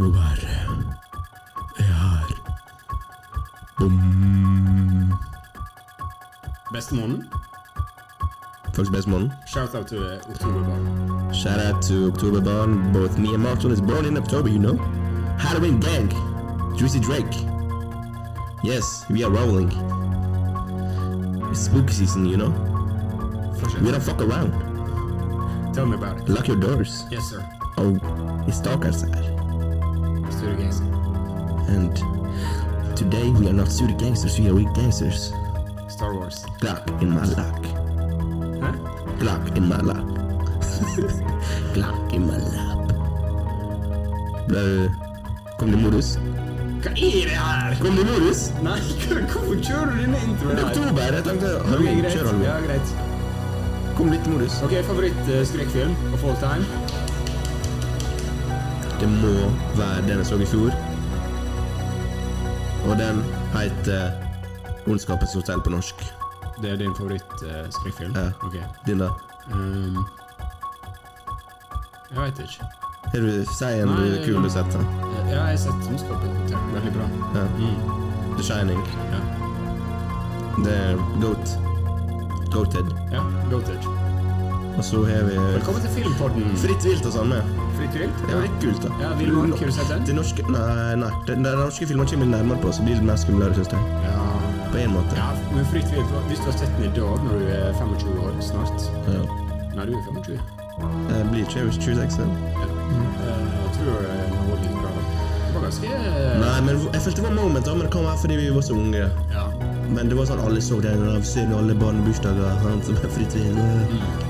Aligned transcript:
Oktober 0.00 0.18
her. 0.18 0.66
Bom. 3.78 4.00
Beste 6.72 6.94
måneden? 6.94 7.28
Faktisk 8.64 8.92
best 8.92 9.06
måneden. 9.08 9.32
Shout 9.46 9.74
out 9.74 9.86
til 9.86 9.98
uh, 9.98 10.30
Oktoberbarn. 10.30 11.34
Shout 11.34 11.60
out 11.60 11.82
to 11.82 11.94
Oktoberbarn. 12.12 12.92
Both 12.92 13.18
me 13.18 13.28
and 13.34 13.42
Martin 13.42 13.70
is 13.70 13.80
born 13.80 14.04
in 14.04 14.16
October, 14.16 14.48
you 14.48 14.58
know. 14.58 14.76
Halloween 15.38 15.80
gang. 15.80 16.12
Juicy 16.78 17.00
Drake. 17.00 17.36
Yes, 18.64 19.04
we 19.10 19.24
are 19.24 19.30
rolling. 19.30 19.72
It's 21.50 21.60
spooky 21.60 21.92
season, 21.92 22.26
you 22.26 22.36
know. 22.36 22.52
We 23.82 23.90
don't 23.90 24.02
fuck 24.02 24.20
around. 24.22 24.52
Tell 25.74 25.86
me 25.86 25.94
about 25.94 26.20
it. 26.20 26.28
Lock 26.28 26.48
your 26.48 26.60
doors. 26.60 27.04
Yes, 27.10 27.24
sir. 27.30 27.44
Oh, 27.76 27.98
it's 28.48 28.60
dark 28.60 28.84
outside. 28.84 29.19
Studio 30.40 30.56
Gangster. 30.56 30.84
And 31.68 31.92
today 32.96 33.28
we 33.30 33.46
are 33.48 33.52
not 33.52 33.68
pseudo 33.68 33.94
gangsters, 33.98 34.38
we 34.40 34.48
are 34.48 34.54
real 34.54 34.72
gangsters. 34.72 35.32
Star 35.88 36.14
Wars. 36.14 36.46
Glock 36.60 36.88
in 37.02 37.10
my 37.10 37.24
lock. 37.36 37.60
Hæ? 38.62 38.70
Glock 39.20 39.56
in 39.58 39.68
my 39.68 39.80
lap. 39.88 40.06
Glock 41.76 42.12
in 42.16 42.22
my 42.26 42.38
lap. 42.54 42.78
Du 44.48 44.88
Kom 45.58 45.70
du 45.70 45.76
i 45.76 45.82
modus? 45.82 46.14
Hva 46.80 46.90
er 46.96 47.28
det 47.28 47.36
her? 47.36 47.74
Kom 47.84 47.96
du 47.96 48.00
i 48.00 48.08
modus? 48.08 48.40
Nei, 48.64 48.78
hva- 48.80 49.26
hvorfor 49.34 49.60
kjører 49.66 49.90
du 49.92 50.00
denne 50.06 50.22
introen 50.24 50.56
er 50.56 50.62
her? 50.62 50.70
oktober. 50.70 51.18
Jeg 51.18 51.24
tenkte 51.28 51.50
Ok, 51.60 51.66
Halloween. 51.68 52.00
greit. 52.00 52.44
Ja, 52.48 52.56
greit. 52.64 52.94
Kom 53.98 54.08
litt 54.14 54.26
modus. 54.32 54.56
Ok, 54.64 54.78
favoritt-skrekkfilm 54.88 55.92
of 56.16 56.24
all 56.24 56.38
time? 56.40 56.64
Det 59.00 59.08
må 59.08 59.32
være 59.76 60.02
den 60.08 60.18
jeg 60.20 60.26
så 60.26 60.36
i 60.36 60.46
fjor. 60.46 60.74
Og 62.88 62.98
den 62.98 63.22
heter 63.54 64.10
Ondskapens 64.88 65.34
hotell 65.34 65.60
på 65.64 65.70
norsk. 65.70 66.04
Det 66.62 66.70
er 66.72 66.76
din 66.76 66.92
favoritt-skrekkfilm? 66.96 68.12
Ja. 68.16 68.30
Okay. 68.46 68.64
Din, 68.86 68.98
da? 69.00 69.08
Um, 69.52 70.04
jeg 72.10 72.18
veit 72.18 72.42
ikke. 72.44 72.68
Har 73.12 73.24
du 73.24 73.30
Si 73.58 73.64
en 73.64 73.88
du 73.88 74.18
kul 74.24 74.34
du 74.34 74.48
har 74.48 74.52
sett? 74.58 74.76
Ja, 74.76 75.22
jeg 75.30 75.40
har 75.40 75.56
sett 75.56 75.88
'Ondskapens 75.88 76.36
hotell. 76.40 76.58
Veldig 76.74 76.92
bra. 76.92 77.06
Ja. 77.34 77.44
Mm. 77.58 78.36
The 78.36 78.42
Shining. 78.42 78.82
Ja. 79.12 79.20
Er 80.70 80.96
Goat. 81.22 81.58
Goated. 82.52 82.86
ja, 83.12 83.22
Goated. 83.50 83.82
Og 84.76 84.84
så 84.84 85.04
har 85.04 85.22
vi 85.24 85.36
Velkommen 85.36 85.80
til 85.82 85.90
Filmpodden. 85.90 86.56
Fritt 86.56 86.84
vilt 86.84 87.06
og 87.06 87.12
sånn 87.12 87.28
med. 87.28 87.42
Fritt 87.80 87.94
vilt? 87.96 88.22
Er 88.28 88.42
litt 88.44 88.56
kult, 88.62 88.82
da. 88.84 88.90
Ja, 89.00 89.10
Villmark, 89.18 89.54
har 89.58 89.70
du 89.70 89.72
sett 89.72 89.88
den? 89.88 90.04
De 90.08 90.14
norske 90.20 90.44
Nei, 90.52 90.94
nei. 91.00 91.10
De, 91.26 91.36
de 91.40 91.52
norske 91.56 91.86
filmene 91.88 92.08
kommer 92.10 92.28
nærmere 92.34 92.60
på, 92.62 92.72
så 92.76 92.84
blir 92.86 92.98
det 93.00 93.06
mer 93.08 93.16
skumlere, 93.20 93.56
syns 93.56 93.72
jeg. 93.72 94.00
Ja. 94.04 94.16
På 94.70 94.78
en 94.78 94.92
måte. 94.94 95.16
ja, 95.18 95.30
men 95.54 95.64
Fritt 95.72 95.88
vilt, 95.94 96.12
hvis 96.28 96.42
du 96.44 96.50
har 96.50 96.58
sett 96.60 96.74
den 96.76 96.86
i 96.86 96.92
dag, 96.94 97.24
når 97.26 97.40
du 97.40 97.46
er 97.56 97.72
25 97.80 98.20
år 98.26 98.36
snart 98.44 98.84
Ja. 99.10 99.22
Nei, 99.74 99.86
du 99.88 99.94
er 99.96 100.02
25. 100.06 100.36
Jeg 101.10 101.24
blir 101.30 101.42
ikke 101.44 101.64
26, 101.72 102.20
ja. 102.20 102.28
Ja. 102.60 102.68
Eh, 103.24 103.48
Jeg 103.64 103.72
tror 103.76 103.96
eh, 104.04 104.22
den 104.30 104.46
var 104.50 104.60
like 104.62 104.78
bra. 104.84 104.92
Det 105.00 105.54
var 105.56 105.64
ganske 105.66 105.90
eh, 105.96 106.38
Nei, 106.44 106.54
men 106.68 106.78
jeg 106.94 107.02
følte 107.04 107.16
det 107.20 107.26
var 107.26 107.34
moment, 107.40 107.66
da, 107.66 107.74
men 107.74 107.84
det 107.88 107.92
kan 107.96 108.06
være 108.06 108.18
fordi 108.22 108.38
vi 108.40 108.48
var 108.54 108.64
så 108.68 108.76
unge. 108.78 109.04
Ja. 109.34 109.44
Men 109.90 110.08
det 110.12 110.16
var 110.20 110.28
sånn 110.30 110.40
alle 110.46 110.62
så 110.62 110.78
den, 110.84 111.02
ser 111.26 111.48
du 111.50 111.56
alle 111.58 111.74
barnebursdager, 111.80 112.60
han 112.62 112.82
som 112.86 113.00
er 113.02 113.10
fritt 113.16 113.34
vilt. 113.34 113.58
Mm. 113.58 114.28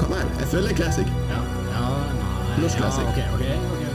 Kan 0.00 0.12
være. 0.14 0.28
Jeg 0.42 0.48
føler 0.52 0.68
det 0.68 0.74
er 0.76 0.80
classic. 0.82 1.08
Ja, 1.32 1.40
ja, 2.68 2.80
classic. 2.80 3.04
ok, 3.08 3.18
okay, 3.34 3.56
ok, 3.56 3.72
ok. 3.72 3.86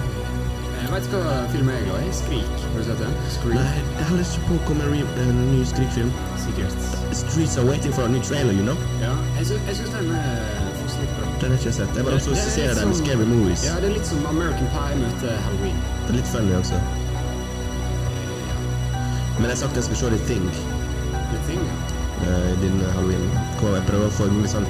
Jeg 0.86 0.92
vet 0.94 1.08
hva 1.12 1.32
film 1.52 1.70
jeg 1.70 1.82
er 1.82 1.86
glad 1.90 2.02
i. 2.06 2.12
Skrik. 2.14 2.52
Har 2.72 2.78
du 2.78 2.84
sett 2.86 3.00
den? 3.02 3.14
Skrik. 3.34 3.56
Nei, 3.58 3.80
jeg 3.98 4.06
har 4.10 4.18
lyst 4.20 4.36
på 4.46 4.54
å 4.54 4.60
komme 4.68 4.84
en, 4.86 5.08
en 5.24 5.40
ny 5.52 5.64
Skrik-film. 5.66 6.12
Sikkert. 6.44 6.78
Streets 7.22 7.58
are 7.58 7.66
waiting 7.66 7.94
for 7.96 8.06
a 8.06 8.10
new 8.10 8.22
trailer, 8.22 8.54
you 8.54 8.62
know. 8.68 8.78
Ja, 9.02 9.14
jeg, 9.40 9.48
sy 9.50 9.58
jeg 9.66 9.76
synes 9.80 9.90
den 9.96 10.12
er 10.14 10.70
for 10.78 10.94
slitt 10.94 11.16
bra. 11.18 11.26
Den 11.42 11.50
har 11.50 11.58
jeg 11.58 11.64
ikke 11.66 11.74
sett. 11.80 11.98
Jeg 11.98 12.06
bare 12.06 12.20
også 12.22 12.36
det 12.38 12.68
er 12.70 12.78
den 12.78 12.88
med 12.92 12.96
som- 12.96 13.06
scary 13.06 13.26
movies. 13.32 13.66
Ja, 13.66 13.76
det 13.82 13.90
er 13.90 13.96
litt 13.98 14.08
som 14.12 14.26
American 14.30 14.70
Pie 14.76 15.00
møter 15.02 15.34
Halloween. 15.48 15.82
Det 16.06 16.14
er 16.14 16.18
litt 16.20 16.30
funny 16.36 16.54
også. 16.62 16.78
Men 19.36 19.50
jeg 19.50 19.52
har 19.56 19.62
sagt 19.66 19.76
jeg 19.76 19.84
skal 19.90 19.98
se 20.04 20.06
The 20.14 20.22
Thing. 20.30 20.46
The 21.34 21.40
Thing, 21.50 21.66
ja. 21.66 21.82
Uh, 22.30 22.62
din 22.62 22.78
halloween. 22.94 23.26
Hvor 23.60 23.74
jeg 23.76 23.84
prøver 23.90 24.08
å 24.08 24.14
få 24.16 24.30
mulig 24.32 24.50
sånn 24.54 24.64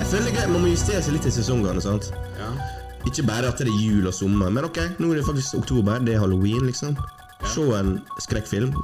Jeg 0.00 0.06
føler 0.10 0.24
det 0.26 0.32
er 0.32 0.36
greit, 0.40 0.50
Man 0.50 0.64
må 0.64 0.72
justere 0.72 1.02
seg 1.04 1.14
litt 1.14 1.28
i 1.28 1.30
sesongene. 1.30 1.80
sant? 1.84 2.10
ja. 2.40 2.50
Ikke 3.08 3.24
bare 3.24 3.48
at 3.48 3.60
det 3.62 3.70
er 3.72 3.80
jul 3.80 4.06
og 4.08 4.14
sommer, 4.14 4.52
men 4.52 4.68
ok, 4.68 4.78
nå 5.00 5.10
er 5.12 5.20
det 5.20 5.26
faktisk 5.26 5.56
oktober. 5.62 6.00
Det 6.04 6.14
er 6.14 6.22
halloween, 6.22 6.66
liksom. 6.68 6.96
Se 7.54 7.64
en 7.78 7.98
skrekkfilm. 8.20 8.74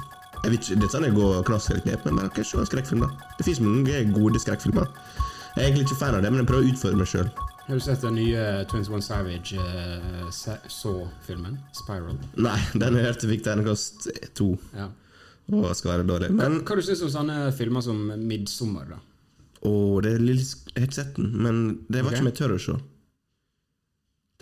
Jeg 0.43 0.51
vet 0.51 0.61
ikke, 0.61 0.79
Det 0.81 0.87
er 0.87 0.93
sånn 0.93 1.07
går 1.13 1.43
knask 1.45 1.71
eller 1.71 1.83
knep, 1.85 2.05
men 2.05 2.19
bare, 2.19 2.31
ok, 2.33 2.41
se 2.45 2.57
en 2.61 2.69
skrekkfilm, 2.69 3.05
da. 3.05 3.29
Det 3.37 3.45
fins 3.45 3.61
mange 3.61 4.01
gode 4.15 4.41
skrekkfilmer. 4.41 4.89
Jeg 5.55 5.61
er 5.61 5.67
egentlig 5.69 5.85
ikke 5.87 5.99
fan 6.01 6.17
av 6.17 6.25
det, 6.25 6.31
men 6.33 6.41
jeg 6.41 6.49
prøver 6.49 6.65
å 6.65 6.73
utfordre 6.73 6.99
meg 6.99 7.09
sjøl. 7.11 7.29
Har 7.65 7.79
du 7.79 7.81
sett 7.81 8.01
den 8.05 8.17
nye 8.19 8.41
21 8.69 9.01
Savage 9.01 9.57
uh, 9.57 10.27
Saw-filmen? 10.29 11.55
Spiral? 11.73 12.17
Nei, 12.37 12.57
den 12.77 12.99
jeg 12.99 13.07
hørte 13.07 13.29
fikk 13.29 13.45
terningkast 13.45 14.09
to. 14.37 14.51
Ja. 14.75 14.89
Og 15.53 15.69
skal 15.77 15.95
være 15.95 16.07
dårlig. 16.09 16.31
Men 16.33 16.59
Hva 16.65 16.77
du 16.77 16.83
syns 16.85 17.01
du 17.01 17.07
om 17.07 17.13
sånne 17.13 17.39
filmer 17.57 17.85
som 17.85 18.01
Midtsommer, 18.21 18.89
da? 18.95 18.99
Å, 19.65 19.71
det 20.05 20.11
er 20.17 20.21
litt 20.21 20.43
Jeg 20.45 20.75
har 20.75 20.89
ikke 20.89 20.97
sett 20.99 21.15
den, 21.17 21.31
men 21.41 21.63
det 21.89 22.03
var 22.03 22.13
okay. 22.13 22.21
ikke 22.21 22.33
jeg 22.33 22.37
tør 22.41 22.55
å 22.57 22.61
se. 22.61 22.77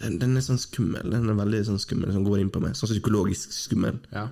Den, 0.01 0.17
den 0.21 0.37
er 0.37 0.41
sånn 0.45 0.57
skummel. 0.61 1.05
Den 1.13 1.29
er 1.29 1.37
veldig 1.37 1.59
sånn 1.67 1.81
skummel, 1.81 2.11
som 2.15 2.23
går 2.25 2.41
inn 2.41 2.49
på 2.53 2.61
meg. 2.63 2.73
Sånn 2.77 2.89
psykologisk 2.89 3.53
skummel. 3.53 3.99
Ja. 4.13 4.27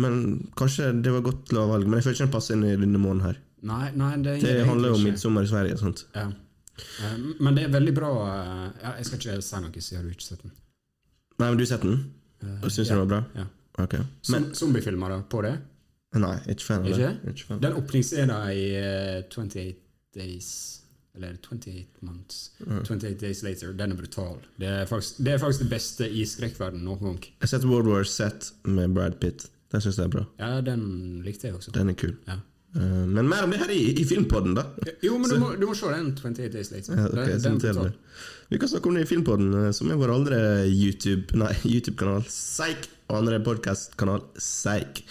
Men 0.00 0.50
kanskje 0.56 0.90
det 1.02 1.12
var 1.12 1.24
godt 1.24 1.52
valg, 1.56 1.86
men 1.88 1.98
jeg 1.98 2.06
føler 2.06 2.18
ikke 2.18 2.26
den 2.26 2.34
passer 2.34 2.56
inn 2.56 2.66
i 2.68 2.76
denne 2.76 3.00
måneden 3.00 3.26
her. 3.26 3.40
Nei, 3.70 3.90
nei, 3.96 4.14
det, 4.24 4.38
Det 4.40 4.54
handler 4.64 4.92
jo 4.94 4.96
om 4.96 5.02
midtsommer 5.04 5.44
i 5.44 5.48
Sverige 5.50 5.76
Sant? 5.76 6.06
Ja. 6.14 6.30
Eh, 7.04 7.16
Men 7.44 7.56
det 7.58 7.66
er 7.66 7.72
veldig 7.74 7.92
bra 7.92 8.08
eh, 8.24 8.62
ja, 8.80 8.92
Jeg 8.96 9.04
skal 9.04 9.18
ikke 9.18 9.34
si 9.44 9.58
noe 9.60 9.82
siden 9.84 10.06
du 10.06 10.14
ikke 10.14 10.22
har 10.22 10.28
sett 10.30 10.44
den. 10.46 10.54
Nei, 11.36 11.48
men 11.50 11.58
du 11.58 11.64
har 11.66 11.68
sett 11.74 11.84
den? 11.84 11.98
Eh, 12.40 12.54
Og 12.64 12.70
syns 12.72 12.88
ja. 12.88 12.94
den 12.94 13.02
var 13.02 13.10
bra? 13.10 13.20
Ja. 13.42 13.44
Ok. 13.84 13.98
Som, 14.24 14.32
Men 14.38 14.46
zombiefilmer 14.56 15.18
på 15.28 15.42
det? 15.44 15.52
Nei, 16.16 16.32
ikke 16.54 16.66
fan 16.70 16.80
av 16.80 16.88
det. 16.88 16.96
Ikke? 16.96 17.34
Ikke 17.34 17.48
fan. 17.50 17.60
Den 17.66 17.76
åpningsscenen 17.82 18.48
i 18.56 18.64
eh, 18.80 19.20
28 19.28 19.66
Days 20.16 20.48
Eller 21.16 21.36
28 21.42 21.86
Months 22.06 22.50
28 22.62 23.16
Days 23.20 23.42
Later, 23.42 23.72
den 23.74 23.92
er 23.92 23.98
brutal. 23.98 24.36
Det 24.60 24.68
er 24.68 24.84
faktisk 24.86 25.18
det, 25.18 25.32
er 25.32 25.40
faktisk 25.42 25.64
det 25.64 25.70
beste 25.72 26.06
i 26.06 26.22
skrekkverden 26.28 26.84
noen 26.86 27.02
gang. 27.02 27.18
Jeg 27.24 27.46
har 27.46 27.50
sett 27.56 27.66
World 27.66 27.90
War 27.90 28.06
Z 28.06 28.52
med 28.70 28.94
Brad 28.94 29.18
Pitt. 29.22 29.48
Den 29.70 29.82
syns 29.82 29.98
jeg 29.98 30.06
er 30.06 30.14
bra. 30.14 30.22
Ja, 30.38 30.60
den 30.66 30.84
likte 31.26 31.48
jeg 31.48 31.58
også. 31.58 31.74
Den 31.74 31.90
er 31.92 31.98
kul. 31.98 32.14
Ja. 32.28 32.38
Uh, 32.70 33.02
men 33.10 33.26
mer 33.26 33.42
om 33.42 33.50
det 33.50 33.58
her 33.58 33.70
i, 33.74 33.80
i 33.98 34.04
filmpodden, 34.06 34.54
da. 34.54 34.68
Jo, 35.02 35.16
men 35.18 35.30
du 35.30 35.40
må, 35.42 35.50
du 35.58 35.66
må 35.66 35.74
se 35.74 35.90
den 35.90 36.12
28 36.14 36.52
Days 36.54 36.70
Later. 36.70 36.94
Ja, 36.94 37.08
okay, 37.10 37.38
den, 37.42 37.58
den 37.58 37.80
vi. 38.50 38.58
Kan 38.58 38.70
snakke 38.70 38.90
om 38.90 38.98
det 38.98 39.04
i 39.06 39.10
Filmpodden, 39.10 39.52
eh, 39.54 39.70
som 39.74 39.90
er 39.90 39.98
vår 39.98 40.14
andre 40.14 40.40
YouTube 40.66 41.34
Nei, 41.42 41.52
YouTube-kanal. 41.66 42.26
Seik! 42.30 42.90
Og 43.10 43.18
andre 43.22 43.40
podkast-kanal. 43.42 44.22
Seik. 44.38 45.02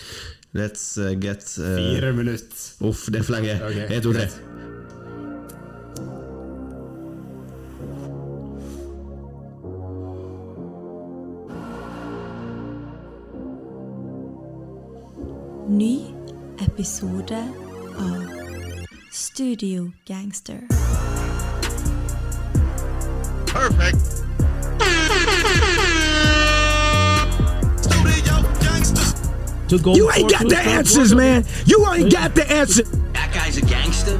Let's 0.56 0.96
uh, 0.98 1.12
get 1.20 1.44
uh, 1.60 1.76
Fire 1.76 2.14
minutter. 2.16 2.64
Uff, 2.88 3.08
det 3.12 3.22
er 3.22 3.28
for 3.28 3.38
lenge. 3.38 3.60
Ok, 3.64 3.84
En, 3.86 4.02
to, 4.04 4.16
tre. 4.16 4.28
Ny 15.70 16.16
episode 16.58 17.38
av 18.00 18.26
Studio 19.12 19.92
Gangster. 20.04 20.66
Perfect. 23.46 24.24
To 29.68 29.78
go 29.78 29.94
You 29.94 30.10
ain't 30.10 30.32
got 30.32 30.50
the 30.50 30.58
answers, 30.58 31.14
man. 31.14 31.46
You 31.68 31.86
ain't 31.94 32.12
got 32.12 32.34
the 32.34 32.52
answer. 32.52 32.82
That 33.14 33.32
guy's 33.32 33.58
a 33.58 33.62
gangster. 33.62 34.18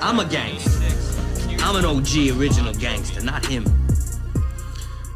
I'm 0.00 0.20
a 0.20 0.24
gangster. 0.24 0.70
I'm 1.58 1.76
an 1.76 1.84
OG 1.84 2.40
original 2.40 2.72
gangster, 2.72 3.20
not 3.22 3.44
him. 3.44 3.66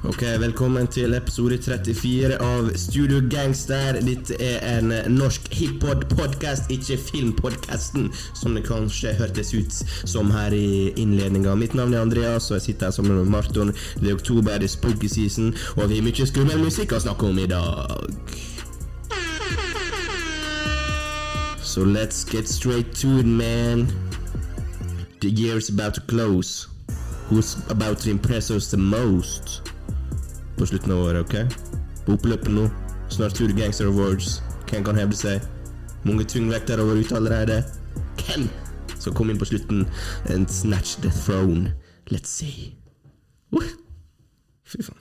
Ok, 0.05 0.23
Velkommen 0.23 0.87
til 0.91 1.15
episode 1.15 1.59
34 1.63 2.35
av 2.43 2.73
Studio 2.75 3.21
Gangster. 3.31 4.01
Dette 4.03 4.35
er 4.43 4.59
en 4.67 4.91
norsk 5.15 5.47
hiphop-podkast, 5.55 6.73
ikke 6.75 6.97
filmpodkasten, 6.99 8.09
som 8.35 8.57
det 8.59 8.65
kanskje 8.67 9.13
hørtes 9.15 9.55
ut 9.55 9.79
som 10.11 10.33
her 10.35 10.51
i 10.59 10.91
innledninga. 10.99 11.55
Mitt 11.55 11.79
navn 11.79 11.95
er 11.95 12.03
Andreas, 12.03 12.51
og 12.51 12.59
jeg 12.59 12.63
sitter 12.67 12.91
her 12.91 12.97
sammen 12.99 13.21
med 13.21 13.31
Marton. 13.31 13.71
Det 14.01 14.11
er 14.11 14.19
oktober, 14.19 14.59
det 14.59 14.73
er 14.73 14.75
spooky 14.75 15.07
season, 15.07 15.55
og 15.77 15.87
vi 15.87 16.01
har 16.01 16.09
mye 16.11 16.27
skummel 16.27 16.59
musikk 16.59 16.99
å 16.99 17.03
snakke 17.07 17.31
om 17.31 17.39
i 17.39 17.47
dag. 17.47 18.37
So 21.63 21.87
let's 21.87 22.25
get 22.27 22.49
straight 22.51 22.91
to 22.99 23.21
it, 23.23 23.27
man. 23.27 23.87
The 25.21 25.31
year 25.31 25.59
is 25.59 25.71
about 25.71 25.95
to 25.95 26.01
close. 26.01 26.67
Who's 27.31 27.55
about 27.71 27.99
to 27.99 28.11
impress 28.11 28.51
us 28.51 28.69
the 28.73 28.77
most? 28.77 29.62
På 30.59 30.69
slutten 30.69 30.93
av 30.93 31.07
året, 31.07 31.25
ok? 31.27 31.73
på 32.07 32.17
oppløpet 32.17 32.51
nå. 32.53 32.67
Snart 33.13 33.37
tur 33.37 33.53
Gangster 33.57 33.87
Awards. 33.87 34.41
Hvem 34.71 34.85
kan 34.85 34.99
hevde 34.99 35.17
seg? 35.17 35.45
Mange 36.07 36.27
tungvektere 36.27 36.85
vært 36.87 37.07
ute 37.07 37.19
allerede. 37.19 37.59
Hvem 38.23 38.49
skal 38.97 39.15
komme 39.15 39.35
inn 39.35 39.41
på 39.41 39.51
slutten 39.53 39.85
and 40.33 40.51
snatch 40.51 40.97
the 41.03 41.11
throne? 41.11 41.75
Let's 42.11 42.33
see. 42.33 42.75
Uh. 43.53 43.69
Fy 44.65 44.83
faen. 44.83 44.99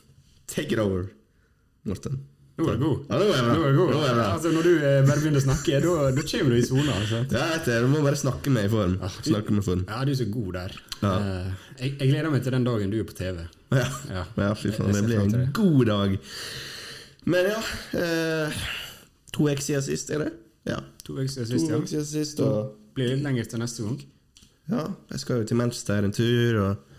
Take 0.48 0.75
it 0.75 0.80
over, 0.80 1.07
Morten. 1.88 2.19
Nå 2.62 2.69
er 2.72 2.78
du 2.78 2.84
god. 2.86 3.00
Ja, 3.10 3.18
nå 3.18 3.25
er 3.25 3.31
jeg 3.36 3.46
bra. 3.48 3.56
Nå 3.58 3.66
er 3.69 3.75
god. 3.80 3.92
Nå 3.96 4.02
er 4.06 4.13
bra. 4.18 4.25
Altså, 4.36 4.52
når 4.56 4.68
du 4.68 4.72
eh, 4.78 4.98
bare 5.08 5.19
begynner 5.24 5.42
å 5.42 5.46
snakke, 5.48 5.80
da, 5.86 5.96
da 6.18 6.25
kommer 6.31 6.54
du 6.54 6.58
i 6.60 6.66
sona. 6.68 6.98
sant? 7.10 7.34
Ja. 7.36 7.80
Du 7.81 7.88
må 7.92 8.02
bare 8.06 8.19
snakke 8.22 8.54
med 8.54 8.68
i 8.69 8.72
form. 8.72 8.96
Snakke 9.25 9.56
med 9.58 9.66
form. 9.66 9.81
Ja, 9.90 10.02
du 10.06 10.12
er 10.13 10.19
så 10.22 10.28
god 10.34 10.52
der. 10.60 10.75
Ja. 11.02 11.13
Eh, 11.18 11.50
jeg, 11.81 11.96
jeg 11.98 12.12
gleder 12.13 12.30
meg 12.36 12.46
til 12.46 12.56
den 12.58 12.68
dagen 12.69 12.94
du 12.94 13.00
er 13.02 13.08
på 13.10 13.18
TV. 13.18 13.42
Ja, 13.74 13.88
Ja. 14.12 14.24
ja 14.46 14.52
fy 14.60 14.72
faen. 14.75 14.94
Det 14.94 15.04
blir 15.08 15.24
en 15.24 15.34
det. 15.34 15.48
god 15.58 15.86
dag. 15.90 16.16
Men 17.31 17.46
ja 17.52 17.60
eh, 18.02 18.62
To 19.36 19.46
uker 19.48 19.62
siden 19.63 19.84
sist, 19.86 20.10
er 20.12 20.24
det? 20.25 20.31
Ja. 20.68 20.80
To 21.06 21.13
uker 21.19 21.30
siden 21.31 21.48
sist, 21.52 21.69
ja. 21.69 21.78
siden 21.88 22.06
sist, 22.10 22.40
og 22.44 22.78
Blir 22.98 23.13
litt 23.13 23.22
lenger 23.24 23.46
til 23.48 23.62
neste 23.62 23.86
gang. 23.86 24.00
ja, 24.72 24.81
jeg 25.13 25.19
skal 25.22 25.38
jo 25.42 25.46
til 25.48 25.58
Manchester 25.62 26.04
en 26.04 26.12
tur, 26.12 26.58
og 26.60 26.90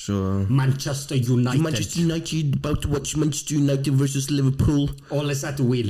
så 0.00 0.46
Manchester 0.50 1.16
United. 1.30 1.60
Manchester 1.60 2.00
United 2.00 2.54
about 2.54 2.82
to 2.82 2.88
watch 2.88 3.16
Manchester 3.16 3.54
United 3.56 3.92
versus 3.94 4.30
Liverpool. 4.30 4.88
All 5.10 5.30
is 5.30 5.44
at 5.44 5.56
the 5.56 5.64
wheel. 5.64 5.88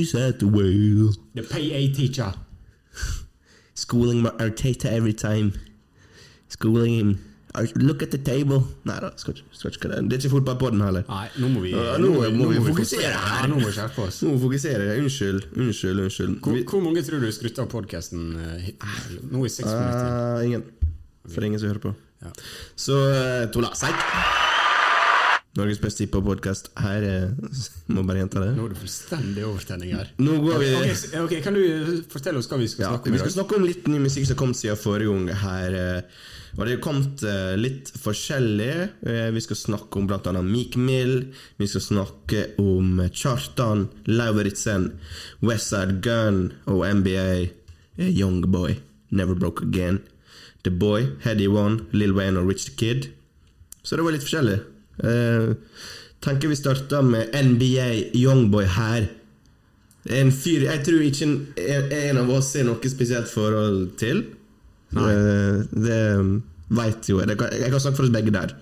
is 0.00 0.14
at 0.14 0.38
the 0.38 0.46
wheel. 0.46 1.12
The 1.34 1.42
PA 1.42 1.80
teacher. 1.98 2.32
Schooling 3.74 4.22
my 4.22 4.30
Arteta 4.38 4.86
every 4.86 5.12
time. 5.12 5.52
Schooling 6.48 6.94
him. 6.94 7.18
Look 7.74 8.02
at 8.02 8.10
the 8.10 8.18
table. 8.18 8.62
Nei 8.84 9.00
da, 9.00 9.10
skal 9.16 9.34
ikke, 9.34 9.88
det. 9.88 10.04
Det 10.04 10.12
er 10.12 10.16
ikke 10.16 10.30
fotballpodden 10.36 10.80
heller. 10.80 11.02
Nei, 11.08 11.26
nå 11.42 11.48
må 11.48 11.66
vi, 11.66 11.74
Ja, 11.74 11.98
nå 11.98 12.12
må 12.38 12.52
vi 12.52 12.62
fokusere 12.70 13.10
her. 13.10 13.42
Ja, 13.42 13.50
nå 13.50 13.58
må 13.58 13.66
vi 13.66 13.76
skjerpe 13.80 14.06
oss. 14.06 14.22
Nå 14.22 14.30
må 14.30 14.38
vi 14.38 14.44
fokusere. 14.46 14.90
Unnskyld, 15.02 15.50
unnskyld, 15.56 16.06
unnskyld. 16.06 16.40
Hvor, 16.44 16.62
hvor 16.70 16.86
mange 16.86 17.02
tror 17.02 17.24
du 17.24 17.32
skrudde 17.34 17.66
av 17.66 17.70
podkasten 17.72 18.26
nå 18.36 19.42
i 19.42 19.50
seks 19.50 19.70
minutter? 19.72 20.10
Ah, 20.10 20.42
ingen. 20.46 20.68
For 21.26 21.40
det 21.40 21.48
er 21.48 21.50
ingen 21.50 21.64
som 21.64 21.74
hører 21.74 21.88
på. 21.90 21.98
Ja. 22.24 22.32
Så 22.76 22.96
uh, 22.96 23.46
Tola 23.52 23.72
Seid. 23.76 23.94
Norges 25.56 25.78
beste 25.80 26.04
hiphop-podkast. 26.04 26.70
Her 26.84 27.04
eh, 27.08 27.30
Må 27.94 28.02
bare 28.04 28.20
gjenta 28.20 28.42
det. 28.44 28.50
Nå 28.58 28.66
er 28.68 28.74
det 28.74 28.80
fullstendig 28.82 29.44
overtenning 29.48 29.94
her. 29.96 30.10
Nå 30.20 30.34
går 30.44 30.58
vi 30.60 30.70
okay, 30.76 30.92
s- 30.96 31.06
ok, 31.16 31.32
Kan 31.44 31.56
du 31.56 32.02
fortelle 32.12 32.42
oss 32.42 32.48
hva 32.50 32.58
vi 32.60 32.68
skal 32.68 32.84
ja, 32.84 32.90
snakke 32.92 33.08
om 33.08 33.16
Vi 33.16 33.22
skal 33.22 33.34
snakke 33.38 33.56
om 33.56 33.64
litt 33.68 33.86
ny 33.88 34.00
musikk 34.04 34.28
som 34.28 34.36
kommet 34.42 34.60
siden 34.60 34.76
forrige 34.80 35.14
gang 35.14 35.30
her. 35.46 35.76
eh, 35.80 36.26
Og 36.58 36.60
det 36.66 36.74
har 36.76 36.82
kommet 36.84 37.24
eh, 37.24 37.54
litt 37.60 37.88
forskjellig. 38.02 38.68
Eh, 39.08 39.30
Vi 39.36 39.44
skal 39.46 39.60
snakke 39.62 39.96
om 40.02 40.10
annet 40.12 40.44
Meek 40.50 40.76
Mill. 40.76 41.14
Vi 41.60 41.70
skal 41.72 41.84
snakke 41.88 42.42
om 42.60 43.00
Kjartan 43.16 43.88
Lauritzen, 44.12 44.90
Westside 45.40 46.02
Gun 46.04 46.50
og 46.66 46.84
NBA 47.00 47.28
Young 47.96 48.42
Youngboy. 48.42 48.76
Never 49.16 49.34
Broke 49.40 49.64
Again. 49.64 50.02
The 50.66 50.72
Boy, 50.74 51.06
Heady 51.24 51.46
One, 51.48 51.86
Lil 51.96 52.12
Wayne 52.16 52.40
og 52.42 52.50
Rich 52.50 52.66
the 52.70 52.74
Kid. 52.80 53.08
Så 53.86 53.96
det 53.96 54.04
var 54.06 54.16
litt 54.16 54.24
forskjellig. 54.26 54.58
Eh, 55.06 55.52
tenker 56.26 56.50
vi 56.50 56.56
starter 56.58 57.04
med 57.06 57.30
NBA 57.36 57.88
Youngboy 58.18 58.66
her. 58.76 59.06
En 60.06 60.30
fyr 60.34 60.64
jeg 60.68 60.82
tror 60.86 61.02
ikke 61.02 61.26
en, 61.26 61.36
en 61.90 62.18
av 62.22 62.28
oss 62.30 62.52
har 62.54 62.66
noe 62.68 62.90
spesielt 62.90 63.30
forhold 63.30 63.94
til. 64.00 64.24
Eh, 64.96 65.62
det 65.74 66.00
veit 66.74 67.08
jo 67.10 67.20
jeg. 67.22 67.36
Kan- 67.38 67.52
Jeg 67.54 67.70
kan 67.70 67.80
snakke 67.80 67.96
for 68.00 68.06
oss 68.08 68.14
begge 68.14 68.32
der. 68.34 68.54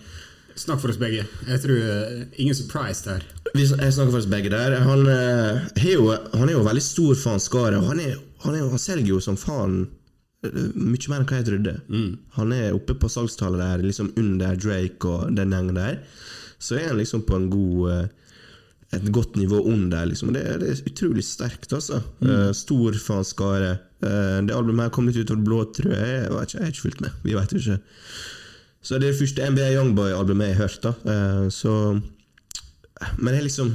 Snakk 0.57 0.81
for 0.81 0.89
oss 0.93 0.97
begge. 1.01 1.25
Jeg 1.49 1.61
tror 1.65 1.79
uh, 1.83 2.21
Ingen 2.39 2.55
surprise 2.55 3.03
der. 3.09 3.25
Vi, 3.57 3.65
jeg 3.67 3.93
snakker 3.97 4.13
for 4.13 4.21
oss 4.21 4.29
begge 4.31 4.51
der. 4.53 4.77
Han, 4.87 5.01
uh, 5.09 5.65
er, 5.75 5.93
jo, 5.97 6.13
han 6.35 6.49
er 6.49 6.53
jo 6.55 6.63
veldig 6.69 6.83
stor 6.85 7.15
faen 7.19 7.41
skare. 7.43 7.81
Han, 7.89 7.99
er, 8.01 8.15
han, 8.45 8.55
er, 8.55 8.69
han 8.71 8.79
selger 8.79 9.09
jo 9.17 9.19
som 9.25 9.37
faen 9.41 9.81
eh, 9.83 9.89
mye 10.53 11.11
mer 11.11 11.23
enn 11.23 11.29
hva 11.31 11.41
jeg 11.41 11.49
trodde. 11.49 11.77
Han 12.39 12.53
er 12.57 12.77
oppe 12.77 12.97
på 12.99 13.11
salgstallet 13.13 13.63
der, 13.63 13.87
liksom 13.87 14.13
under 14.21 14.59
Drake 14.61 15.09
og 15.09 15.33
den 15.37 15.55
gjengen 15.55 15.81
der. 15.81 15.99
Så 16.63 16.79
er 16.79 16.91
han 16.91 17.01
liksom 17.01 17.25
på 17.29 17.37
en 17.37 17.51
god 17.53 17.91
eh, 17.93 18.05
et 18.95 19.11
godt 19.13 19.37
nivå 19.37 19.61
under. 19.69 20.05
Liksom. 20.05 20.33
Det, 20.35 20.45
det 20.61 20.71
er 20.71 20.83
utrolig 20.91 21.25
sterkt, 21.27 21.73
altså. 21.73 22.01
Eh, 22.23 22.51
stor 22.57 22.97
fanskare. 23.01 23.77
Uh. 24.05 24.41
Det 24.45 24.55
albumet 24.55 24.89
her 24.89 24.95
kom 24.95 25.09
litt 25.09 25.19
ut 25.19 25.33
av 25.33 25.41
det 25.41 25.49
blå, 25.49 25.63
tror 25.77 25.95
jeg. 25.95 26.09
Jeg, 26.13 26.31
ikke, 26.31 26.59
jeg 26.59 26.67
har 26.67 26.73
ikke 26.75 26.87
fulgt 26.87 27.05
med. 27.05 27.19
Vi 27.25 27.37
veit 27.37 27.57
ikke. 27.57 27.79
Så 28.85 28.99
det 28.99 29.09
er 29.09 29.15
det 29.15 29.21
første 29.23 29.51
NBA 29.51 29.71
Youngboy-albumet 29.79 30.51
jeg 30.51 30.59
har 30.59 30.69
hørt. 30.69 30.83
da 30.85 30.95
Uh, 31.05 31.49
Så 31.51 32.01
Men 33.19 33.35
jeg 33.35 33.43
liksom 33.43 33.75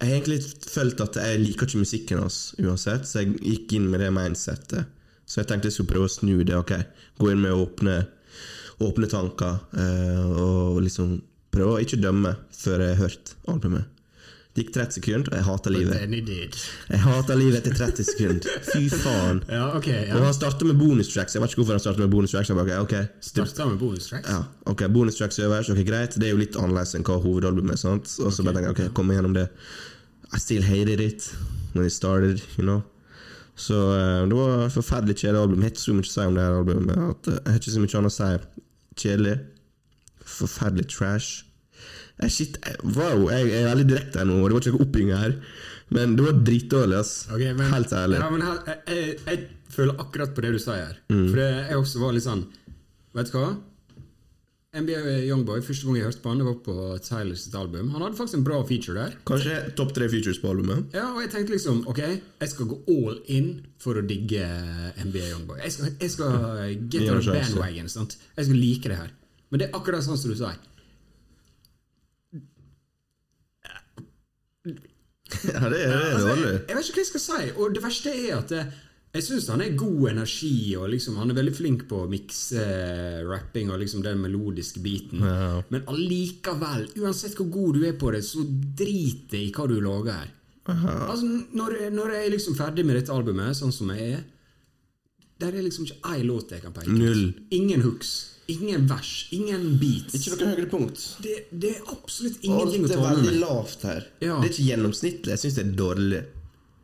Jeg 0.00 0.08
har 0.08 0.14
egentlig 0.16 0.42
følt 0.68 1.00
at 1.00 1.16
jeg 1.16 1.40
liker 1.40 1.66
ikke 1.66 1.78
musikken 1.78 2.18
hans 2.18 2.54
uansett, 2.58 3.06
så 3.06 3.22
jeg 3.22 3.38
gikk 3.40 3.72
inn 3.72 3.86
med 3.88 4.00
det 4.02 4.10
mindsettet. 4.12 4.90
Så 5.26 5.40
jeg 5.40 5.48
tenkte 5.50 5.70
jeg 5.70 5.76
skulle 5.78 5.92
prøve 5.94 6.08
å 6.10 6.12
snu 6.12 6.42
det. 6.44 6.54
ok 6.58 6.74
Gå 7.20 7.30
inn 7.32 7.40
med 7.44 7.52
åpne, 7.56 7.96
åpne 8.84 9.08
tanker 9.08 9.58
eh, 9.78 10.30
og 10.44 10.82
liksom 10.84 11.18
prøve 11.54 11.76
å 11.76 11.82
ikke 11.82 12.00
dømme 12.02 12.34
før 12.52 12.82
jeg 12.82 12.96
har 12.96 13.02
hørt 13.06 13.34
albumet. 13.48 13.90
Det 14.54 14.62
gikk 14.62 14.72
30 14.76 14.94
sekunder, 14.94 15.28
og 15.32 15.34
jeg 15.34 15.44
hater 15.48 15.72
livet. 15.74 16.66
Jeg 16.86 16.98
hater 17.02 17.38
livet 17.40 17.56
etter 17.58 17.72
30 17.74 18.04
sekunder. 18.06 18.52
Fy 18.68 18.84
faen. 18.92 19.40
Ja, 19.50 19.64
ok. 19.74 19.88
Og 20.14 20.20
han 20.28 20.36
starta 20.36 20.68
med 20.68 20.78
bonustracks. 20.78 21.34
Jeg 21.34 21.42
vet 21.42 21.50
ikke 21.50 21.62
hvorfor 21.64 21.74
han 21.74 21.82
starta 21.82 22.04
med 22.04 22.12
bonustracks. 22.12 22.52
Jeg 22.52 22.58
bare, 22.60 22.76
ok, 22.84 22.92
ok, 23.00 23.18
Starta 23.32 23.66
med 23.72 23.80
bonus 23.82 24.06
tracks. 24.12 24.30
ja, 24.30 24.44
ok, 24.70 24.84
bonustracks 24.94 25.40
øverst, 25.42 25.72
ok, 25.74 25.80
greit. 25.88 26.14
Det 26.22 26.28
er 26.28 26.36
jo 26.36 26.38
litt 26.38 26.54
annerledes 26.60 26.94
enn 26.94 27.02
hva 27.08 27.16
hovedalbumet 27.24 27.74
er. 27.74 27.82
sant? 27.82 28.14
Og 28.22 28.30
så 28.30 28.46
bare 28.46 28.60
tenker 28.60 28.70
jeg, 28.70 28.92
ok, 28.92 28.94
kom 29.00 29.10
igjennom 29.10 29.34
det. 29.34 29.48
I 30.30 30.38
still 30.38 30.62
hated 30.62 31.02
it 31.02 31.26
when 31.74 31.86
it 31.90 31.92
started, 31.96 32.38
you 32.54 32.62
know. 32.62 32.84
Så 33.54 33.78
eh, 33.94 34.26
det 34.28 34.36
var 34.36 34.66
et 34.66 34.74
forferdelig 34.74 35.18
kjedelig 35.20 35.40
album. 35.40 35.62
Jeg 35.62 35.70
har 35.70 35.74
ikke 35.74 35.84
så 35.84 35.94
mye 35.94 36.06
å 36.06 36.12
si 36.12 36.28
om 36.28 36.36
det 36.36 36.44
her 36.44 36.56
albumet. 36.58 37.02
At, 37.10 37.28
eh, 37.30 37.40
jeg 37.40 37.52
har 37.52 37.60
ikke 37.60 37.74
så 37.74 37.82
mye 37.82 37.98
annet 38.00 38.14
å 38.14 38.16
si. 38.16 38.62
Kjedelig. 39.02 39.34
Forferdelig 40.34 40.86
trash. 40.90 41.44
Jeg, 42.22 42.30
shit, 42.34 42.58
eh, 42.66 42.80
wow, 42.96 43.28
jeg 43.30 43.52
er 43.58 43.68
veldig 43.70 43.86
direkte 43.90 44.22
her 44.22 44.28
nå, 44.30 44.40
og 44.40 44.50
det 44.50 44.56
var 44.56 44.64
ikke 44.64 44.74
noe 44.74 44.86
oppbygging 44.86 45.14
her. 45.18 45.36
Men 45.94 46.16
det 46.18 46.26
var 46.26 46.40
dritdårlig, 46.48 46.98
ass. 46.98 47.14
Okay, 47.30 47.52
men, 47.54 47.70
Helt 47.70 47.94
ærlig. 47.94 48.18
Ja, 48.22 48.30
men 48.32 48.46
her, 48.46 48.58
jeg, 48.70 48.80
jeg, 48.88 49.14
jeg 49.28 49.74
føler 49.76 50.02
akkurat 50.02 50.34
på 50.34 50.44
det 50.44 50.54
du 50.56 50.60
sier 50.62 50.82
her. 50.82 50.98
Mm. 51.12 51.24
For 51.28 51.42
jeg 51.44 51.78
også 51.78 52.02
var 52.02 52.14
litt 52.16 52.26
sånn 52.26 52.44
Vet 53.14 53.28
du 53.30 53.36
hva? 53.38 53.48
NBA 54.74 55.28
Youngboy, 55.28 55.60
første 55.62 55.86
gang 55.86 55.96
jeg 56.00 56.08
hørte 56.08 56.22
på 56.24 56.32
han, 56.32 56.40
det 56.42 56.46
var 56.48 56.56
på 56.66 56.74
Tylers 57.06 57.44
sitt 57.46 57.54
album. 57.54 57.92
Han 57.94 58.02
hadde 58.02 58.18
faktisk 58.18 58.40
en 58.40 58.46
bra 58.46 58.58
feature 58.66 58.96
der. 58.98 59.14
Kanskje 59.28 59.58
topp 59.78 59.94
tre 59.94 60.08
features 60.10 60.40
på 60.42 60.50
albumet. 60.50 60.88
Ja, 60.96 61.12
og 61.14 61.20
jeg 61.22 61.30
tenkte 61.30 61.54
liksom 61.54 61.84
Ok, 61.90 62.00
jeg 62.02 62.50
skal 62.50 62.70
gå 62.72 62.80
all 62.90 63.20
in 63.30 63.50
for 63.78 64.00
å 64.00 64.04
digge 64.06 64.42
NBA 64.98 65.28
Youngboy. 65.30 65.60
Jeg 65.62 65.76
skal, 65.76 65.94
jeg 66.00 66.14
skal 66.16 66.38
get 66.90 67.06
on 67.12 67.22
bandwagon. 67.22 67.90
Sant? 67.92 68.18
Jeg 68.34 68.48
skal 68.48 68.58
like 68.58 68.90
det 68.90 68.98
her. 68.98 69.12
Men 69.50 69.62
det 69.62 69.68
er 69.68 69.78
akkurat 69.78 70.02
sånn 70.02 70.18
som 70.18 70.34
du 70.34 70.38
sier. 70.42 70.58
Ja, 75.44 75.68
det 75.70 75.78
er, 75.84 75.88
det 75.88 76.10
Altså, 76.14 76.34
jeg, 76.34 76.58
jeg 76.68 76.76
vet 76.76 76.88
ikke 76.88 76.98
hva 76.98 77.02
jeg 77.04 77.10
skal 77.12 77.22
si. 77.24 77.46
Og 77.54 77.74
det 77.74 77.82
verste 77.84 78.12
er 78.12 78.34
at 78.40 78.52
eh, 78.54 78.74
jeg 79.14 79.22
syns 79.22 79.46
han 79.52 79.62
er 79.62 79.76
god 79.78 80.08
energi, 80.10 80.74
og 80.74 80.88
liksom, 80.90 81.18
han 81.22 81.30
er 81.30 81.36
veldig 81.38 81.54
flink 81.54 81.84
på 81.90 82.00
å 82.02 82.10
mikse 82.10 82.58
eh, 82.58 83.20
rapping 83.28 83.70
og 83.70 83.78
liksom 83.84 84.02
den 84.02 84.18
melodiske 84.18 84.82
biten. 84.82 85.22
Ja. 85.22 85.60
Men 85.70 85.86
allikevel, 85.90 86.88
uansett 86.98 87.38
hvor 87.38 87.46
god 87.54 87.78
du 87.78 87.86
er 87.86 87.94
på 88.00 88.10
det, 88.10 88.24
så 88.26 88.42
drit 88.42 89.28
det 89.30 89.44
i 89.46 89.52
hva 89.54 89.68
du 89.70 89.78
lager. 89.84 90.26
Altså, 90.66 91.28
når, 91.54 91.78
når 91.94 92.14
jeg 92.16 92.26
er 92.26 92.34
liksom 92.34 92.58
ferdig 92.58 92.86
med 92.88 92.98
dette 92.98 93.14
albumet, 93.14 93.54
sånn 93.54 93.74
som 93.74 93.90
jeg 93.94 94.16
er, 94.16 94.22
der 95.44 95.54
er 95.54 95.66
liksom 95.66 95.86
ikke 95.86 96.14
én 96.14 96.26
låt 96.26 96.54
jeg 96.54 96.62
kan 96.64 96.74
peke 96.74 96.94
på. 96.94 97.18
Ingen 97.54 97.82
hooks, 97.84 98.14
ingen 98.50 98.86
vers, 98.90 99.10
ingen 99.34 99.74
beats. 99.78 100.14
Ikke 100.18 100.40
noe 100.40 100.54
høydepunkt. 100.56 101.02
Det, 101.22 101.42
det 101.52 101.76
er 101.76 101.90
absolutt 101.92 102.42
ingenting 102.42 102.86
å 102.86 102.90
er 102.90 102.96
ta 102.96 103.02
med 103.02 103.20
veldig 103.20 103.42
lavt 103.42 103.84
her. 103.86 104.08
Ja. 104.24 104.38
Det 104.40 104.48
er 104.48 104.54
ikke 104.56 104.70
gjennomsnittlig. 104.72 105.36
Jeg 105.36 105.42
syns 105.44 105.60
det 105.60 105.66
er 105.68 105.76
dårlig. 105.78 106.24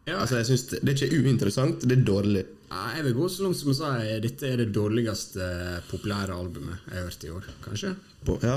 Ja. 0.08 0.20
Altså, 0.22 0.40
jeg 0.40 0.48
synes 0.48 0.64
det, 0.70 0.80
det 0.86 0.94
er 0.94 1.06
ikke 1.06 1.20
uinteressant, 1.26 1.84
det 1.86 1.98
er 1.98 2.04
dårlig. 2.06 2.44
Ja, 2.70 2.84
jeg 2.96 3.04
vil 3.08 3.16
gå 3.18 3.28
så 3.30 3.44
langt 3.44 3.58
som 3.58 3.72
å 3.72 3.74
si 3.76 4.14
dette 4.24 4.46
er 4.48 4.62
det 4.62 4.70
dårligste 4.74 5.48
populære 5.90 6.34
albumet 6.34 6.78
jeg 6.86 6.96
har 6.96 7.08
hørt 7.08 7.26
i 7.26 7.32
år. 7.34 7.50
Kanskje? 7.66 7.92
På, 8.26 8.38
ja. 8.46 8.56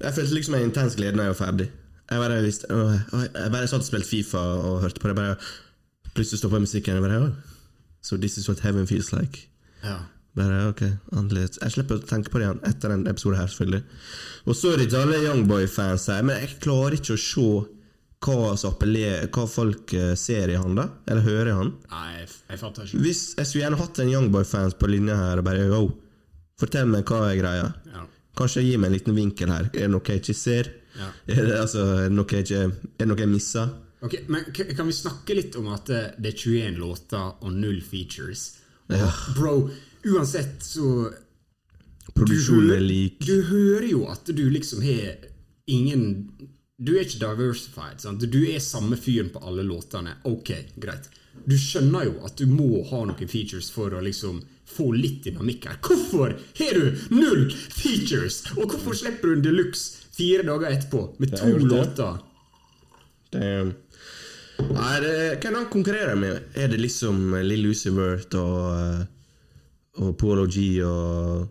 Jeg 0.00 0.16
følte 0.16 0.38
liksom 0.38 0.56
en 0.58 0.66
intens 0.68 0.96
glede 0.98 1.16
når 1.18 1.28
jeg 1.28 1.34
var 1.36 1.40
ferdig. 1.44 1.68
Jeg 2.10 2.24
bare, 2.24 2.40
visste, 2.42 2.70
åh, 2.74 2.96
åh, 3.14 3.26
jeg 3.28 3.52
bare 3.54 3.70
satt 3.70 3.84
og 3.84 3.86
spilte 3.86 4.10
Fifa 4.10 4.40
og 4.64 4.80
hørte 4.82 5.02
på 5.02 5.10
det. 5.12 5.16
Bare, 5.20 5.36
plutselig 6.16 6.40
stoppa 6.40 6.58
musikken. 6.62 6.98
Jeg 6.98 7.04
bare, 7.06 7.22
«Åh, 7.28 7.50
So 8.02 8.16
this 8.16 8.38
is 8.38 8.48
what 8.48 8.60
heaven 8.60 8.86
feels 8.86 9.12
like. 9.12 9.46
Ja. 9.84 9.98
Bare, 10.34 10.68
ok, 10.70 10.82
annerledes. 11.12 11.58
Jeg 11.60 11.74
slipper 11.74 11.98
å 11.98 12.06
tenke 12.06 12.32
på 12.32 12.40
det 12.40 12.46
igjen 12.46 12.62
etter 12.68 12.92
den 12.94 13.04
episoden 13.10 13.40
her, 13.40 13.50
selvfølgelig. 13.50 13.82
Og 14.46 14.56
sorry 14.56 14.86
til 14.86 15.00
alle 15.02 15.18
Youngboy-fans 15.26 16.06
her, 16.12 16.22
men 16.24 16.40
jeg 16.40 16.54
klarer 16.64 16.96
ikke 16.96 17.16
å 17.16 17.20
se 17.20 17.46
hva, 18.20 18.52
appellerer, 18.68 19.28
hva 19.32 19.46
folk 19.48 19.94
eh, 19.96 20.12
ser 20.18 20.52
i 20.52 20.58
han, 20.60 20.76
da. 20.76 20.86
Eller 21.08 21.24
hører 21.24 21.52
i 21.52 21.56
han. 21.56 21.72
Nei, 21.92 22.06
jeg, 22.18 22.30
jeg 22.50 22.60
fatter 22.60 22.88
ikke. 22.88 23.02
Hvis 23.06 23.22
Jeg 23.38 23.48
skulle 23.48 23.64
gjerne 23.64 23.80
hatt 23.80 24.00
en 24.02 24.12
Youngboy-fans 24.12 24.76
på 24.80 24.90
linja 24.92 25.16
her 25.16 25.40
og 25.40 25.46
bare 25.46 25.68
yo, 25.70 25.84
fortell 26.60 26.90
meg 26.92 27.08
hva 27.08 27.22
er 27.30 27.38
greia. 27.40 27.70
Ja. 27.94 28.04
Kanskje 28.36 28.64
gi 28.66 28.76
meg 28.76 28.90
en 28.90 28.96
liten 28.98 29.16
vinkel 29.16 29.52
her. 29.52 29.70
Er 29.72 29.86
det 29.86 29.92
noe 29.94 30.04
jeg 30.06 30.22
ikke 30.22 30.36
ser? 30.36 30.68
Ja. 30.98 31.08
Er 31.30 31.46
det, 31.46 31.56
altså, 31.62 31.86
er 31.96 32.10
det 32.10 32.16
noe 32.18 32.34
jeg 32.34 32.48
ikke 32.48 32.60
Er 32.66 32.98
det 32.98 33.06
noe 33.08 33.22
jeg 33.22 33.30
misser? 33.30 33.72
Ok, 34.02 34.14
men 34.32 34.48
Kan 34.52 34.88
vi 34.88 34.96
snakke 34.96 35.36
litt 35.38 35.56
om 35.60 35.68
at 35.72 35.90
eh, 35.92 36.12
det 36.18 36.34
er 36.34 36.38
21 36.44 36.80
låter 36.80 37.26
og 37.40 37.52
null 37.56 37.80
features? 37.84 38.46
Og, 38.90 39.18
Bro, 39.36 39.56
uansett 40.10 40.64
så 40.66 41.08
Produksjonen 42.10 42.72
er 42.74 42.82
lik. 42.82 43.20
Du 43.22 43.38
hører 43.48 43.86
jo 43.86 44.06
at 44.10 44.26
du 44.34 44.42
liksom 44.50 44.82
har 44.82 45.28
ingen 45.70 46.08
Du 46.80 46.94
er 46.94 47.04
ikke 47.04 47.20
diversified. 47.20 48.00
Sant? 48.00 48.24
Du 48.32 48.40
er 48.48 48.60
samme 48.64 48.96
fyren 48.96 49.28
på 49.34 49.42
alle 49.44 49.64
låtene. 49.66 50.16
Ok, 50.28 50.54
greit. 50.80 51.10
Du 51.44 51.54
skjønner 51.60 52.08
jo 52.08 52.14
at 52.26 52.40
du 52.40 52.48
må 52.48 52.80
ha 52.88 53.02
noen 53.04 53.28
features 53.28 53.68
for 53.72 53.92
å 53.94 54.00
liksom 54.04 54.40
få 54.70 54.90
litt 54.96 55.26
dynamikk 55.26 55.68
her. 55.68 55.78
Hvorfor 55.84 56.34
har 56.60 56.78
du 56.78 57.04
null 57.12 57.50
features?! 57.52 58.42
Og 58.56 58.72
hvorfor 58.72 58.96
slipper 58.96 59.28
du 59.28 59.38
en 59.38 59.44
deluxe 59.44 60.08
fire 60.14 60.46
dager 60.46 60.72
etterpå 60.72 61.04
med 61.20 61.36
to 61.36 61.52
låter? 61.60 62.18
Damn. 63.34 63.74
Nei, 64.70 64.96
det, 65.04 65.14
hvem 65.40 65.56
han 65.56 65.70
konkurrerer 65.72 66.18
med? 66.18 66.50
Er 66.56 66.68
det 66.72 66.80
liksom 66.80 67.32
Lill 67.44 67.70
Vert 67.96 68.34
og, 68.40 68.58
eh, 68.76 69.06
og 70.04 70.16
Polo 70.20 70.46
G 70.50 70.82
og, 70.84 71.48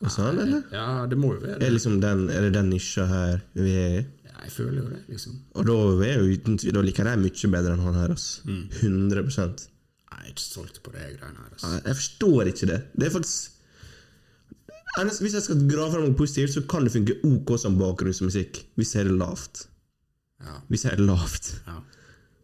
og 0.00 0.10
han, 0.14 0.38
eller? 0.44 0.62
Ja, 0.72 1.06
det 1.10 1.16
må 1.18 1.32
jo 1.34 1.40
være 1.42 1.56
Er, 1.56 1.58
det. 1.64 1.72
liksom 1.74 2.00
den, 2.00 2.28
er 2.30 2.44
det 2.46 2.52
den 2.54 2.68
nisja 2.70 3.06
her 3.10 3.40
vi 3.54 3.72
er 3.74 3.96
i? 3.98 4.04
Ja, 4.28 4.36
jeg 4.44 4.52
føler 4.54 4.76
jo 4.82 4.88
det, 4.92 5.00
liksom. 5.10 5.38
Og 5.58 5.66
da, 5.66 5.76
er 6.06 6.20
jo 6.22 6.36
uten 6.38 6.58
tvil, 6.60 6.72
da 6.76 6.82
liker 6.86 7.10
jeg 7.10 7.18
mye 7.24 7.50
bedre 7.56 7.72
enn 7.74 7.82
han 7.88 7.98
her. 7.98 8.12
ass. 8.14 8.28
100 8.46 9.24
Nei, 9.26 10.22
Jeg 10.22 10.24
er 10.24 10.28
ikke 10.32 10.44
solgt 10.44 10.78
på 10.84 10.92
det 10.94 11.06
greiene 11.18 11.38
her. 11.42 11.50
Altså. 11.52 11.72
Jeg 11.84 11.96
forstår 11.98 12.50
ikke 12.52 12.66
det. 12.70 12.78
Det 12.94 13.06
er 13.08 13.14
faktisk 13.16 13.54
Hvis 15.22 15.34
jeg 15.36 15.42
skal 15.44 15.66
grave 15.70 15.90
fram 15.92 16.06
noe 16.08 16.16
positivt, 16.18 16.54
så 16.54 16.62
kan 16.70 16.84
det 16.86 16.92
funke 16.94 17.18
ok 17.28 17.52
som 17.60 17.76
bakgrunnsmusikk. 17.78 18.62
Hvis 18.78 18.94
jeg 18.94 19.04
er 19.04 19.10
det 19.10 19.18
lavt. 19.20 19.66
Ja. 20.42 20.56
Hvis 20.70 20.84
jeg 20.86 20.92
er 20.94 20.96
det 21.02 21.06
lavt, 21.06 21.50
Ja. 21.66 21.76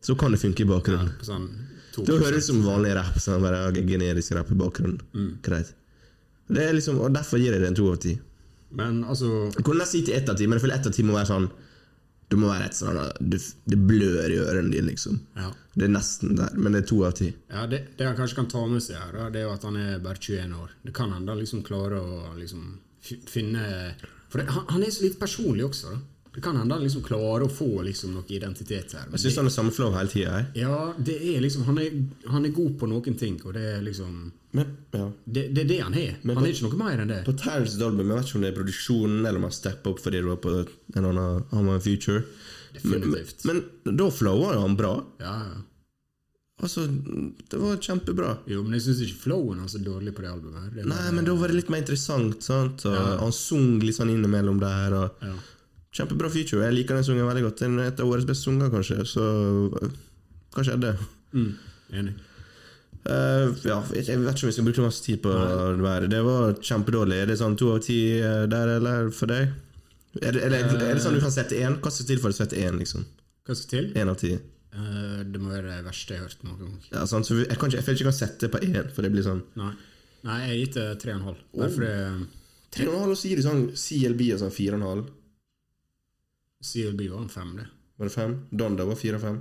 så 0.02 0.14
kan 0.18 0.30
det 0.34 0.40
funke 0.42 0.62
i 0.62 0.68
bakgrunnen. 0.68 1.08
Ja, 1.18 1.24
sånn 1.24 1.48
Da 1.94 2.12
høres 2.18 2.30
det 2.30 2.42
ut 2.42 2.48
som 2.50 2.62
vanlig 2.66 2.94
rapp. 2.98 3.14
Sånn 3.22 3.42
bare 3.42 3.70
generisk 3.72 4.34
rapp 4.34 4.50
i 4.50 4.54
bakgrunnen. 4.58 5.00
Greit. 5.42 5.72
Det 6.48 6.62
er 6.64 6.74
liksom, 6.76 7.00
og 7.00 7.12
Derfor 7.14 7.40
gir 7.40 7.54
jeg 7.54 7.62
det 7.62 7.70
en 7.72 7.78
to 7.78 7.90
av 7.92 8.00
ti. 8.02 8.14
Men 8.74 9.04
altså 9.04 9.28
Jeg 9.54 9.62
kunne 9.62 9.84
nesten 9.84 10.04
til 10.06 10.16
ett 10.16 10.28
av 10.28 10.38
ti, 10.38 10.48
men 10.48 10.58
jeg 10.58 10.66
føler 10.66 10.80
ett 10.80 10.88
av 10.90 10.94
ti 10.96 11.04
må 11.06 11.14
være 11.14 11.30
sånn 11.30 11.44
Det 12.32 12.38
må 12.40 12.48
være 12.50 12.66
et 12.66 12.78
sånn 12.78 12.98
Det, 13.20 13.38
det 13.70 13.78
blør 13.78 14.32
i 14.32 14.40
ørene 14.42 14.72
dine, 14.72 14.88
liksom. 14.90 15.20
Ja. 15.38 15.52
Det 15.74 15.86
er 15.86 15.92
nesten 15.94 16.34
der, 16.38 16.56
men 16.56 16.74
det 16.74 16.84
er 16.84 16.88
to 16.90 17.00
av 17.06 17.14
ti. 17.18 17.28
Ja, 17.50 17.66
det, 17.70 17.80
det 17.98 18.06
han 18.06 18.18
kanskje 18.18 18.40
kan 18.40 18.50
ta 18.50 18.64
med 18.70 18.82
seg 18.82 18.98
her, 18.98 19.30
det 19.34 19.42
er 19.42 19.48
jo 19.48 19.54
at 19.54 19.64
han 19.66 19.78
er 19.78 20.02
bare 20.02 20.20
21 20.20 20.56
år. 20.58 20.74
Det 20.86 20.94
kan 20.94 21.14
hende 21.14 21.32
han 21.34 21.40
liksom 21.42 21.64
klarer 21.66 21.98
å 21.98 22.34
liksom 22.38 22.76
finne 23.04 23.64
For 24.30 24.40
det, 24.40 24.48
han, 24.54 24.68
han 24.70 24.84
er 24.86 24.94
så 24.94 25.04
litt 25.04 25.18
personlig 25.20 25.66
også, 25.66 25.94
da. 25.94 26.02
Det 26.34 26.42
kan 26.42 26.56
hende 26.58 26.74
han 26.74 26.82
liksom 26.82 27.02
klarer 27.06 27.44
å 27.46 27.50
få 27.50 27.68
liksom 27.86 28.10
noe 28.16 28.24
identitet 28.34 28.92
her. 28.96 29.04
Jeg 29.12 29.20
syns 29.22 29.36
han 29.38 29.46
er 29.46 29.52
samme 29.54 29.70
flow 29.70 29.92
hele 29.94 30.10
tida. 30.10 30.40
Ja, 30.58 30.92
det 30.98 31.14
er 31.34 31.40
liksom 31.44 31.62
han 31.68 31.78
er, 31.78 31.92
han 32.32 32.44
er 32.48 32.54
god 32.56 32.72
på 32.80 32.88
noen 32.90 33.14
ting, 33.20 33.36
og 33.44 33.54
det 33.54 33.62
er 33.76 33.82
liksom 33.86 34.32
Men 34.54 34.72
ja. 34.94 35.04
Det, 35.24 35.44
det 35.54 35.62
er 35.64 35.68
det 35.70 35.78
han 35.82 35.94
er. 35.94 36.16
Men 36.22 36.36
han 36.36 36.44
på- 36.44 36.48
er 36.48 36.54
ikke 36.56 36.66
noe 36.72 36.80
mer 36.82 37.00
enn 37.04 37.08
det. 37.14 37.20
På 37.26 37.36
Terrence 37.38 37.78
album, 37.82 38.08
jeg 38.10 38.18
vet 38.18 38.26
ikke 38.32 38.36
om 38.40 38.42
det 38.46 38.50
er 38.52 38.58
produksjonen 38.58 39.20
eller 39.26 39.38
om 39.38 39.46
han 39.48 39.54
stepper 39.60 39.90
opp 39.94 40.00
fordi 40.02 40.20
det 40.22 40.28
var 40.32 40.42
på 40.42 40.56
en 40.98 41.04
annen 41.12 41.44
Han 41.52 41.66
var 41.70 41.74
en 41.78 41.86
future. 41.86 42.24
Definitivt. 42.74 43.44
men, 43.46 43.62
men 43.84 43.96
da 44.02 44.10
flower 44.10 44.58
han 44.58 44.74
bra. 44.76 44.96
Ja, 45.22 45.36
ja. 45.52 45.62
Altså, 46.62 46.84
det 47.50 47.58
var 47.58 47.76
kjempebra. 47.82 48.28
Jo, 48.46 48.60
men 48.62 48.76
jeg 48.78 48.84
syns 48.84 49.00
ikke 49.06 49.22
flowen 49.24 49.58
hans 49.58 49.74
er 49.74 49.82
dårlig 49.86 50.12
på 50.14 50.22
det 50.22 50.30
albumet. 50.30 50.68
Det 50.74 50.84
Nei, 50.86 51.10
men 51.12 51.26
da 51.26 51.34
var 51.34 51.50
det 51.50 51.56
litt 51.58 51.70
mer 51.72 51.82
interessant, 51.82 52.42
sant? 52.46 52.84
Og 52.86 52.94
Ja. 52.94 53.16
han 53.22 53.32
sang 53.34 53.80
litt 53.82 53.96
sånn 53.98 54.12
innimellom 54.14 54.60
der. 54.62 54.94
Og 54.94 55.24
ja. 55.26 55.34
Kjempebra 55.94 56.28
feature. 56.34 56.64
Jeg 56.66 56.74
liker 56.74 56.98
den 56.98 57.04
sangen 57.06 57.26
veldig 57.28 57.44
godt. 57.46 57.60
Den 57.62 57.78
er 57.78 57.90
et 57.92 58.00
av 58.02 58.08
årets 58.10 58.26
beste 58.26 58.48
sanger, 58.48 58.70
kanskje. 58.72 59.04
Så 59.06 59.24
hva 60.54 60.64
skjedde? 60.66 60.94
mm, 61.34 61.50
Enig. 62.00 62.14
Uh, 63.04 63.52
ja, 63.68 63.76
jeg 63.92 64.06
jeg 64.08 64.20
vet 64.22 64.32
ikke 64.38 64.46
om 64.46 64.48
vi 64.48 64.54
skal 64.56 64.64
bruke 64.64 64.84
masse 64.86 65.02
tid 65.04 65.18
på 65.22 65.28
det. 65.28 65.82
der. 65.84 66.06
Det 66.08 66.22
var 66.24 66.54
kjempedårlig. 66.64 67.18
Er 67.20 67.26
det 67.28 67.36
sånn 67.38 67.56
to 67.60 67.68
av 67.74 67.82
ti 67.84 67.98
eh, 68.16 68.46
der, 68.48 68.70
eller 68.78 69.10
for 69.12 69.28
deg? 69.28 69.52
Er 70.22 70.32
det, 70.32 70.40
eller, 70.46 70.64
er 70.80 70.94
det 70.96 71.02
sånn 71.04 71.18
du 71.18 71.20
kan 71.20 71.34
sette 71.34 71.58
én? 71.58 71.76
Hva 71.84 71.90
skal 71.92 72.06
til 72.08 72.20
for 72.22 72.32
å 72.32 72.36
sette 72.38 72.56
én, 72.56 72.78
liksom? 72.80 73.04
Hva 73.44 73.56
skal 73.58 73.70
til? 73.74 73.90
Én 74.00 74.08
av 74.08 74.16
ti? 74.22 74.30
Eh, 74.74 75.18
det 75.28 75.42
må 75.42 75.52
være 75.52 75.68
det 75.68 75.84
verste 75.84 76.16
jeg 76.16 76.22
har 76.22 76.30
hørt 76.30 76.46
noen 76.48 76.62
gang. 76.62 76.78
Ja, 76.94 77.02
sånn, 77.10 77.26
Så 77.28 77.36
jeg, 77.42 77.50
jeg 77.52 77.58
føler 77.60 77.82
ikke 77.82 78.06
jeg 78.06 78.08
kan 78.08 78.16
sette 78.22 78.50
på 78.54 78.62
én, 78.64 78.88
for 78.94 79.04
det 79.06 79.12
blir 79.14 79.26
sånn 79.26 79.42
Nei, 79.60 79.74
Nei 80.24 80.38
jeg 80.40 80.48
har 80.48 80.58
gitt 80.62 80.78
det 80.80 80.86
tre 81.04 81.12
og 81.12 81.20
en 81.20 81.28
halv. 81.28 81.44
Bare 81.52 81.68
Oh. 81.68 81.76
fordi 81.76 81.92
Tre 82.74 82.86
og 82.88 82.94
en 82.96 83.02
halv, 83.04 83.12
og 83.14 83.20
så 83.20 83.28
gir 83.30 83.38
de 83.38 83.44
sånn 83.44 83.60
CLB 83.78 84.22
og 84.34 84.40
sånn 84.40 84.50
fire 84.56 84.74
og 84.74 84.80
en 84.80 84.88
halv. 84.88 85.12
CLB 86.64 87.02
var 87.12 87.20
en 87.22 87.28
fem, 87.32 87.50
det. 87.58 87.66
Var 88.00 88.08
det 88.08 88.14
fem? 88.14 88.34
Donda 88.50 88.86
var 88.88 88.96
fire 88.98 89.18
og 89.20 89.22
fem. 89.22 89.38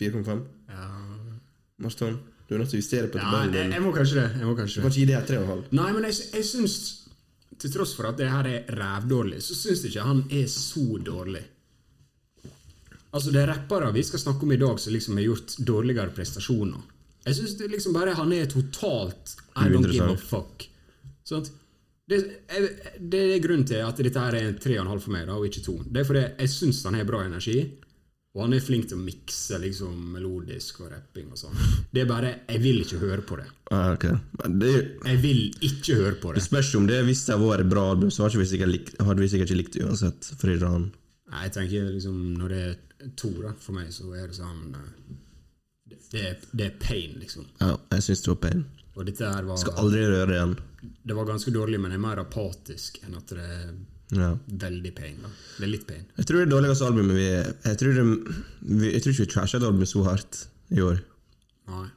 4,5. 0.00 0.42
Ja, 0.68 0.88
Marston, 1.84 2.18
du 2.48 2.54
er 2.54 2.60
nødt 2.62 2.70
til 2.74 2.78
å 2.78 2.82
justere 2.82 3.08
på 3.10 3.18
tabellen 3.22 3.54
jeg, 3.54 3.68
Ja, 3.70 3.76
jeg 3.78 3.82
må 3.84 3.92
kanskje 3.94 4.18
det. 4.20 4.26
Jeg 4.40 4.46
må 4.48 4.52
Du 4.54 4.60
kanskje 4.60 4.82
kan 4.82 4.90
det. 4.90 4.92
ikke 4.92 5.00
gi 5.00 5.08
det 5.10 5.16
her 5.16 5.26
tre 5.30 5.38
og 5.40 5.44
en 5.46 5.50
halv. 5.54 5.72
Nei, 5.78 5.88
men 5.96 6.06
jeg, 6.10 6.18
jeg 6.34 6.46
syns 6.50 6.76
Til 7.58 7.70
tross 7.70 7.92
for 7.94 8.08
at 8.10 8.18
det 8.18 8.26
her 8.28 8.46
er 8.50 8.70
rævdårlig, 8.74 9.38
så 9.46 9.54
syns 9.54 9.84
jeg 9.84 9.92
ikke 9.94 10.06
han 10.08 10.24
er 10.34 10.46
så 10.50 10.98
dårlig. 11.06 11.42
Altså, 13.14 13.30
det 13.30 13.44
er 13.44 13.52
rappere 13.52 13.92
vi 13.94 14.02
skal 14.02 14.18
snakke 14.24 14.42
om 14.42 14.52
i 14.52 14.58
dag 14.58 14.80
som 14.82 14.92
liksom 14.92 15.20
har 15.20 15.26
gjort 15.28 15.54
dårligere 15.62 16.10
prestasjoner. 16.16 16.80
Jeg 17.24 17.36
syns 17.38 17.54
liksom 17.70 17.94
bare 17.94 18.16
han 18.18 18.32
er 18.34 18.48
totalt 18.50 19.36
I 19.54 19.68
don't 19.70 19.86
give 19.92 20.10
a 20.10 20.16
fuck. 20.18 20.66
Sant? 21.24 21.52
Det, 22.10 22.18
jeg, 22.52 22.68
det 23.00 23.20
er 23.32 23.40
grunnen 23.40 23.64
til 23.68 23.80
at 23.80 23.96
dette 24.04 24.20
her 24.20 24.34
er 24.36 24.50
en 24.50 24.58
tre 24.60 24.74
og 24.76 24.82
en 24.84 24.90
halv 24.92 25.00
for 25.06 25.14
meg, 25.14 25.24
da, 25.28 25.38
og 25.40 25.46
ikke 25.48 25.62
to. 25.64 25.78
Det 25.88 26.02
er 26.02 26.08
fordi 26.08 26.24
jeg 26.26 26.52
syns 26.52 26.82
han 26.84 26.98
har 26.98 27.06
bra 27.08 27.22
energi, 27.24 27.56
og 28.34 28.42
han 28.42 28.56
er 28.56 28.64
flink 28.66 28.88
til 28.90 28.98
å 28.98 29.04
mikse 29.04 29.60
liksom, 29.62 29.94
melodisk 30.16 30.80
og 30.82 30.90
rapping 30.90 31.28
og 31.30 31.38
sånn. 31.38 31.54
Det 31.94 32.02
er 32.02 32.08
bare 32.10 32.32
Jeg 32.50 32.60
vil 32.64 32.80
ikke 32.82 32.98
høre 32.98 33.22
på 33.24 33.38
det. 33.38 33.46
Ah, 33.70 33.92
okay. 33.94 34.16
Men 34.42 34.58
det, 34.58 34.72
Jeg 35.06 35.20
vil 35.22 35.40
ikke 35.70 35.94
høre 36.00 36.16
på 36.20 36.32
det 36.34 36.42
det. 36.42 36.48
spørs 36.48 36.72
om 36.80 36.88
det 36.90 36.98
hvis 37.06 37.22
det 37.28 37.36
hadde 37.36 37.52
vært 37.52 37.70
bra 37.70 37.84
album, 37.92 38.10
så 38.10 38.26
hadde 38.26 38.42
vi 38.42 38.48
sikkert, 38.50 38.72
likt, 38.74 38.90
hadde 39.00 39.22
vi 39.22 39.28
sikkert 39.30 39.52
ikke 39.54 39.60
likt 39.62 39.78
det 39.78 39.86
uansett. 39.86 40.32
Fordi 40.40 40.58
han 40.66 40.90
Nei, 41.30 41.46
jeg 41.46 41.52
tenker 41.54 41.86
liksom 41.94 42.18
Når 42.36 42.48
det 42.52 42.58
er 42.66 42.74
to, 43.16 43.30
da, 43.40 43.54
for 43.64 43.78
meg, 43.78 43.88
så 43.94 44.10
er 44.18 44.26
det 44.28 44.36
sånn 44.36 44.74
eh, 44.76 44.90
Det, 45.88 45.98
det, 46.12 46.24
er, 46.34 46.36
det 46.52 46.66
er 46.68 46.76
pain, 46.82 47.14
liksom. 47.22 47.46
Ja, 47.62 47.76
jeg 47.94 48.02
syns 48.10 48.26
det 48.26 48.34
var 48.34 48.42
pain. 48.48 48.66
Og 48.94 49.06
dette 49.08 49.26
her 49.26 49.42
var 49.48 49.58
Skal 49.58 49.74
aldri 49.82 50.04
røre 50.06 50.26
det 50.30 50.36
igjen. 50.38 50.54
Det 51.08 51.16
var 51.16 51.26
ganske 51.26 51.50
dårlig, 51.54 51.80
men 51.80 51.90
det 51.90 51.96
er 51.98 52.04
mer 52.04 52.20
apatisk 52.22 53.00
enn 53.04 53.16
at 53.18 53.26
det 53.34 53.38
er 53.42 53.74
Ja. 54.14 54.28
veldig 54.46 54.94
pain. 54.94 55.16
da 55.22 55.28
Det 55.58 55.64
er 55.64 55.70
litt 55.72 55.86
pain. 55.88 56.04
Jeg 56.18 56.26
tror 56.26 56.44
det 56.44 56.50
dårligste 56.52 56.86
albumet 56.86 57.16
vi 57.16 57.24
Jeg 57.70 57.78
tror, 57.80 57.92
det, 57.94 58.04
vi, 58.62 58.92
jeg 58.92 59.02
tror 59.02 59.12
ikke 59.12 59.26
vi 59.26 59.32
trasha 59.32 59.56
et 59.58 59.64
album 59.64 59.86
så 59.86 60.04
hardt 60.04 60.46
i 60.70 60.80
år. 60.80 61.00
Nei. 61.68 61.88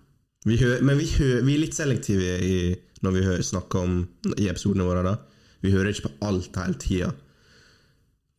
Vi 0.45 0.57
hø, 0.57 0.79
men 0.81 0.97
vi, 0.97 1.05
hø, 1.19 1.41
vi 1.43 1.53
er 1.55 1.59
litt 1.65 1.75
selektive 1.75 2.39
i, 2.41 2.75
når 3.03 3.11
vi 3.13 3.23
hø, 3.27 3.37
snakker 3.43 3.79
om 3.83 4.07
i 4.37 4.47
episodene 4.47 4.85
våre. 4.87 5.03
da 5.03 5.17
Vi 5.61 5.71
hører 5.71 5.89
ikke 5.91 6.07
på 6.09 6.27
alt 6.27 6.55
hele 6.55 6.73
tida. 6.79 7.13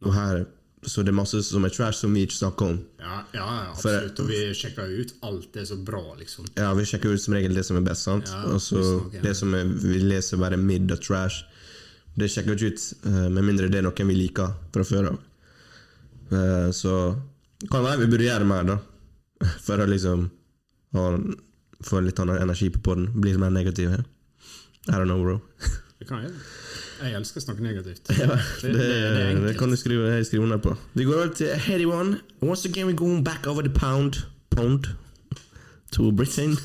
Og 0.06 0.14
her 0.14 0.46
Så 0.88 1.02
det 1.04 1.12
er 1.12 1.16
masse 1.18 1.42
som 1.44 1.64
er 1.68 1.72
trash 1.74 1.98
som 2.00 2.14
vi 2.16 2.22
ikke 2.24 2.36
snakker 2.38 2.70
om. 2.72 2.78
Ja, 3.02 3.18
ja, 3.36 3.46
ja 3.66 3.74
For- 3.76 4.08
Og 4.22 4.28
vi 4.30 4.38
sjekker 4.56 4.88
ut 5.02 5.12
alt 5.28 5.48
det 5.52 5.62
er 5.62 5.68
så 5.68 5.76
bra, 5.84 6.00
liksom. 6.18 6.46
Ja, 6.56 6.70
Vi 6.78 6.86
sjekker 6.88 7.12
ut 7.12 7.20
som 7.20 7.34
regel 7.36 7.54
det 7.54 7.64
som 7.68 7.76
er 7.76 7.84
best, 7.84 8.06
sant? 8.08 8.30
Ja, 8.32 8.44
og 8.54 8.60
så 8.64 8.80
det 9.22 9.34
som 9.36 9.52
er, 9.58 9.64
vi 9.68 9.98
leser 10.00 10.40
bare 10.40 10.56
midd 10.56 10.90
og 10.94 11.00
trash. 11.04 11.42
Det 12.18 12.30
sjekker 12.32 12.54
vi 12.56 12.56
ikke 12.56 12.72
ut, 12.72 12.86
eh, 13.06 13.28
med 13.36 13.44
mindre 13.44 13.68
det 13.70 13.78
er 13.82 13.86
noen 13.86 14.08
vi 14.08 14.14
liker 14.16 14.54
fra 14.74 14.82
før 14.88 15.10
av. 15.12 15.18
Eh, 16.32 16.70
Så 16.72 16.94
kan 17.70 17.84
være 17.84 18.00
vi 18.00 18.06
burde 18.14 18.24
gjøre 18.30 18.46
mer, 18.48 18.64
da. 18.64 18.78
For 19.66 19.78
å 19.78 19.86
liksom 19.86 20.30
ha, 20.94 21.04
få 21.84 22.00
litt 22.02 22.18
annen 22.18 22.40
energi 22.42 22.70
på 22.74 22.80
podden. 22.82 23.10
Bli 23.20 23.36
mer 23.36 23.50
negativ. 23.50 23.92
I 24.88 24.92
don't 24.96 25.04
know, 25.06 25.20
bro. 25.22 25.40
Det 25.98 26.06
kan 26.06 26.22
jeg. 26.22 26.30
Jeg 27.02 27.14
elsker 27.18 27.40
å 27.40 27.44
snakke 27.48 27.64
negativt. 27.64 28.10
Ja, 28.18 28.36
det, 28.62 28.70
det, 28.74 28.86
det, 29.18 29.26
det 29.48 29.54
kan 29.58 29.70
du 29.72 29.76
skrive, 29.78 30.12
jeg 30.14 30.26
skrive 30.28 30.46
under 30.46 30.60
på. 30.62 30.74
Vi 30.94 31.06
går 31.08 31.20
over 31.24 31.34
til 31.34 31.50
Heady 31.66 31.86
One. 31.90 32.20
Once 32.42 32.68
again 32.68 32.86
we're 32.86 32.96
going 32.98 33.24
back 33.26 33.46
over 33.50 33.62
the 33.66 33.72
pound. 33.74 34.20
Pound. 34.54 34.92
To 35.96 36.10
Britain. 36.12 36.56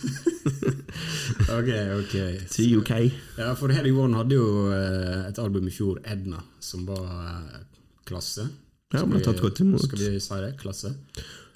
Ok, 1.50 1.70
ok. 2.00 2.14
To 2.54 2.64
UK. 2.80 2.92
Ja, 3.38 3.54
for 3.58 3.72
Heady 3.74 3.92
One 3.96 4.18
hadde 4.20 4.36
jo 4.38 4.48
eh, 4.74 5.28
et 5.30 5.40
album 5.42 5.68
i 5.68 5.74
fjor, 5.74 6.00
Edna, 6.06 6.40
som 6.64 6.84
var 6.88 7.08
eh, 7.24 7.62
klasse. 8.08 8.46
Ja, 8.94 9.02
ble 9.10 9.22
tatt 9.26 9.42
godt 9.42 9.62
imot. 9.64 9.82
Skal 9.88 10.02
vi 10.02 10.12
si 10.22 10.40
det? 10.44 10.52
Klasse. 10.62 10.94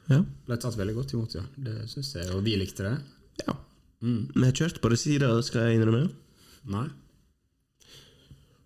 Ja. 0.10 0.22
Ble 0.48 0.58
tatt 0.62 0.78
veldig 0.80 0.96
godt 0.98 1.14
imot, 1.14 1.36
ja. 1.38 1.44
Det 1.62 1.84
syns 1.92 2.14
jeg. 2.18 2.30
Og 2.34 2.42
vi 2.46 2.56
likte 2.60 2.88
det. 2.88 2.96
ja. 3.46 3.58
Vi 4.02 4.44
har 4.46 4.54
kjørt 4.58 4.80
på 4.82 4.90
det 4.94 5.00
sida, 5.02 5.30
skal 5.46 5.68
jeg 5.70 5.80
innrømme. 5.80 6.08
Nei? 6.74 6.88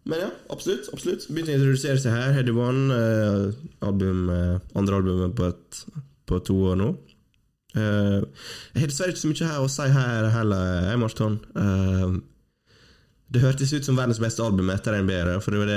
Men 0.09 0.23
ja, 0.23 0.29
absolutt. 0.49 0.89
absolutt 0.93 1.27
Begynte 1.29 1.53
å 1.53 1.59
introdusere 1.59 2.01
seg 2.01 2.15
her. 2.15 2.33
Heady 2.37 2.53
One, 2.55 2.95
eh, 2.95 3.61
album, 3.85 4.29
eh, 4.33 4.57
andre 4.77 4.97
albumet 5.01 5.35
på, 5.37 5.51
et, 5.51 5.81
på 6.29 6.39
to 6.47 6.57
år 6.71 6.79
nå. 6.79 6.89
Eh, 7.77 8.19
jeg 8.73 8.81
har 8.81 8.89
dessverre 8.89 9.13
ikke 9.13 9.21
så 9.21 9.31
mye 9.31 9.51
her 9.51 9.63
å 9.63 9.69
si 9.71 9.87
her 9.93 10.29
heller, 10.33 10.89
jeg. 10.89 11.37
Eh, 11.55 12.15
Det 13.31 13.39
hørtes 13.39 13.71
ut 13.71 13.85
som 13.87 13.95
verdens 13.95 14.19
beste 14.19 14.43
album 14.43 14.67
etter 14.73 14.97
NBA, 14.99 15.07
bedre, 15.07 15.35
for 15.39 15.55
det 15.55 15.59
var 15.61 15.69
det 15.69 15.75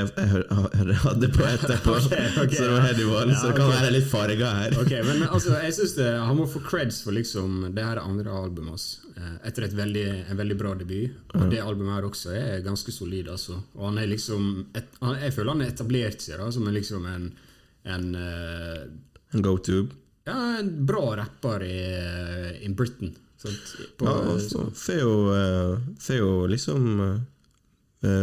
jeg 0.90 0.96
hadde 1.04 1.28
på 1.37 1.44
etterpå. 1.54 1.92
okay, 2.00 2.25
okay, 2.42 2.56
så 2.58 2.64
det 2.66 2.73
var. 2.73 2.80
Heady 2.88 3.04
One, 3.06 3.30
Ja, 3.30 3.38
så 3.38 3.50
det 3.50 3.56
kan 3.61 3.68
okay. 3.68 3.80
være 3.84 3.92
litt 3.94 4.08
farger 4.11 4.56
her. 4.58 4.76
Ok, 4.82 4.94
men 5.06 5.23
altså, 5.28 5.52
jeg 5.62 5.75
synes 5.76 5.92
det, 6.00 6.08
Han 6.18 6.40
må 6.40 6.46
få 6.50 6.62
creds 6.66 6.99
for 7.06 7.14
liksom 7.14 7.61
det 7.76 7.84
her 7.87 8.00
andre 8.02 8.32
albumet 8.34 8.75
hans. 8.75 8.87
eh, 9.14 9.37
Etter 9.46 9.68
et 9.68 9.76
veldig, 9.78 10.06
en 10.32 10.40
veldig 10.40 10.56
bra 10.58 10.73
debut. 10.80 11.14
Og 11.34 11.44
det 11.52 11.61
albumet 11.62 11.94
her 11.94 12.08
også 12.08 12.34
er 12.34 12.64
ganske 12.66 12.94
solid. 12.94 13.28
altså. 13.30 13.61
Og 13.78 13.84
han 13.90 14.00
er 14.02 14.11
liksom 14.11 14.49
et, 14.75 14.88
han, 15.00 15.20
Jeg 15.23 15.34
føler 15.37 15.52
han 15.54 15.62
har 15.62 15.70
etablert 15.75 16.25
seg 16.26 16.40
da, 16.42 16.49
som 16.50 16.66
en, 16.66 16.75
liksom 16.75 17.06
en, 17.06 17.28
en 17.84 18.08
uh, 18.18 18.82
En 19.34 19.42
go-to. 19.46 19.84
ja, 20.26 20.58
en 20.58 20.73
bra 20.87 21.04
rapper 21.23 21.62
i, 21.68 21.78
in 22.66 22.75
Britain. 22.75 23.14
Sant? 23.38 23.76
På, 23.99 24.08
Ja, 24.08 24.16
altså, 24.34 24.66
får 24.75 24.99
jo, 24.99 25.14
eh, 25.37 26.50
liksom 26.50 27.00
eh, 27.00 27.14
eh, 27.14 27.20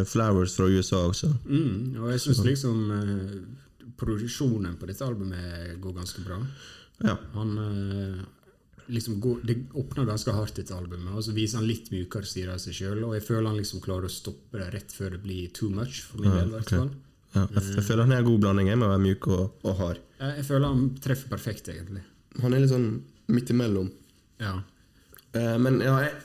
Flowers 0.05 0.55
fra 0.57 0.67
USA 0.69 0.99
også. 1.09 1.29
mm, 1.45 1.95
og 2.01 2.11
jeg 2.13 2.21
syns 2.25 2.43
liksom 2.45 2.81
eh, 2.97 3.39
produksjonen 4.01 4.77
på 4.81 4.89
dette 4.89 5.05
albumet 5.05 5.75
går 5.81 5.95
ganske 5.97 6.23
bra. 6.25 6.37
Ja. 7.05 7.15
Han 7.35 7.53
eh, 7.57 8.21
liksom 8.91 9.19
går, 9.23 9.39
Det 9.47 9.55
åpner 9.77 10.05
ganske 10.09 10.33
hardt 10.35 10.55
dette 10.59 10.75
albumet, 10.75 11.13
og 11.15 11.23
så 11.23 11.33
viser 11.35 11.61
han 11.61 11.67
litt 11.69 11.91
mykere 11.93 12.27
sider 12.27 12.53
av 12.55 12.59
seg 12.63 12.75
sjøl. 12.77 13.03
Og 13.07 13.15
jeg 13.17 13.25
føler 13.27 13.47
han 13.51 13.57
liksom 13.61 13.81
klarer 13.83 14.09
å 14.09 14.11
stoppe 14.11 14.59
det 14.61 14.71
rett 14.73 14.91
før 14.95 15.15
det 15.15 15.21
blir 15.23 15.49
too 15.55 15.69
much, 15.73 16.01
for 16.09 16.21
min 16.21 16.31
Ja, 16.33 16.41
del. 16.41 16.49
i 16.49 16.55
hvert 16.57 16.67
ok. 16.71 16.75
fall. 16.77 16.91
Ja, 17.31 17.45
jeg, 17.55 17.63
jeg 17.77 17.83
føler 17.87 18.03
han 18.03 18.11
er 18.11 18.19
en 18.25 18.27
god 18.27 18.41
blanding 18.43 18.67
med 18.73 18.83
å 18.83 18.91
være 18.91 19.05
mjuk 19.05 19.27
og, 19.31 19.43
og 19.63 19.77
hard. 19.79 20.01
Jeg, 20.19 20.33
jeg 20.41 20.45
føler 20.49 20.67
han 20.73 20.81
treffer 20.99 21.31
perfekt, 21.31 21.69
egentlig. 21.71 22.01
Han 22.43 22.53
er 22.57 22.59
litt 22.65 22.73
sånn 22.73 22.89
midt 23.31 23.53
imellom. 23.53 23.87
Ja. 24.43 24.57
Eh, 25.39 25.55
men 25.63 25.79
ja, 25.79 25.93
jeg, 26.03 26.17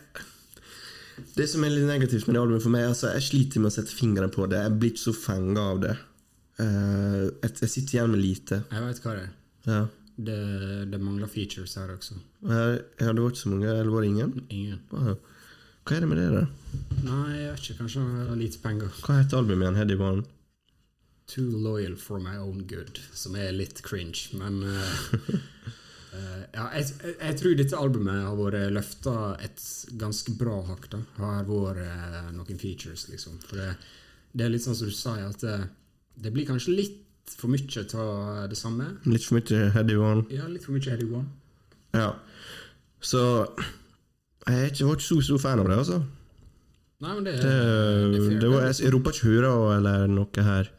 det 1.36 1.46
som 1.50 1.64
er 1.64 1.72
litt 1.72 1.88
negativt 1.88 2.26
med 2.28 2.36
det 2.36 2.42
albumet 2.42 2.64
for 2.64 2.74
meg, 2.74 2.88
altså, 2.90 3.10
jeg 3.16 3.26
sliter 3.28 3.62
med 3.62 3.70
å 3.70 3.76
sette 3.76 3.94
fingeren 3.96 4.32
på 4.34 4.48
det. 4.50 4.60
Jeg 4.64 4.76
blir 4.80 4.92
ikke 4.92 5.04
så 5.06 5.14
fenga 5.16 5.68
av 5.72 5.80
det. 5.84 5.94
Uh, 6.60 7.22
jeg, 7.42 7.52
jeg 7.62 7.72
sitter 7.72 7.98
igjen 7.98 8.12
med 8.12 8.22
lite. 8.22 8.60
Jeg 8.72 8.84
veit 8.86 9.00
hva 9.04 9.14
det 9.16 9.24
er. 9.26 9.32
Ja. 9.66 9.80
Det, 10.16 10.36
det 10.88 11.00
mangler 11.02 11.28
features 11.28 11.74
her 11.76 11.90
også. 11.92 12.16
Ja, 12.46 12.60
det 12.78 13.08
var 13.10 13.18
vært 13.26 13.40
så 13.40 13.50
mange, 13.52 13.68
eller 13.68 13.92
var 13.92 14.04
det 14.04 14.12
ingen? 14.14 14.30
Ingen. 14.48 14.78
Ah, 14.96 15.16
Hva 15.86 15.96
er 15.98 16.04
det 16.04 16.08
med 16.08 16.18
det, 16.22 16.28
da? 16.32 16.44
Nei, 17.04 17.26
jeg 17.36 17.50
vet 17.50 17.66
ikke. 17.66 17.76
Kanskje 17.82 18.04
han 18.04 18.30
har 18.30 18.38
lite 18.40 18.62
penger. 18.64 18.96
Hva 19.04 19.18
heter 19.20 19.42
albumet 19.42 19.66
igjen? 19.66 19.80
Heddy 19.82 19.98
One? 20.00 20.24
Too 21.28 21.50
loyal 21.50 21.96
for 22.00 22.22
my 22.22 22.36
own 22.38 22.64
good, 22.70 23.00
som 23.12 23.36
er 23.36 23.52
litt 23.52 23.82
cringe, 23.84 24.30
men 24.38 24.60
eh, 24.62 24.96
eh, 25.18 25.44
ja, 26.54 26.66
jeg, 26.76 27.14
jeg, 27.20 27.36
tror 27.40 27.56
dette 27.58 27.78
albumet 27.78 28.22
har 28.26 28.36
vært 28.38 28.72
løfta 28.74 29.14
et 29.44 29.62
ganske 30.00 30.34
bra 30.38 30.60
hakk. 30.70 30.88
da 30.92 31.00
Har 31.18 31.48
vært 31.48 31.82
eh, 31.84 32.30
noen 32.36 32.60
features, 32.60 33.08
liksom. 33.12 33.38
For 33.46 33.60
det, 33.60 33.72
det 34.36 34.46
er 34.46 34.54
litt 34.54 34.64
sånn 34.66 34.76
som 34.78 34.90
du 34.90 34.94
sier, 34.94 35.26
at 35.28 35.42
det, 35.44 35.56
det 36.22 36.32
blir 36.34 36.48
kanskje 36.48 36.76
litt 36.76 37.02
for 37.34 37.50
mye 37.50 37.86
av 37.98 38.46
det 38.50 38.58
samme. 38.58 38.92
Litt 39.08 39.26
for 39.26 39.38
mye 39.38 39.70
Heady 39.74 39.96
One? 39.98 40.26
Ja, 40.30 40.46
litt 40.50 40.66
for 40.66 40.76
mye 40.76 40.92
Eddie 40.94 41.10
One. 41.10 41.26
Ja. 41.96 42.12
Så 43.02 43.22
jeg 44.46 44.54
har 44.54 44.70
ikke 44.70 44.92
vært 44.92 45.04
så 45.06 45.18
stor 45.24 45.42
fan 45.42 45.62
av 45.62 45.68
det, 45.70 45.80
altså. 45.82 46.00
Nei, 47.02 47.12
men 47.12 47.24
det, 47.26 47.36
Det, 47.42 47.52
det 48.14 48.20
er 48.22 48.40
det 48.40 48.50
var, 48.50 48.66
jeg 48.70 48.92
roper 48.94 49.12
ikke 49.12 49.28
hurra 49.28 49.52
eller 49.76 50.06
noe 50.08 50.44
her. 50.48 50.70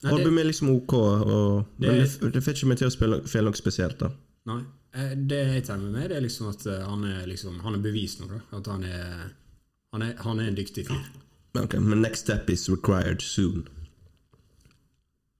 Det- 0.00 0.12
Albumet 0.12 0.42
er 0.42 0.48
liksom 0.50 0.70
ok, 0.74 0.92
og, 0.92 1.64
men 1.78 1.90
Det- 1.90 2.20
det, 2.20 2.32
det 2.34 2.42
får 2.44 2.56
ikke 2.56 2.68
meg 2.68 2.78
til 2.78 2.88
å 2.88 2.92
spille, 2.92 3.44
noe 3.44 3.56
spesielt. 3.60 3.98
da 4.00 4.10
Nei. 4.46 4.60
eh, 4.92 5.14
Det 5.16 5.38
jeg 5.54 5.64
tar 5.66 5.78
med 5.78 5.92
meg, 5.92 6.08
det 6.10 6.16
er 6.18 6.24
liksom 6.26 6.48
at 6.50 6.66
eh, 6.66 6.82
han 6.88 7.04
er, 7.08 7.26
liksom, 7.26 7.60
han 7.64 7.74
er 7.74 7.84
bevist 7.84 8.20
nå, 8.20 8.28
da. 8.28 8.40
At 8.58 8.66
han 8.66 8.82
er, 8.84 9.30
han 9.94 10.02
er, 10.02 10.14
han 10.24 10.40
er 10.40 10.48
en 10.52 10.58
dyktig 10.58 10.86
fyr. 10.88 11.04
Ok, 11.56 11.74
Men 11.78 12.02
next 12.02 12.24
step 12.26 12.50
is 12.50 12.68
required 12.68 13.22
soon. 13.22 13.68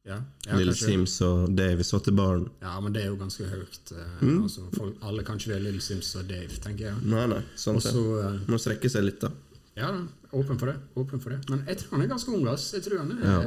Ja, 0.04 0.18
ja, 0.46 0.56
Little 0.58 0.74
kanskje. 0.74 0.86
Sims 0.90 1.14
og 1.24 1.54
Dave 1.56 1.84
satt 1.84 2.04
til 2.04 2.12
barn 2.12 2.42
Ja, 2.60 2.74
men 2.84 2.92
det 2.92 3.02
er 3.02 3.06
jo 3.08 3.16
ganske 3.16 3.46
høyt. 3.48 3.92
eh, 3.96 4.18
Mm. 4.20 4.42
Altså, 4.44 4.66
folk, 4.76 4.96
alle 5.02 5.22
kan 5.24 5.38
ikke 5.40 5.54
være 5.54 5.62
Little 5.64 5.80
Sims 5.80 6.10
og 6.20 6.28
Dave, 6.28 6.48
tenker 6.60 6.90
jeg. 6.90 6.98
Nei, 7.08 7.26
nei, 7.32 7.40
sant 7.56 7.80
Også, 7.80 8.02
det. 8.20 8.48
Må 8.52 8.58
strekke 8.60 8.90
seg 8.92 9.04
litt, 9.06 9.20
da. 9.24 9.30
Ja, 9.76 9.88
åpen 10.32 10.58
for 10.60 10.66
det. 10.70 10.76
Åpen 11.00 11.20
for 11.24 11.30
det. 11.30 11.40
Men 11.50 11.64
jeg 11.66 11.78
tror 11.80 11.96
han 11.96 12.02
er 12.04 12.12
ganske 12.12 12.34
ung, 12.36 12.46
ass. 12.52 12.68
Jeg 12.76 12.84
tror 12.84 12.98
han 13.00 13.12
er, 13.16 13.24
ja. 13.24 13.40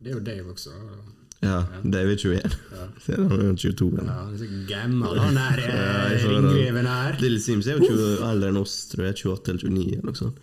Det 0.00 0.12
er 0.12 0.14
jo 0.14 0.20
Dave 0.20 0.52
også. 0.54 0.70
Ja, 1.44 1.60
David 1.82 2.16
er 2.16 2.40
21. 2.40 2.56
Ja. 2.72 2.86
han 3.30 3.42
er 3.50 3.56
22. 3.60 3.90
Ja, 3.98 4.12
han 4.12 4.32
er 4.34 4.40
så 4.40 4.48
gammel, 4.68 5.20
han 5.20 5.38
er 5.40 5.62
Ja, 5.66 5.84
eh, 6.08 6.26
ringreven 6.30 6.88
her. 6.90 7.18
Little 7.20 7.40
Sims 7.42 7.68
er 7.68 7.78
jo 7.78 7.90
20 7.90 8.26
eldre 8.30 8.52
enn 8.52 8.60
oss, 8.60 8.76
tror 8.92 9.08
jeg. 9.08 9.18
28 9.22 9.52
eller 9.52 9.76
29 9.76 9.86
eller 9.98 10.10
noe 10.10 10.20
sånt. 10.20 10.42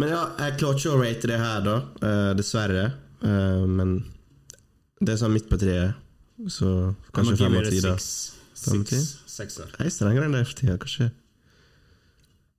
Men 0.00 0.14
ja, 0.14 0.22
jeg 0.40 0.58
klarer 0.60 0.80
ikke 0.80 0.92
å 0.94 1.00
rate 1.02 1.30
det 1.30 1.40
her, 1.42 1.64
da. 1.66 1.76
Uh, 2.02 2.30
dessverre. 2.38 2.86
Uh, 3.22 3.64
men 3.68 3.98
det 5.02 5.14
er 5.14 5.20
sånn 5.20 5.34
midt 5.36 5.50
på 5.50 5.60
treet. 5.60 5.98
Så 6.50 6.68
kanskje 7.14 7.38
fem 7.44 7.58
av 7.60 7.68
ti, 7.68 7.82
da. 7.84 7.96
Sekser. 8.62 9.68
Jeg 9.78 9.88
er 9.88 9.92
strengere 9.92 10.28
enn 10.28 10.34
det 10.36 10.46
for 10.48 10.58
tida, 10.58 10.78
kanskje. 10.80 11.10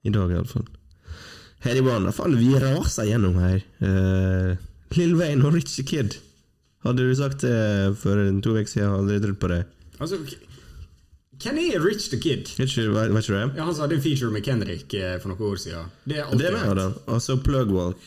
I 0.04 0.12
dag, 0.14 0.32
iallfall. 0.36 0.68
Heady 1.64 1.80
One, 1.88 2.12
faen, 2.12 2.36
vi 2.36 2.52
raser 2.60 3.08
gjennom 3.08 3.38
her. 3.40 3.64
Uh, 3.80 4.54
Lill 4.98 5.16
Wayne 5.20 5.48
og 5.48 5.56
Richie 5.56 5.88
Kid. 5.88 6.18
Hadde 6.84 7.06
du 7.08 7.14
sagt 7.16 7.44
det 7.46 7.98
for 8.02 8.20
to 8.44 8.56
uker 8.58 8.68
siden, 8.70 8.90
hadde 8.92 9.14
jeg 9.16 9.24
trodd 9.24 9.40
på 9.40 9.50
det. 9.54 9.62
Altså, 10.00 10.18
k- 10.28 10.42
hvem 11.44 11.58
er 11.64 11.80
Rich 11.84 12.10
the 12.12 12.20
Kid? 12.20 12.50
Vet 12.58 12.70
ikke, 12.70 12.84
ikke 12.92 13.34
det? 13.34 13.58
Ja, 13.58 13.64
Han 13.66 13.76
hadde 13.76 13.96
en 13.98 14.02
feature 14.04 14.32
med 14.32 14.44
Kendrick 14.46 14.94
eh, 14.94 15.16
for 15.20 15.32
noen 15.34 15.48
år 15.54 15.58
siden. 15.64 15.90
Det 16.08 16.18
er 16.20 16.24
alltid 16.28 16.40
Det 16.40 16.52
er 16.52 16.58
med, 16.60 16.76
da. 16.80 16.88
Altså 17.16 17.38
Plugwalk. 17.44 18.04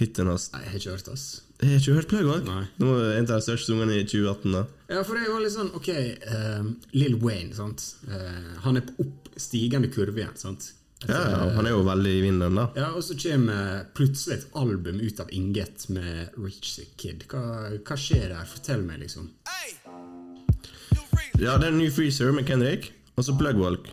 Hiten 0.00 0.26
hans. 0.32 0.48
Nei, 0.54 0.62
jeg 0.64 0.70
har 0.72 0.78
ikke 0.80 0.90
hørt, 0.96 1.08
ass. 1.12 1.24
Jeg 1.62 1.68
har 1.70 1.80
ikke 1.80 1.96
hørt 1.98 2.08
Plugwalk. 2.10 2.44
Det 2.80 2.88
var 2.88 3.02
en 3.12 3.26
av 3.28 3.34
de 3.38 3.44
største 3.46 3.70
sangene 3.70 3.98
i 4.00 4.04
2018. 4.08 4.52
da 4.56 4.64
Ja, 4.96 5.02
for 5.06 5.14
det 5.20 5.28
var 5.30 5.40
litt 5.44 5.54
sånn 5.54 5.70
Ok, 5.78 5.88
um, 6.32 6.70
Lill 6.96 7.16
Wayne, 7.22 7.52
sant. 7.56 7.84
Uh, 8.08 8.56
han 8.64 8.80
er 8.80 8.86
på 8.88 9.04
oppstigende 9.06 9.92
kurve 9.92 10.24
igjen, 10.24 10.34
sant. 10.40 10.72
Ja, 11.08 11.20
ja, 11.30 11.38
Han 11.56 11.66
er 11.66 11.74
jo 11.74 11.82
veldig 11.86 12.12
i 12.18 12.20
vinden, 12.22 12.54
da. 12.58 12.66
Ja, 12.76 12.90
Og 12.96 13.02
så 13.04 13.16
kommer 13.18 13.84
plutselig 13.96 14.38
et 14.38 14.46
album 14.58 15.00
ut 15.02 15.20
av 15.20 15.30
inget 15.34 15.88
med 15.88 16.36
Rich 16.38 16.76
the 16.76 16.86
Kid. 16.96 17.24
Hva, 17.30 17.72
hva 17.78 17.96
skjer 17.98 18.28
der? 18.30 18.44
Fortell 18.48 18.84
meg, 18.86 19.02
liksom. 19.02 19.30
Ja, 21.40 21.56
Det 21.58 21.66
er 21.66 21.72
en 21.72 21.78
ny 21.80 21.90
Freezer 21.90 22.32
med 22.32 22.46
Kendrick, 22.46 22.92
og 23.16 23.24
så 23.26 23.34
Plugwalk. 23.38 23.88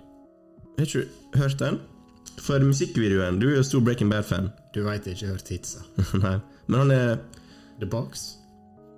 Har 0.77 0.85
ikke 0.85 1.05
du 1.33 1.39
hørt 1.39 1.59
den? 1.59 1.79
For 2.39 2.63
musikkvideoen 2.63 3.39
Du 3.41 3.49
er 3.49 3.57
jo 3.57 3.63
stor 3.67 3.81
Breaking 3.83 4.09
Bad-fan. 4.11 4.51
Du 4.75 4.83
veit 4.85 5.07
jeg 5.07 5.17
ikke 5.17 5.25
har 5.25 5.33
hørt 5.39 5.49
hitsa. 5.51 5.81
Nei. 6.23 6.37
Men 6.67 6.79
han 6.83 6.91
er 6.95 7.17
The 7.81 7.89
Box? 7.89 8.35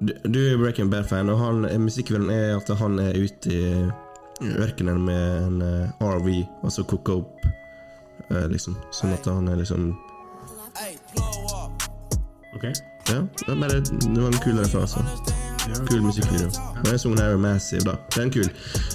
Du, 0.02 0.14
du 0.26 0.40
er 0.42 0.58
Breaking 0.58 0.92
Bad-fan, 0.92 1.30
og 1.30 1.40
han, 1.40 1.66
musikkvideoen 1.82 2.30
er 2.34 2.56
at 2.60 2.70
han 2.78 3.00
er 3.00 3.18
ute 3.18 3.54
i 3.54 3.64
ørkenen 4.42 5.02
med 5.06 5.48
en 5.48 5.62
eh, 5.62 6.02
RV, 6.02 6.30
og 6.66 6.72
så 6.74 6.86
koker 6.90 7.22
opp 7.22 7.44
liksom. 8.52 8.78
Sånn 8.96 9.14
at 9.16 9.28
han 9.30 9.48
er 9.52 9.60
liksom 9.62 9.92
Ok. 12.56 12.66
Ja, 13.10 13.22
det, 13.48 13.56
bare, 13.56 13.80
det 13.82 14.22
var 14.22 14.28
en 14.30 14.42
kul 14.44 14.58
referanse. 14.60 15.02
Kul 15.90 16.02
musikkvideo. 16.04 16.50
Sangen 16.98 17.20
her 17.22 17.34
er 17.36 17.40
massive, 17.42 17.84
da. 17.88 17.96
Den 18.16 18.30
er 18.30 18.34
kul. 18.36 18.50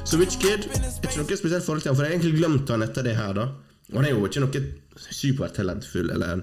Så 0.07 0.19
Witch 0.21 0.39
Kid 0.43 0.67
ikke 0.69 1.19
noe 1.21 1.39
spesielt 1.39 1.65
forhold 1.65 1.83
til 1.85 1.91
han, 1.93 1.97
for 1.99 2.05
jeg 2.07 2.13
har 2.13 2.17
egentlig 2.19 2.37
glemt 2.39 2.71
han 2.73 2.85
etter 2.87 3.07
det 3.07 3.17
her, 3.19 3.33
da. 3.37 3.49
Og 3.93 3.99
han 4.01 4.09
er 4.09 4.15
jo 4.15 4.27
ikke 4.29 4.43
noe 4.45 4.63
supertalentfull 4.97 6.13
eller 6.15 6.43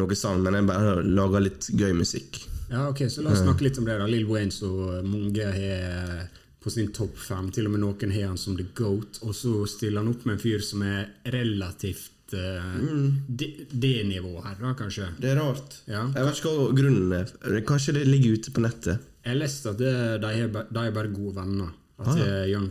noe 0.00 0.16
sånn, 0.18 0.42
men 0.44 0.58
jeg 0.58 0.68
bare 0.70 0.94
lager 1.06 1.44
litt 1.44 1.70
gøy 1.76 1.92
musikk. 1.98 2.42
Ja, 2.70 2.86
ok, 2.88 3.04
Så 3.10 3.24
la 3.24 3.32
oss 3.34 3.42
snakke 3.42 3.66
litt 3.66 3.78
om 3.80 3.88
det. 3.88 3.98
da 3.98 4.06
Lill 4.06 4.28
Wayne 4.28 4.54
så 4.54 4.70
mange 5.02 5.48
har 5.56 6.28
på 6.62 6.70
sin 6.70 6.92
topp 6.94 7.16
fem. 7.18 7.50
Til 7.50 7.66
og 7.66 7.74
med 7.74 7.82
noen 7.82 8.12
har 8.14 8.28
han 8.30 8.38
som 8.38 8.56
the 8.56 8.66
goat. 8.78 9.18
Og 9.26 9.34
så 9.34 9.64
stiller 9.66 10.04
han 10.04 10.12
opp 10.12 10.26
med 10.26 10.36
en 10.36 10.42
fyr 10.42 10.62
som 10.62 10.84
er 10.86 11.08
relativt 11.34 12.10
eh, 12.34 13.10
det, 13.28 13.48
det 13.72 14.06
nivået 14.08 14.44
her, 14.44 14.56
da, 14.60 14.72
kanskje. 14.78 15.08
Det 15.20 15.30
er 15.32 15.40
rart. 15.40 15.76
Ja. 15.88 16.06
Jeg 16.14 16.24
vet 16.28 16.40
ikke 16.40 16.54
hva 16.56 16.70
grunnen 16.80 17.12
er. 17.18 17.60
Kanskje 17.68 17.94
det 17.98 18.06
ligger 18.08 18.38
ute 18.38 18.50
på 18.56 18.60
nettet. 18.64 18.98
Jeg 19.26 19.36
leste 19.36 19.70
at 19.74 19.78
det, 19.78 19.92
de, 20.22 20.32
er, 20.44 20.48
de 20.70 20.86
er 20.86 20.90
bare 20.96 21.12
gode 21.12 21.34
venner. 21.36 21.70
At 22.00 22.08
Ah, 22.08 22.16
ja. 22.16 22.24
eh, 22.24 22.46
Young 22.48 22.70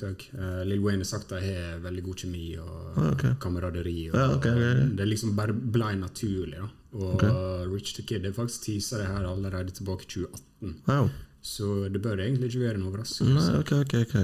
Tug. 0.00 0.22
Uh, 0.32 0.62
Lill 0.64 0.80
Wayne 0.80 1.02
har 1.04 1.08
sagt 1.10 1.28
de 1.28 1.36
har 1.44 1.82
veldig 1.84 2.02
god 2.06 2.14
kjemi 2.22 2.44
og 2.56 2.94
Ah, 2.96 3.10
okay. 3.12 3.34
kameraderi. 3.40 4.08
Og, 4.08 4.16
Ja, 4.16 4.30
okay, 4.36 4.50
okay, 4.56 4.70
ok. 4.86 4.96
Det 4.96 5.08
liksom 5.08 5.34
bare 5.36 5.52
blei 5.52 5.94
naturlig. 6.00 6.56
da 6.56 6.68
Og 6.96 7.20
Rich 7.74 7.94
the 7.98 8.02
Kid 8.08 8.24
er 8.24 8.32
faktisk 8.32 8.62
teasa 8.64 8.96
det 9.02 9.06
her 9.10 9.26
allerede 9.28 9.70
tilbake 9.76 10.06
i 10.08 10.08
2018. 10.08 10.76
Wow. 10.88 11.10
Så 11.42 11.88
det 11.92 12.00
bør 12.02 12.16
egentlig 12.24 12.48
ikke 12.48 12.60
være 12.64 12.74
en 12.80 12.86
overraskelse. 12.88 13.34
Nei, 13.34 13.58
ok, 13.60 13.72
ok, 13.84 13.94
ok. 14.06 14.16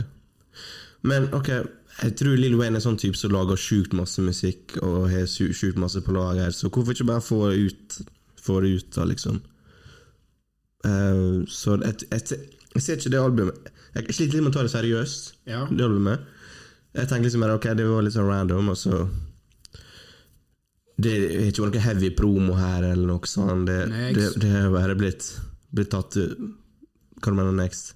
Men 1.02 1.28
ok, 1.36 1.50
jeg 2.02 2.16
tror 2.18 2.36
Lil 2.38 2.56
Wayne 2.58 2.78
er 2.80 2.82
sånn 2.84 2.98
type 2.98 3.16
som 3.18 3.32
lager 3.34 3.58
sjukt 3.60 3.92
masse 3.94 4.22
musikk 4.24 4.76
og 4.82 5.08
har 5.12 5.28
sjukt 5.30 5.78
masse 5.78 6.00
på 6.02 6.14
lager, 6.16 6.50
så 6.54 6.70
hvorfor 6.70 6.96
ikke 6.96 7.06
bare 7.12 7.22
få 7.24 7.38
det 7.52 7.58
ut, 7.68 7.98
få 8.42 8.60
det 8.64 8.72
ut 8.78 8.88
da, 8.96 9.04
liksom? 9.10 9.38
Uh, 10.84 11.44
så 11.48 11.78
jeg, 11.80 12.08
jeg, 12.10 12.40
jeg 12.74 12.82
ser 12.84 12.98
ikke 12.98 13.12
det 13.14 13.20
albumet 13.22 13.70
Jeg 13.94 14.12
sliter 14.12 14.34
litt 14.36 14.44
med 14.44 14.50
å 14.50 14.56
ta 14.58 14.64
det 14.66 14.72
seriøst, 14.74 15.30
Ja. 15.48 15.62
det 15.70 15.86
albumet. 15.86 16.26
Jeg 16.94 17.08
tenker 17.08 17.24
liksom 17.24 17.44
bare 17.46 17.56
ok, 17.56 17.70
det 17.78 17.86
var 17.88 18.04
litt 18.04 18.14
sånn 18.14 18.28
random, 18.28 18.68
og 18.74 18.76
så 18.76 18.98
Det 21.00 21.14
er 21.14 21.48
ikke 21.48 21.64
noe 21.70 21.82
heavy 21.86 22.10
promo 22.14 22.54
her 22.58 22.84
eller 22.90 23.06
noe 23.08 23.26
sånt. 23.30 23.66
Det, 23.70 23.78
har 23.90 24.12
det, 24.18 24.28
det 24.44 24.60
bare 24.74 24.94
blitt, 24.98 25.30
blitt 25.74 25.90
tatt 25.94 26.18
Hva 26.20 26.28
Hva 27.24 27.32
du 27.32 27.38
mener 27.38 27.56
next? 27.56 27.94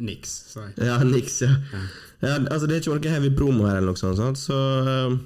Niks, 0.00 0.32
sa 0.52 0.68
jeg. 0.68 0.76
Ja, 0.88 0.98
niks, 1.14 1.40
ja. 1.44 1.52
ja. 2.22 2.36
Altså, 2.38 2.66
det 2.66 2.76
er 2.76 2.82
ikke 2.82 2.96
noe 2.96 3.14
heavy 3.14 3.32
promo 3.36 3.68
her 3.68 3.80
eller 3.80 3.92
noe 3.92 4.00
sånt, 4.00 4.20
sant? 4.20 4.40
så 4.40 4.58
eh, 4.80 5.16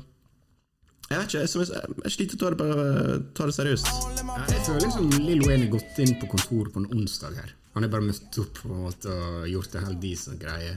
Jeg 1.10 1.20
vet 1.20 1.28
ikke, 1.28 1.42
jeg, 1.44 1.52
jeg, 1.54 1.92
jeg 2.04 2.14
sliter 2.16 2.38
å 2.38 2.42
ta 2.42 2.54
det, 2.54 2.58
bare, 2.62 3.18
ta 3.36 3.48
det 3.50 3.56
seriøst. 3.58 3.92
Ja, 4.24 4.40
jeg 4.50 4.64
føler 4.66 4.88
liksom 4.88 5.12
Lill 5.20 5.44
Wayne 5.46 5.68
har 5.68 5.76
gått 5.76 6.02
inn 6.02 6.16
på 6.20 6.30
kontoret 6.34 6.74
på 6.74 6.82
en 6.82 6.90
onsdag 6.96 7.38
her. 7.38 7.54
Han 7.74 7.86
er 7.86 7.90
bare 7.90 8.06
møtt 8.06 8.38
opp 8.42 8.60
på 8.62 8.70
en 8.70 8.84
måte 8.86 9.14
og 9.14 9.48
gjort 9.50 9.78
en 9.78 9.88
helt 9.88 10.02
decent 10.02 10.42
greie. 10.42 10.76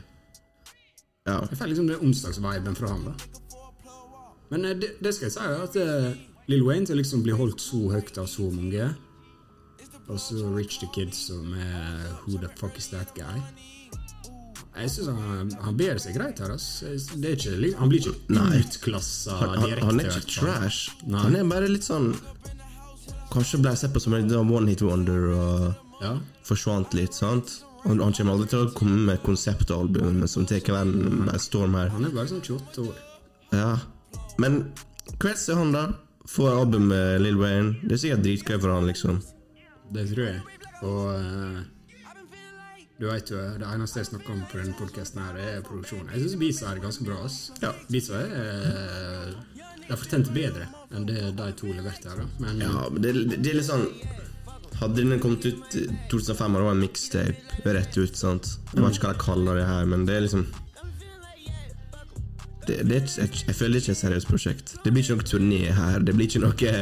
Ja. 1.28 1.42
Jeg 1.44 1.58
føler 1.60 1.74
liksom 1.74 1.92
er 1.92 2.06
onsdagsviben 2.06 2.78
fra 2.78 2.94
han, 2.94 3.10
da. 3.10 3.38
Men 4.50 4.66
eh, 4.66 4.78
det, 4.80 4.94
det 5.04 5.14
skal 5.16 5.28
jeg 5.28 5.36
si, 5.36 5.48
at 5.68 5.78
uh, 5.82 6.12
Lill 6.48 6.64
Wayne 6.66 6.88
til 6.88 7.00
liksom 7.02 7.24
blir 7.26 7.38
holdt 7.40 7.62
så 7.62 7.82
høyt 7.92 8.18
av 8.18 8.30
så 8.32 8.48
mange, 8.54 8.94
og 10.08 10.20
så 10.24 10.40
Rich 10.56 10.80
the 10.80 10.88
Kid 10.96 11.12
som 11.16 11.52
er 11.60 12.06
Who 12.24 12.40
the 12.40 12.48
fuck 12.60 12.78
is 12.80 12.88
that 12.94 13.12
guy? 13.16 13.42
Jeg 14.78 14.92
syns 14.94 15.08
han, 15.10 15.52
han 15.66 15.78
bærer 15.80 16.00
seg 16.02 16.16
greit 16.18 16.40
her. 16.44 16.52
er 16.54 17.34
ikke, 17.34 17.78
han 17.80 17.90
blir 17.92 18.02
ikke 18.04 18.16
utklassa 18.62 19.38
han, 19.40 19.56
direkte. 19.64 19.86
han 19.86 20.02
er 20.04 20.10
ikke 20.12 20.34
trash. 20.36 20.92
Nei. 21.06 21.22
Han 21.24 21.36
er 21.40 21.48
bare 21.50 21.70
litt 21.72 21.88
sånn 21.88 22.12
Kanskje 23.28 23.60
ble 23.60 23.74
sett 23.76 23.92
på 23.94 24.00
som 24.00 24.14
en 24.16 24.30
sånn 24.32 24.52
one 24.56 24.72
hit 24.72 24.82
wonder 24.86 25.26
og 25.36 26.02
Ja. 26.02 26.14
forsvant 26.48 26.94
litt, 26.96 27.14
sant? 27.14 27.58
Han, 27.84 28.00
han 28.00 28.14
kommer 28.14 28.34
aldri 28.38 28.48
til 28.52 28.66
å 28.66 28.72
komme 28.76 28.98
med 29.10 29.22
konseptalbum 29.24 30.22
som 30.28 30.46
tar 30.46 30.60
verden 30.62 31.26
med 31.26 31.40
storm 31.42 31.76
her. 31.76 31.90
Han 31.90 32.06
er 32.08 32.14
bare 32.16 32.28
sånn 32.32 32.42
28 32.44 32.86
år. 32.88 32.96
Ja. 33.52 33.78
Men 34.38 34.72
hvordan 35.20 35.50
er 35.50 35.60
han, 35.62 35.72
da. 35.76 35.86
Får 36.28 36.58
album 36.60 36.88
med 36.92 37.22
Lill 37.24 37.38
Wayne. 37.40 37.78
Det 37.84 37.96
er 37.96 38.02
sikkert 38.02 38.24
dritgøy 38.26 38.58
for 38.60 38.74
han, 38.76 38.88
liksom. 38.90 39.22
Det 39.96 40.04
tror 40.12 40.26
jeg. 40.28 40.42
Og 40.84 41.06
eh, 41.16 41.62
du 42.98 43.06
vet 43.06 43.30
jo, 43.30 43.38
det 43.62 43.66
eneste 43.70 44.02
jeg 44.02 44.10
snakker 44.10 44.34
om 44.34 44.40
på 44.50 44.58
denne 44.58 44.74
podkasten, 44.78 45.22
er 45.22 45.62
produksjonen. 45.66 46.10
Jeg 46.16 46.24
syns 46.24 46.38
Bisa 46.42 46.72
er 46.72 46.80
ganske 46.82 47.06
bra. 47.06 47.20
ass. 47.28 47.52
Ja. 47.62 47.74
Bisa 47.94 48.18
er 48.18 48.32
eh, 48.42 49.58
De 49.84 49.92
har 49.92 50.00
fortjent 50.02 50.32
bedre 50.34 50.66
enn 50.92 51.06
det 51.06 51.20
de 51.38 51.50
to 51.60 51.70
leverte 51.70 52.10
her. 52.10 52.24
Men 52.42 52.64
Ja, 52.64 52.88
men 52.90 53.04
det, 53.04 53.14
det, 53.36 53.52
er 53.52 53.60
litt 53.60 53.70
sånn 53.70 53.86
Hadde 54.78 55.02
den 55.02 55.22
kommet 55.22 55.46
ut 55.46 55.76
i 55.78 55.86
2005, 56.12 56.56
og 56.56 56.60
det 56.60 56.66
var 56.68 56.76
en 56.76 56.82
mixtape 56.84 57.76
rett 57.78 57.98
ut, 57.98 58.18
sant 58.18 58.50
Jeg 58.74 58.84
vet 58.84 58.98
ikke 58.98 59.08
hva 59.08 59.14
de 59.16 59.24
kaller 59.24 59.62
det 59.62 59.68
her, 59.70 59.88
men 59.90 60.06
det 60.10 60.18
er 60.18 60.26
liksom 60.26 60.48
det, 62.68 62.82
det 62.84 62.98
er, 62.98 63.06
jeg, 63.22 63.30
jeg 63.48 63.56
føler 63.56 63.78
det 63.78 63.84
ikke 63.86 63.94
er 63.94 63.96
et 63.96 64.02
seriøst 64.02 64.28
prosjekt. 64.28 64.74
Det 64.84 64.92
blir 64.92 65.06
ikke 65.06 65.16
noe 65.16 65.28
turné 65.30 65.60
her. 65.72 66.02
Det 66.04 66.12
blir 66.18 66.28
ikke 66.28 66.42
noe 66.44 66.74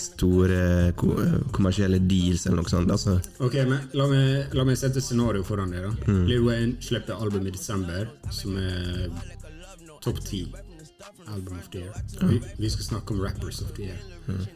store 0.00 0.92
ko, 0.98 1.14
kommersielle 1.54 1.98
deals 2.08 2.46
eller 2.46 2.62
noe 2.62 2.70
sånt. 2.70 2.90
Altså, 2.90 3.16
Ok, 3.44 3.54
men 3.68 3.88
la 3.94 4.06
meg, 4.10 4.54
la 4.54 4.64
meg 4.64 4.76
sette 4.80 4.98
et 4.98 5.04
scenario 5.06 5.42
foran 5.46 5.70
deg. 5.70 5.82
da. 5.82 6.12
Mm. 6.12 6.26
Lil 6.26 6.44
Wayne 6.46 6.76
slipper 6.82 7.14
album 7.20 7.46
i 7.46 7.50
desember, 7.54 8.08
som 8.30 8.56
er 8.58 9.10
topp 10.02 10.20
ti 10.24 10.46
album 11.28 11.58
of 11.58 11.70
the 11.70 11.78
year. 11.78 11.94
Vi, 12.22 12.40
vi 12.58 12.70
skal 12.70 12.84
snakke 12.84 13.14
om 13.14 13.20
rappers 13.22 13.60
of 13.62 13.72
the 13.76 13.82
year. 13.90 13.98
Mm. 14.28 14.46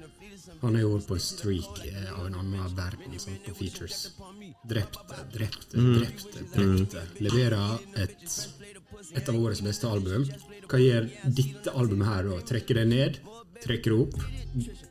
Han 0.61 0.77
er 0.77 0.81
jo 0.85 0.99
på 1.07 1.15
en 1.17 1.21
streak 1.25 1.79
eh, 1.89 2.11
av 2.19 2.27
en 2.27 2.35
annen 2.37 2.75
verden 2.77 3.15
sånn, 3.19 3.39
på 3.47 3.55
features. 3.57 4.11
Drepte, 4.69 5.23
drepte, 5.33 5.77
Mm. 5.79 5.95
drepte, 6.01 6.43
drepte. 6.55 7.03
Leverer 7.25 7.79
et, 7.97 8.49
et 9.17 9.29
av 9.29 9.35
årets 9.41 9.63
beste 9.65 9.89
album. 9.89 10.27
Hva 10.69 10.79
gjør 10.83 11.09
dette 11.25 11.73
albumet 11.73 12.07
her 12.11 12.29
da? 12.29 12.41
Trekker 12.51 12.75
det 12.83 12.87
ned? 12.91 13.19
Trekker 13.65 13.93
opp? 14.01 14.15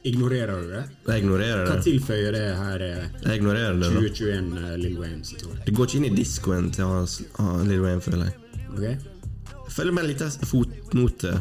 Ignorerer 0.08 0.62
du 0.62 0.68
det? 0.72 0.84
jeg 1.08 1.24
ignorerer 1.24 1.66
det. 1.66 1.72
Hva 1.74 1.84
tilføyer 1.84 2.32
det 2.38 2.44
her 2.56 2.84
eh, 2.86 3.08
Jeg 3.26 3.42
ignorerer 3.42 3.80
det 3.82 3.90
2021 3.92 4.52
uh, 4.56 4.76
Lil 4.80 4.98
Wayne 5.02 5.26
sitt 5.28 5.44
år? 5.48 5.58
Det 5.66 5.74
går 5.76 5.90
ikke 5.90 5.98
inn 6.00 6.06
i 6.08 6.16
diskoen 6.16 6.70
til 6.72 6.86
hans- 6.88 7.22
ah, 7.42 7.58
Lil 7.68 7.82
Wayne, 7.84 8.02
føler 8.02 8.30
jeg. 8.30 8.36
Ok? 8.70 8.86
Jeg 9.66 9.74
føler 9.76 9.98
meg 9.98 10.08
litt 10.08 10.24
fotnote 10.48 11.34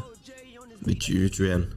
i 0.88 0.94
2021. 0.94 1.68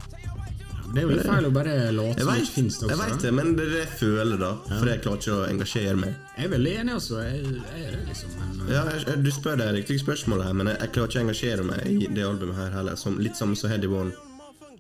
Det 0.92 1.00
er 1.00 1.06
jo 1.06 1.12
litt 1.14 1.24
feil 1.24 1.46
å 1.48 1.52
bare 1.56 1.74
late 1.96 2.20
som 2.26 2.34
det 2.36 2.48
finnes 2.52 2.78
det 2.82 2.90
jeg 2.90 3.00
veit 3.00 3.14
vet 3.14 3.22
det, 3.24 3.30
men 3.38 3.54
det 3.56 3.64
er 3.64 3.70
det 3.72 3.84
jeg 3.86 3.92
føler, 4.02 4.42
da. 4.42 4.50
For 4.68 4.90
jeg 4.92 5.04
klarer 5.06 5.22
ikke 5.22 5.36
å 5.38 5.46
engasjere 5.48 5.94
meg. 6.02 6.18
Jeg 6.36 6.50
er 6.50 6.52
veldig 6.52 6.74
enig, 6.82 6.96
altså. 6.98 7.22
Jeg, 7.24 7.54
jeg 7.78 8.02
liksom. 8.10 8.34
Men, 8.42 8.58
uh, 8.66 8.74
Ja, 8.74 8.82
jeg- 8.98 9.24
Du 9.24 9.32
spør 9.32 9.56
det 9.62 9.70
riktige 9.78 10.02
spørsmålet 10.04 10.50
her, 10.50 10.54
men 10.54 10.68
jeg, 10.68 10.80
jeg 10.82 10.92
klarer 10.98 11.08
ikke 11.14 11.22
å 11.22 11.26
engasjere 11.28 11.64
meg 11.70 11.88
i 11.88 12.10
det 12.12 12.26
albumet 12.28 12.56
her 12.60 12.76
heller. 12.76 12.96
Som, 13.00 13.20
litt 13.24 13.38
samme 13.40 13.56
som 13.56 13.70
Heady 13.72 13.88
One. 13.88 14.12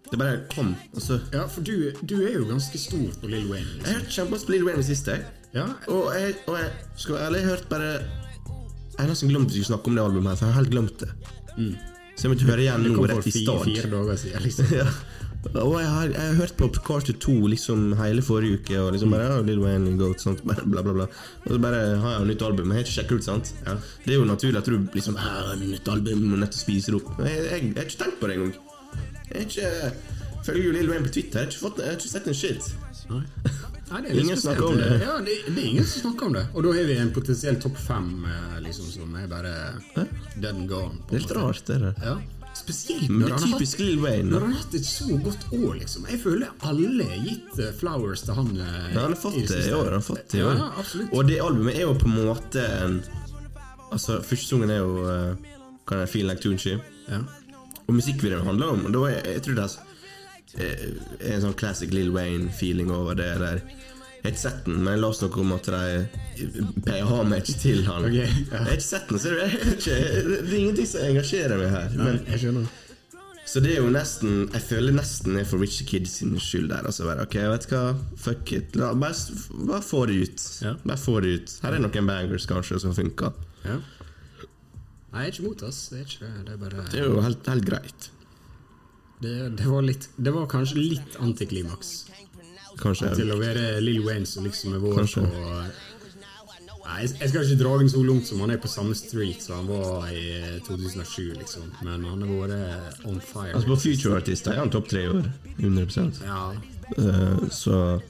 Det 0.09 0.17
bare 0.19 0.39
kom. 0.55 0.73
Og 0.95 1.01
så 1.05 1.19
ja, 1.31 1.45
for 1.47 1.61
du, 1.63 1.91
du 2.03 2.17
er 2.25 2.33
jo 2.39 2.47
ganske 2.49 2.77
stor 2.81 3.13
på 3.21 3.29
Lil 3.31 3.45
Wayne. 3.51 3.77
Jeg 3.79 3.87
har 3.87 3.99
hørte 4.01 4.15
kjempemasse 4.17 4.49
på 4.49 4.55
Lil 4.57 4.65
Wayne 4.67 4.83
siste. 4.83 5.15
jeg. 5.15 5.23
Ja, 5.53 5.65
Og 5.91 6.11
jeg, 6.15 6.35
og 6.47 6.55
jeg 6.59 6.69
skal 6.95 7.15
være 7.15 7.25
ærlig, 7.27 7.39
jeg 7.41 7.47
har 7.47 7.55
hørt 7.57 7.69
bare 7.71 7.87
Jeg 7.91 8.99
har 9.01 9.09
nesten 9.11 9.31
glemt 9.31 9.49
at 9.49 9.55
vi 9.55 9.59
skulle 9.63 9.71
snakke 9.75 9.91
om 9.91 9.95
det 9.97 10.03
albumet 10.03 10.29
her, 10.31 10.37
for 10.39 10.45
jeg 10.47 10.53
har 10.53 10.61
helt 10.61 10.71
glemt 10.75 10.99
det. 11.03 11.09
Så 12.15 12.27
jeg 12.27 12.31
måtte 12.35 12.47
høre 12.47 12.63
igjen 12.63 12.85
nå 12.85 13.05
rett 13.09 13.27
i 13.27 13.33
stad. 13.35 13.65
fire 13.65 13.89
dager 13.91 14.19
siden. 14.21 14.43
Liksom. 14.45 14.71
ja. 14.81 14.87
Og 15.57 15.73
jeg 15.81 15.89
har, 15.89 16.11
jeg 16.11 16.21
har 16.21 16.35
hørt 16.37 16.53
på 16.59 16.67
Carter 16.85 17.15
2 17.17 17.33
liksom 17.55 17.85
hele 17.97 18.21
forrige 18.21 18.59
uke, 18.59 18.75
og 18.77 18.91
liksom 18.93 19.15
bare 19.15 19.25
ja, 19.31 19.39
Lil 19.47 19.59
Wayne, 19.63 19.95
Goat, 19.97 20.21
sånt, 20.21 20.43
bare 20.45 20.67
bla, 20.69 20.83
bla, 20.85 20.93
bla. 20.99 21.07
Og 21.47 21.55
så 21.55 21.59
bare 21.63 21.79
har 22.03 22.13
jeg 22.17 22.21
et 22.21 22.29
nytt 22.35 22.43
album. 22.45 22.69
Jeg 22.69 22.77
har 22.77 22.85
ikke 22.85 22.97
sjekket 22.99 23.15
ut, 23.23 23.25
sant? 23.25 23.53
Ja. 23.65 23.77
Det 24.05 24.13
er 24.13 24.19
jo 24.19 24.27
naturlig 24.29 24.59
at 24.61 24.69
du 24.69 24.75
liksom 24.93 25.17
«Ah, 25.17 25.55
nytt 25.57 25.87
album, 25.89 26.27
og 26.35 26.43
nettopp 26.43 26.59
til 26.59 26.61
å 26.61 26.65
spise 26.67 26.93
det 26.93 26.99
opp. 27.01 27.09
Jeg, 27.25 27.39
jeg, 27.47 27.71
jeg 27.71 27.79
har 27.79 27.89
ikke 27.89 28.03
tenkt 28.03 28.19
på 28.21 28.29
det 28.29 28.37
engang. 28.37 28.53
Jeg 29.31 29.41
har 29.41 29.49
ikke 29.49 30.43
følger 30.45 30.63
jo 30.65 30.71
Lil 30.75 30.89
Wayne 30.89 31.05
på 31.07 31.13
Twitter. 31.13 31.39
Jeg 31.39 31.45
har 31.45 31.51
ikke, 31.51 31.61
fått, 31.65 31.77
jeg 31.83 31.91
har 31.93 31.99
ikke 31.99 32.11
sett 32.15 32.27
en 32.27 32.37
shit. 32.43 32.71
Nei. 33.11 33.23
Nei, 33.91 33.99
det 34.05 34.11
er 34.11 34.19
Ingen 34.21 34.37
snakker 34.39 34.65
om 34.69 34.77
det. 34.79 34.89
Ja, 35.03 35.15
det, 35.19 35.33
det 35.51 35.57
er 35.59 35.65
ingen 35.67 35.87
som 35.87 36.01
snakker 36.05 36.29
om 36.29 36.35
det. 36.37 36.45
Og 36.55 36.63
da 36.63 36.75
har 36.77 36.85
vi 36.87 36.93
en 37.01 37.09
potensiell 37.15 37.57
topp 37.59 37.79
fem 37.81 38.11
eh, 38.23 38.59
liksom, 38.63 38.85
som 38.93 39.17
er 39.19 39.25
bare 39.31 39.51
dead 40.37 40.45
and 40.53 40.69
gone. 40.69 41.01
på 41.07 41.11
Det 41.11 41.19
er 41.19 41.25
litt 41.25 41.33
rart, 41.35 41.63
det 41.67 41.79
der. 41.83 41.97
Ja. 42.05 42.13
Spesielt 42.55 43.07
når 43.07 43.31
han, 43.31 43.43
har 43.47 43.59
hatt, 43.59 43.75
når 44.27 44.43
han 44.45 44.53
har 44.53 44.57
hatt 44.59 44.73
et 44.75 44.87
så 44.87 45.07
godt 45.23 45.43
år, 45.55 45.75
liksom. 45.79 46.07
Jeg 46.11 46.19
føler 46.23 46.49
alle 46.67 47.05
har 47.07 47.21
gitt 47.27 47.59
eh, 47.63 47.71
flowers 47.79 48.23
til 48.27 48.35
han. 48.39 48.49
eh, 48.55 48.89
Ja, 48.95 49.05
han 49.05 49.13
har 49.15 49.19
fått 49.19 49.39
det 49.47 49.59
i 49.67 49.73
år. 49.75 49.85
Han 49.91 49.99
har 49.99 50.07
fått 50.07 50.25
det 50.33 50.39
i 50.39 50.43
år. 50.47 50.59
Ja. 50.59 51.05
Og 51.11 51.27
det 51.29 51.39
albumet 51.43 51.79
er 51.79 51.85
jo 51.87 51.93
på 51.99 52.09
en 52.11 52.17
måte 52.19 52.65
en 52.85 53.01
Altså, 53.91 54.21
første 54.23 54.47
sangen 54.53 54.69
er 54.71 54.77
jo 54.79 55.01
uh, 55.03 55.33
Kan 55.87 55.99
jeg 56.05 56.09
Feel 56.13 56.29
Like 56.31 56.39
Tunchi. 56.43 56.77
Ja. 57.11 57.17
Og 57.91 57.97
musikkvideoen 57.99 58.47
handler 58.47 58.71
om 58.71 58.85
da 58.95 59.05
er, 59.11 59.25
Jeg 59.35 59.43
tror 59.45 59.57
det 59.57 59.63
er, 59.67 59.79
eh, 60.63 61.31
en 61.33 61.41
sånn 61.43 61.57
classic 61.59 61.91
Lil 61.91 62.11
Wayne-feeling 62.15 62.91
over 62.91 63.17
det 63.19 63.33
der. 63.41 63.61
Jeg 64.21 64.23
har 64.23 64.31
ikke 64.31 64.41
sett 64.41 64.65
den, 64.67 64.83
men 64.85 64.93
jeg 64.93 65.01
leste 65.01 65.27
noe 65.27 65.41
om 65.41 65.51
at 65.55 65.65
de 65.65 66.75
pleier 66.85 67.07
homage 67.09 67.55
til 67.57 67.81
han. 67.87 68.05
Okay, 68.05 68.27
ja. 68.27 68.27
Jeg 68.51 68.67
har 68.67 68.75
ikke 68.77 68.85
sett 68.85 69.09
den, 69.09 69.19
så 69.19 69.31
det 69.33 69.47
er, 69.47 69.55
ikke, 69.73 69.95
det 70.29 70.37
er 70.53 70.57
ingenting 70.59 70.87
som 70.91 71.05
engasjerer 71.07 71.57
meg 71.57 71.71
her. 71.73 71.89
Men, 71.97 72.05
Men, 72.05 72.19
jeg 72.29 72.43
skjønner. 72.43 72.67
så 73.51 73.63
det 73.65 73.71
er 73.73 73.79
jo 73.81 73.89
nesten 73.91 74.35
Jeg 74.53 74.61
føler 74.61 74.93
nesten 74.95 75.39
er 75.41 75.47
for 75.49 75.57
Richie 75.65 75.87
Kids 75.89 76.19
sin 76.21 76.37
skyld 76.39 76.69
der. 76.69 76.85
Altså 76.85 77.09
bare, 77.09 77.25
ok, 77.25 77.39
vet 77.55 77.65
du 77.67 77.73
hva, 77.75 77.95
fuck 78.27 78.53
it. 78.55 78.75
La, 78.77 78.93
bare, 78.93 79.41
bare 79.71 79.81
få 79.83 80.05
det 80.11 80.21
ut. 80.21 80.45
Ja. 80.61 80.75
Bare 80.85 81.01
få 81.01 81.17
det 81.25 81.33
ut. 81.39 81.57
Her 81.65 81.79
er 81.79 81.83
noen 81.83 82.13
bangers 82.13 82.45
kanskje 82.47 82.79
som 82.85 82.93
funker. 82.95 83.33
Ja. 83.65 83.81
Nei, 85.11 85.25
jeg 85.25 85.27
er 85.27 85.35
ikke 85.35 85.47
mot 85.49 85.63
oss. 85.67 85.79
Det 85.91 85.99
er 85.99 86.05
ikke 86.07 86.27
det. 86.45 86.53
Er 86.53 86.57
bare 86.61 86.83
Det 86.91 86.99
er 87.01 87.07
jo 87.09 87.21
helt, 87.25 87.47
helt 87.51 87.65
greit. 87.67 88.09
det, 89.21 89.33
det, 89.59 89.67
var 89.67 89.81
litt, 89.85 90.09
det 90.17 90.33
var 90.33 90.47
kanskje 90.49 90.77
litt 90.81 91.17
antiklimaks 91.21 91.91
Kanskje. 92.81 93.11
til 93.19 93.29
å 93.33 93.37
være 93.37 93.81
Lill 93.83 93.99
Wayne 94.05 94.25
som 94.25 94.45
liksom 94.47 94.73
er 94.77 94.79
vår 94.81 94.95
Kanskje. 95.01 95.25
på 95.27 95.63
Nei, 96.81 97.03
jeg 97.05 97.29
skal 97.29 97.45
ikke 97.45 97.59
dra 97.61 97.73
den 97.79 97.89
så 97.91 98.01
langt 98.03 98.25
som 98.27 98.39
han 98.43 98.51
er 98.51 98.57
på 98.59 98.67
samme 98.67 98.95
streak 98.97 99.39
som 99.43 99.61
han 99.61 99.67
var 99.69 100.07
i 100.11 100.23
2007, 100.65 101.35
liksom. 101.37 101.69
Men 101.85 102.03
han 102.03 102.23
har 102.25 102.31
vært 102.41 103.05
on 103.07 103.21
fire. 103.23 103.53
Altså 103.55 103.69
På 103.69 103.77
Future 103.79 104.17
Artister 104.17 104.55
er 104.55 104.59
han 104.63 104.73
topp 104.73 104.89
tre 104.91 105.05
i 105.05 105.11
år. 105.11 105.29
100% 105.59 106.23
Ja, 106.25 106.43
Uh, 106.91 107.47
Så 107.47 108.01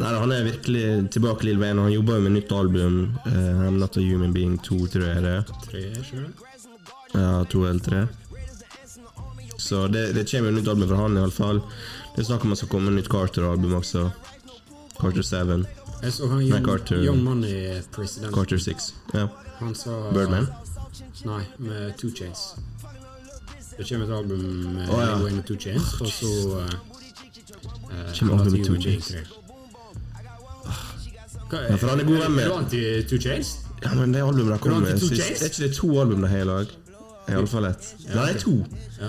Nei, 0.00 0.14
han 0.16 0.32
er 0.32 0.44
virkelig 0.46 1.10
tilbake, 1.12 1.44
Lill 1.44 1.58
Wayne. 1.60 1.82
Han 1.84 1.92
jobber 1.92 2.16
jo 2.16 2.24
med 2.24 2.32
nytt 2.38 2.52
album. 2.56 2.94
Uh, 3.26 3.66
I'm 3.66 3.76
Not 3.78 3.96
A 3.96 4.00
Human 4.00 4.32
Being 4.32 4.56
2, 4.64 4.78
tror 4.94 5.04
jeg 5.04 5.22
det 5.26 5.34
er. 5.34 5.42
tre? 5.66 5.82
Ja, 7.12 7.44
to 7.44 7.66
eller 7.68 7.84
tre. 7.84 8.06
Så 9.58 9.88
det, 9.92 10.12
det 10.16 10.24
kommer 10.30 10.50
jo 10.50 10.56
nytt 10.56 10.68
album 10.72 10.88
fra 10.88 11.02
han, 11.02 11.18
iallfall. 11.20 11.60
Det 12.14 12.22
er 12.22 12.28
snakk 12.30 12.46
om 12.46 12.54
at 12.54 12.56
det 12.56 12.62
skal 12.62 12.72
komme 12.72 12.94
nytt 12.94 13.10
Carter-album 13.12 13.74
også. 13.76 14.06
Carter 15.00 15.22
7. 15.22 15.66
Jeg 16.00 16.12
så 16.16 16.28
han 16.28 16.42
Young, 16.46 16.64
Carter- 16.64 17.04
Young 17.04 17.20
Money 17.24 17.82
president. 17.92 18.34
Carter 18.34 18.58
6. 18.58 18.94
Ja. 19.14 19.26
Han 19.58 19.74
sa 19.74 19.98
Birdman? 20.14 20.48
Nei, 21.24 21.42
med 21.58 21.92
Two 22.00 22.08
Chains. 22.16 22.54
Det 23.76 23.84
kommer 23.88 24.06
et 24.06 24.16
album 24.16 24.40
med 24.74 24.88
oh, 24.88 25.00
ja. 25.00 25.42
Two 25.46 25.56
Chains, 25.60 25.92
og 26.00 26.08
så 26.08 26.26
uh, 26.56 26.64
Kommer 28.18 28.38
album 28.38 28.52
med 28.52 28.64
Two 28.64 28.80
Chains. 28.80 29.12
Ja, 31.52 31.76
for 31.76 31.88
han 31.88 32.00
er 32.00 32.04
god 32.04 32.18
venn 32.22 32.34
med- 32.36 32.46
Er 32.46 32.52
anti 32.58 33.02
Two 33.10 33.18
Chains? 33.18 33.56
ja, 33.82 33.94
men 33.94 34.12
det 34.12 34.22
albumet 34.22 34.52
der 34.52 34.58
kom 34.58 34.82
med 34.82 34.98
sist? 35.00 35.42
Er 35.42 35.48
ikke 35.48 35.62
det 35.68 35.74
to 35.76 36.00
album 36.00 36.20
de 36.22 36.28
har 36.28 36.38
i 36.38 36.44
lag? 36.44 36.66
Iallfall 37.28 37.64
ett. 37.70 37.94
Nei, 38.14 38.26
det 38.32 38.36
er 38.36 38.38
to. 38.40 38.54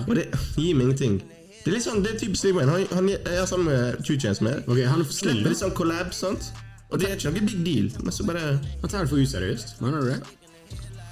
Og 0.08 0.14
det 0.14 0.26
gir 0.56 0.74
meg 0.74 0.86
ingenting. 0.86 1.22
Det 1.64 1.70
er 1.70 1.76
litt 1.76 1.84
sånn, 1.84 2.02
det 2.02 2.14
er 2.14 2.18
typisk 2.18 2.44
Lil 2.44 2.54
Wayne. 2.54 2.70
Han, 2.70 2.86
han 2.92 3.08
er 3.08 3.46
sammen 3.46 3.66
med 3.66 4.04
Two 4.04 4.16
Chainz 4.18 4.40
mer. 4.42 4.62
Okay, 4.66 4.84
han 4.84 5.00
er 5.00 5.04
Slipper 5.04 5.48
litt 5.50 5.58
sånn 5.58 5.74
collab, 5.74 6.12
sant? 6.14 6.52
Og 6.90 6.98
det 7.00 7.08
er 7.08 7.14
ikke 7.16 7.30
noe 7.30 7.40
big 7.40 7.64
deal. 7.64 7.90
Men 8.02 8.12
så 8.12 8.24
bare 8.26 8.58
Han 8.80 8.90
tar 8.90 9.00
det 9.04 9.08
for 9.08 9.16
useriøst. 9.22 9.80
Mener 9.80 10.00
du 10.00 10.06
det? 10.10 10.20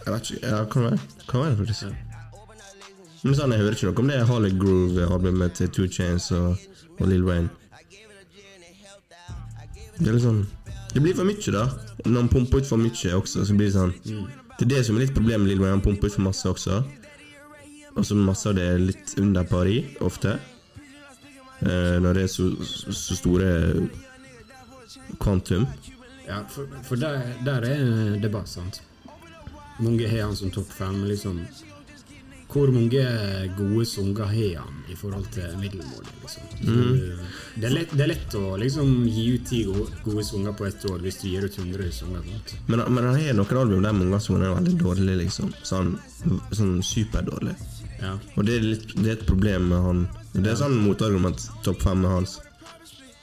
Jeg 0.07 0.15
vet 0.15 0.31
ikke. 0.31 0.49
Ja, 0.49 0.65
kan 0.65 0.83
være. 0.83 0.99
Kan 1.29 1.41
være, 1.45 1.57
faktisk. 1.57 1.83
Men 3.23 3.35
sånn, 3.35 3.51
jeg 3.53 3.61
hører 3.61 3.75
ikke 3.77 3.87
noe 3.91 3.99
om 3.99 4.09
det 4.09 4.27
Harley 4.27 4.51
Groove-albumet 4.59 5.53
til 5.55 5.69
Two 5.69 5.87
Chainz 5.89 6.31
og, 6.33 6.57
og 7.01 7.09
Lil 7.09 7.25
Wayne. 7.25 7.51
Det 10.01 10.09
er 10.09 10.13
litt 10.17 10.25
sånn 10.25 10.47
Det 10.95 11.01
blir 11.03 11.15
for 11.15 11.29
mye, 11.29 11.53
da. 11.55 11.67
Når 12.05 12.17
han 12.21 12.31
pumper 12.33 12.63
ut 12.63 12.67
for 12.69 12.81
mye 12.81 13.13
også, 13.15 13.45
så 13.47 13.57
blir 13.57 13.71
det 13.71 13.77
sånn 13.77 13.93
Det 14.59 14.67
er 14.67 14.73
det 14.75 14.81
som 14.87 14.97
er 14.97 15.07
litt 15.07 15.15
problemet 15.15 15.45
med 15.45 15.53
Lill 15.53 15.63
Wayne. 15.63 15.79
Han 15.79 15.85
pumper 15.85 16.11
ut 16.11 16.17
for 16.17 16.27
masse 16.27 16.51
også. 16.51 16.81
Og 17.97 18.07
så 18.07 18.17
masse 18.19 18.49
av 18.51 18.59
det 18.59 18.67
er 18.67 18.83
litt 18.83 19.15
under 19.19 19.47
pari, 19.49 19.79
ofte. 20.05 20.37
Eh, 21.61 21.97
når 22.03 22.19
det 22.19 22.27
er 22.27 22.33
så, 22.33 22.51
så 22.65 23.17
store 23.17 23.49
kvantum. 25.21 25.67
Ja, 26.27 26.43
for, 26.49 26.69
for 26.87 27.01
der, 27.01 27.25
der 27.45 27.67
er 27.67 27.83
det 27.83 28.23
debatt, 28.23 28.49
sant. 28.49 28.83
Mange 29.81 30.09
har 30.09 30.27
han 30.27 30.37
som 30.37 30.53
topp 30.53 30.71
fem. 30.77 31.05
Liksom. 31.09 31.41
Hvor 32.51 32.71
mange 32.75 33.03
gode 33.55 33.85
sanger 33.87 34.25
har 34.27 34.63
han 34.65 34.79
i 34.91 34.97
forhold 34.99 35.29
til 35.35 35.53
middelmålet? 35.61 36.09
Liksom. 36.23 36.49
Mm. 36.67 37.21
Det, 37.55 37.67
er 37.69 37.75
lett, 37.77 37.93
det 37.95 38.05
er 38.05 38.11
lett 38.11 38.35
å 38.35 38.57
liksom, 38.59 38.91
gi 39.07 39.27
ut 39.37 39.47
ti 39.47 39.63
gode, 39.69 40.01
gode 40.05 40.25
sanger 40.27 40.57
på 40.59 40.67
ett 40.67 40.87
år 40.91 40.99
hvis 41.05 41.21
du 41.23 41.29
gir 41.31 41.47
ut 41.47 41.59
100 41.59 41.91
sanger. 41.95 42.27
Men, 42.67 42.83
men 42.89 43.07
han 43.07 43.21
har 43.21 43.39
noen 43.39 43.63
album 43.63 43.87
der 43.87 43.97
mange 43.97 44.21
sanger 44.25 44.49
er 44.49 44.57
veldig 44.59 44.77
dårlige, 44.83 45.21
liksom. 45.23 45.55
Sånn, 45.63 45.95
sånn 46.51 46.79
superdårlig. 46.83 47.55
Ja. 48.01 48.17
Og 48.35 48.47
det 48.49 48.59
er, 48.59 48.67
litt, 48.73 48.95
det 48.99 49.09
er 49.09 49.19
et 49.19 49.27
problem 49.29 49.71
med 49.71 49.85
han. 49.87 50.07
Det 50.33 50.49
er 50.51 50.59
sånn 50.59 50.79
motargument 50.83 51.47
topp 51.67 51.85
fem 51.85 52.03
med 52.03 52.19
hans. 52.19 52.39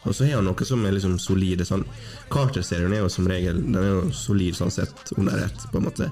Og 0.07 0.15
så 0.15 0.27
har 0.27 0.39
han 0.39 0.47
noe 0.47 0.67
som 0.67 0.85
er 0.87 0.95
liksom 0.95 1.17
solide. 1.19 1.65
Sånn. 1.67 1.83
Carter-serien 2.31 2.93
er 2.95 3.03
jo 3.03 3.11
som 3.11 3.27
regel 3.27 3.59
Den 3.59 3.79
er 3.81 3.89
jo 3.89 4.01
solid 4.15 4.55
sånn 4.55 4.71
sett 4.71 5.11
under 5.17 5.41
ett, 5.47 5.67
på 5.71 5.81
en 5.81 5.87
måte. 5.89 6.09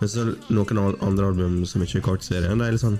Men 0.00 0.10
så 0.10 0.24
noen 0.50 0.80
andre 1.02 1.28
album 1.30 1.60
som 1.68 1.82
ikke 1.84 2.00
er 2.00 2.06
Carter-serien, 2.08 2.58
det 2.58 2.66
er 2.66 2.76
litt 2.76 2.84
sånn 2.84 2.98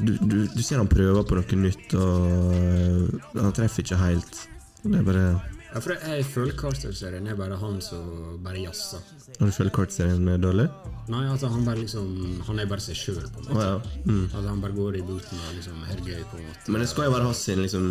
du, 0.00 0.16
du, 0.20 0.36
du 0.48 0.62
ser 0.64 0.80
han 0.80 0.88
prøver 0.90 1.24
på 1.26 1.36
noe 1.36 1.58
nytt, 1.60 1.94
og 1.98 2.52
øh, 2.56 3.40
han 3.40 3.54
treffer 3.56 3.84
ikke 3.84 3.98
helt. 4.00 4.44
Det 4.82 4.98
er 5.00 5.06
bare 5.06 5.24
Ja, 5.70 5.78
for 5.78 5.94
jeg, 5.94 6.24
føler 6.26 6.56
Carter-serien 6.58 7.28
er 7.30 7.36
bare 7.38 7.58
han 7.60 7.76
som 7.84 8.38
bare 8.44 8.62
jazzer. 8.64 9.02
Har 9.38 9.50
du 9.50 9.54
følt 9.54 9.74
Carter-serien 9.76 10.26
er 10.32 10.40
dårlig? 10.42 10.66
Nei, 11.12 11.22
altså 11.30 11.50
han 11.52 11.64
bare 11.66 11.82
liksom 11.82 12.40
Han 12.48 12.58
er 12.62 12.68
bare 12.70 12.82
seg 12.82 12.98
sjøl, 12.98 13.20
på 13.22 13.44
en 13.44 13.48
måte. 13.50 13.54
måte. 13.54 13.68
ja. 13.68 14.02
Mm. 14.06 14.24
Altså 14.24 14.46
han 14.48 14.64
bare 14.64 14.78
går 14.78 14.98
i 14.98 15.04
booten 15.06 15.44
og 15.46 15.56
liksom 15.58 15.82
har 15.86 16.02
gøy, 16.06 16.22
på 16.32 16.40
en 16.40 16.48
måte. 16.48 16.72
Men 16.74 16.82
det 16.84 16.90
skal 16.90 17.06
jo 17.08 17.14
være 17.14 17.28
hans 17.28 17.44
sin 17.46 17.62
liksom 17.62 17.86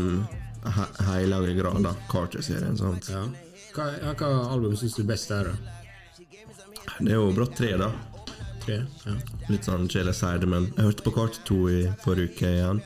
he 0.60 0.88
hellige 1.08 1.56
grad, 1.62 1.84
da. 1.86 1.94
Carter-serien. 2.12 2.78
sant? 2.78 3.12
Ja. 3.14 3.24
Hva, 3.76 3.92
hva 4.18 4.32
album 4.50 4.76
syns 4.76 4.98
du 4.98 5.04
er 5.06 5.12
best 5.14 5.30
der, 5.32 5.54
da? 5.54 5.79
Det 7.00 7.12
er 7.12 7.20
jo 7.20 7.32
brått 7.36 7.56
tre, 7.58 7.72
da. 7.80 7.92
Tre? 8.64 8.78
Ja. 9.06 9.14
Litt 9.50 9.68
sånn 9.68 9.88
Chela 9.92 10.14
Side, 10.14 10.48
men 10.50 10.68
jeg 10.76 10.86
hørte 10.90 11.06
på 11.06 11.14
Carter 11.16 11.42
2 11.48 11.60
i 11.74 11.82
forrige 12.04 12.34
uke 12.34 12.50
igjen. 12.56 12.82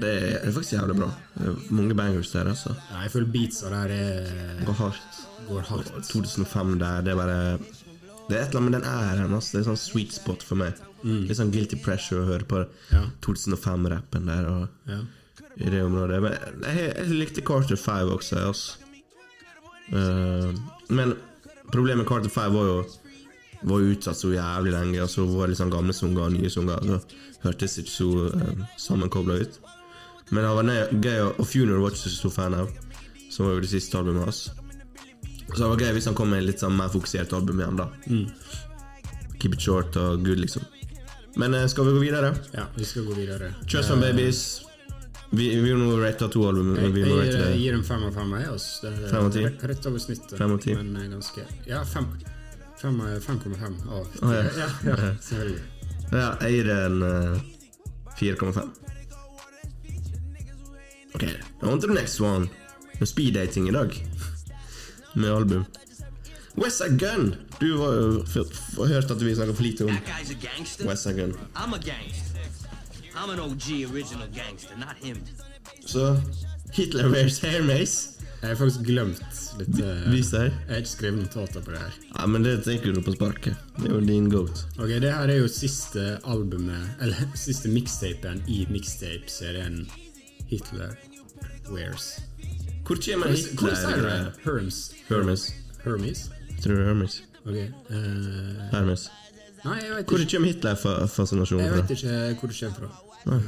Det 0.00 0.10
er 0.44 0.52
faktisk 0.54 0.76
jævlig 0.76 0.96
bra. 1.00 1.08
Mange 1.74 1.94
bangers 1.98 2.30
der, 2.30 2.46
altså. 2.52 2.76
ja 2.92 3.00
jeg 3.06 3.10
føler 3.14 3.32
beatsa 3.34 3.70
der 3.72 3.94
er 3.96 4.60
Går 4.68 4.76
hardt. 4.78 5.16
går 5.48 5.64
hardt. 5.72 5.90
2005 6.12 6.76
der, 6.78 7.00
det 7.02 7.10
er 7.14 7.18
bare 7.18 7.38
Det 8.28 8.36
er 8.38 8.42
et 8.44 8.52
eller 8.52 8.60
annet 8.60 8.70
med 8.70 8.76
den 8.76 8.90
æren, 8.90 9.34
altså. 9.34 9.56
Det 9.56 9.60
er 9.64 9.68
sånn 9.72 9.80
sweet 9.82 10.12
spot 10.14 10.44
for 10.46 10.60
meg. 10.60 10.78
Litt 11.02 11.38
sånn 11.40 11.50
guilty 11.50 11.80
pressure 11.82 12.20
å 12.22 12.28
høre 12.28 12.46
på 12.46 12.60
Ja. 12.92 13.02
2005-rappen 13.26 14.26
der. 14.30 14.46
og 14.46 14.68
Ja. 14.86 15.00
i 15.56 15.70
det 15.70 15.82
området. 15.82 16.22
Men 16.22 16.32
jeg, 16.76 16.94
jeg 16.94 17.08
likte 17.10 17.42
Carter 17.42 17.76
5 17.76 18.12
også. 18.14 18.36
Altså. 18.46 18.76
Uh, 19.90 20.54
men 20.88 21.16
problemet 21.72 22.02
med 22.04 22.08
Carter 22.08 22.28
5 22.34 22.52
var 22.54 22.66
jo 22.70 22.78
var 23.62 23.82
utsatt 23.84 24.16
så 24.16 24.30
jævlig 24.32 24.72
lenge, 24.72 25.02
og 25.04 25.10
så 25.12 25.24
var 25.28 25.50
det 25.50 25.56
sånn 25.58 25.70
gamle 25.72 25.92
sanger 25.92 26.22
og 26.24 26.32
nye 26.32 26.48
sanger. 26.50 26.80
Så 26.80 27.42
hørtes 27.42 27.74
ikke 27.82 27.92
så 27.92 28.06
um, 28.32 28.62
sammenkobla 28.80 29.34
ut. 29.42 29.58
Men 30.30 30.44
det 30.46 30.52
var 30.56 30.70
gøy, 31.04 31.18
og- 31.26 31.46
Funeral 31.46 31.82
var 31.82 31.90
ikke 31.92 32.04
så 32.06 32.12
stor 32.14 32.30
fan 32.30 32.54
av, 32.54 32.70
som 33.30 33.46
var 33.46 33.54
jo 33.58 33.60
det 33.66 33.68
siste 33.74 33.98
albumet 33.98 34.24
hans. 34.24 34.40
Så 35.50 35.58
det 35.58 35.68
var 35.74 35.76
gøy 35.84 35.92
hvis 35.98 36.06
han 36.08 36.14
kom 36.14 36.30
med 36.30 36.44
litt 36.46 36.62
sånn 36.62 36.76
mer 36.78 36.88
fokusert 36.88 37.32
album 37.36 37.60
igjen, 37.60 37.76
da. 37.76 37.88
Keep 39.40 39.54
it 39.56 39.60
short 39.60 39.96
og 39.96 40.24
good, 40.24 40.38
liksom. 40.40 40.62
Men 41.36 41.54
eh, 41.54 41.66
skal 41.70 41.84
vi 41.86 41.92
gå 41.98 42.00
videre? 42.06 42.32
ja, 42.54 42.64
vi 42.76 42.84
skal 42.84 43.04
gå 43.06 43.14
videre. 43.14 43.52
Trust 43.68 43.88
Fund 43.92 44.00
Babies. 44.02 44.62
Vi, 45.30 45.60
vi 45.60 45.74
må 45.74 45.98
rate 46.00 46.26
to 46.28 46.42
album. 46.48 46.72
Jeg, 46.74 46.90
Vi 46.92 47.00
jeg, 47.04 47.08
må 47.08 47.20
gir, 47.22 47.36
jeg 47.38 47.58
gir 47.60 47.76
dem 47.76 47.84
fem 47.86 48.02
av 48.08 48.16
fem. 48.18 48.32
Jeg, 48.40 48.48
altså. 48.50 48.80
Det 48.82 48.90
er 48.90 49.12
Fem 49.12 49.28
av 49.28 49.32
ti? 49.36 49.44
Rett, 49.70 49.86
over 49.86 50.02
snittet. 50.02 50.36
Fem 50.40 50.54
av 50.56 50.62
ti? 50.64 50.74
Men 50.74 50.96
eh, 50.96 51.08
ganske 51.12 51.44
Ja, 51.68 51.82
fem. 51.86 52.08
Fem, 52.80 53.00
eh, 53.06 53.18
5,5 53.22 53.52
av 53.54 53.60
fem, 53.60 53.76
Å, 53.86 54.00
ja. 54.34 54.40
ja, 54.58 54.68
ja, 54.88 55.10
selvfølgelig. 55.22 55.60
Ja, 56.10 56.28
jeg 56.42 56.56
gir 56.56 56.70
en 56.74 57.02
uh, 57.06 57.36
4,5. 58.18 58.72
Ok, 61.14 61.26
on 61.62 61.78
to 61.78 61.86
the 61.86 61.94
next 61.94 62.20
one. 62.20 62.48
Med 62.98 63.08
speeddating 63.08 63.68
i 63.70 63.76
dag. 63.76 63.94
Med 65.14 65.30
album. 65.30 65.64
Westside 66.58 66.98
Gun! 66.98 67.34
Du 67.60 67.76
har 67.78 67.92
jo 67.94 68.86
hørt 68.88 69.10
at 69.10 69.22
vi 69.22 69.34
snakker 69.34 69.54
for 69.54 69.62
lite 69.62 69.86
om 69.86 69.94
guy's 69.94 71.06
a 71.06 71.12
Gun. 71.12 71.36
I'm 71.54 71.74
a 71.74 71.78
gangster. 71.78 72.29
I'm 73.20 73.28
an 73.28 73.40
OG 73.40 73.92
original 73.92 74.26
gangster, 74.28 74.76
not 74.76 74.96
him. 74.96 75.18
Så 75.84 76.16
Hitler 76.72 77.08
wears 77.12 77.38
hair 77.38 77.62
mace. 77.62 78.16
Jeg 78.40 78.48
har 78.48 78.56
faktisk 78.56 78.80
glemt 78.86 79.20
litt 79.58 79.80
uh, 79.84 80.06
Vis 80.08 80.30
deg. 80.32 80.46
Jeg 80.48 80.70
har 80.70 80.80
ikke 80.80 80.92
skrevet 80.94 81.20
notater 81.26 81.60
på 81.66 81.74
det 81.74 81.82
her. 81.82 81.98
Ja, 82.14 82.28
men 82.32 82.46
det 82.46 82.54
tenker 82.64 82.94
du 82.96 83.02
på 83.04 83.12
sparket. 83.12 83.58
Det 83.76 83.90
er 83.90 83.92
jo 83.98 84.00
din 84.08 84.30
goat. 84.32 84.62
Ok, 84.78 84.94
Det 85.04 85.12
her 85.12 85.28
er 85.28 85.42
jo 85.42 85.50
siste 85.52 86.06
albumet 86.24 87.02
Eller 87.04 87.28
siste 87.44 87.68
mixtapen 87.68 88.40
i 88.48 88.62
mixtape-serien 88.72 89.82
Hitler 90.48 90.96
Wears. 91.68 92.14
Hvor 92.88 92.96
kommer 93.04 93.36
Hvor 93.60 93.76
sier 93.76 94.00
du 94.00 94.08
det? 94.08 94.20
Hermes. 94.46 94.78
Hermes? 95.10 95.50
Hermes. 95.84 95.84
Hermes? 95.84 96.30
Tror 96.64 96.80
du 96.80 96.88
Hermes? 96.88 97.22
Ok. 97.44 97.60
Uh, 97.92 98.64
Hermes. 98.72 99.10
Nei, 99.64 99.78
jeg 99.82 99.94
vet 99.96 100.10
Hvor 100.10 100.24
ikke. 100.24 100.32
kommer 100.36 100.52
Hitler-fascinasjonen 100.52 101.64
fra? 101.64 101.76
Jeg 101.76 101.82
vet 101.82 101.94
ikke 101.96 102.40
hvor 102.40 102.52
det 102.52 102.60
kommer 102.60 102.76
fra. 102.80 103.06
Nei. 103.28 103.38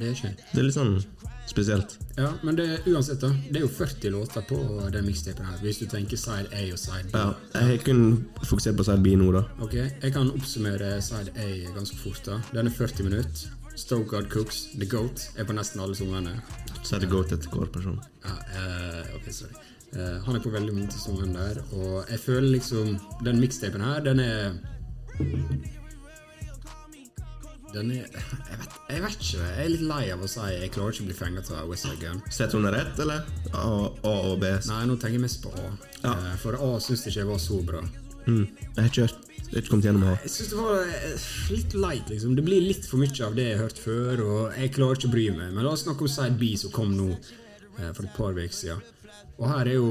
det 0.00 0.08
er 0.08 0.14
ikke 0.16 0.30
Det 0.52 0.58
er 0.58 0.64
litt 0.66 0.74
sånn 0.74 0.96
spesielt. 1.50 1.96
Ja, 2.16 2.30
men 2.46 2.56
det, 2.58 2.66
uansett, 2.86 3.20
da. 3.22 3.30
Det 3.50 3.58
er 3.60 3.64
jo 3.64 3.70
40 3.74 4.12
låter 4.14 4.44
på 4.46 4.58
den 4.94 5.06
mixtapen 5.06 5.46
her, 5.46 5.56
hvis 5.62 5.80
du 5.82 5.86
tenker 5.90 6.18
side 6.18 6.50
A 6.54 6.64
og 6.72 6.78
side 6.78 7.10
B. 7.10 7.18
Ja, 7.18 7.62
jeg 7.70 7.80
kun 7.86 8.04
fokusert 8.44 8.78
på 8.78 8.86
side 8.86 9.02
B 9.02 9.16
nå, 9.18 9.30
da. 9.34 9.44
Ok, 9.62 9.74
Jeg 9.78 10.12
kan 10.14 10.30
oppsummere 10.30 11.00
side 11.02 11.34
A 11.36 11.48
ganske 11.74 11.96
fort. 11.98 12.22
da 12.26 12.40
Den 12.52 12.70
er 12.70 12.76
40 12.76 13.08
minutter. 13.08 13.56
Stokard 13.80 14.28
Cooks, 14.30 14.66
The 14.78 14.86
Goat, 14.86 15.30
er 15.38 15.46
på 15.48 15.54
nesten 15.56 15.80
alle 15.80 15.94
sangene. 15.96 16.34
Så 16.82 16.96
er 16.96 17.04
det 17.04 17.08
goat 17.10 17.32
etter 17.32 17.48
hver 17.54 17.70
person. 17.72 17.96
Ja, 18.26 18.34
uh, 18.34 19.14
ok, 19.16 19.30
sorry. 19.32 19.54
Uh, 19.94 20.18
han 20.26 20.36
er 20.36 20.42
på 20.44 20.52
veldig 20.52 20.74
mange 20.74 20.90
av 20.92 21.00
sangene 21.00 21.46
der, 21.48 21.62
og 21.72 22.10
jeg 22.10 22.20
føler 22.22 22.50
liksom 22.52 22.92
Den 23.24 23.40
mixtapen 23.40 23.82
her, 23.82 24.02
den 24.04 24.20
er 24.20 24.52
Den 27.70 27.90
er 27.94 28.00
jeg 28.02 28.58
vet, 28.58 28.76
jeg 28.90 29.02
vet 29.04 29.16
ikke. 29.16 29.40
Jeg 29.44 29.64
er 29.64 29.68
litt 29.70 29.84
lei 29.86 30.02
av 30.10 30.22
å 30.24 30.28
si 30.30 30.42
jeg 30.56 30.70
klarer 30.74 30.94
ikke 30.96 31.04
å 31.04 31.08
bli 31.10 31.16
fenget 31.20 31.50
av 31.54 31.68
Westside 31.70 32.00
Gun. 32.02 32.22
Sett 32.34 32.54
under 32.58 32.74
ett, 32.74 32.98
eller? 32.98 33.26
A, 33.54 33.64
A 33.86 34.14
og 34.32 34.40
B? 34.42 34.50
Nei, 34.66 34.80
nå 34.90 34.96
tenker 34.98 35.20
jeg 35.20 35.22
mest 35.22 35.42
på 35.44 35.52
A. 35.54 35.68
Ja. 36.02 36.14
Eh, 36.16 36.32
For 36.42 36.58
A 36.58 36.70
syns 36.82 37.04
jeg 37.06 37.14
ikke 37.14 37.28
var 37.30 37.42
så 37.42 37.60
bra. 37.66 37.82
Mm. 38.26 38.46
Jeg 38.48 38.80
har 38.80 38.90
ikke. 38.90 39.08
Jeg 39.50 39.64
ikke 39.64 39.72
kommet 39.72 39.86
gjennom 39.88 40.08
A. 40.10 40.16
Jeg 40.24 40.32
syns 40.34 40.50
det 40.52 40.58
var 40.58 40.90
eh, 40.96 41.28
litt 41.54 41.76
leit, 41.84 42.10
liksom. 42.10 42.34
Det 42.38 42.46
blir 42.46 42.66
litt 42.66 42.86
for 42.90 43.02
mye 43.02 43.26
av 43.26 43.38
det 43.38 43.46
jeg 43.48 43.58
har 43.58 43.64
hørt 43.68 43.82
før, 43.82 44.24
og 44.26 44.58
jeg 44.58 44.74
klarer 44.76 44.98
ikke 44.98 45.10
å 45.10 45.14
bry 45.14 45.26
meg. 45.38 45.54
Men 45.54 45.66
la 45.66 45.74
oss 45.74 45.86
snakke 45.86 46.06
om 46.06 46.12
Side 46.16 46.38
B, 46.42 46.50
som 46.58 46.74
kom 46.74 46.94
nå 46.98 47.08
eh, 47.14 47.90
for 47.90 48.02
et 48.06 48.16
par 48.18 48.34
uker 48.34 48.54
siden. 48.54 48.82
Og 49.38 49.46
her 49.50 49.70
er 49.70 49.78
jo 49.78 49.90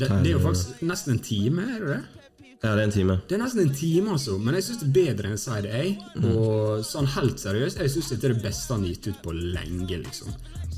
det, 0.00 0.08
det 0.08 0.32
er 0.32 0.34
jo 0.34 0.42
faktisk 0.42 0.82
nesten 0.86 1.14
en 1.14 1.22
time, 1.24 1.66
er 1.76 1.84
det 1.84 1.94
det? 1.94 2.19
Ja, 2.62 2.74
det 2.76 2.82
er 2.82 2.84
en 2.84 2.92
time. 2.92 3.14
Det 3.28 3.34
er 3.38 3.40
nesten 3.40 3.62
en 3.62 3.70
time, 3.74 4.10
altså, 4.12 4.34
men 4.38 4.54
jeg 4.58 4.66
syns 4.66 4.80
det 4.82 4.88
er 4.90 4.96
bedre 5.14 5.30
enn 5.30 5.38
Side 5.40 5.70
A. 5.72 5.84
Og 6.28 6.82
sånn 6.84 7.06
helt 7.14 7.40
seriøst, 7.40 7.78
jeg 7.80 7.92
syns 7.94 8.10
dette 8.12 8.28
er 8.28 8.34
det 8.34 8.42
beste 8.44 8.74
han 8.74 8.84
har 8.84 8.90
gitt 8.92 9.08
ut 9.14 9.22
på 9.24 9.32
lenge, 9.36 9.96
liksom. 10.02 10.34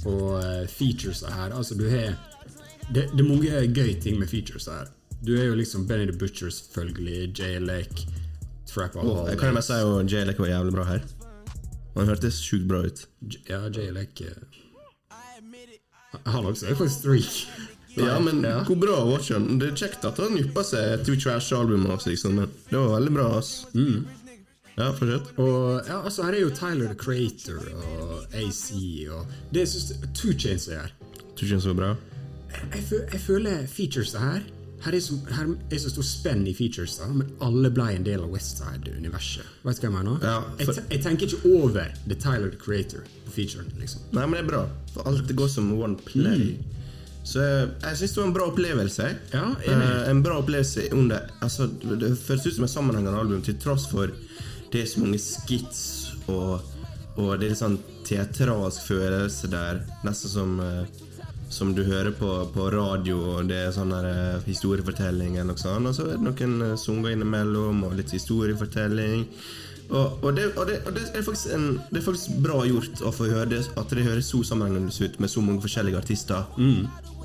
Og 0.06 0.28
uh, 0.38 0.62
featuresa 0.70 1.30
her, 1.34 1.54
altså 1.58 1.74
du 1.78 1.88
har 1.90 2.14
det, 2.92 3.08
det 3.14 3.18
er 3.22 3.26
mange 3.26 3.50
gøye 3.74 3.96
ting 4.02 4.18
med 4.20 4.30
featuresa 4.30 4.78
her. 4.80 4.92
Du 5.22 5.32
er 5.38 5.44
jo 5.50 5.54
liksom 5.58 5.84
Benny 5.86 6.06
the 6.10 6.16
Butcher, 6.18 6.50
selvfølgelig, 6.54 7.32
Jay 7.38 7.58
Lake. 7.62 8.06
Trap 8.66 8.96
Åh, 8.96 9.26
jeg 9.28 9.38
kan 9.38 9.50
jo 9.50 9.58
bare 9.58 9.66
si 9.66 9.74
at 9.82 10.10
Jay 10.14 10.24
Lake 10.26 10.42
var 10.42 10.48
jævlig 10.54 10.72
bra 10.78 10.84
her. 10.88 11.02
Han 11.96 12.08
hørtes 12.08 12.38
sjukt 12.42 12.66
bra 12.70 12.80
ut. 12.86 13.04
J- 13.26 13.42
Ja, 13.50 13.60
Jay 13.68 13.90
Lake 13.92 14.24
eh, 14.30 16.22
Han 16.30 16.46
også 16.46 16.66
er 16.70 16.74
faktisk 16.78 16.98
streak. 17.02 17.34
Ja, 17.96 18.18
men 18.24 18.42
Ja. 18.42 18.62
hvor 18.64 18.78
bra 18.80 19.04
var 19.04 19.18
ikke 19.20 19.34
han? 19.38 19.58
Det 19.60 19.68
er 19.72 19.76
kjekt 19.76 20.04
at 20.08 20.16
han 20.22 20.38
yppa 20.40 20.62
seg 20.64 21.04
to 21.04 21.12
Trash-albumet 21.16 21.90
også, 21.92 22.08
liksom, 22.14 22.34
men 22.40 22.48
det 22.70 22.78
var 22.78 22.94
veldig 23.00 23.12
bra, 23.12 23.26
ass. 23.38 23.66
Ja, 24.78 24.86
fortsett. 24.96 25.26
Og 25.38 25.82
ja, 25.86 25.98
altså 26.02 26.24
Her 26.24 26.32
er 26.38 26.40
jo 26.40 26.50
Tyler 26.56 26.86
the 26.88 26.94
Creator 26.96 27.58
og 27.76 28.24
AC 28.32 28.70
og 29.12 29.26
Det 29.52 29.66
syns 29.68 29.92
Two 30.16 30.32
Chains 30.32 30.68
er 30.68 30.78
her. 30.86 30.92
Ikke 31.36 31.48
den 31.58 31.70
er 31.70 31.74
bra. 31.74 31.90
Jeg, 32.72 32.84
jeg 33.12 33.20
føler 33.20 33.66
features 33.66 34.12
her 34.16 34.40
her 34.82 34.92
er, 34.96 34.98
så, 35.00 35.14
her 35.30 35.46
er 35.70 35.78
så 35.78 35.90
stor 35.92 36.02
spenn 36.02 36.40
i 36.50 36.52
features, 36.58 36.96
da, 36.98 37.06
men 37.06 37.28
alle 37.40 37.70
ble 37.70 37.84
en 37.94 38.02
del 38.02 38.24
av 38.24 38.32
Westside-universet. 38.34 39.44
Vet 39.62 39.78
du 39.78 39.84
hva 39.86 39.90
jeg 39.90 39.92
mener? 39.94 40.16
Ja, 40.26 40.40
jeg, 40.58 40.66
for- 40.66 40.74
jeg, 40.74 40.84
jeg 40.90 41.02
tenker 41.04 41.26
ikke 41.28 41.52
over 41.60 41.92
The 42.08 42.16
Tyler 42.18 42.48
the 42.50 42.58
Creator 42.58 43.04
på 43.26 43.30
featuren. 43.36 43.68
liksom. 43.78 44.00
Nei, 44.12 44.24
men 44.26 44.32
det 44.32 44.40
er 44.42 44.48
bra. 44.48 44.64
For 44.94 45.06
alt 45.06 45.30
går 45.38 45.48
som 45.52 45.68
one 45.78 45.96
play. 46.02 46.56
Så 47.24 47.42
eh, 47.42 47.68
jeg 47.84 48.00
syns 48.00 48.14
det 48.14 48.20
var 48.20 48.28
en 48.28 48.36
bra 48.36 48.48
opplevelse. 48.50 49.08
Ja. 49.32 49.44
Eh, 49.68 50.10
en 50.10 50.22
bra 50.24 50.40
opplevelse 50.42 50.88
under 50.92 51.30
altså, 51.40 51.66
Det 51.66 52.16
føles 52.18 52.46
ut 52.46 52.56
som 52.56 52.66
et 52.66 52.74
sammenhengende 52.74 53.18
album, 53.18 53.42
til 53.42 53.58
tross 53.62 53.86
for 53.90 54.12
det 54.72 54.82
er 54.82 54.88
så 54.88 55.02
mange 55.02 55.20
skits 55.20 55.80
og, 56.32 56.62
og 57.20 57.34
det 57.36 57.44
er 57.44 57.50
litt 57.52 57.60
sånn 57.60 57.80
teatralsk 58.08 58.86
følelse 58.88 59.50
der. 59.52 59.82
Nesten 60.06 60.32
som 60.32 60.60
eh, 60.64 61.02
som 61.52 61.74
du 61.76 61.82
hører 61.84 62.14
på, 62.16 62.28
på 62.54 62.70
radio, 62.72 63.18
og 63.34 63.50
det 63.50 63.58
er 63.66 63.74
sånn 63.74 63.92
uh, 63.92 64.40
historiefortelling 64.46 65.36
eller 65.36 65.52
noe 65.52 65.60
sånt. 65.60 65.90
Og 65.90 65.96
så 65.96 66.06
er 66.06 66.16
det 66.16 66.24
noen 66.24 66.54
uh, 66.64 66.78
sanger 66.80 67.12
innimellom, 67.12 67.82
og 67.84 67.98
litt 67.98 68.14
historiefortelling. 68.16 69.26
Og, 69.90 70.22
og, 70.22 70.30
det, 70.38 70.46
og, 70.56 70.64
det, 70.70 70.78
og 70.88 70.96
det, 70.96 71.02
er 71.12 71.28
en, 71.52 71.66
det 71.90 72.00
er 72.00 72.06
faktisk 72.06 72.38
bra 72.40 72.62
gjort 72.64 73.02
å 73.04 73.12
få 73.12 73.28
høre 73.28 73.50
det, 73.50 73.60
at 73.76 73.92
det 73.92 74.06
høres 74.06 74.30
så 74.32 74.40
sammenhengende 74.48 74.94
ut 74.96 75.18
med 75.20 75.32
så 75.32 75.44
mange 75.44 75.60
forskjellige 75.66 76.00
artister. 76.00 76.48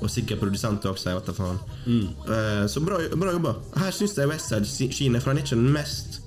Og 0.00 0.08
sikkert 0.10 0.40
produsenter 0.40 0.90
også, 0.92 1.10
jeg 1.10 1.18
vet 1.18 1.26
da 1.26 1.32
faen. 1.32 1.58
Eh, 1.88 2.64
så 2.70 2.80
bra, 2.84 2.98
bra 3.18 3.32
jobba. 3.34 3.54
Her 3.76 3.90
syns 3.90 4.14
jeg 4.16 4.28
Westside 4.30 4.66
skinner, 4.94 5.20
for 5.20 5.30
han 5.32 5.38
er 5.38 5.42
ikke 5.42 5.56
den 5.58 5.72
mest 5.74 6.20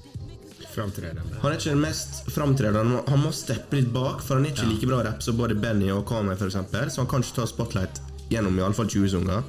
Framtredende. 0.72 1.22
han 1.42 1.52
er 1.52 1.58
ikke 1.58 1.74
den 1.74 1.82
mest 1.84 2.22
framtredende. 2.32 3.04
Han 3.10 3.20
må- 3.20 3.34
steppe 3.36 3.74
litt 3.76 3.92
bak, 3.94 4.22
for 4.22 4.36
han 4.36 4.46
er 4.46 4.52
ikke 4.52 4.70
like 4.70 4.88
bra 4.88 5.02
rapp 5.04 5.22
som 5.24 5.36
både 5.38 5.56
Benny 5.60 5.90
og 5.92 6.06
Kame, 6.08 6.32
eksempel, 6.36 6.88
så 6.90 6.98
han 7.04 7.08
kan 7.08 7.22
ikke 7.22 7.36
ta 7.36 7.46
spotlight 7.46 8.00
gjennom 8.30 8.58
i 8.58 8.62
alle 8.62 8.74
fall 8.74 8.88
20 8.88 9.10
sanger. 9.10 9.44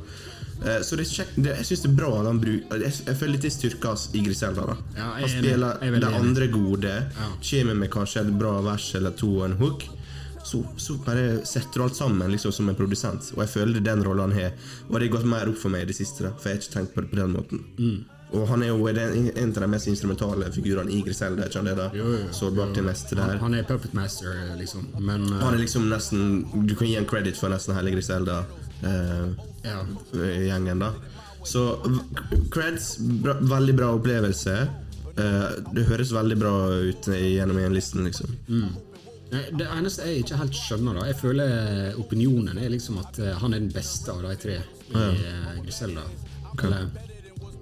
Uh, 0.63 0.79
Så 0.83 0.95
det 0.97 1.07
er 1.07 1.11
kjekt, 1.11 1.35
det, 1.43 1.57
jeg 1.57 1.65
syns 1.67 1.83
det 1.83 1.91
er 1.91 1.95
bra 1.97 2.21
at 2.21 2.27
han 2.27 2.39
bruker 2.41 2.79
jeg, 2.79 2.93
jeg 3.07 3.17
føler 3.19 3.39
det 3.43 3.51
styrkes 3.53 4.09
i 4.15 4.21
Griselda. 4.23 4.63
da 4.67 4.77
Ja, 4.97 5.09
Han 5.19 5.29
spiller 5.29 5.79
er 5.83 5.91
det 5.99 6.05
andre 6.15 6.47
gode, 6.49 6.85
Ja. 6.85 7.29
kommer 7.43 7.75
med 7.75 7.91
kanskje 7.91 8.21
et 8.21 8.39
bra 8.39 8.61
vers 8.63 8.95
eller 8.95 9.11
to 9.11 9.39
og 9.41 9.45
en 9.51 9.57
hook. 9.59 9.83
Så, 10.43 10.65
så 10.77 10.97
bare 11.07 11.45
setter 11.47 11.79
du 11.79 11.85
alt 11.85 11.97
sammen 11.97 12.33
liksom 12.33 12.53
som 12.53 12.69
en 12.69 12.79
produsent, 12.79 13.29
og 13.37 13.45
jeg 13.45 13.53
føler 13.53 13.79
det 13.79 13.85
er 13.85 13.93
den 13.93 14.03
rollen 14.07 14.33
han 14.33 14.39
har. 14.39 14.57
Og 14.89 14.97
det 14.97 15.07
har 15.07 15.15
gått 15.19 15.29
mer 15.31 15.51
opp 15.53 15.61
for 15.61 15.75
meg 15.75 15.87
i 15.87 15.93
det 15.93 15.99
siste, 16.01 16.27
for 16.27 16.51
jeg 16.51 16.59
har 16.59 16.63
ikke 16.63 16.75
tenkt 16.75 16.97
på 16.97 17.05
det 17.05 17.13
på 17.13 17.21
den 17.21 17.37
måten. 17.37 17.63
Mm. 17.79 18.01
Og 18.33 18.47
han 18.49 18.63
er 18.65 18.71
jo 18.71 18.87
en 18.89 19.51
av 19.53 19.61
de 19.61 19.69
mest 19.69 19.89
instrumentale 19.93 20.49
figurene 20.55 20.93
i 20.93 21.03
Griselda. 21.05 21.47
Ikke 21.47 21.61
han 21.61 21.69
det 21.69 21.75
da? 21.77 21.89
Jo, 21.97 22.07
jo, 22.09 22.21
jo. 22.23 22.29
Så 22.33 22.49
bak 22.57 22.79
meste 22.81 23.17
Han, 23.19 23.29
der. 23.29 23.41
han 23.43 23.57
er 23.59 23.67
puppet 23.69 23.93
master, 23.95 24.39
liksom. 24.57 24.87
Men 24.99 25.27
uh, 25.29 25.41
Han 25.43 25.55
er 25.55 25.61
liksom 25.61 25.89
nesten 25.91 26.47
Du 26.67 26.75
kan 26.79 26.89
gi 26.89 26.97
en 26.97 27.09
credit 27.09 27.37
for 27.37 27.53
nesten 27.53 27.77
hele 27.77 27.93
Griselda. 27.93 28.45
Eh, 28.83 29.27
ja. 29.63 29.83
da 30.75 30.93
Så 31.45 31.67
creds, 32.51 32.97
bra, 32.99 33.37
veldig 33.41 33.75
bra 33.77 33.91
opplevelse. 33.99 34.57
Uh, 35.13 35.53
det 35.77 35.85
høres 35.91 36.15
veldig 36.17 36.41
bra 36.41 36.55
ut 36.89 37.13
gjennom 37.13 37.61
en 37.61 37.77
listen, 37.77 38.09
liksom. 38.09 38.33
Nei, 38.49 38.73
Det 39.33 39.65
eneste 39.65 40.05
jeg 40.09 40.25
ikke 40.27 40.37
helt 40.43 40.59
skjønner, 40.59 40.99
da 41.01 41.07
Jeg 41.09 41.17
føler 41.23 41.95
opinionen 42.01 42.59
er 42.61 42.69
liksom 42.73 42.99
at 43.01 43.19
eh, 43.19 43.33
han 43.41 43.55
er 43.57 43.63
den 43.65 43.73
beste 43.73 44.13
av 44.13 44.21
de 44.27 44.35
tre 44.37 44.59
i 44.93 44.93
uh, 44.93 45.55
Griselda. 45.65 46.05
Eller 46.61 46.91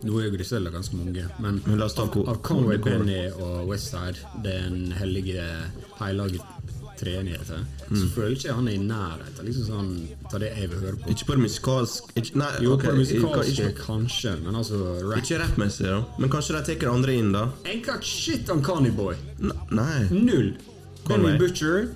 nå 0.03 0.17
er 0.19 0.25
jo 0.27 0.33
Griselda 0.35 0.73
ganske 0.75 0.97
mange, 0.99 1.27
men 1.39 1.61
Men 1.67 1.83
av, 1.85 1.93
av 2.27 2.41
Conway, 2.43 2.79
Benny 2.83 3.21
og 3.37 3.69
Westside, 3.69 4.19
den 4.43 4.91
hellige 4.99 5.45
hellige 6.01 6.41
treenigheten, 7.01 7.67
Mm. 7.91 7.97
så 7.97 8.09
føler 8.15 8.35
ikke 8.37 8.53
han 8.55 8.69
er 8.69 8.73
i 8.73 8.79
nærheten. 8.79 9.47
Liksom 9.47 9.65
sånn, 9.67 9.93
av 10.33 10.41
det 10.41 10.51
jeg 10.55 10.69
vil 10.71 10.79
høre 10.85 10.97
på. 11.01 11.11
Ikke 11.11 11.27
på 11.27 11.37
det 11.39 11.43
musikalsk 11.43 12.11
ikke, 12.15 12.37
Nei, 12.39 12.51
Jo, 12.63 12.75
okay. 12.75 12.87
på 12.87 12.93
det 12.93 12.99
musikalske 13.01 13.65
ikke, 13.71 13.85
kanskje, 13.87 14.35
men 14.45 14.55
altså 14.55 14.77
rap 15.09 15.19
ikke 15.25 15.39
rappmessig, 15.41 15.87
da. 15.87 16.05
Men 16.19 16.31
kanskje 16.31 16.61
de 16.61 16.77
tar 16.77 16.93
andre 16.93 17.15
inn, 17.19 17.33
da? 17.33 17.47
Ain't 17.65 17.87
got 17.87 18.05
shit 18.05 18.51
on 18.51 18.63
Conny 18.63 18.91
Boy. 18.91 19.15
N 19.41 19.53
nei. 19.71 20.07
Null. 20.11 20.53
Conway. 21.07 21.33
Benny 21.33 21.39
Butcher. 21.39 21.89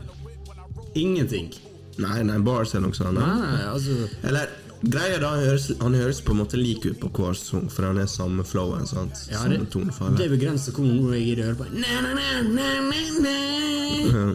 Ingenting. 0.94 1.52
Nei, 1.98 2.22
nei, 2.26 2.38
bars 2.42 2.74
eller 2.74 2.88
noe 2.88 2.96
sånt. 2.96 3.14
Nei, 3.18 3.34
nei, 3.38 3.64
altså 3.70 4.08
Eller 4.26 4.50
greia 4.82 5.18
da, 5.22 5.30
han 5.36 5.44
høres, 5.46 5.68
han 5.80 5.94
høres 5.94 6.20
på 6.26 6.34
en 6.34 6.40
måte 6.42 6.58
lik 6.58 6.84
ut 6.86 6.98
på 7.00 7.10
hver 7.14 7.36
sang, 7.38 7.68
for 7.72 7.86
han 7.88 8.00
er 8.02 8.08
samme 8.10 8.44
flowen. 8.46 8.86
sant? 8.90 9.24
Ja, 9.30 9.44
samme 9.44 9.60
det, 9.62 9.70
tonefall. 9.72 10.16
det 10.18 10.28
begrenser 10.34 10.74
hvor 10.76 10.84
mange 10.88 11.14
jeg 11.20 11.28
gidder 11.30 11.44
å 11.44 11.46
høre 11.52 11.60
på. 11.62 11.68
Na, 11.78 12.02
na, 12.02 12.10
na, 12.18 12.26
na, 12.50 12.68
na, 12.90 14.24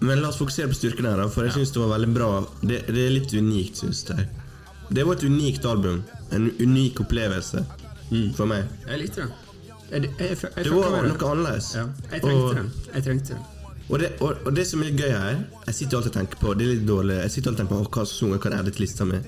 Men 0.00 0.22
la 0.22 0.30
oss 0.32 0.38
fokusere 0.40 0.70
på 0.72 0.78
styrken 0.78 1.04
her, 1.10 1.20
da, 1.20 1.28
for 1.28 1.44
jeg 1.44 1.58
synes 1.58 1.74
det 1.76 1.82
var 1.82 1.92
veldig 1.92 2.12
bra. 2.16 2.30
Det, 2.62 2.80
det 2.88 3.04
er 3.04 3.12
litt 3.18 3.34
unikt, 3.36 3.82
syns 3.82 4.00
jeg. 4.08 4.26
Det 4.90 5.04
var 5.06 5.18
et 5.18 5.26
unikt 5.28 5.66
album. 5.68 6.00
En 6.32 6.48
unik 6.58 7.04
opplevelse 7.04 7.60
for 8.34 8.48
meg. 8.50 8.64
Jeg 8.88 9.02
likte 9.04 9.26
det. 9.26 9.49
Jeg, 9.90 10.02
jeg, 10.18 10.36
jeg, 10.42 10.64
Det 10.64 10.70
var 10.72 11.02
noe 11.02 11.30
annerledes. 11.32 11.72
Ja, 11.74 11.86
jeg 12.12 12.22
trengte 12.22 12.44
Og- 12.44 12.54
den. 12.60 12.70
Jeg 12.94 13.02
trengte 13.08 13.34
den. 13.34 13.42
Og 13.90 13.98
det, 13.98 14.08
og, 14.22 14.36
og 14.46 14.54
det 14.54 14.64
som 14.70 14.82
er 14.86 14.92
gøy 14.94 15.10
her 15.10 15.38
Jeg 15.66 15.74
sitter 15.74 15.96
alltid 15.98 16.10
og 16.12 16.14
tenker 16.20 16.38
på 16.38 16.52
Det 16.54 16.62
er 16.62 16.68
litt 16.76 16.84
dårlig 16.86 17.14
Jeg 17.24 17.30
sitter 17.34 17.50
alltid 17.50 17.64
og 17.64 17.70
tenker 17.70 17.74
på 17.74 17.80
«Åh, 17.80 17.88
hva 17.96 18.04
sanger 18.06 18.38
kan 18.44 18.52
edde 18.54 18.70
til 18.76 18.84
lista 18.84 19.04
mi. 19.08 19.18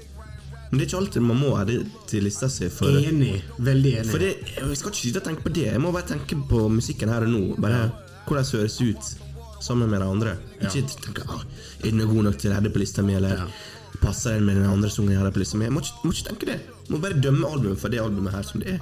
Men 0.71 0.79
det 0.79 0.85
er 0.85 0.87
ikke 0.87 1.01
alltid 1.01 1.25
man 1.27 1.41
må 1.41 1.49
edde 1.59 1.75
til 2.09 2.23
lista 2.23 2.47
si. 2.49 2.69
For, 2.71 2.87
Enig. 3.01 3.33
Veldig 3.59 3.91
enig. 3.99 4.11
for 4.13 4.23
det, 4.23 4.29
jeg 4.55 4.77
skal 4.79 4.93
ikke 4.95 5.01
sitte 5.03 5.19
og 5.19 5.27
tenke 5.27 5.43
på 5.49 5.53
det. 5.53 5.67
Jeg 5.67 5.83
må 5.83 5.91
bare 5.93 6.07
tenke 6.13 6.39
på 6.49 6.63
musikken 6.71 7.11
her 7.13 7.27
og 7.27 7.33
nå. 7.35 7.43
Bare 7.61 7.81
Hvordan 8.29 8.47
det 8.47 8.61
høres 8.61 8.79
ut 8.81 9.11
sammen 9.67 9.91
med 9.91 9.99
de 10.01 10.07
andre. 10.15 10.37
Ikke 10.63 10.87
tenke 10.95 11.27
ah, 11.29 11.43
Er 11.83 11.91
den 11.91 12.07
god 12.15 12.23
nok 12.31 12.39
til 12.39 12.55
å 12.55 12.57
edde 12.63 12.71
på 12.73 12.79
lista 12.85 13.03
mi, 13.03 13.19
eller 13.19 13.35
Ja. 13.43 13.51
passer 14.01 14.39
den 14.39 14.47
med 14.47 14.57
den 14.63 14.71
andre 14.71 14.89
sangen 14.95 15.11
jeg 15.11 15.19
hadde 15.19 15.35
på 15.35 15.43
lista 15.43 15.59
mi? 15.59 15.67
Jeg 15.67 15.75
må 15.75 15.83
ikke, 15.83 15.99
må 16.07 16.13
ikke 16.15 16.29
tenke 16.31 16.47
det. 16.55 16.61
Jeg 16.87 16.95
må 16.95 17.03
bare 17.03 17.19
dømme 17.21 17.51
albumet 17.51 17.83
for 17.83 17.89
det 17.93 17.99
albumet 18.01 18.33
her 18.33 18.43
som 18.47 18.63
det 18.63 18.77
er. 18.79 18.81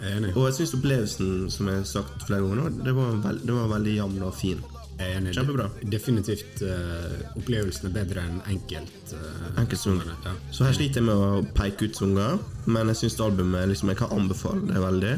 Enig. 0.00 0.34
Og 0.36 0.46
jeg 0.48 0.56
syns 0.60 0.74
opplevelsen, 0.78 1.32
som 1.52 1.68
jeg 1.68 1.82
har 1.82 1.88
sagt 1.88 2.26
flere 2.28 2.44
ganger 2.44 2.60
nå, 2.62 2.68
det 2.86 2.94
var, 2.96 3.16
veld, 3.24 3.42
det 3.46 3.56
var 3.56 3.72
veldig 3.74 3.96
jevn 3.98 4.22
og 4.24 4.36
fin. 4.36 4.62
Enig. 5.00 5.32
Kjempebra. 5.36 5.66
Definitivt 5.92 6.60
uh, 6.64 7.36
opplevelsen 7.40 7.88
er 7.88 7.94
bedre 7.94 8.24
enn 8.28 8.40
enkelt. 8.52 9.14
uh, 9.16 9.60
Enkeltsunger. 9.60 10.12
Ja. 10.26 10.34
Så 10.52 10.66
her 10.68 10.76
sliter 10.76 11.00
jeg 11.00 11.08
med 11.08 11.16
å 11.16 11.42
peke 11.56 11.88
ut 11.88 11.96
sanger, 11.96 12.40
men 12.68 12.92
jeg 12.92 13.00
syns 13.02 13.20
albumet 13.24 13.70
liksom, 13.72 13.92
Jeg 13.94 14.00
kan 14.02 14.12
anbefale 14.16 14.68
det 14.68 14.82
veldig. 14.84 15.14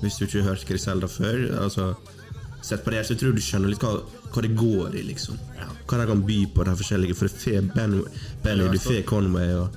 Hvis 0.00 0.16
du 0.20 0.24
ikke 0.26 0.40
har 0.42 0.54
hørt 0.54 0.68
Griselda 0.68 1.08
før. 1.08 1.42
Altså, 1.64 1.92
Sett 2.64 2.80
på 2.84 2.90
det 2.90 2.96
her, 3.02 3.04
så 3.04 3.14
tror 3.20 3.34
du 3.36 3.42
skjønner 3.44 3.68
litt 3.68 3.82
hva, 3.84 3.98
hva 4.32 4.40
det 4.40 4.54
går 4.56 4.94
i, 4.96 5.02
liksom. 5.04 5.36
Hva 5.84 5.98
de 6.00 6.06
kan 6.08 6.22
by 6.24 6.36
på, 6.54 6.64
de 6.64 6.72
forskjellige. 6.80 7.16
For 7.18 7.28
det 7.28 7.40
får 7.42 7.66
Benny, 7.74 7.98
Benny 8.40 8.68
du 8.72 8.78
får 8.80 9.02
Conway, 9.04 9.50
og 9.60 9.74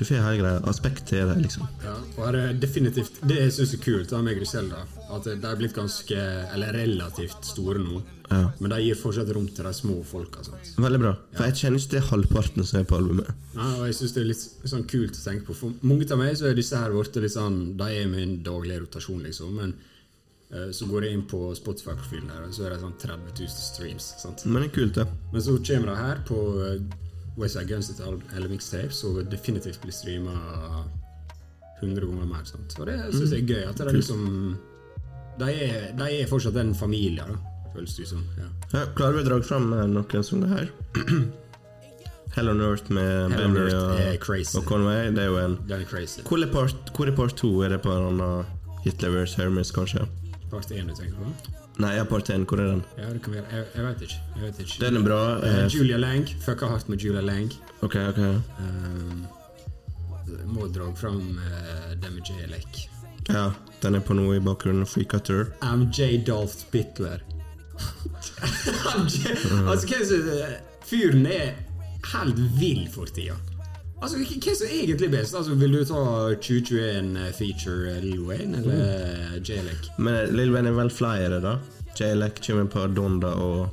du 0.00 0.06
får 0.08 0.22
hele 0.24 0.40
greia. 0.40 0.60
Aspekt 0.70 1.02
til 1.10 1.28
det, 1.28 1.34
liksom. 1.42 1.66
Ja, 1.84 1.92
og 2.14 2.22
her 2.24 2.36
er 2.38 2.54
definitivt 2.56 3.18
Det 3.20 3.36
jeg 3.36 3.52
syns 3.52 3.74
er 3.76 3.80
kult 3.84 4.14
meg 4.16 4.22
med 4.30 4.38
Griselda, 4.38 4.78
at 5.12 5.26
de 5.28 5.34
er 5.36 5.58
blitt 5.60 5.74
ganske 5.76 6.22
Eller 6.54 6.72
relativt 6.72 7.44
store 7.44 7.82
nå. 7.82 8.00
Ja. 8.30 8.46
Men 8.62 8.72
de 8.72 8.78
gir 8.84 8.96
fortsatt 8.96 9.28
rom 9.36 9.50
til 9.52 9.66
de 9.66 9.72
små 9.76 9.98
folka. 10.06 10.40
Sant? 10.46 10.70
Veldig 10.80 11.00
bra. 11.02 11.12
For 11.34 11.50
jeg 11.50 11.58
kjenner 11.60 11.82
ikke 11.82 11.96
det 11.96 12.02
halvparten 12.06 12.68
som 12.70 12.78
er 12.80 12.86
på 12.88 12.96
albumet. 12.96 13.28
Ja, 13.56 13.66
og 13.66 13.84
jeg 13.90 13.98
synes 13.98 14.14
det 14.16 14.22
er 14.22 14.30
litt 14.30 14.72
sånn 14.72 14.86
kult 14.94 15.18
å 15.18 15.24
tenke 15.26 15.48
på. 15.50 15.58
For 15.58 15.84
mange 15.90 16.08
av 16.08 16.22
meg 16.22 16.32
så 16.40 16.48
er 16.48 16.56
disse 16.56 16.80
her 16.80 16.94
blitt 16.94 17.20
litt 17.20 17.36
sånn 17.36 17.60
De 17.82 17.90
er 17.90 18.08
min 18.08 18.38
daglige 18.46 18.86
rotasjon, 18.86 19.20
liksom. 19.26 19.52
Men 19.60 19.74
eh, 20.54 20.70
så 20.78 20.88
går 20.88 21.10
jeg 21.10 21.18
inn 21.18 21.26
på 21.34 21.42
Spotify-profilen 21.58 22.32
her, 22.32 22.48
og 22.48 22.56
så 22.56 22.70
er 22.70 22.76
det 22.76 22.80
sånn 22.86 22.96
30 23.04 23.36
000 23.42 23.52
streams. 23.66 24.08
Sant? 24.24 24.48
Men 24.48 24.62
det 24.64 24.70
er 24.70 24.74
kult, 24.78 24.96
det. 25.02 25.06
Men 25.34 25.48
så 25.50 25.58
kommer 25.60 25.92
de 25.92 26.00
her 26.00 26.24
på 26.30 26.40
uh, 26.56 27.00
Westside 27.40 27.68
Guns 27.68 27.90
sitt 27.90 28.00
eller 28.04 28.48
mixtape, 28.52 28.94
så 28.94 29.14
definitivt 29.24 29.80
blir 29.82 29.94
streama 29.94 30.34
100 31.80 32.06
ganger 32.06 32.28
mer. 32.28 32.44
Sant? 32.48 32.76
Og 32.78 32.88
det 32.88 32.98
syns 33.14 33.32
jeg 33.32 33.44
er 33.44 33.54
gøy. 33.54 33.62
At 33.70 33.80
det 33.80 33.88
er 33.88 33.96
liksom 33.98 34.26
de 35.40 35.52
er, 35.64 35.92
de 35.96 36.08
er 36.20 36.26
fortsatt 36.28 36.56
en 36.60 36.74
familie, 36.76 37.24
da, 37.24 37.68
føles 37.74 37.94
det 37.96 38.08
som. 38.10 38.24
Ja. 38.36 38.48
Ja, 38.74 38.82
klarer 38.96 39.16
vi 39.16 39.22
å 39.22 39.28
dra 39.28 39.38
fram 39.46 39.70
noen 39.72 39.94
noen 39.96 40.42
det 40.44 40.50
her? 40.50 40.72
Hell 42.36 42.50
on 42.52 42.60
Earth 42.62 42.92
med 42.94 43.32
Benny 43.34 43.64
og, 43.74 43.96
og 44.60 44.66
Conway. 44.68 45.08
Det 45.16 45.24
er 45.24 45.32
jo 45.32 45.38
en 45.40 45.56
Den 45.66 45.80
er 45.82 45.88
crazy. 45.88 46.22
Hvor 46.28 46.38
er 46.38 46.52
part, 46.52 46.92
hvor 46.94 47.10
er 47.10 47.16
part 47.16 47.34
2? 47.40 47.50
Er 47.66 47.74
det 47.74 47.80
på 47.82 47.90
en 47.90 48.06
annen 48.12 48.52
Hitler 48.84 49.16
vs. 49.16 49.34
Hermes, 49.40 49.72
kanskje? 49.74 50.06
Part 50.52 50.70
1 50.70 50.92
du 50.92 50.94
tenker 50.94 51.16
på? 51.18 51.59
Nei, 51.80 51.90
jeg 51.96 52.02
har 52.02 52.08
part 52.10 52.28
1. 52.30 52.44
Hvor 52.50 52.60
er 52.60 52.66
den? 52.74 52.80
Ja, 52.98 53.08
det 53.14 53.22
kan 53.24 53.32
være. 53.38 53.44
Jeg, 53.54 53.66
jeg 53.74 53.84
vet 53.86 54.02
ikke. 54.06 54.20
Jeg 54.36 54.42
vet 54.44 54.58
ikke. 54.64 54.78
Den 54.84 54.96
er 55.00 55.04
bra. 55.06 55.20
Uh, 55.40 55.48
Eh, 55.50 55.66
Julia 55.74 55.96
Lang. 56.02 56.26
Fucka 56.44 56.68
hardt 56.68 56.88
med 56.92 56.98
Julia 57.04 57.20
Lang. 57.24 57.52
ok, 57.82 57.96
ok. 58.10 58.18
Um, 58.60 59.26
må 60.50 60.66
dra 60.74 60.90
fram 60.98 61.20
uh, 61.38 61.92
Demi 62.02 62.20
J. 62.26 62.46
Lek. 62.50 62.82
Ja, 63.30 63.50
den 63.82 63.94
er 63.94 64.00
på 64.04 64.14
noe 64.18 64.36
i 64.36 64.42
bakgrunnen. 64.42 64.86
Freecutter. 64.86 65.52
MJ 65.62 66.18
Dolph 66.26 66.66
Bittler. 66.72 67.22
MJ, 68.98 69.30
altså, 69.70 70.20
Fyren 70.90 71.24
er 71.26 71.54
helt 72.12 72.40
vill 72.60 72.84
for 72.92 73.06
tida. 73.06 73.36
Altså, 74.00 74.16
hva 74.16 74.54
som 74.56 74.66
er 74.66 74.76
egentlig 74.80 75.10
best? 75.12 75.34
Altså, 75.36 75.54
Vil 75.60 75.74
du 75.76 75.84
ta 75.84 76.04
2021-feature 76.40 77.98
Lil 78.00 78.22
Wayne 78.24 78.62
eller 78.62 78.78
mm. 79.36 79.42
J-Lek? 79.44 79.90
Men 79.98 80.32
Lil 80.36 80.54
Wayne 80.54 80.72
er 80.72 80.78
vel 80.78 80.90
flere, 80.90 81.40
da. 81.44 81.58
J-Lek 81.98 82.40
kommer 82.46 82.70
på 82.72 82.86
Donda 82.96 83.34
og 83.36 83.68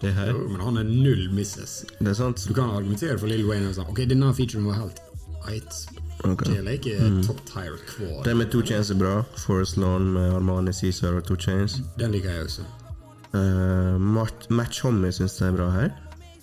det 0.00 0.12
her. 0.14 0.30
Jo, 0.30 0.48
Men 0.48 0.60
han 0.60 0.76
er 0.76 0.90
null 0.90 1.28
misses. 1.34 1.84
Det 1.98 2.08
er 2.08 2.18
sant? 2.18 2.44
Du 2.48 2.54
kan 2.54 2.70
argumentere 2.70 3.18
for 3.18 3.30
Lil 3.30 3.46
Wayne 3.46 3.70
og 3.70 3.78
sånn 3.78 3.88
Ok, 3.90 4.02
denne 4.10 4.32
featuren 4.34 4.66
var 4.70 4.82
helt 4.82 5.00
right. 5.46 5.78
Okay. 6.26 6.56
Jalek 6.56 6.86
er 6.90 7.04
er 7.06 7.22
top 7.26 7.40
tier 7.46 7.78
hver. 7.78 8.22
Den 8.26 8.40
med 8.40 8.50
To 8.50 8.62
Chains 8.66 8.90
er 8.90 8.98
bra. 8.98 9.14
Forest 9.38 9.78
Lawn 9.78 10.10
med 10.14 10.34
Armani, 10.34 10.74
Caesar 10.74 11.14
og 11.14 11.24
To 11.30 11.38
Chains. 11.38 11.78
Den 11.98 12.10
liker 12.14 12.34
jeg 12.34 12.50
også. 12.50 12.66
Uh, 13.34 14.00
Match 14.50 14.82
Homie 14.82 15.12
syns 15.12 15.38
det 15.38 15.46
er 15.48 15.56
bra 15.56 15.70
her. 15.70 15.90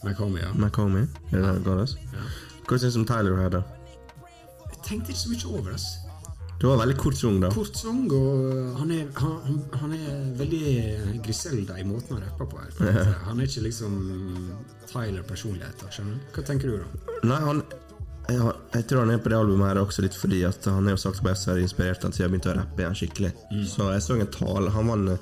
McComey, 0.04 0.42
ja. 0.42 0.52
McComey, 0.54 1.08
er 1.32 1.42
det 1.42 1.64
det 1.66 1.96
Ja. 2.14 2.26
Hva 2.68 2.78
syns 2.82 2.94
du 2.94 3.00
om 3.00 3.06
Tyler 3.06 3.36
her, 3.38 3.50
da? 3.50 3.62
Jeg 4.72 4.82
tenkte 4.84 5.10
ikke 5.14 5.20
så 5.22 5.30
mye 5.30 5.60
over 5.60 5.72
det. 5.72 5.82
Du 6.62 6.68
var 6.70 6.78
veldig 6.86 6.98
kort 6.98 7.18
sang, 7.20 7.40
da. 7.42 7.50
Kort 7.52 7.76
sang, 7.78 8.06
og 8.16 8.78
han 8.80 8.92
er, 8.92 9.08
han, 9.20 9.64
han- 9.74 9.94
er 9.94 10.34
veldig 10.40 11.22
Griselda 11.26 11.76
i 11.78 11.84
måten 11.84 12.16
han 12.16 12.24
rapper 12.24 12.46
på. 12.46 12.58
her 12.80 13.14
Han 13.26 13.40
er 13.40 13.44
ikke 13.50 13.62
liksom 13.68 13.98
Tyler-personligheter. 14.92 15.90
skjønner 15.92 16.16
du? 16.16 16.30
Hva 16.36 16.46
tenker 16.48 16.72
du, 16.72 16.78
da? 16.80 17.18
Nei, 17.28 17.40
han 17.44 17.64
jeg, 18.30 18.40
har- 18.42 18.56
jeg 18.74 18.88
tror 18.88 19.00
han 19.04 19.12
er 19.12 19.18
på 19.22 19.30
det 19.30 19.38
albumet 19.38 19.68
her 19.70 19.82
også 19.84 20.02
litt 20.02 20.16
fordi 20.18 20.44
at 20.48 20.66
han 20.66 20.88
er 20.88 20.96
jo 20.96 20.98
sagt 20.98 21.22
på 21.22 21.30
SR 21.36 21.60
inspirert 21.62 22.02
han 22.08 22.12
siden 22.16 22.32
han 22.32 22.40
begynte 22.40 22.54
å 22.54 22.58
rappe 22.58 22.82
igjen 22.82 22.96
skikkelig. 22.98 23.34
Så 23.70 23.92
jeg 23.94 24.02
så 24.02 24.16
en 24.20 24.32
tale 24.34 24.72
Han 24.74 24.88
vant 24.88 25.10
eh, 25.10 25.18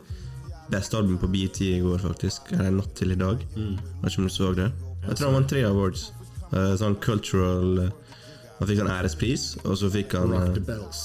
beste 0.72 0.98
album 0.98 1.18
på 1.18 1.28
BT 1.28 1.62
i 1.62 1.80
går, 1.84 2.00
faktisk. 2.04 2.52
Eller 2.56 2.72
natt 2.72 2.96
til 2.98 3.14
i 3.14 3.20
dag. 3.20 3.42
Vet 3.56 4.12
ikke 4.12 4.24
om 4.24 4.28
du 4.30 4.34
så 4.34 4.52
det? 4.58 4.70
Jeg 5.04 5.18
tror 5.18 5.30
han 5.30 5.38
vant 5.40 5.50
tre 5.52 5.64
awards. 5.68 6.08
Uh, 6.54 6.74
sånn 6.78 6.96
cultural 7.02 7.80
eh, 7.82 8.18
Han 8.60 8.68
fikk 8.70 8.78
sånn 8.84 8.92
ærespris, 8.94 9.46
og 9.64 9.74
så 9.80 9.88
fikk 9.90 10.14
han 10.14 10.30
Rock 10.30 10.52
eh, 10.52 10.58
the 10.60 10.62
Bells. 10.68 11.00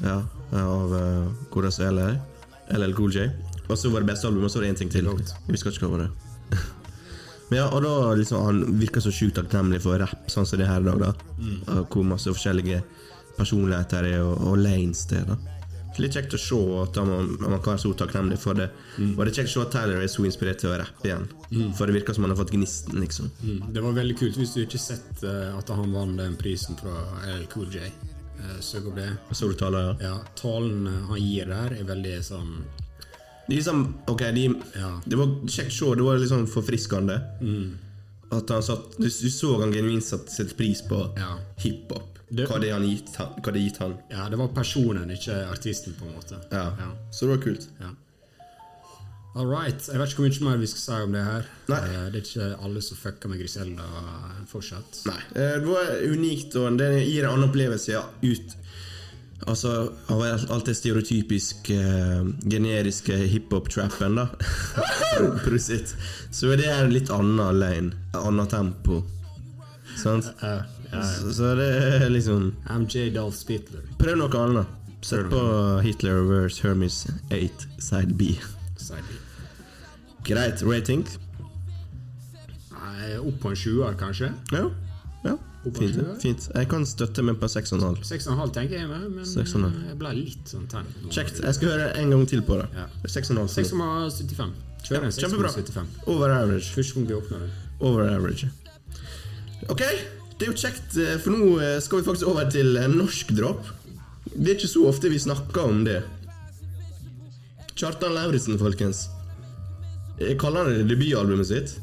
Ja, 0.00 0.22
av 0.56 0.94
uh, 0.94 1.26
godeste 1.52 1.90
LL. 1.90 2.16
LL 2.72 2.94
Cool 2.96 3.12
J. 3.14 3.26
Og 3.66 3.76
så 3.78 3.90
var 3.92 4.02
det 4.02 4.10
beste 4.14 4.30
albumet, 4.30 4.48
og 4.48 4.54
så 4.54 4.60
var 4.60 4.66
det 4.66 4.72
én 4.72 4.80
ting 4.80 4.92
til. 4.94 5.10
Vi 5.50 5.60
skal 5.60 5.74
ikke 5.74 5.90
hva 5.92 6.06
det. 6.06 6.08
Men 7.50 7.60
ja, 7.60 7.66
og 7.68 7.84
da 7.84 8.14
liksom 8.18 8.42
Han 8.42 8.62
virker 8.80 9.04
så 9.04 9.12
sjukt 9.14 9.36
takknemlig 9.38 9.82
for 9.84 10.00
rapp, 10.02 10.24
sånn 10.32 10.48
som 10.48 10.58
det 10.58 10.70
her 10.70 10.82
i 10.82 10.88
dag. 10.88 11.04
da 11.04 11.76
Og 11.76 11.92
Hvor 11.92 12.08
masse 12.08 12.32
forskjellige 12.32 12.80
personligheter 13.36 14.08
er, 14.08 14.22
og, 14.24 14.40
og 14.40 14.58
lanes 14.64 15.04
det. 15.12 15.22
da 15.28 15.36
Så 15.36 15.55
Litt 16.02 16.16
kjekt 16.16 16.34
å 16.36 16.40
se 16.40 16.58
at 16.82 16.96
man, 17.08 17.30
man 17.40 17.60
kan 17.64 17.72
være 17.74 17.82
så 17.82 17.92
takknemlig 17.96 18.36
for 18.42 18.58
det. 18.58 18.66
Og 19.00 19.20
det 19.24 19.30
er 19.30 19.36
kjekt 19.40 19.50
å 19.50 19.54
se 19.54 19.62
at 19.64 19.72
Tyler 19.76 20.02
er 20.04 20.10
så 20.12 20.24
inspirert 20.28 20.60
til 20.62 20.72
å 20.72 20.78
rappe 20.82 21.08
igjen. 21.08 21.24
For 21.78 21.88
det 21.88 21.96
virker 21.96 22.16
som 22.16 22.26
han 22.26 22.34
har 22.34 22.40
fått 22.40 22.52
gnisten, 22.54 22.98
liksom. 23.00 23.30
Mm. 23.42 23.62
Det 23.76 23.84
var 23.84 23.96
veldig 23.96 24.16
kult 24.20 24.36
hvis 24.40 24.52
du 24.56 24.60
ikke 24.64 24.80
sett 24.82 25.22
eh, 25.24 25.54
at 25.56 25.72
han 25.72 25.94
vant 25.94 26.18
den 26.20 26.36
prisen 26.40 26.76
fra 26.80 26.92
LL 27.32 27.46
Cool 27.54 27.70
J. 27.72 27.88
Uh, 28.36 28.58
Søk 28.60 28.90
opp 28.90 28.98
det. 28.98 29.08
Så 29.32 29.48
du 29.48 29.54
taler, 29.56 29.94
ja. 29.94 30.10
Ja, 30.10 30.16
Talen 30.36 30.84
eh, 30.90 30.98
han 31.08 31.22
gir 31.22 31.48
der, 31.48 31.72
er 31.80 31.86
veldig 31.88 32.18
sånn 32.26 32.50
De 33.46 33.54
liksom, 33.56 33.86
ok, 34.12 34.26
de, 34.36 34.42
Ja. 34.76 34.90
Det 35.06 35.16
var 35.16 35.32
kjekt 35.48 35.72
å 35.72 35.76
se, 35.78 35.90
det 35.96 36.04
var 36.04 36.20
liksom 36.20 36.44
forfriskende. 36.50 37.16
At 38.36 38.50
han 38.50 38.62
satt, 38.66 38.96
du, 38.98 39.06
du 39.06 39.30
så 39.30 39.54
han 39.62 39.72
genuint 39.72 40.04
satte 40.04 40.44
pris 40.58 40.82
på 40.84 40.98
Ja. 41.16 41.36
hiphop. 41.62 42.15
Det- 42.28 42.48
Hva 42.50 42.58
det 42.60 42.72
har 42.72 42.80
gitt 42.80 43.14
han, 43.16 43.54
gitt 43.54 43.76
han. 43.78 43.94
Ja, 44.10 44.28
det 44.28 44.36
var 44.38 44.48
personen, 44.48 45.10
ikke 45.10 45.36
artisten, 45.52 45.94
på 45.94 46.06
en 46.08 46.14
måte. 46.16 46.40
Ja. 46.50 46.72
Ja. 46.78 46.88
Så 47.12 47.26
det 47.28 47.36
var 47.36 47.44
kult. 47.44 47.68
Ja. 47.80 47.92
All 49.36 49.46
right. 49.46 49.88
Jeg 49.92 49.98
vet 50.00 50.08
ikke 50.08 50.22
hvor 50.24 50.30
mye 50.32 50.50
mer 50.50 50.56
vi 50.62 50.66
skal 50.66 50.80
si 50.80 51.02
om 51.04 51.12
det 51.12 51.22
her. 51.24 51.46
Nei. 51.68 51.78
Eh, 51.84 52.10
Det 52.10 52.22
er 52.22 52.24
ikke 52.24 52.64
alle 52.64 52.80
som 52.82 52.96
fucker 52.96 53.28
med 53.28 53.38
Griselda 53.42 53.84
fortsatt. 54.48 55.02
Nei, 55.06 55.18
eh, 55.36 55.58
det 55.60 55.66
var 55.68 55.90
unikt, 56.08 56.56
og 56.56 56.78
det 56.78 56.88
gir 57.06 57.24
en 57.26 57.34
annen 57.34 57.50
opplevelse 57.50 57.92
ja, 57.92 58.04
ut 58.22 58.56
Altså, 59.46 59.92
av 60.08 60.22
alt 60.24 60.64
det 60.64 60.74
stereotypisk 60.78 61.68
eh, 61.70 62.24
generiske 62.48 63.12
hiphop-trappen, 63.28 64.16
da. 64.16 64.24
Prosit. 65.44 65.92
Så 66.32 66.54
er 66.54 66.56
det 66.56 66.70
er 66.72 66.88
litt 66.88 67.10
annen 67.12 67.58
lane. 67.60 67.92
Annet 68.16 68.48
tempo. 68.50 69.02
Sant? 70.00 70.24
Ja, 70.40 70.62
ja. 70.92 71.02
Så, 71.02 71.34
så 71.36 71.54
det 71.58 71.68
er 72.00 72.08
liksom 72.12 72.50
MJ 72.70 73.10
Dolph 73.14 73.36
Spittler. 73.36 73.86
Prøv 74.00 74.18
noe 74.22 74.42
annet. 74.42 74.74
Sett 75.06 75.28
på 75.30 75.40
Hitler 75.84 76.24
vs. 76.26 76.60
Hermes 76.64 77.06
8 77.30 77.68
side 77.78 78.16
B. 78.18 78.34
Side 78.76 79.04
B. 79.06 79.20
Greit. 80.26 80.62
Rating? 80.66 81.04
Nei, 82.72 83.12
Opp 83.20 83.38
på 83.42 83.52
en 83.52 83.58
sjuer, 83.60 83.94
kanskje. 84.00 84.32
Ja. 84.50 84.64
ja. 85.22 85.36
Fint. 85.76 86.00
Fint. 86.22 86.48
Jeg 86.54 86.68
kan 86.70 86.86
støtte 86.86 87.22
meg 87.26 87.38
på 87.38 87.46
6,5. 87.50 88.02
6,5 88.06 88.52
tenker 88.54 88.80
jeg, 88.80 88.88
men 88.90 89.20
eh, 89.22 89.86
jeg 89.90 89.98
ble 90.00 90.12
litt 90.18 90.50
sånn 90.50 90.66
tent. 90.70 90.98
Kjekt. 91.10 91.42
Jeg 91.44 91.58
skal 91.58 91.72
høre 91.74 91.88
en 92.00 92.14
gang 92.14 92.26
til 92.30 92.42
på 92.46 92.58
det. 92.62 92.66
Ja. 92.74 92.88
6,75. 93.06 94.54
Kjører 94.86 95.08
en 95.08 95.14
Kjempebra. 95.14 95.54
6,75. 95.54 95.96
Over 96.06 96.34
average. 96.40 96.70
Første 96.74 96.98
gang 96.98 97.08
vi 97.10 97.18
åpner 97.18 97.46
den. 97.46 97.56
Over 97.80 98.10
average. 98.10 98.50
Ok, 99.70 99.82
det 100.36 100.44
er 100.44 100.52
jo 100.52 100.58
kjekt, 100.60 100.96
eh, 101.00 101.16
for 101.22 101.32
nå 101.32 101.56
eh, 101.64 101.78
skal 101.80 102.02
vi 102.02 102.06
faktisk 102.10 102.28
over 102.28 102.48
til 102.52 102.76
eh, 102.76 102.90
norsk 102.92 103.32
drop. 103.38 103.64
Det 104.34 104.50
er 104.50 104.56
ikke 104.58 104.68
så 104.68 104.84
ofte 104.90 105.08
vi 105.08 105.20
snakker 105.22 105.64
om 105.64 105.84
det. 105.86 106.02
Kjartan 107.76 108.12
Lauritzen, 108.16 108.58
folkens. 108.60 109.06
Jeg 110.20 110.36
kaller 110.40 110.64
han 110.68 110.76
det 110.76 110.90
debutalbumet 110.92 111.48
sitt. 111.48 111.76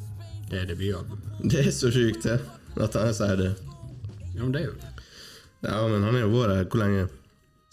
Det 0.49 0.61
er 0.61 0.69
debutalbum. 0.69 1.21
Det 1.49 1.63
er 1.65 1.71
så 1.73 1.89
sjukt, 1.93 2.27
det. 2.27 2.39
At 2.81 2.97
han 2.97 3.13
sier 3.13 3.39
det. 3.41 3.51
Ja, 4.33 4.41
men 4.43 4.53
det 4.53 4.61
er 4.61 4.67
jo 4.67 4.75
det. 4.81 4.91
Ja, 5.63 5.79
men 5.87 6.05
han 6.05 6.13
har 6.13 6.21
jo 6.25 6.31
vært 6.33 6.73
hvor 6.73 6.81
lenge? 6.83 7.07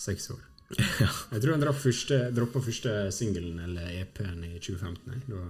Seks 0.00 0.30
år. 0.32 0.40
Jeg 0.78 1.42
tror 1.42 1.54
han 1.56 1.62
droppa 1.64 1.82
første, 1.82 2.18
første 2.64 2.96
singelen 3.12 3.58
eller 3.64 3.88
EP-en 4.00 4.44
i 4.46 4.56
2015. 4.62 5.24
Da, 5.28 5.44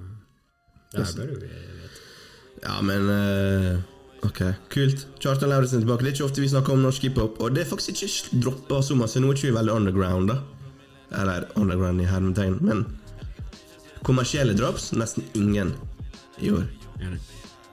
det 0.95 1.07
her 1.07 1.17
bør 1.19 1.35
jo 1.35 1.41
vi 1.43 1.51
vite. 1.51 2.07
Ja, 2.65 2.79
men 2.85 3.11
eh, 3.15 3.83
Ok, 4.27 4.41
kult. 4.69 5.07
Kjartan 5.23 5.49
Lauritzen 5.49 5.81
tilbake. 5.81 6.05
Det 6.05 6.11
er 6.11 6.17
ikke 6.19 6.27
ofte 6.29 6.43
vi 6.45 6.49
snakker 6.53 6.75
om 6.75 6.83
norsk 6.85 7.03
hiphop, 7.07 7.39
og 7.41 7.55
det 7.57 7.63
er 7.65 7.71
faktisk 7.71 8.03
ikke 8.05 8.41
droppa 8.45 8.81
så 8.85 8.97
masse. 8.99 9.21
Nå 9.23 9.31
er 9.31 9.39
ikke 9.39 9.49
vi 9.49 9.55
veldig 9.57 9.73
underground, 9.73 10.29
da. 10.29 10.41
Eller 11.23 11.47
underground 11.57 12.03
i 12.03 12.05
hermetegn, 12.07 12.59
men 12.61 12.85
kommersielle 14.07 14.55
drops 14.57 14.91
nesten 14.93 15.25
ingen 15.35 15.73
i 16.41 16.51
år. 16.51 16.67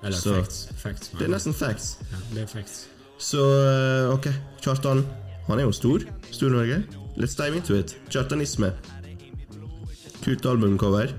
Eller 0.04 0.16
Så- 0.18 0.34
facts. 0.36 0.68
facts 0.78 1.10
Det 1.18 1.22
er 1.28 1.32
nesten 1.34 1.54
facts. 1.54 1.98
Ja, 2.12 2.18
det 2.34 2.42
er 2.44 2.48
facts. 2.48 2.86
Så 3.20 3.38
eh, 3.40 4.14
ok, 4.14 4.28
Kjartan 4.62 5.06
Han 5.48 5.60
er 5.60 5.64
jo 5.64 5.72
stor. 5.72 6.00
Stor-Norge. 6.32 6.84
Let's 7.18 7.36
dive 7.38 7.56
into 7.56 7.74
it. 7.76 7.96
Kjartanisme. 8.10 8.74
Kult 10.24 10.46
albumcover, 10.46 11.14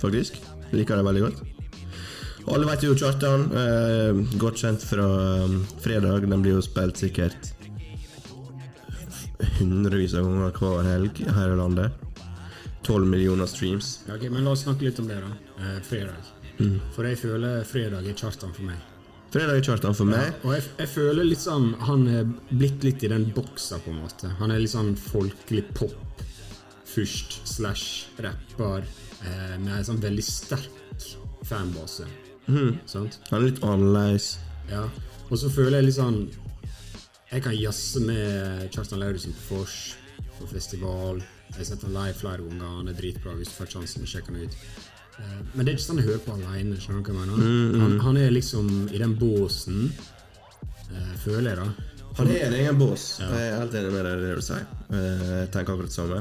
faktisk. 0.00 0.40
Liker 0.72 0.96
det 0.96 1.04
veldig 1.04 1.22
godt. 1.22 1.53
Alle 2.46 2.66
vet 2.68 2.84
jo 2.84 2.94
Kjartan. 2.98 3.46
Eh, 3.56 4.38
godt 4.40 4.60
kjent 4.60 4.84
fra 4.84 5.06
eh, 5.44 5.58
fredag. 5.80 6.26
Den 6.28 6.42
blir 6.44 6.58
jo 6.58 6.64
spilt 6.64 7.00
sikkert 7.00 7.52
hundrevis 9.58 10.14
av 10.14 10.26
ganger 10.28 10.58
hver 10.58 10.88
helg 10.88 11.20
her 11.36 11.54
i 11.54 11.58
landet. 11.58 11.92
12 12.84 13.06
millioner 13.08 13.46
streams. 13.48 14.00
Ja, 14.08 14.16
ok, 14.18 14.28
Men 14.30 14.44
la 14.44 14.52
oss 14.52 14.64
snakke 14.66 14.84
litt 14.84 14.98
om 15.00 15.08
det, 15.08 15.20
da. 15.24 15.30
Eh, 15.64 15.78
fredag. 15.82 16.32
Mm. 16.58 16.76
For 16.94 17.08
jeg 17.08 17.18
føler 17.22 17.64
fredag 17.66 18.06
er 18.06 18.18
Kjartan 18.18 18.52
for 18.54 18.68
meg. 18.68 18.82
Fredag 19.34 19.58
er 19.58 19.64
Kjartan 19.66 19.96
for 19.96 20.10
meg. 20.10 20.36
Og 20.44 20.54
jeg, 20.54 20.66
jeg 20.78 20.90
føler 20.92 21.26
litt 21.26 21.42
sånn 21.42 21.72
Han 21.88 22.04
er 22.06 22.28
blitt 22.52 22.84
litt 22.86 23.02
i 23.02 23.10
den 23.10 23.24
boksa, 23.34 23.80
på 23.82 23.90
en 23.90 24.02
måte. 24.04 24.30
Han 24.38 24.52
er 24.54 24.62
litt 24.62 24.74
sånn 24.74 24.92
folkelig 25.00 25.64
pop 25.74 25.96
først, 26.94 27.40
slash 27.48 28.12
rapper, 28.22 28.84
eh, 29.24 29.56
med 29.58 29.72
en 29.80 29.88
sånn 29.88 30.02
veldig 30.04 30.22
sterk 30.22 31.08
fanbase. 31.48 32.06
Mhm. 32.46 32.78
Sant? 32.86 33.18
Han 33.30 33.40
er 33.40 33.50
litt 33.50 33.62
annerledes. 33.64 34.38
Ja. 34.70 34.88
Og 35.30 35.38
så 35.40 35.50
føler 35.52 35.78
jeg 35.80 35.90
litt 35.90 35.96
sånn 35.98 36.18
Jeg 37.32 37.42
kan 37.42 37.54
jazze 37.56 38.00
med 38.04 38.68
Kjartan 38.70 39.00
Lauritzen 39.00 39.32
på 39.34 39.56
Fors, 39.56 39.96
på 40.38 40.46
festival. 40.46 41.22
Jeg 41.48 41.56
har 41.56 41.64
sett 41.64 41.82
han 41.82 41.94
live 41.96 42.14
flere 42.14 42.44
ganger. 42.44 42.76
Han 42.78 42.88
er 42.88 42.98
dritbra 42.98 43.34
hvis 43.38 43.50
du 43.50 43.56
får 43.58 43.72
sjansen. 43.72 44.06
Sjekk 44.06 44.28
han 44.30 44.36
ut. 44.44 44.54
Eh, 45.18 45.40
Men 45.54 45.64
det 45.66 45.72
er 45.72 45.78
ikke 45.78 45.86
sånn 45.88 45.98
jeg 46.02 46.08
hører 46.12 46.22
på. 46.22 46.36
Skjønner 46.84 47.02
mm. 47.02 47.72
hva? 47.74 47.80
Han, 47.82 47.98
han 48.06 48.20
er 48.22 48.30
liksom 48.30 48.70
i 48.92 49.00
den 49.02 49.16
båsen, 49.18 49.90
eh, 50.92 51.12
føler 51.24 51.50
jeg, 51.50 51.58
da. 51.64 51.94
Han 52.16 52.30
er 52.30 52.44
en 52.46 52.54
egen 52.54 52.76
bås. 52.78 53.04
Jeg 53.18 53.34
er 53.34 53.56
helt 53.58 53.72
enig 53.74 53.90
med 53.90 54.04
deg 54.06 54.20
i 54.20 54.26
det 54.28 54.34
du 54.38 54.42
sier. 54.46 54.66
Eh, 54.94 55.22
Jeg 55.40 55.48
tenker 55.50 55.74
akkurat 55.74 55.90
det 55.90 55.96
samme. 55.96 56.20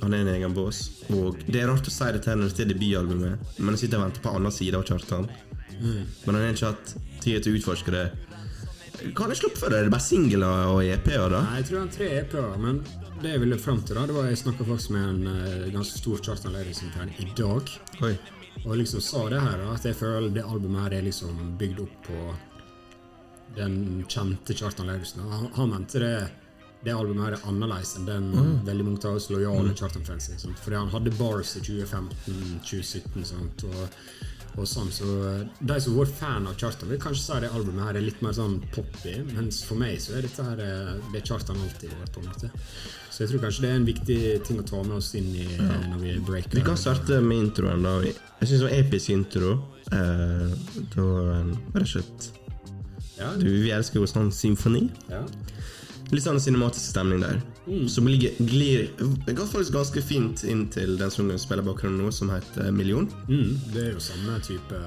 Han 0.00 0.14
er 0.16 0.22
en 0.24 0.30
egen 0.32 0.54
bås. 0.56 0.78
Og 1.12 1.42
det 1.44 1.60
er 1.60 1.68
rart 1.68 1.88
å 1.88 1.92
si 1.92 2.08
det 2.16 2.22
til 2.24 2.40
når 2.40 2.54
det 2.56 2.64
er 2.64 2.70
debutalbumet, 2.72 3.50
men 3.58 3.76
jeg 3.76 3.82
sitter 3.84 4.00
og 4.00 4.06
venter 4.06 4.24
på 4.24 4.32
andre 4.38 4.52
side 4.56 4.78
av 4.78 4.86
Kjartan. 4.88 5.28
Men 5.84 6.34
han 6.34 6.42
har 6.42 6.54
ikke 6.54 6.72
hatt 6.72 6.94
tid 7.24 7.44
til 7.44 7.54
å 7.54 7.60
utforske 7.60 7.94
det. 7.94 8.04
Hva 9.04 9.24
har 9.24 9.32
han 9.32 9.38
sluppet 9.38 9.60
for 9.60 9.72
det? 9.72 9.80
Er 9.80 9.88
det 9.88 9.92
bare 9.92 10.04
singler 10.04 10.44
og 10.70 10.78
EP-er, 10.86 11.26
da? 11.32 11.40
Nei, 11.48 11.58
jeg 11.60 11.68
tror 11.68 11.80
han 11.80 11.90
har 11.90 11.96
tre 11.96 12.08
EP-er, 12.20 12.54
men 12.62 12.78
det 13.20 13.32
jeg 13.34 13.42
ville 13.42 13.58
fram 13.60 13.82
til, 13.82 13.98
da, 13.98 14.06
det 14.08 14.16
var 14.16 14.28
jeg 14.30 14.40
snakka 14.40 14.66
faktisk 14.68 14.94
med 14.94 15.10
en 15.10 15.32
eh, 15.32 15.66
ganske 15.74 16.00
stor 16.00 16.22
Kjartan 16.24 16.54
Lauritzen-fan 16.54 17.12
i 17.20 17.26
dag. 17.36 17.74
Oi. 18.06 18.14
Og 18.64 18.78
liksom 18.80 19.02
sa 19.04 19.24
det 19.32 19.42
her, 19.42 19.58
da, 19.60 19.74
at 19.74 19.88
jeg 19.88 19.98
føler 19.98 20.30
det 20.32 20.46
albumet 20.46 20.86
her 20.86 20.96
er 20.98 21.08
liksom 21.08 21.34
bygd 21.60 21.82
opp 21.84 22.08
på 22.08 22.22
den 23.58 23.76
kjente 24.10 24.56
Kjartan 24.56 24.88
Lauritzen. 24.90 25.26
Han, 25.30 25.50
han 25.58 25.74
mente 25.74 26.02
det 26.02 26.16
det 26.84 26.92
albumet 26.92 27.24
her 27.24 27.34
er 27.38 27.44
annerledes 27.48 27.94
enn 27.96 28.08
den 28.08 28.26
veldig 28.66 28.84
mange 28.84 29.08
av 29.08 29.16
oss 29.16 29.30
lojale 29.32 29.72
Kjartan-fans 29.72 30.26
er. 30.34 30.42
Fordi 30.60 30.76
han 30.76 30.92
hadde 30.92 31.16
bars 31.16 31.54
i 31.56 31.62
2015-2017? 31.64 33.64
Og, 33.70 33.84
og 34.56 34.68
sånn, 34.70 34.90
så 34.94 35.06
eh, 35.28 35.40
De 35.60 35.76
som 35.82 35.94
har 35.96 36.04
vært 36.04 36.18
fan 36.18 36.48
av 36.50 36.56
Kjartan, 36.60 36.90
vil 36.92 37.00
kanskje 37.02 37.22
si 37.24 37.38
det 37.42 37.50
albumet 37.50 37.88
her 37.88 37.98
er 37.98 38.04
litt 38.06 38.20
mer 38.22 38.36
sånn 38.36 38.60
poppy, 38.74 39.14
mens 39.32 39.62
for 39.66 39.80
meg 39.80 39.98
så 40.02 40.14
er 40.18 40.26
dette 40.28 40.44
her 40.46 40.62
eh, 40.62 40.92
det 41.14 41.24
Kjartan 41.26 41.58
alltid 41.58 41.90
har 41.90 42.04
vært. 42.04 42.12
på 42.14 42.22
en 42.22 42.28
måte. 42.30 42.50
Så 43.10 43.24
jeg 43.24 43.32
tror 43.32 43.44
kanskje 43.46 43.64
det 43.64 43.70
er 43.70 43.80
en 43.80 43.88
viktig 43.88 44.20
ting 44.46 44.60
å 44.62 44.66
ta 44.66 44.82
med 44.82 44.96
oss 44.98 45.12
inn 45.18 45.30
i 45.34 45.46
ja. 45.54 45.66
når 45.90 45.98
vi 46.02 46.14
breaker. 46.26 46.58
Vi 46.58 46.64
kan 46.66 46.78
starte 46.78 47.20
med 47.22 47.44
introen. 47.48 47.82
da 47.86 47.96
Jeg 48.02 48.16
syns 48.48 48.56
det 48.58 48.64
var 48.68 48.76
episk 48.78 49.10
intro. 49.14 49.52
Eh, 49.94 50.54
da 50.94 51.04
var 51.04 51.44
rett 51.74 51.84
og 51.84 51.92
slett 51.92 52.30
Ja, 53.18 53.28
du, 53.38 53.46
Vi 53.46 53.70
elsker 53.70 54.00
jo 54.00 54.08
sånn 54.10 54.32
symfoni. 54.34 54.88
ja. 55.10 55.22
Litt 56.14 56.22
sånn 56.22 56.38
cinematisk 56.42 56.92
stemning 56.92 57.22
der. 57.24 57.40
Som 57.90 58.06
ligger, 58.06 58.36
glir 58.46 58.84
går 59.26 59.48
faktisk 59.50 59.72
ganske 59.74 60.02
fint 60.04 60.42
inn 60.46 60.66
til 60.70 60.94
den 61.00 61.10
som 61.10 61.30
spiller 61.40 61.64
bakgrunnen 61.66 62.04
nå, 62.04 62.10
som 62.14 62.30
heter 62.30 62.68
Million. 62.76 63.08
Mm, 63.26 63.54
det 63.72 63.82
er 63.82 63.88
jo 63.96 64.02
samme 64.04 64.36
type 64.44 64.78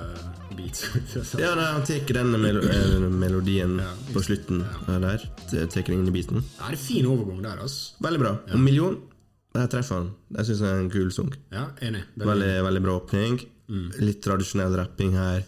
beat. 0.56 0.84
Ja, 1.42 1.52
nei, 1.58 1.66
Han 1.74 1.84
tar 1.90 2.06
den 2.20 2.32
melo 2.40 2.62
eh, 2.64 3.10
melodien 3.12 3.76
Ja. 3.84 3.90
på 4.14 4.24
slutten 4.24 4.64
ja. 4.64 5.00
der. 5.04 5.26
Tar 5.52 5.84
den 5.90 6.00
inn 6.00 6.08
i 6.08 6.16
beaten. 6.16 6.46
Ja, 6.62 6.70
det 6.72 6.78
er 6.80 6.84
fin 6.86 7.10
overgang 7.12 7.44
der, 7.44 7.60
altså. 7.66 7.98
Veldig 8.08 8.24
bra. 8.24 8.34
Og 8.54 8.64
Million, 8.64 8.98
der 9.58 9.68
treffer 9.74 10.00
han. 10.04 10.10
Jeg 10.38 10.50
syns 10.52 10.64
det 10.64 10.72
er 10.72 10.80
en 10.86 10.90
kul 10.94 11.12
sang. 11.12 11.34
Ja, 11.52 11.68
enig. 11.82 12.06
Veldig- 12.16 12.32
Veldig, 12.32 12.54
veldig 12.70 12.86
bra 12.88 12.98
åpning. 13.02 13.40
Litt 14.00 14.22
tradisjonell 14.24 14.78
rapping 14.80 15.12
her. 15.18 15.44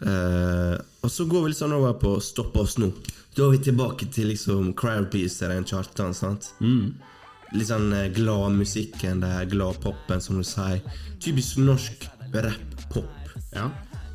Eh, 0.00 0.76
og 1.02 1.10
så 1.12 1.24
går 1.28 1.42
vi 1.44 1.52
litt 1.52 1.60
sånn 1.60 1.72
over 1.76 1.94
på 2.00 2.16
Stopp 2.24 2.56
oss 2.60 2.76
nå. 2.80 2.90
Da 3.36 3.44
er 3.44 3.52
vi 3.52 3.58
tilbake 3.66 4.06
til 4.12 4.30
liksom 4.32 4.70
en 4.72 5.64
Kjartan. 5.64 6.14
sant? 6.14 6.52
Litt 7.52 7.68
sånn 7.68 7.92
eh, 7.92 8.08
glad 8.16 8.56
musikken 8.56 9.20
der, 9.20 9.44
glad 9.46 9.80
popen, 9.82 10.20
som 10.20 10.38
du 10.40 10.44
sier. 10.44 10.80
Typisk 11.20 11.58
norsk 11.58 12.08
rapp-pop. 12.32 13.12
Ja. 13.52 13.68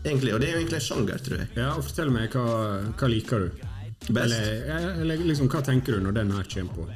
Egentlig, 0.03 0.34
Og 0.34 0.41
det 0.41 0.49
er 0.49 0.55
jo 0.55 0.59
egentlig 0.63 0.80
en 0.80 0.88
sjanger, 0.88 1.22
tror 1.22 1.38
jeg. 1.38 1.49
ja, 1.55 1.69
og 1.76 1.84
fortell 1.86 2.09
meg, 2.09 2.34
hva, 2.34 2.82
hva 2.97 3.07
liker 3.07 3.45
du? 3.45 3.67
Best. 4.09 4.34
Eller, 4.34 4.97
eller 5.03 5.22
liksom, 5.30 5.47
hva 5.47 5.61
tenker 5.61 5.93
du 5.93 6.01
når 6.07 6.17
den 6.17 6.32
her 6.34 6.47
kommer 6.49 6.74
på? 6.74 6.88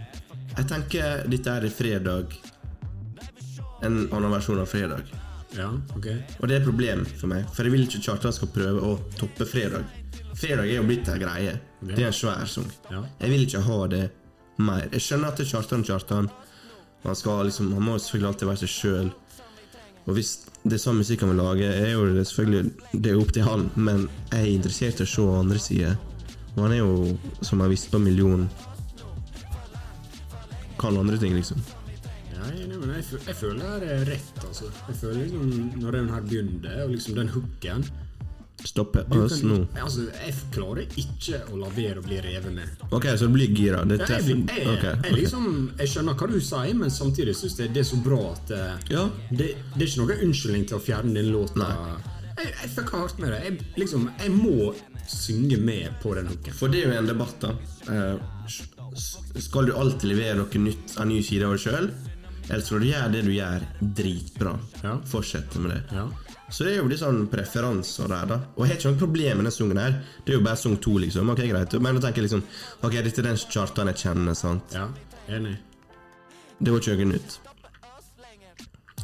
Jeg 0.56 0.68
tenker 0.72 1.28
dette 1.30 1.54
er 1.60 1.70
fredag. 1.70 2.34
En 3.86 4.08
annen 4.10 4.32
versjon 4.34 4.60
av 4.64 4.72
fredag. 4.72 5.06
Ja, 5.56 5.70
ok. 5.96 6.08
Og 6.42 6.50
det 6.50 6.58
er 6.58 6.64
et 6.64 6.68
problem 6.68 7.06
for 7.06 7.30
meg, 7.32 7.46
for 7.54 7.64
jeg 7.68 7.76
vil 7.76 7.86
ikke 7.86 8.02
Kjartan 8.10 8.34
skal 8.36 8.50
prøve 8.56 8.82
å 8.82 8.96
toppe 9.20 9.46
fredag. 9.48 9.86
Fredag 10.36 10.68
er 10.68 10.80
jo 10.82 10.88
blitt 10.88 11.08
ei 11.08 11.20
greie. 11.22 11.52
Det 11.80 12.00
er 12.02 12.10
en 12.10 12.16
svær 12.16 12.48
sang. 12.50 12.68
Jeg 12.92 13.32
vil 13.32 13.46
ikke 13.46 13.62
ha 13.64 13.78
det 13.92 14.02
mer. 14.60 14.88
Jeg 14.92 15.04
skjønner 15.06 15.32
at 15.32 15.40
det 15.40 15.46
er 15.46 15.52
Kjartan 15.54 15.86
Kjartan. 15.88 16.28
Han, 17.06 17.16
skal 17.16 17.46
liksom, 17.48 17.72
han 17.76 17.86
må 17.86 17.96
selvfølgelig 18.02 18.32
alltid 18.32 18.50
være 18.50 18.62
seg 18.64 18.74
sjøl. 18.74 19.14
Og 20.06 20.18
hvis 20.18 20.34
det 20.66 20.76
er 20.76 20.82
sånn 20.82 21.00
musikk 21.00 21.24
han 21.24 21.32
vil 21.32 21.40
lage, 21.42 21.70
er 21.70 21.94
jo 21.94 22.06
det 22.14 22.26
selvfølgelig 22.30 23.00
Det 23.06 23.12
er 23.12 23.22
opp 23.22 23.32
til 23.34 23.46
han, 23.46 23.66
men 23.76 24.04
jeg 24.32 24.42
er 24.42 24.52
interessert 24.52 25.02
i 25.02 25.06
å 25.06 25.12
se 25.14 25.26
andre 25.40 25.62
sider. 25.62 25.96
Og 26.56 26.62
han 26.66 26.76
er 26.76 26.82
jo, 26.82 27.16
som 27.46 27.64
jeg 27.64 27.74
visste 27.74 27.92
på 27.94 28.02
Million 28.04 28.46
Kan 30.80 30.98
andre 31.00 31.18
ting, 31.22 31.34
liksom. 31.38 31.62
Ja, 32.34 32.50
jeg, 32.52 32.68
men 32.76 32.92
jeg, 32.98 33.06
jeg 33.16 33.38
føler 33.40 33.80
det 33.82 33.94
er 33.94 34.04
rett, 34.12 34.42
altså. 34.44 34.68
Jeg 34.90 34.98
føler 35.00 35.22
liksom, 35.24 35.72
Når 35.80 36.00
den 36.00 36.12
her 36.12 36.28
begynner, 36.28 36.84
og 36.84 36.94
liksom 36.98 37.22
den 37.22 37.32
hooken 37.32 37.88
Stoppe 38.66 39.04
oss 39.14 39.42
nå. 39.46 39.60
Altså, 39.78 40.08
Jeg 40.26 40.34
klarer 40.56 40.88
ikke 40.98 41.42
å 41.54 41.60
la 41.62 41.70
være 41.76 42.02
å 42.02 42.06
bli 42.06 42.18
revet 42.26 42.54
med. 42.56 42.86
Ok, 42.90 43.06
så 43.18 43.28
du 43.30 43.36
blir 43.36 43.52
gira? 43.54 43.84
Det 43.86 44.00
Jeg, 44.00 44.08
treffer 44.08 44.32
jeg, 44.34 44.46
jeg, 44.50 44.68
okay. 44.74 44.96
jeg, 45.06 45.14
liksom, 45.20 45.46
jeg 45.80 45.92
skjønner 45.94 46.18
hva 46.20 46.30
du 46.32 46.40
sier, 46.42 46.74
men 46.82 46.90
samtidig 46.94 47.36
syns 47.38 47.60
jeg 47.62 47.74
det 47.76 47.84
er 47.84 47.88
så 47.92 48.00
bra 48.06 48.20
at 48.32 48.52
eh, 48.58 48.90
Ja. 48.96 49.06
det, 49.30 49.52
det 49.76 49.86
er 49.86 49.88
ikke 49.92 50.02
noen 50.04 50.26
unnskyldning 50.30 50.66
til 50.72 50.80
å 50.80 50.84
fjerne 50.84 51.14
den 51.20 51.30
låta. 51.36 51.62
Nei. 51.62 51.98
Jeg, 52.36 52.50
jeg 52.64 52.72
fucker 52.76 52.98
hardt 53.06 53.22
med 53.24 53.32
det. 53.32 53.44
Jeg, 53.46 53.60
liksom, 53.80 54.10
jeg 54.20 54.34
må 54.34 54.74
synge 55.08 55.58
med 55.62 55.94
på 56.02 56.16
den 56.18 56.28
hooken. 56.34 56.58
For 56.58 56.74
det 56.74 56.82
er 56.84 56.90
jo 56.92 56.98
en 57.04 57.08
debatt, 57.14 57.38
da. 57.46 57.54
Eh, 57.94 58.58
skal 59.46 59.70
du 59.70 59.76
alltid 59.78 60.10
levere 60.10 60.40
noe 60.42 60.60
nytt 60.66 60.98
av 61.00 61.08
ny 61.10 61.22
side 61.24 61.46
av 61.48 61.56
deg 61.56 61.64
sjøl? 61.68 61.90
Eller 62.46 62.62
skal 62.62 62.84
du 62.84 62.86
gjøre 62.90 63.12
det 63.14 63.22
du 63.26 63.32
gjør, 63.34 63.64
dritbra? 63.98 64.52
Ja. 64.84 64.98
Fortsette 65.10 65.62
med 65.64 65.72
det. 65.74 65.80
Ja. 65.96 66.04
Så 66.50 66.64
det 66.64 66.76
er 66.76 66.78
jo 66.84 66.88
litt 66.92 67.02
sånn 67.02 67.24
preferanser 67.32 68.08
der, 68.12 68.26
da. 68.30 68.36
Og 68.56 68.66
jeg 68.68 68.76
har 68.76 68.78
ikke 68.80 68.92
noe 68.94 69.00
problem 69.02 69.40
med 69.42 69.48
den 69.50 69.56
sangen 69.56 69.80
her. 69.82 69.96
Det 70.26 70.34
er 70.36 70.38
jo 70.38 70.44
bare 70.46 70.60
sang 70.62 70.76
to, 70.78 70.94
liksom. 71.02 71.32
Ok, 71.34 71.42
greit. 71.50 71.74
Men 71.82 71.98
da 71.98 72.04
tenker 72.06 72.22
jeg 72.22 72.28
liksom 72.30 72.44
Ok, 72.86 73.00
dette 73.02 73.24
er 73.24 73.30
den 73.32 73.40
charten 73.50 73.90
jeg 73.92 74.02
kjenner, 74.04 74.38
sant. 74.38 74.76
ja, 74.78 74.86
enig. 75.28 75.56
Det 76.60 76.72
var 76.72 76.80
ikke 76.80 77.00
noe 77.02 77.16
nytt. 77.16 77.40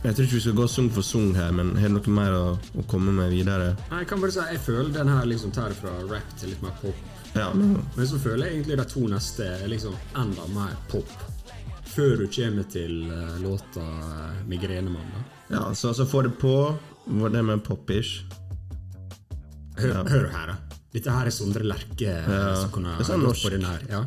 Jeg 0.02 0.16
tror 0.18 0.26
ikke 0.26 0.34
vi 0.38 0.42
skal 0.42 0.56
gå 0.58 0.68
sang 0.72 0.88
for 0.90 1.06
sang 1.06 1.34
her, 1.38 1.52
men 1.54 1.76
har 1.78 1.92
du 1.92 1.94
noe 2.00 2.14
mer 2.16 2.34
å, 2.34 2.46
å 2.58 2.86
komme 2.90 3.12
med 3.14 3.30
videre? 3.34 3.76
Nei, 3.92 4.00
Jeg 4.02 4.08
kan 4.10 4.22
bare 4.24 4.34
si 4.34 4.46
jeg 4.54 4.62
føler 4.66 4.94
den 4.96 5.12
her 5.14 5.28
liksom 5.30 5.52
tar 5.54 5.76
fra 5.78 5.92
rap 6.10 6.32
til 6.42 6.50
litt 6.54 6.64
mer 6.66 6.74
pop. 6.82 7.04
Ja, 7.36 7.52
men 7.54 8.08
så 8.10 8.18
føler 8.20 8.48
jeg 8.48 8.56
egentlig 8.62 8.80
de 8.82 8.86
to 8.92 9.04
neste 9.12 9.46
er 9.60 9.68
liksom 9.70 9.94
enda 10.18 10.48
mer 10.56 10.74
pop. 10.90 11.12
Før 11.92 12.16
du 12.18 12.26
kommer 12.32 12.66
til 12.72 13.04
eh, 13.12 13.38
låta 13.44 13.84
eh, 13.84 14.42
'Migrenemann'. 14.48 15.22
Ja, 15.52 15.74
så, 15.76 15.92
altså 15.92 16.06
få 16.08 16.22
det 16.26 16.34
på. 16.40 16.56
Var 17.06 17.30
det 17.30 17.44
med 17.44 17.64
popish? 17.64 18.24
Hør, 19.78 19.88
Ja. 19.88 20.04
hør 20.04 20.28
her, 20.32 20.48
da. 20.48 20.56
Dette 20.94 21.12
her 21.12 21.26
er 21.26 21.32
Sondre 21.32 21.64
Lerche 21.64 22.12
Ja. 22.28 22.56
som 22.56 22.70
kunne 22.72 22.98
Det 22.98 23.06
sånn 23.08 23.24
gått 23.26 23.42
på 23.44 23.50
den 23.50 23.64
her. 23.66 23.80
Ja. 23.90 24.06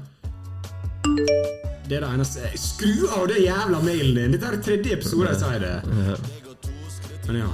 Det 1.88 1.97
er 1.97 2.01
det 2.01 2.11
eneste 2.14 2.51
Skru 2.57 3.09
av 3.09 3.26
det 3.28 3.38
jævla 3.45 3.80
mailen 3.82 4.14
din! 4.14 4.32
Dette 4.32 4.47
er 4.47 4.57
tredje 4.62 4.92
episode 4.92 5.28
jeg 5.28 5.40
sier 5.40 5.61
det. 5.61 5.82
Men 7.26 7.36
ja. 7.36 7.49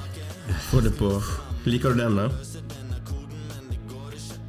Få 0.70 0.80
det 0.82 0.93
på. 0.99 1.22
Liker 1.66 1.95
du 1.95 1.99
den, 1.99 2.16
da? 2.16 2.28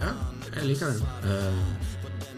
ja 0.02 0.12
jeg 0.56 0.66
liker 0.68 0.86
den. 0.92 1.02
Uh, 1.24 1.62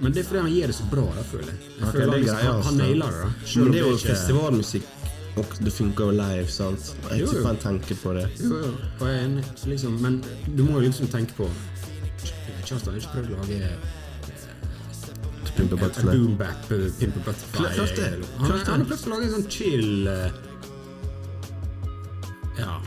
men 0.03 0.11
det 0.13 0.23
er 0.23 0.27
fordi 0.27 0.39
han 0.43 0.51
gjør 0.53 0.67
det 0.71 0.75
så 0.75 0.85
bra, 0.91 1.03
da, 1.15 1.23
føler 1.23 1.47
jeg. 1.49 1.59
jeg 1.63 1.87
okay, 1.87 1.91
føler 1.91 2.05
det 2.05 2.13
er 2.13 2.19
liksom, 2.19 2.37
greia, 2.37 2.43
han, 2.43 2.53
han 2.53 2.57
altså. 2.57 2.77
nailer 2.77 3.05
det. 3.05 3.19
da. 3.23 3.29
Men 3.63 3.71
det 3.71 3.79
er 3.79 3.87
jo 3.87 3.97
festivalmusikk, 4.03 4.87
og 5.37 5.55
det 5.65 5.73
funker 5.73 6.03
jo 6.11 6.13
live, 6.17 6.47
sant? 6.53 6.91
Jeg 7.09 7.27
tror 7.27 7.41
fan 7.47 7.57
tenker 7.63 7.97
på 8.03 8.13
det. 8.13 8.27
Jo, 8.43 8.59
jo, 8.61 8.71
og 8.99 9.07
jeg 9.07 9.17
er 9.17 9.23
enig, 9.25 9.43
liksom, 9.71 9.95
men 10.03 10.19
du 10.57 10.63
må 10.67 10.77
jo 10.79 10.87
liksom 10.87 11.09
tenke 11.13 11.33
på 11.37 11.49
Kjartan 12.63 12.93
har 12.93 12.99
ikke 13.01 13.13
prøvd 13.17 13.33
å 13.33 13.39
lage 13.41 13.71
Pimper 15.53 15.75
en 15.75 15.81
butterfly. 15.83 16.13
boomback, 16.17 16.71
uh, 16.71 16.85
Pimp 16.99 17.15
Butterfly. 17.25 17.67
Klart- 17.75 17.95
det. 17.95 18.11
Han, 18.39 18.51
han 18.51 18.79
har 18.79 18.87
prøvd 18.89 19.05
å 19.05 19.11
lage 19.13 19.27
en 19.27 19.33
sånn 19.35 19.49
chill 19.53 20.07
eh, 20.07 20.39
Ja. 22.57 22.77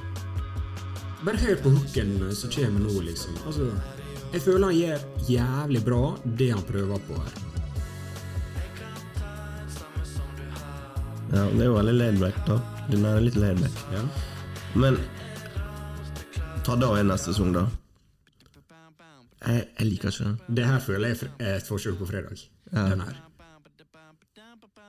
Bare 1.26 1.42
hør 1.42 1.61
på 1.62 1.74
hooken 1.74 2.16
som 2.38 2.51
kommer 2.55 2.80
nå, 2.86 2.94
liksom. 3.07 3.36
Altså, 3.47 3.68
jeg 4.32 4.42
føler 4.42 4.66
han 4.70 4.78
gjør 4.78 5.05
jævlig 5.28 5.84
bra 5.86 6.03
det 6.38 6.51
han 6.55 6.62
prøver 6.66 7.03
på 7.09 7.18
her. 7.20 7.45
Ja, 11.33 11.43
det 11.51 11.61
er 11.61 11.68
jo 11.70 11.74
veldig 11.74 11.95
laidback, 11.97 12.37
da. 12.47 12.61
Den 12.91 13.05
er 13.09 13.20
litt 13.20 13.37
laidback. 13.41 13.79
Ja. 13.93 14.03
Men 14.79 14.99
ta 16.66 16.77
da 16.79 16.93
en 17.01 17.11
neste 17.11 17.33
sesong, 17.33 17.53
da. 17.57 17.66
Jeg, 19.47 19.66
jeg 19.79 19.87
liker 19.87 20.11
ikke 20.11 20.24
den. 20.24 20.37
Det 20.59 20.66
her 20.66 20.83
føler 20.83 21.12
jeg 21.12 21.31
er 21.39 21.59
et 21.61 21.68
forsøk 21.68 21.99
på 22.01 22.09
fredag. 22.09 22.41
Ja. 22.72 22.87
Den 22.93 23.03
her. 23.05 23.18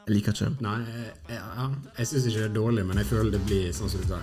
Jeg 0.07 0.15
liker 0.15 0.33
ikke 0.33 0.45
den. 0.45 0.55
Nei, 0.63 0.77
jeg, 0.87 1.09
jeg, 1.33 1.41
ja, 1.41 1.65
jeg 1.97 2.09
syns 2.11 2.29
ikke 2.29 2.39
det 2.39 2.47
er 2.47 2.55
dårlig, 2.55 2.85
men 2.87 3.01
jeg 3.01 3.09
føler 3.09 3.33
det 3.35 3.41
blir 3.49 3.73
sånn 3.75 3.91
som 3.91 4.05
du 4.05 4.13
sa. 4.13 4.21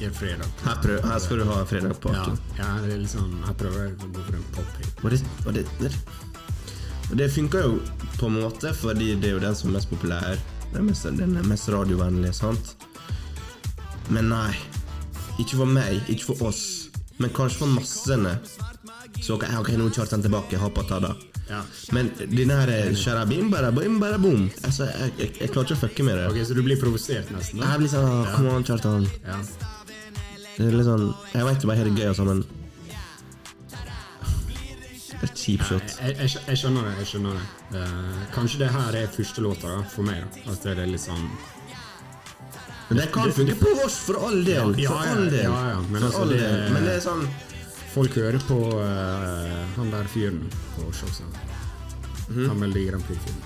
I 0.00 0.08
en 0.08 0.16
fredag. 0.16 0.48
Her, 0.64 0.80
prøv, 0.82 0.98
her 1.06 1.20
skal 1.22 1.42
du 1.42 1.46
ha 1.46 1.60
fredag 1.68 1.94
på. 2.02 2.12
Ja, 2.16 2.24
ja, 2.58 2.70
det 2.82 2.96
er 2.96 3.04
sånn 3.06 3.36
Her 3.46 3.54
prøver 3.60 3.84
jeg 3.84 3.92
å 3.94 4.10
gå 4.16 4.24
for 4.26 4.38
en 4.40 4.48
pop-hit. 4.56 5.04
Og 5.04 5.12
det, 5.14 5.20
og 5.44 5.54
det, 5.58 5.64
det, 5.78 5.92
og 7.12 7.14
det 7.20 7.28
funker 7.30 7.68
jo 7.68 7.76
på 8.16 8.30
en 8.30 8.40
måte, 8.40 8.72
fordi 8.74 9.12
det 9.20 9.30
er 9.30 9.36
jo 9.36 9.44
den 9.44 9.54
som 9.58 9.70
er 9.70 9.78
mest 9.78 9.90
populær. 9.92 10.40
Den 10.72 10.80
er 10.80 10.86
mest, 10.88 11.04
den 11.18 11.36
er 11.36 11.48
mest 11.48 11.68
radiovennlig, 11.72 12.32
sant? 12.36 12.74
Men 14.12 14.30
nei. 14.32 14.52
Ikke 15.40 15.58
for 15.60 15.68
meg, 15.68 16.00
ikke 16.12 16.32
for 16.32 16.48
oss. 16.48 16.62
Men 17.20 17.32
kanskje 17.36 17.62
for 17.62 17.72
massene. 17.74 18.38
Så 19.22 19.36
ok, 19.36 19.44
ok, 19.60 19.74
nå 19.78 19.90
kjørte 19.92 20.16
han 20.16 20.24
tilbake. 20.24 20.58
Hoppa 20.60 20.84
ta 20.88 20.98
da. 21.04 21.12
Ja. 21.50 21.60
Men 21.92 22.08
den 22.30 22.50
her 22.54 22.70
eh, 22.72 22.94
sharabim, 22.96 23.50
barabim, 23.52 23.98
barabom 24.00 24.46
altså, 24.64 24.86
jeg, 24.86 25.10
jeg, 25.18 25.32
jeg 25.40 25.50
klarer 25.52 25.66
ikke 25.68 25.76
å 25.76 25.80
fucke 25.82 26.06
med 26.06 26.16
det. 26.16 26.28
Ok, 26.30 26.38
Så 26.48 26.56
du 26.56 26.62
blir 26.64 26.78
provosert 26.80 27.28
nesten? 27.34 27.60
da? 27.60 27.72
Jeg 27.74 27.82
blir 27.82 27.90
sånn 27.92 28.28
Kom 28.32 28.48
an, 28.54 28.64
Kjartan. 28.64 29.04
Ja. 29.26 29.40
Det 30.56 30.68
er 30.68 30.76
litt 30.78 30.86
sånn 30.88 31.08
Jeg 31.34 31.48
vet 31.48 31.64
jo 31.66 31.68
bare 31.72 31.82
har 31.82 31.90
det 31.90 31.98
gøy, 31.98 32.14
sånn, 32.16 32.30
men 32.30 32.61
et 35.22 35.34
kjipt 35.38 35.64
shot. 35.68 35.94
Jeg, 36.02 36.16
jeg, 36.18 36.30
jeg 36.48 36.58
skjønner 36.60 36.88
det. 36.88 36.94
jeg 37.02 37.10
skjønner 37.14 37.36
det 37.40 37.48
Uh, 37.72 38.24
Kanskje 38.34 38.58
det 38.60 38.66
her 38.68 38.96
er 38.98 39.06
første 39.08 39.40
låta 39.40 39.70
for 39.88 40.04
meg. 40.04 40.18
da 40.44 40.52
At 40.52 40.60
det 40.66 40.74
er 40.82 40.90
litt 40.90 41.00
sånn 41.00 41.22
Men 42.90 42.98
det 42.98 43.06
kan 43.14 43.32
funke 43.32 43.54
på 43.56 43.70
oss, 43.86 43.96
for 44.04 44.18
all 44.26 44.42
del. 44.44 44.74
Ja, 44.82 44.90
for 44.92 45.08
all 45.14 45.30
del. 45.32 45.46
ja, 45.46 45.62
ja, 45.70 45.78
men 45.88 46.02
altså, 46.04 46.20
all 46.26 46.28
det- 46.34 46.40
del. 46.42 46.72
Men 46.74 46.84
det 46.84 46.96
er 46.98 47.00
sånn 47.06 47.24
folk 47.92 48.14
hører 48.16 48.40
på 48.48 48.58
uh, 48.76 49.64
han 49.78 49.90
der 49.92 50.04
fyren 50.12 50.42
på 50.76 50.86
Showsound. 50.96 51.36
Han 52.32 52.58
melder 52.60 52.80
i 52.80 52.84
Grand 52.90 53.04
Prix-film. 53.08 53.40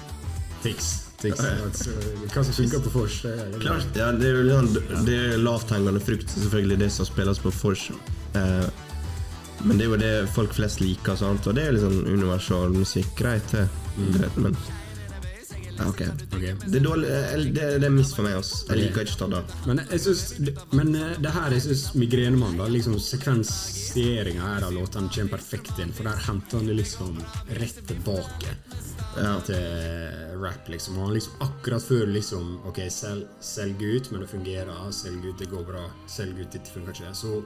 Tix. 0.63 0.91
Tix. 1.23 1.41
Altså, 1.41 1.95
Hva 2.35 2.43
som 2.45 2.53
funker 2.55 2.83
på 2.85 2.93
vors? 2.95 3.21
det 3.23 3.61
Klart, 3.63 3.87
ja, 3.97 4.11
det 4.13 4.29
er 4.31 4.51
sånn, 4.51 4.69
det 5.07 5.17
er 5.33 5.39
lavthengende 5.43 6.03
frukt, 6.03 6.31
selvfølgelig 6.35 6.79
det 6.83 6.91
som 6.95 7.09
spilles 7.09 7.39
på 7.43 7.51
Force. 7.55 7.95
Eh, 8.39 8.67
men 9.65 9.79
det 9.79 9.87
er 9.87 9.91
jo 9.91 9.97
det 10.01 10.15
folk 10.35 10.53
flest 10.57 10.81
liker, 10.81 11.17
sant? 11.17 11.47
og 11.47 11.55
det 11.57 11.67
er 11.67 11.73
litt 11.77 11.85
sånn 11.87 12.03
universal 12.07 12.75
musikk. 12.77 13.13
Greit, 13.19 13.47
det. 13.53 13.69
Mm. 13.97 14.19
men 14.45 14.57
ja, 15.77 15.85
ok. 15.91 16.01
Ok. 16.33 16.45
Det 16.73 16.79
er 16.79 16.85
dårlig 16.85 17.09
eh, 17.13 17.33
Det, 17.53 17.65
det 17.83 17.89
er 17.89 17.93
miss 17.93 18.15
for 18.17 18.25
meg, 18.25 18.39
Også. 18.41 18.63
Jeg 18.71 18.79
liker 18.81 19.05
ikke 19.05 19.13
standard. 19.13 19.51
Men 19.69 19.83
jeg 19.91 20.01
synes, 20.07 20.23
men 20.73 20.95
eh, 20.97 21.17
det 21.21 21.33
her 21.35 21.53
jeg 21.53 21.65
synes 21.67 21.83
Migrenemann, 22.01 22.57
da, 22.61 22.69
liksom 22.73 22.97
sekvensieringa 23.03 24.41
her 24.55 24.67
av 24.69 24.73
låtene 24.77 25.13
kommer 25.13 25.37
perfekt 25.37 25.81
inn, 25.85 25.93
for 25.93 26.09
der 26.09 26.23
henter 26.29 26.61
han 26.63 26.71
det 26.71 26.79
liksom 26.81 27.19
rett 27.61 27.83
tilbake 27.91 28.57
Ja. 29.17 29.35
til 29.45 30.41
rap, 30.41 30.69
liksom. 30.69 30.97
Og 30.99 31.07
han 31.11 31.15
liksom 31.17 31.45
akkurat 31.45 31.85
før 31.85 32.07
liksom 32.13 32.51
Ok, 32.69 32.81
selg, 32.93 33.29
selg 33.41 33.81
ut, 33.81 34.11
men 34.13 34.21
det 34.25 34.29
fungerer. 34.33 34.91
Selg 34.93 35.25
ut, 35.29 35.39
det 35.39 35.51
går 35.53 35.65
bra. 35.69 35.85
Selg 36.09 36.41
ut, 36.41 36.51
dette 36.53 36.73
funker 36.73 36.93
ikke. 36.97 37.13
Så 37.17 37.41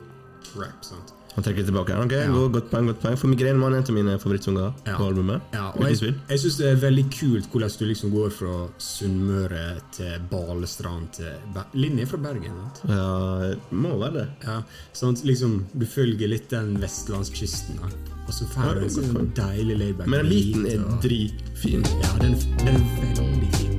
rap, 0.59 0.83
sant. 0.87 1.15
Han 1.37 1.45
trekker 1.45 1.65
tilbake. 1.65 1.95
Ok, 2.05 2.13
Ja. 2.13 2.27
godt, 2.27 2.53
godt 2.53 2.71
poeng. 2.71 2.87
godt 2.91 3.01
poeng 3.01 3.17
For 3.19 3.29
Migrenemann 3.29 3.73
er 3.73 3.77
en 3.79 3.85
av 3.85 3.95
mine 3.95 4.19
favorittsanger 4.19 4.73
Ja. 4.87 4.97
på 4.97 5.07
albumet. 5.07 5.41
Ja, 5.55 5.69
og 5.71 5.81
jeg, 5.87 6.15
jeg 6.29 6.39
syns 6.39 6.57
det 6.59 6.67
er 6.67 6.77
veldig 6.77 7.05
kult 7.11 7.47
hvordan 7.53 7.71
du 7.79 7.85
liksom 7.87 8.11
går 8.11 8.31
fra 8.31 8.69
Sunnmøre 8.79 9.81
til 9.93 10.19
Balestrand 10.31 11.13
til 11.13 11.33
Ber 11.55 11.65
Linje 11.75 12.07
fra 12.07 12.17
Bergen, 12.19 12.53
Vet. 12.65 12.83
Ja, 12.91 13.55
må 13.71 13.97
være 13.99 14.13
det. 14.13 14.29
Ja, 14.45 14.63
sånn 14.93 15.17
at 15.17 15.25
liksom 15.25 15.65
Du 15.79 15.87
følger 15.87 16.29
litt 16.29 16.49
den 16.51 16.77
vestlandskysten. 16.83 17.77
Da. 17.81 17.87
Og 18.27 18.33
så 18.35 18.45
får 18.47 18.75
du 18.75 18.81
en 18.83 18.91
sånn 18.91 19.33
deilig 19.35 19.79
layback. 19.79 20.07
Men 20.09 20.25
den 20.27 20.31
biten 20.31 20.67
er 20.67 20.79
og- 20.85 21.01
dritfin. 21.03 21.83
Ja, 22.03 22.19
den, 22.19 22.35
den 22.59 22.77
er 22.77 23.15
veldig 23.15 23.55
fin. 23.55 23.77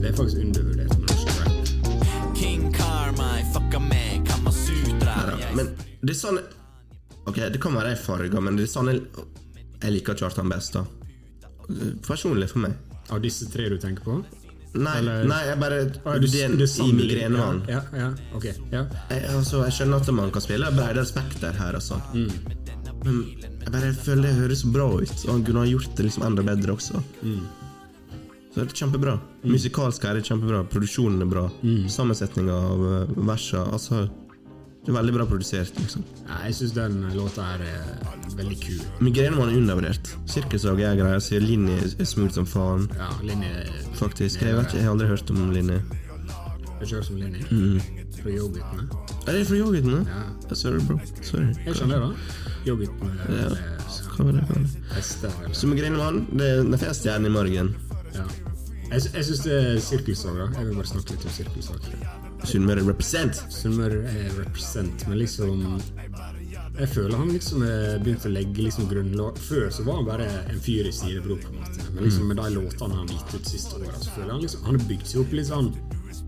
Det 0.00 0.10
er 0.10 0.16
faktisk 0.16 0.38
undervurdert 0.38 0.98
med 0.98 1.08
norsk 1.10 1.28
rap. 1.40 2.36
King 2.36 2.72
fucka. 2.72 3.72
Ja, 3.72 3.95
men 5.56 5.72
det 6.02 6.14
er 6.14 6.20
sånn 6.20 6.40
Ok, 7.26 7.40
det 7.50 7.58
kan 7.58 7.74
være 7.74 7.90
jeg 7.96 7.98
farger, 8.04 8.42
men 8.44 8.54
det 8.58 8.68
er 8.68 8.70
sånn 8.70 8.86
jeg, 8.92 9.00
liker 9.90 10.14
Kjartan 10.14 10.50
best, 10.52 10.76
da. 10.76 10.84
Personlig 12.06 12.52
for 12.52 12.62
meg. 12.62 12.76
Av 13.10 13.18
disse 13.22 13.48
tre 13.50 13.66
du 13.72 13.80
tenker 13.82 14.06
på? 14.06 14.20
Nei, 14.76 15.00
nei 15.26 15.40
jeg 15.48 15.58
bare 15.58 15.80
Ah, 16.04 16.18
du- 16.18 16.26
er 16.26 16.54
du 16.54 16.64
I 16.64 16.92
migrenevann. 16.92 17.64
Ja, 17.68 17.80
ja, 17.96 18.12
okay, 18.34 18.52
ok. 18.52 18.70
Ja. 18.72 18.84
Jeg, 19.10 19.24
altså, 19.32 19.64
jeg 19.64 19.72
skjønner 19.72 20.00
at 20.00 20.12
man 20.14 20.30
kan 20.30 20.42
spille 20.42 20.70
bredere 20.70 21.06
spekter 21.06 21.52
her, 21.52 21.74
altså. 21.74 22.00
Mm. 22.14 22.30
Men 23.04 23.24
jeg 23.62 23.72
bare 23.72 23.92
føler 23.94 24.22
det 24.22 24.34
høres 24.36 24.62
bra 24.64 24.86
ut, 25.00 25.16
og 25.26 25.30
han 25.32 25.44
kunne 25.44 25.64
ha 25.64 25.66
gjort 25.70 25.96
det 25.96 26.06
liksom 26.06 26.26
enda 26.26 26.42
bedre 26.42 26.76
også. 26.76 27.02
Mm. 27.22 27.40
Så 28.52 28.62
det 28.62 28.72
er 28.72 28.76
kjempebra. 28.86 29.20
Musikalsk 29.44 30.04
er 30.04 30.14
det 30.14 30.24
kjempebra. 30.24 30.62
Produksjonen 30.72 31.22
er 31.22 31.26
bra. 31.30 31.48
Mm. 31.62 31.88
Sammensetninga 31.92 32.54
av 32.54 32.80
uh, 32.80 33.26
versa 33.28 33.66
Altså, 33.72 34.06
veldig 34.94 35.12
bra 35.16 35.24
produsert, 35.26 35.74
liksom. 35.80 36.04
Ja, 36.28 36.36
jeg 36.46 36.54
syns 36.54 36.72
den 36.76 36.98
låta 37.16 37.42
her 37.42 37.62
er 37.66 38.34
veldig 38.38 38.58
kul. 38.62 38.80
Migrenemann 39.02 39.50
er 39.50 39.58
undervurdert. 39.58 40.10
Sirkusog 40.30 40.80
er 40.80 40.94
greia. 40.98 41.20
Sier 41.20 41.40
Linni 41.42 41.74
er 41.98 42.04
smooth 42.06 42.34
som 42.36 42.46
faen. 42.46 42.86
Ja, 42.94 43.08
Linni 43.26 43.50
Faktisk. 43.98 44.42
Jeg, 44.42 44.54
vet 44.56 44.66
ikke, 44.68 44.76
jeg 44.78 44.84
har 44.86 44.94
aldri 44.94 45.08
hørt 45.10 45.30
om 45.34 45.50
Linni. 45.54 45.80
Jeg 46.80 46.88
kjører 46.90 47.06
som 47.08 47.16
Linni. 47.16 47.42
Mm. 47.50 47.80
Fra 48.20 48.30
Yoghurtene. 48.30 48.86
Er 49.26 49.32
det 49.32 49.46
fra 49.48 49.56
yoghurtene? 49.58 50.02
Ja. 50.06 50.22
Ja. 50.50 50.54
Sorry, 50.54 50.80
bro. 50.86 50.98
Sorry. 51.22 51.48
Jeg 51.66 51.76
skjønner 51.78 51.98
det, 51.98 52.10
da. 52.10 52.52
Yoghurtene 52.66 53.12
Ja. 53.40 53.48
Hva 54.16 54.24
var 54.28 54.32
det? 54.38 54.44
Hva 54.48 54.60
var 54.60 55.48
det? 55.48 55.56
Så 55.56 55.66
Migrenemann, 55.70 56.26
det 56.32 56.50
er 56.52 56.62
den 56.62 56.78
første 56.78 57.00
stjernen 57.02 57.30
i 57.30 57.34
morgen. 57.34 57.74
Ja. 58.14 58.28
Jeg, 58.92 59.02
jeg 59.14 59.24
syns 59.30 59.42
det 59.44 59.56
er 59.64 59.80
sirkelsag. 59.82 60.36
da. 60.38 60.46
Jeg 60.60 60.68
vil 60.70 60.78
bare 60.78 60.92
snakke 60.92 61.16
litt 61.16 61.26
om 61.26 61.36
sirkelsag. 61.40 61.90
Sunnmøre 62.46 62.84
represent. 62.86 63.42
Sunnmøre 63.52 64.02
er 64.10 64.30
represent, 64.40 65.06
men 65.10 65.18
liksom 65.22 65.64
Jeg 66.76 66.88
føler 66.92 67.16
han 67.16 67.30
liksom 67.32 67.62
begynte 68.04 68.28
å 68.28 68.32
legge 68.34 68.64
liksom 68.66 68.88
grunnlag 68.90 69.38
Før 69.40 69.70
så 69.72 69.84
var 69.86 70.00
han 70.00 70.08
bare 70.08 70.26
en 70.52 70.58
fyr 70.60 70.88
i 70.88 70.92
sidebro, 70.92 71.38
på 71.40 71.52
en 71.52 71.60
måte. 71.62 71.86
Men 71.94 72.04
liksom 72.04 72.26
med 72.28 72.40
de 72.40 72.48
låtene 72.56 72.98
han 73.00 73.08
har 73.08 73.14
gitt 73.14 73.34
ut 73.40 73.52
siste 73.54 73.78
året, 73.80 74.00
så 74.02 74.16
føler 74.16 74.26
jeg 74.26 74.34
han 74.34 74.44
liksom 74.46 74.66
Han 74.66 74.78
har 74.78 74.88
bygd 74.90 75.06
seg 75.12 75.22
opp 75.22 75.36
litt 75.38 75.48
sånn 75.50 75.70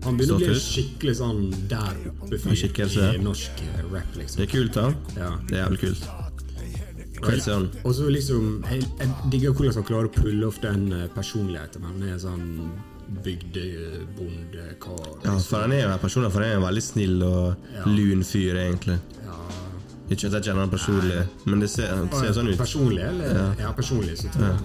Han 0.05 0.17
begynner 0.19 0.35
å 0.35 0.41
bli 0.41 0.53
en 0.53 0.63
skikkelig 0.63 1.15
sånn 1.19 1.43
der 1.71 2.01
oppe-fyr 2.15 2.97
i 3.09 3.21
norsk 3.23 3.63
eh, 3.67 3.83
rap, 3.91 4.17
liksom. 4.17 4.41
Det 4.41 4.47
er 4.47 4.53
kult, 4.53 4.73
da. 4.77 4.87
Ja. 5.17 5.31
Det 5.49 5.57
er 5.57 5.63
jævlig 5.65 5.81
kult. 5.85 6.09
Kult 7.19 7.43
sånn. 7.43 7.67
Og 7.83 7.95
så 7.97 8.07
liksom 8.11 8.63
Jeg, 8.69 8.85
jeg 9.01 9.09
digger 9.33 9.55
hvordan 9.55 9.75
han 9.79 9.87
klarer 9.89 10.07
å 10.09 10.13
pulle 10.15 10.47
off 10.47 10.61
den 10.63 10.87
eh, 10.95 11.09
personligheten. 11.15 11.85
Han 11.89 12.05
er 12.07 12.21
sånn 12.21 12.47
bygdebondekar. 13.23 15.07
Ja, 15.25 15.37
for 15.37 15.57
han 15.63 15.71
er 15.73 15.81
jo 15.83 15.89
en 15.93 15.99
person 15.99 16.31
for 16.31 16.39
han 16.41 16.51
er 16.51 16.55
en 16.59 16.67
veldig 16.67 16.83
snill 16.83 17.23
og 17.23 17.55
Ja. 17.73 17.85
lun 17.85 18.23
fyr, 18.23 18.55
egentlig. 18.55 18.99
Ikke 20.09 20.25
at 20.27 20.33
jeg 20.33 20.43
kjenner 20.43 20.61
han 20.65 20.69
personlig, 20.69 21.27
men 21.45 21.59
det 21.59 21.69
ser, 21.69 21.91
ser 22.11 22.31
sånn 22.33 22.47
ut. 22.49 22.57
Personlig, 22.57 23.03
eller? 23.05 23.53
Ja, 23.59 23.71
personlig, 23.77 24.17
så 24.17 24.31
tror 24.33 24.45
jeg 24.45 24.55
er 24.55 24.61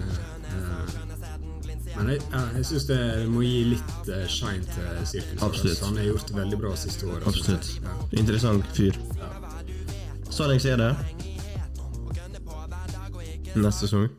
eh, 0.49 1.97
Men 1.97 2.09
jeg, 2.09 2.21
ja, 2.31 2.39
jeg 2.57 2.65
syns 2.65 2.87
det 2.89 3.27
må 3.29 3.43
gi 3.45 3.63
litt 3.75 4.09
uh, 4.09 4.25
shine 4.27 4.65
til 4.65 5.05
Sirkus. 5.05 5.43
Absolutt. 5.45 5.83
Han 5.85 5.97
har 5.97 6.03
gjort 6.09 6.27
det 6.27 6.35
veldig 6.39 6.57
bra 6.59 6.73
siste 6.75 7.05
året. 7.07 7.27
Absolutt. 7.27 7.69
Ja. 7.83 7.93
Interessant 8.19 8.65
fyr. 8.73 8.97
Sånn 10.33 10.51
jeg 10.55 10.65
ser 10.65 10.81
det. 10.81 10.91
Neste 13.55 13.85
sesong. 13.85 14.09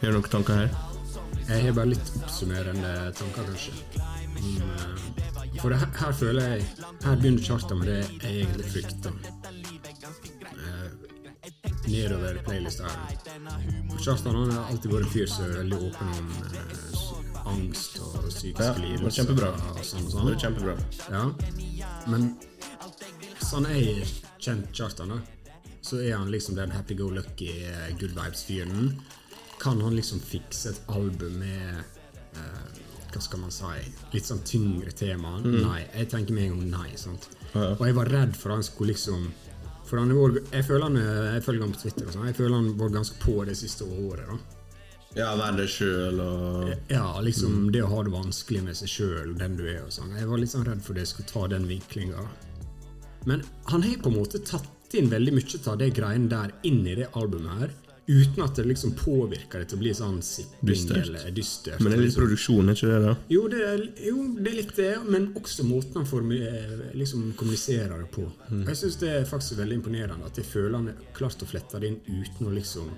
Har 0.00 0.08
du 0.08 0.16
noen 0.16 0.32
tanker 0.32 0.54
her? 0.62 0.91
Jeg 1.52 1.66
har 1.66 1.74
bare 1.76 1.90
litt 1.92 2.12
oppsummerende 2.16 2.90
tanker, 3.18 3.44
kanskje. 3.50 3.72
Eh, 4.40 5.58
for 5.60 5.74
her, 5.76 5.90
her 6.00 6.14
føler 6.16 6.46
jeg 6.54 6.64
Her 7.04 7.18
begynner 7.20 7.44
charta 7.44 7.76
med 7.76 7.90
det 7.90 7.98
jeg 8.22 8.46
egentlig 8.46 8.70
frykter. 8.72 9.12
Eh, 10.52 10.88
nedover 11.92 12.40
playlista 12.46 12.88
her. 12.88 13.18
Kjartan 14.00 14.38
har 14.38 14.64
alltid 14.70 14.94
vært 14.94 15.06
en 15.06 15.12
fyr 15.12 15.28
som 15.30 15.44
er 15.44 15.58
veldig 15.60 15.78
åpen 15.90 16.14
om 16.16 16.32
eh, 16.48 17.46
angst 17.52 18.00
og 18.00 18.30
psykiske 18.30 18.88
Ja, 18.88 18.98
var 19.04 19.14
kjempebra. 19.18 19.52
Og 19.74 19.84
sånn 19.86 20.08
og 20.08 20.16
Det 20.16 20.24
var 20.30 20.40
kjempebra. 20.46 20.74
Ja. 21.12 21.24
Men 22.10 22.30
sånn 23.44 23.68
jeg 23.70 23.84
har 24.00 24.12
kjent 24.42 24.72
Kjartan, 24.74 25.12
da, 25.12 25.20
så 25.84 26.00
er 26.00 26.16
han 26.16 26.32
liksom 26.32 26.56
den 26.58 26.72
happy-go-lucky 26.74 27.50
eh, 27.68 27.90
good 28.00 28.16
vibes-fyren. 28.16 28.94
Kan 29.62 29.80
han 29.84 29.94
liksom 29.96 30.20
fikse 30.20 30.72
et 30.72 30.80
album 30.90 31.38
med 31.38 31.82
eh, 32.34 32.80
hva 33.12 33.20
skal 33.20 33.42
man 33.44 33.52
si 33.52 33.68
litt 34.14 34.26
sånn 34.26 34.42
tyngre 34.48 34.92
tema? 34.96 35.36
Nei. 35.44 35.82
Jeg 35.92 36.08
tenker 36.10 36.38
en 36.38 36.56
gang 36.56 36.64
nei. 36.72 36.96
sant? 36.96 37.28
Ja. 37.52 37.74
Og 37.76 37.84
jeg 37.86 37.96
var 37.98 38.10
redd 38.10 38.34
for 38.38 38.54
han 38.56 38.64
skulle 38.64 38.94
liksom 38.94 39.28
For 39.86 40.00
han 40.00 40.14
var, 40.16 40.38
jeg 40.54 40.64
føler 40.64 40.86
han 40.88 40.96
er, 40.96 41.34
jeg 41.36 41.44
følger 41.44 41.66
han 41.66 41.74
på 41.74 41.82
Twitter 41.82 42.06
og 42.08 42.14
sånn, 42.14 42.26
jeg 42.30 42.36
føler 42.38 42.54
han 42.56 42.68
var 42.80 42.92
ganske 42.94 43.18
på 43.20 43.34
det 43.44 43.56
siste 43.60 43.84
året. 43.84 44.30
da. 44.30 44.38
Ja, 45.12 45.34
være 45.36 45.58
deg 45.60 45.68
sjøl 45.68 46.20
og 46.24 46.70
Ja, 46.88 47.20
liksom 47.20 47.66
det 47.74 47.82
å 47.84 47.90
ha 47.90 47.98
det 48.06 48.14
vanskelig 48.14 48.62
med 48.64 48.78
seg 48.78 48.88
sjøl, 48.88 49.34
den 49.36 49.58
du 49.58 49.66
er 49.68 49.82
og 49.84 49.92
sånn. 49.92 50.14
Jeg 50.16 50.30
var 50.30 50.40
litt 50.40 50.54
sånn 50.54 50.64
redd 50.64 50.80
for 50.86 50.96
det 50.96 51.04
skulle 51.10 51.28
ta 51.28 51.44
den 51.52 51.68
vinklinga. 51.68 52.24
Men 53.28 53.44
han 53.68 53.84
har 53.84 54.00
på 54.00 54.08
en 54.08 54.16
måte 54.22 54.40
tatt 54.48 54.96
inn 54.96 55.12
veldig 55.12 55.34
mye 55.36 55.60
av 55.68 55.76
det 55.80 55.90
greiene 55.96 56.32
der 56.32 56.54
inn 56.68 56.80
i 56.88 56.96
det 56.96 57.10
albumet 57.18 57.60
her, 57.60 57.76
uten 58.06 58.42
at 58.42 58.56
det 58.58 58.64
liksom 58.66 58.94
påvirker 58.98 59.62
det 59.62 59.68
til 59.70 59.78
å 59.78 59.82
bli 59.82 59.92
sånn 59.94 60.18
sipping 60.26 60.72
Dystert. 60.72 61.04
eller 61.06 61.30
dystert. 61.34 61.78
Men 61.80 61.92
det 61.92 61.98
er 61.98 62.02
litt 62.02 62.08
liksom. 62.10 62.24
produksjon, 62.24 62.68
er 62.68 62.78
ikke 62.78 62.90
det? 62.90 63.00
da? 63.04 63.14
Jo 63.30 63.44
det, 63.52 63.60
er, 63.68 63.84
jo, 64.08 64.24
det 64.38 64.50
er 64.50 64.58
litt 64.58 64.74
det, 64.76 64.90
men 65.06 65.28
også 65.38 65.66
måten 65.68 66.02
han 66.02 66.32
eh, 66.38 66.84
liksom 66.98 67.30
kommuniserer 67.38 68.02
det 68.02 68.10
på. 68.14 68.26
Mm. 68.50 68.64
Jeg 68.66 68.80
syns 68.82 68.98
det 69.02 69.12
er 69.20 69.28
faktisk 69.28 69.60
veldig 69.62 69.80
imponerende 69.80 70.26
at 70.26 70.42
jeg 70.42 70.48
føler 70.50 70.78
han 70.80 70.90
har 70.90 71.16
klart 71.16 71.46
å 71.46 71.48
flette 71.48 71.82
det 71.82 71.92
inn 71.92 72.00
uten 72.10 72.50
å 72.50 72.56
liksom 72.58 72.90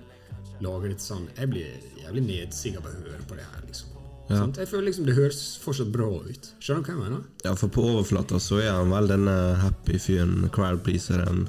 lage 0.64 0.92
litt 0.92 1.02
sånn 1.02 1.24
Jeg 1.34 1.50
blir 1.50 1.72
jævlig 1.98 2.22
nedsigga 2.28 2.78
av 2.80 2.86
å 2.88 2.94
høre 2.94 3.24
på 3.28 3.36
det 3.36 3.44
her, 3.44 3.64
liksom. 3.66 3.90
Sant? 4.24 4.56
Jeg 4.56 4.70
føler 4.70 4.86
liksom 4.88 5.04
det 5.04 5.18
høres 5.18 5.40
fortsatt 5.60 5.90
bra 5.92 6.06
ut. 6.24 6.46
Skjønner 6.64 6.80
du 6.80 6.86
hva 6.86 6.94
jeg 6.94 7.02
mener? 7.02 7.24
Ja, 7.44 7.52
for 7.60 7.72
på 7.72 7.82
overflata 7.90 8.40
så 8.40 8.62
er 8.62 8.70
han 8.72 8.94
vel 8.94 9.10
denne 9.10 9.34
happy 9.60 10.00
fyren, 10.00 10.46
crowd 10.54 10.80
pleaseren. 10.86 11.44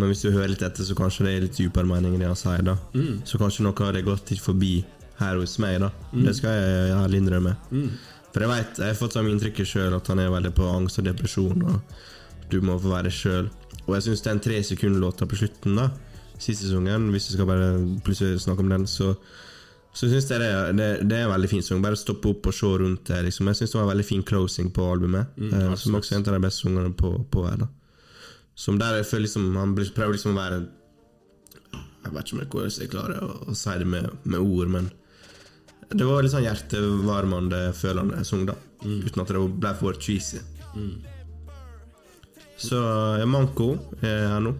Men 0.00 0.10
hvis 0.10 0.24
du 0.24 0.30
hører 0.32 0.54
litt 0.54 0.64
etter, 0.66 0.86
så 0.86 0.96
kanskje 0.98 1.26
det 1.26 1.34
er 1.34 1.44
litt 1.46 1.58
dypere 1.58 1.88
meninger 1.88 2.24
jeg 2.24 2.40
sier. 2.40 2.64
da 2.66 2.76
Så 3.28 3.40
kanskje 3.40 3.66
noe 3.66 3.84
har 3.84 3.96
det 3.96 4.06
gått 4.08 4.32
litt 4.32 4.42
forbi 4.42 4.78
her 5.20 5.36
hos 5.36 5.58
meg. 5.62 5.80
da 5.84 5.90
Det 6.12 6.34
skal 6.38 6.56
jeg 6.56 6.96
ærlig 6.96 7.22
innrømme. 7.22 7.56
For 8.30 8.46
jeg 8.46 8.50
vet, 8.50 8.78
jeg 8.78 8.92
har 8.94 8.98
fått 8.98 9.16
samme 9.16 9.32
inntrykket 9.34 9.66
sjøl 9.66 9.96
at 9.96 10.06
han 10.08 10.22
er 10.22 10.30
veldig 10.30 10.54
på 10.54 10.68
angst 10.70 11.02
og 11.02 11.08
depresjon. 11.10 11.64
Og 11.66 12.50
du 12.50 12.60
må 12.64 12.78
få 12.78 12.94
være 12.94 13.10
sjøl. 13.12 13.50
Og 13.86 13.96
jeg 13.96 14.06
syns 14.06 14.22
den 14.22 14.40
tre 14.40 14.62
sekund-låta 14.62 15.26
på 15.26 15.38
slutten, 15.38 15.76
da 15.76 15.90
siste 16.40 16.66
sesongen, 16.66 17.10
hvis 17.12 17.28
vi 17.28 17.36
skal 17.36 17.48
bare 17.48 17.70
plutselig 18.04 18.40
snakke 18.40 18.64
om 18.64 18.72
den, 18.72 18.86
så 18.86 19.14
Så 19.92 20.06
jeg 20.06 20.22
det, 20.22 20.76
det, 20.78 21.08
det 21.10 21.16
er 21.18 21.24
en 21.24 21.32
veldig 21.32 21.48
fin 21.50 21.62
sang. 21.62 21.82
Bare 21.82 21.96
stoppe 21.98 22.28
opp 22.30 22.46
og 22.46 22.54
se 22.54 22.66
rundt 22.66 23.08
det. 23.08 23.24
Liksom. 23.24 23.48
Jeg 23.50 23.56
syns 23.56 23.72
det 23.72 23.74
var 23.74 23.82
en 23.82 23.90
veldig 23.90 24.04
fin 24.06 24.22
closing 24.22 24.68
på 24.70 24.84
albumet. 24.86 25.26
Mm, 25.36 25.50
eh, 25.50 25.74
som 25.74 25.96
også 25.98 26.14
er 26.14 26.18
en 26.20 26.28
av 26.28 26.36
de 26.36 26.42
beste 26.44 26.62
sangene 26.62 26.92
på, 26.94 27.10
på 27.26 27.42
her. 27.48 27.56
da 27.56 27.66
Som 28.60 28.76
der 28.80 28.98
jeg 28.98 29.08
føler 29.08 29.24
liksom 29.24 29.56
Han 29.56 29.74
prøver 29.76 30.16
liksom 30.16 30.34
å 30.34 30.40
være 30.40 30.58
Jeg 32.04 32.12
vet 32.12 32.26
ikke 32.26 32.36
om 32.36 32.42
jeg, 32.42 32.50
hvordan 32.52 32.82
jeg 32.82 32.92
klarer 32.92 33.22
å, 33.24 33.30
å 33.48 33.54
si 33.56 33.76
det 33.80 33.86
med, 33.88 34.10
med 34.24 34.40
ord, 34.40 34.72
men 34.72 34.90
det 35.90 36.06
var 36.06 36.22
litt 36.22 36.30
sånn 36.30 36.44
hjertevarmende, 36.44 37.72
følende 37.74 38.20
sang, 38.22 38.44
da. 38.46 38.54
Mm. 38.84 39.00
Uten 39.08 39.22
at 39.24 39.32
det 39.34 39.40
ble 39.64 39.72
for 39.74 39.96
cheesy. 39.98 40.38
Så 42.60 42.78
ja, 43.18 43.26
Manko 43.26 43.72
er 43.98 44.28
her 44.30 44.44
nå. 44.44 44.52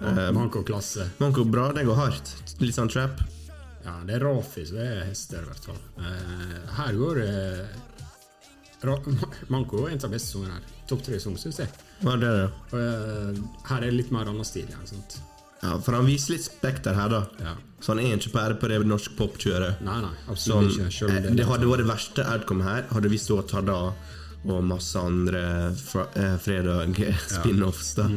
Eh, 0.00 0.30
Manko 0.34 0.64
klasse. 0.66 1.06
Manko 1.20 1.44
bra, 1.46 1.68
det 1.76 1.86
går 1.86 1.98
hardt. 2.00 2.34
Litt 2.58 2.74
sånn 2.74 2.90
trap. 2.90 3.22
Ja, 3.84 3.98
det 4.08 4.16
er 4.16 4.24
Rafi 4.24 4.64
som 4.66 4.80
er 4.82 5.04
hester, 5.06 5.44
i 5.44 5.50
hvert 5.52 5.68
fall. 5.70 5.80
Eh, 6.00 6.58
her 6.80 6.98
går 6.98 7.20
det 7.22 7.34
Manko 9.52 9.84
er 9.86 9.94
en 9.94 10.02
av 10.04 10.12
beste 10.14 10.34
sangerne 10.34 10.58
her. 10.58 10.72
Topp 10.88 11.04
tre 11.06 11.20
sang, 11.22 11.36
syns 11.40 11.60
jeg. 11.62 11.70
Hva 12.02 12.16
er 12.16 12.24
det, 12.24 12.32
da? 12.40 12.48
Og, 12.70 12.80
eh, 12.80 13.44
her 13.70 13.78
er 13.80 13.88
det 13.88 13.94
litt 14.02 14.12
mer 14.14 14.28
annen 14.30 14.46
stil. 14.48 14.66
Ja, 14.72 14.82
sant? 14.88 15.18
Ja, 15.64 15.78
for 15.80 15.96
han 15.96 16.04
viser 16.08 16.34
litt 16.34 16.44
spekter 16.44 16.96
her, 16.96 17.08
da. 17.12 17.22
Ja. 17.40 17.54
Så 17.80 17.94
han 17.94 18.02
er 18.02 18.18
ikke 18.18 18.34
bare 18.34 18.56
på 18.60 18.68
det 18.68 18.82
norsk 18.88 19.14
pop-kjøret. 19.16 19.80
Nei, 19.84 20.00
nei, 20.04 20.12
Som, 20.24 20.34
absolutt 20.34 20.74
ikke. 20.76 20.90
Selv 20.98 21.14
eh, 21.14 21.22
det, 21.24 21.36
det 21.40 21.48
hadde 21.48 21.70
vært 21.70 21.84
det 21.84 21.88
verste 21.88 22.26
outcome 22.34 22.66
her, 22.66 22.84
hadde 22.92 23.12
vi 23.12 23.20
stått 23.20 23.52
Tada 23.54 23.78
og 24.44 24.64
masse 24.68 25.00
andre 25.00 25.44
eh, 25.72 26.34
fredag-spin-offs. 26.44 27.94
da 27.96 28.10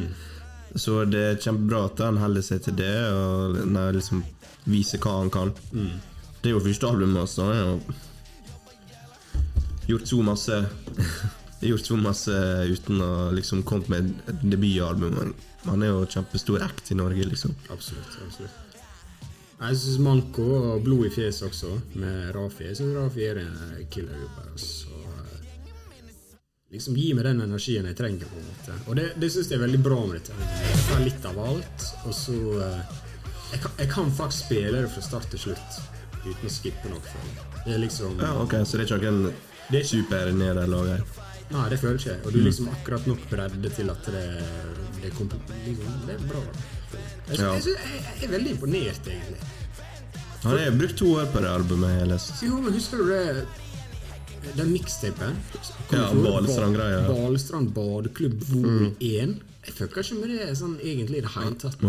Så 0.75 1.05
det 1.07 1.23
er 1.23 1.39
kjempebra 1.39 1.85
at 1.87 2.03
han 2.03 2.19
holder 2.19 2.43
seg 2.43 2.65
til 2.67 2.75
det, 2.81 2.95
og 3.15 3.61
nei, 3.71 3.87
liksom 3.95 4.25
viser 4.67 4.99
hva 4.99 5.21
han 5.21 5.31
kan. 5.31 5.55
Det 5.71 6.51
er 6.51 6.57
jo 6.57 6.63
første 6.63 6.91
albumet 6.91 7.23
hans. 7.23 8.03
Gjort 9.87 10.07
så 10.07 10.21
masse 10.25 10.57
Gjort 11.59 11.85
så 11.89 11.95
masse 11.97 12.33
uten 12.69 13.01
å 13.01 13.11
liksom 13.33 13.63
komme 13.65 13.87
med 13.89 14.09
et 14.29 14.41
debutalbum. 14.45 15.15
Han- 15.65 15.83
er 15.83 15.89
jo 15.89 16.03
kjempestor 16.05 16.61
act 16.61 16.91
i 16.91 16.95
Norge, 16.99 17.23
liksom. 17.25 17.55
Absolutt. 17.73 18.17
absolutt. 18.27 18.63
Jeg 19.57 19.77
syns 19.81 19.97
Manko 20.05 20.45
og 20.53 20.83
Blod 20.85 21.07
i 21.07 21.09
fjeset 21.09 21.47
også, 21.49 21.71
med 21.97 22.29
Rafi. 22.35 22.67
Jeg 22.69 22.77
syns 22.77 22.93
Rafi 22.95 23.25
er 23.25 23.39
en 23.41 23.57
killer 23.89 24.19
jobb 24.21 24.37
her. 24.37 24.51
Så 24.61 24.93
eh, 25.01 25.41
liksom 26.77 26.95
gi 27.01 27.07
meg 27.17 27.25
den 27.25 27.41
energien 27.47 27.89
jeg 27.89 27.97
trenger, 27.97 28.29
på 28.29 28.37
en 28.37 28.47
måte. 28.51 28.77
Og 28.85 28.99
det, 29.01 29.07
det 29.17 29.31
syns 29.33 29.49
jeg 29.49 29.57
er 29.57 29.65
veldig 29.65 29.81
bra 29.89 29.97
med 30.05 30.19
dette. 30.19 30.37
Jeg 30.61 30.85
tar 30.91 31.03
litt 31.07 31.25
av 31.31 31.41
alt, 31.47 31.87
og 32.05 32.13
så 32.21 32.37
eh, 32.67 32.95
jeg, 33.55 33.63
kan, 33.65 33.75
jeg 33.81 33.89
kan 33.97 34.13
faktisk 34.21 34.45
spille 34.45 34.77
det 34.85 34.93
fra 34.93 35.01
start 35.09 35.27
til 35.33 35.41
slutt 35.47 35.81
uten 36.27 36.45
å 36.45 36.53
skippe 36.53 36.93
noe. 36.93 37.17
Det 37.65 37.73
er 37.73 37.81
liksom 37.81 38.21
Ja, 38.21 38.35
ok, 38.45 38.59
Så 38.61 38.77
det 38.77 38.85
er 38.85 38.99
ikke 39.01 39.09
noen 39.09 39.33
Det 39.71 39.79
er- 39.81 39.87
super 39.87 40.31
nederlag 40.31 40.87
her? 40.93 41.03
Nei, 41.51 41.69
det 41.69 41.79
føler 41.79 41.95
ikke 41.99 42.09
jeg. 42.11 42.25
Og 42.25 42.33
du 42.33 42.39
er 42.39 42.43
liksom 42.49 42.67
akkurat 42.71 43.05
nok 43.07 43.21
bredde 43.29 43.69
til 43.75 43.89
at 43.89 44.03
det, 44.11 44.23
det, 45.01 45.13
kom, 45.15 45.29
liksom, 45.65 45.93
det 46.07 46.15
er 46.17 46.25
bra. 46.27 46.41
Jeg, 47.29 47.39
Ja. 47.39 47.53
jeg, 47.53 47.63
jeg, 47.65 48.01
jeg 48.21 48.27
er 48.29 48.31
veldig 48.33 48.51
imponert, 48.51 49.07
egentlig. 49.07 49.39
Han 50.43 50.57
har 50.57 50.71
brukt 50.77 50.97
to 50.97 51.07
år 51.17 51.25
på 51.33 51.39
det 51.43 51.49
albumet, 51.49 51.99
jeg 51.99 52.07
lest. 52.07 52.43
Jo, 52.43 52.59
men 52.61 52.73
husker 52.73 52.97
du 52.97 53.07
det 53.09 53.45
Den 54.55 54.69
mixtapen? 54.71 55.35
Ja. 55.91 56.05
Balestrand-greia. 56.13 57.07
Balestrand 57.07 57.73
badeklubb 57.75 58.43
vol. 58.51 58.93
1. 59.01 59.33
Jeg 59.65 59.73
fucka 59.75 59.99
ikke 60.05 60.19
med 60.21 60.29
det 60.37 60.53
sånn 60.55 60.77
egentlig 60.79 61.17
i 61.17 61.21
det 61.25 61.31
hele 61.33 61.55
tatt. 61.59 61.81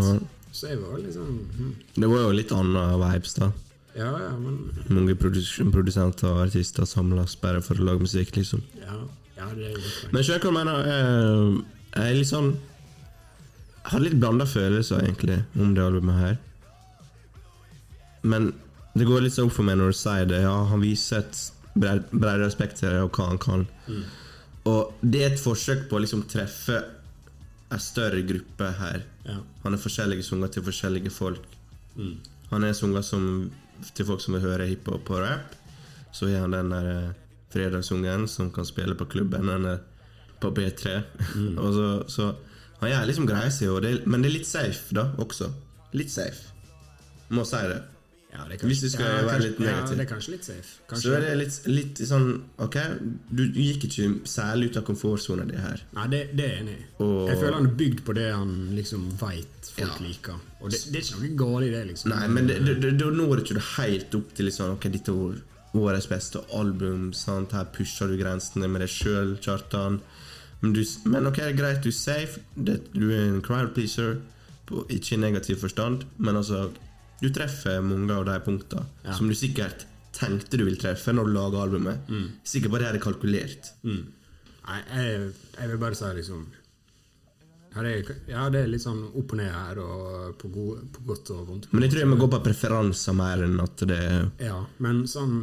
Så 0.51 0.66
jeg 0.72 0.81
var 0.81 0.97
liksom 0.99 1.29
hm. 1.55 1.74
Det 1.95 2.09
var 2.09 2.18
jo 2.24 2.31
litt 2.35 2.51
annet 2.57 2.99
vibes, 3.05 3.35
da. 3.39 3.53
Ja, 3.99 4.13
ja, 4.23 4.33
men 4.39 4.59
Mange 4.95 5.17
produs 5.19 5.51
produsenter 5.75 6.31
og 6.31 6.45
artister 6.47 6.87
samles 6.87 7.35
bare 7.43 7.63
for 7.65 7.81
å 7.81 7.89
lage 7.89 8.07
musikk, 8.07 8.37
liksom. 8.39 8.63
Ja, 8.79 9.01
ja 9.39 9.49
det 9.57 9.67
er 9.67 9.75
jo 9.75 9.83
godt. 9.83 10.13
Men 10.15 10.27
sjøl 10.27 10.43
hva 10.45 10.55
mener? 10.55 10.87
Jeg, 10.87 11.65
jeg 11.97 12.13
er 12.13 12.19
litt 12.21 12.31
sånn 12.31 12.53
Jeg 12.55 13.91
har 13.95 14.05
litt 14.05 14.19
blanda 14.21 14.47
følelser, 14.47 15.03
egentlig, 15.03 15.41
om 15.59 15.75
det 15.75 15.85
albumet 15.85 16.23
her. 16.23 16.39
Men 18.29 18.53
det 18.99 19.07
går 19.09 19.25
litt 19.25 19.35
sånn 19.37 19.49
opp 19.49 19.57
for 19.57 19.67
meg 19.67 19.79
når 19.81 19.95
du 19.95 19.99
sier 19.99 20.29
det. 20.29 20.43
Ja, 20.45 20.55
han 20.69 20.83
viser 20.85 21.23
et 21.23 21.43
bredere 21.79 22.45
respekt 22.45 22.81
til 22.81 22.93
det 22.93 23.03
og 23.07 23.15
hva 23.17 23.31
han 23.31 23.43
kan. 23.43 23.67
Og 24.69 24.99
det 25.01 25.23
er 25.23 25.31
et 25.33 25.43
forsøk 25.43 25.87
på 25.89 25.97
å 25.97 26.03
liksom 26.05 26.27
treffe 26.31 26.83
en 27.73 27.83
større 27.83 28.21
gruppe 28.27 28.73
her. 28.79 29.05
Ja. 29.29 29.39
Han 29.65 29.77
er 29.77 29.81
forskjellige 29.81 30.27
sanger 30.27 30.53
til 30.53 30.67
forskjellige 30.67 31.13
folk. 31.15 31.45
Han 32.51 32.65
er 32.65 32.77
sanger 32.77 33.05
som, 33.05 33.25
til 33.95 34.09
folk 34.09 34.23
som 34.25 34.37
vil 34.37 34.47
høre 34.47 34.69
hiphop 34.71 35.11
og 35.13 35.23
rap. 35.25 35.57
Så 36.15 36.31
er 36.31 36.41
han 36.43 36.57
den 36.57 36.73
der 36.73 36.91
eh, 36.93 37.17
fredagssungen 37.53 38.27
som 38.29 38.53
kan 38.53 38.67
spille 38.69 38.97
på 38.97 39.09
klubben. 39.09 39.49
eller 39.49 39.79
er 39.79 39.85
på 40.41 40.51
B3. 40.55 41.01
og 41.63 41.75
så, 41.75 41.89
så 42.09 42.35
Han 42.81 42.93
gjør 42.93 43.07
liksom 43.11 43.27
greier 43.27 43.51
seg, 43.51 43.87
men 44.07 44.23
det 44.23 44.29
er 44.29 44.37
litt 44.37 44.47
safe 44.47 44.95
da 44.95 45.09
også. 45.19 45.49
Litt 45.99 46.13
safe. 46.15 46.53
Må 47.35 47.43
si 47.45 47.59
det. 47.67 47.81
Ja, 48.29 48.45
det 48.49 48.59
kan, 48.61 48.68
Hvis 48.68 48.81
du 48.85 48.89
skal 48.93 49.07
ja, 49.07 49.12
være 49.24 49.29
kanskje- 49.31 49.47
litt 49.49 49.59
negativ. 49.59 49.91
Ja, 49.91 49.97
det 49.97 50.05
er 50.05 50.09
kanskje 50.14 50.33
litt 50.35 50.45
safe. 50.45 50.64
Så 50.68 50.87
Kanskje. 50.91 51.12
er 51.16 51.20
det 51.24 51.37
litt, 51.39 51.55
litt 51.66 52.01
sånn 52.11 52.26
Ok, 52.61 52.76
du 53.33 53.43
gikk 53.57 53.85
ikke 53.89 54.09
særlig 54.29 54.68
ut 54.70 54.76
av 54.76 54.85
komfortsona 54.85 55.47
di 55.49 55.57
her. 55.57 55.81
Nei, 55.97 56.07
det, 56.12 56.20
det 56.37 56.45
er 56.45 56.51
jeg 56.53 56.61
enig 56.66 56.74
i. 56.76 56.85
Jeg 57.31 57.39
føler 57.41 57.55
han 57.57 57.66
er 57.70 57.74
bygd 57.81 58.03
på 58.05 58.14
det 58.14 58.26
han 58.35 58.53
liksom 58.76 59.07
veit 59.18 59.70
folk 59.72 59.79
Ja. 59.97 60.05
liker. 60.05 60.35
Og 60.61 60.70
det, 60.70 60.81
det 60.93 61.01
er 61.01 61.07
ikke 61.07 61.20
noe 61.22 61.37
galt 61.41 61.64
i 61.64 61.70
det, 61.72 61.87
liksom. 61.89 62.11
Nei, 62.12 62.26
men 62.29 62.47
da 62.49 63.11
når 63.11 63.39
ikke 63.45 63.55
du 63.55 63.61
helt 63.79 64.14
opp 64.20 64.35
til 64.35 64.45
liksom, 64.51 64.72
ok, 64.76 64.89
dette 64.93 65.09
er 65.14 65.41
årets 65.79 66.07
beste 66.09 66.43
album. 66.53 67.12
Sant? 67.14 67.53
Her 67.53 67.64
pusher 67.64 68.09
du 68.09 68.16
grensene 68.20 68.68
med 68.68 68.81
deg 68.85 68.91
sjøl, 68.93 69.39
Kjartan. 69.41 70.01
Men, 70.61 70.72
du, 70.74 70.85
men 71.07 71.26
ok, 71.26 71.41
greit, 71.57 71.81
du 71.83 71.89
er 71.89 71.97
safe. 71.97 72.41
Det, 72.57 72.93
du 72.93 73.09
er 73.11 73.24
en 73.29 73.41
crowd 73.41 73.72
pleaser. 73.74 74.18
På, 74.68 74.83
ikke 74.93 75.14
i 75.16 75.16
negativ 75.16 75.57
forstand, 75.62 76.03
men 76.18 76.37
altså 76.37 76.66
Du 77.21 77.29
treffer 77.35 77.81
mange 77.83 78.14
av 78.14 78.25
de 78.29 78.37
punktene 78.45 78.85
Ja. 79.05 79.12
som 79.19 79.29
du 79.29 79.35
sikkert 79.35 79.87
tenkte 80.19 80.57
du 80.59 80.64
ville 80.64 80.79
treffe 80.81 81.12
når 81.14 81.27
du 81.29 81.33
laga 81.35 81.62
albumet. 81.64 82.09
Sikkert 82.47 82.71
bare 82.75 82.93
det 82.93 83.01
er 83.01 83.05
kalkulert. 83.05 83.73
Nei, 83.85 84.79
jeg, 84.93 85.33
jeg 85.59 85.69
vil 85.73 85.79
bare 85.83 85.95
si 85.99 86.09
liksom 86.19 86.47
ja 87.77 87.83
det, 87.85 87.91
er, 87.93 88.16
ja, 88.33 88.47
det 88.51 88.61
er 88.64 88.71
litt 88.73 88.83
sånn 88.83 89.03
opp 89.12 89.33
og 89.35 89.39
ned 89.39 89.51
her, 89.53 89.79
og 89.79 90.39
på, 90.41 90.49
god, 90.51 90.87
på 90.95 91.03
godt 91.07 91.31
og 91.35 91.43
vondt. 91.51 91.66
Men 91.71 91.85
jeg 91.85 91.93
tror 91.93 92.01
jeg 92.03 92.09
må 92.11 92.16
gå 92.19 92.29
på 92.33 92.41
preferanser 92.47 93.14
mer 93.14 93.43
enn 93.45 93.61
at 93.62 93.85
det 93.87 94.01
Ja, 94.43 94.62
men 94.83 95.05
sånn 95.07 95.37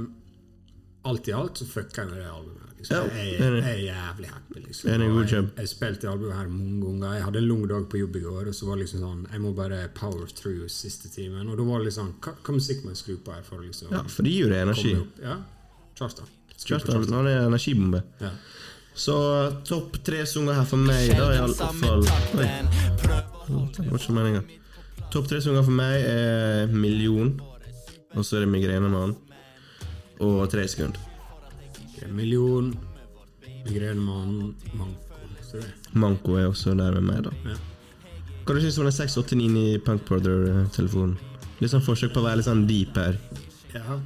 Alt 1.05 1.28
i 1.30 1.36
alt 1.38 1.61
så 1.61 1.67
fucker 1.69 2.01
jeg 2.01 2.09
med 2.09 2.17
det 2.23 2.32
albumet. 2.34 2.74
Liksom. 2.86 3.07
Ja, 3.09 3.23
jeg, 3.23 3.39
enig. 3.41 3.61
jeg 3.63 3.71
er 3.71 3.81
jævlig 3.81 4.29
happy. 4.29 4.59
Liksom. 4.67 4.89
Jeg, 4.89 5.47
jeg 5.57 5.69
spilte 5.71 6.09
albumet 6.09 6.38
her 6.38 6.49
mange 6.51 6.81
ganger. 6.83 7.15
Jeg 7.15 7.23
hadde 7.25 7.41
en 7.41 7.47
lang 7.49 7.63
dag 7.71 7.88
på 7.89 7.97
jobb 7.97 8.15
i 8.15 8.21
går, 8.25 8.51
og 8.51 8.55
så 8.55 8.69
var 8.69 8.77
det 8.77 8.86
liksom 8.86 9.01
sånn 9.01 9.23
Jeg 9.31 9.41
må 9.41 9.53
bare 9.57 9.79
power 9.97 10.29
through 10.29 10.69
siste 10.69 11.09
timen. 11.09 11.49
Og 11.49 11.57
da 11.57 11.65
var 11.65 11.81
det 11.81 11.89
liksom 11.89 12.13
Hva, 12.21 12.36
hva 12.45 12.55
musikk 12.59 12.86
må 12.86 12.93
jeg 12.93 13.01
skru 13.01 13.17
på 13.25 13.33
her 13.33 13.41
for 13.47 13.65
liksom 13.65 13.89
Ja, 13.95 14.03
for 14.05 14.27
det 14.27 14.36
gir 14.36 14.45
jo 14.45 14.53
deg 14.53 14.67
energi. 14.67 14.93
Ja. 15.23 15.39
På 15.95 16.11
Kjartan 16.65 17.11
han 17.13 17.27
er 17.27 17.47
energibombe. 17.47 18.03
Ja. 18.21 18.31
Så 18.95 19.15
topp 19.67 19.97
tre 20.07 20.21
sanger 20.29 20.55
her 20.55 20.67
for 20.69 20.79
meg, 20.79 21.09
da, 21.17 21.25
i 21.36 21.41
alle 21.43 21.55
fall 21.75 22.05
Oi, 22.36 23.65
det 23.75 23.89
var 23.89 23.99
ikke 23.99 24.15
meninga. 24.15 24.45
Topp 25.11 25.27
tre 25.29 25.41
sanger 25.43 25.65
for 25.67 25.75
meg 25.75 26.05
er 26.07 26.71
'Million', 26.71 27.36
og 28.15 28.25
så 28.25 28.38
er 28.38 28.45
det 28.45 28.49
'Migrenemann' 28.49 29.15
og 30.19 30.49
'Tre 30.49 30.63
sekunder'. 30.67 31.14
En 32.03 32.15
million, 32.15 32.73
migrenemann, 33.65 34.55
manko. 34.73 35.01
Det. 35.55 35.63
Manko 35.93 36.35
er 36.35 36.49
også 36.49 36.73
der 36.75 36.91
med 36.99 37.05
meg, 37.07 37.23
da. 37.23 37.31
Ja. 37.47 37.55
Hva 38.45 38.57
syns 38.59 38.75
du 38.75 38.81
om 38.83 38.89
den 38.89 38.95
689 38.97 39.61
i 39.61 39.77
Punk 39.85 40.03
Brother-telefonen? 40.09 41.15
Litt 41.61 41.71
sånn 41.71 41.83
forsøk 41.85 42.11
på 42.13 42.19
å 42.19 42.25
være 42.27 42.41
litt 42.41 42.49
sånn 42.49 42.65
deep 42.67 42.97
her. 42.99 43.15
ja. 43.73 43.99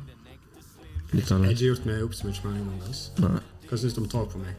Litt 1.10 1.24
Jeg 1.26 1.26
har 1.26 1.30
sånn 1.32 1.46
ikke 1.50 1.66
gjort 1.72 1.86
meg 1.90 2.04
opp 2.06 2.14
så 2.14 2.28
mye 2.28 2.42
med 2.44 2.58
en 2.60 2.66
gang. 2.70 2.82
ass. 2.92 3.00
Hva 3.70 3.78
syns 3.82 3.96
du 3.98 4.02
om 4.04 4.10
tak 4.12 4.30
på 4.30 4.42
meg? 4.44 4.54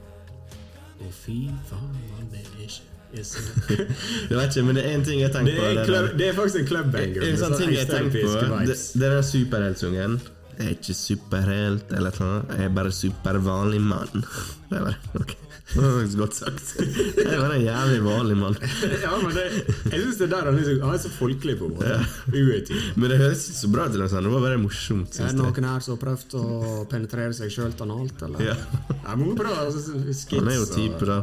Å, 0.99 1.11
fy 1.15 1.37
faen, 1.69 1.93
det 2.33 2.41
er 2.41 2.49
ikke 2.51 2.91
yes. 3.15 3.31
Jeg 4.31 4.35
vet 4.35 4.51
ikke, 4.51 4.65
men 4.67 4.75
det 4.75 4.83
er 4.85 4.97
én 4.99 5.05
ting 5.07 5.23
jeg 5.23 5.31
tenker 5.33 5.55
på. 5.55 5.71
det 5.79 5.97
er, 6.01 6.11
det 6.19 6.29
er 6.29 6.35
faktisk 6.35 6.61
en 6.65 6.69
clubbanger. 6.73 7.23
En 7.23 7.31
med 7.31 7.41
sånn 7.41 7.55
på, 7.55 8.35
det, 8.67 8.77
det 8.99 9.07
er 9.07 9.15
den 9.15 9.27
superheltsungen. 9.31 10.19
Jeg 10.61 10.67
er 10.69 10.75
ikke 10.77 10.95
superhelt, 10.97 11.93
eller 11.97 12.17
noe. 12.21 12.41
Jeg 12.53 12.67
er 12.69 12.73
bare 12.77 12.91
supervanlig 12.93 13.79
mann. 13.81 14.27
Det 14.69 14.77
er 14.77 14.83
bare, 14.85 14.99
ok. 15.17 15.33
Det 15.71 15.79
var 15.81 15.95
faktisk 16.01 16.19
godt 16.19 16.35
sagt. 16.37 16.73
Jeg 16.81 17.25
er 17.25 17.41
bare 17.41 17.57
en 17.57 17.65
jævlig 17.65 18.03
vanlig 18.05 18.37
mann. 18.37 18.59
ja, 19.07 19.13
men 19.23 19.33
det, 19.39 19.45
jeg 19.87 20.03
syns 20.03 20.19
det 20.21 20.27
er 20.27 20.33
der 20.35 20.51
han 20.51 20.59
er 20.59 20.67
så, 20.67 20.75
han 20.83 20.99
er 20.99 21.01
så 21.07 21.13
folkelig 21.15 21.57
på 21.63 21.71
en 21.71 21.79
måte. 21.79 21.95
Ja. 21.95 22.83
Men 22.97 23.15
det 23.15 23.21
høres 23.23 23.47
ikke 23.49 23.61
så 23.63 23.73
bra 23.73 23.89
ut. 23.89 23.97
Liksom. 24.03 24.29
Det 24.29 24.35
var 24.35 24.47
bare 24.49 24.61
morsomt. 24.67 25.09
Er 25.09 25.23
Synes 25.23 25.39
det 25.39 25.41
noen 25.47 25.71
her 25.71 25.87
som 25.87 25.97
har 25.97 26.03
prøvd 26.05 26.37
å 26.43 26.45
penetrere 26.93 27.41
seg 27.41 27.57
sjøl 27.57 27.73
analt, 27.87 28.29
eller? 28.29 28.45
Ja. 28.51 28.61
ja 28.99 29.17
men 29.17 29.33
bra 29.39 29.57
altså, 29.65 29.81
skits. 29.97 30.37
Han 30.37 30.53
er 30.53 30.61
jo 30.61 30.71
type, 30.75 31.09
da. 31.09 31.23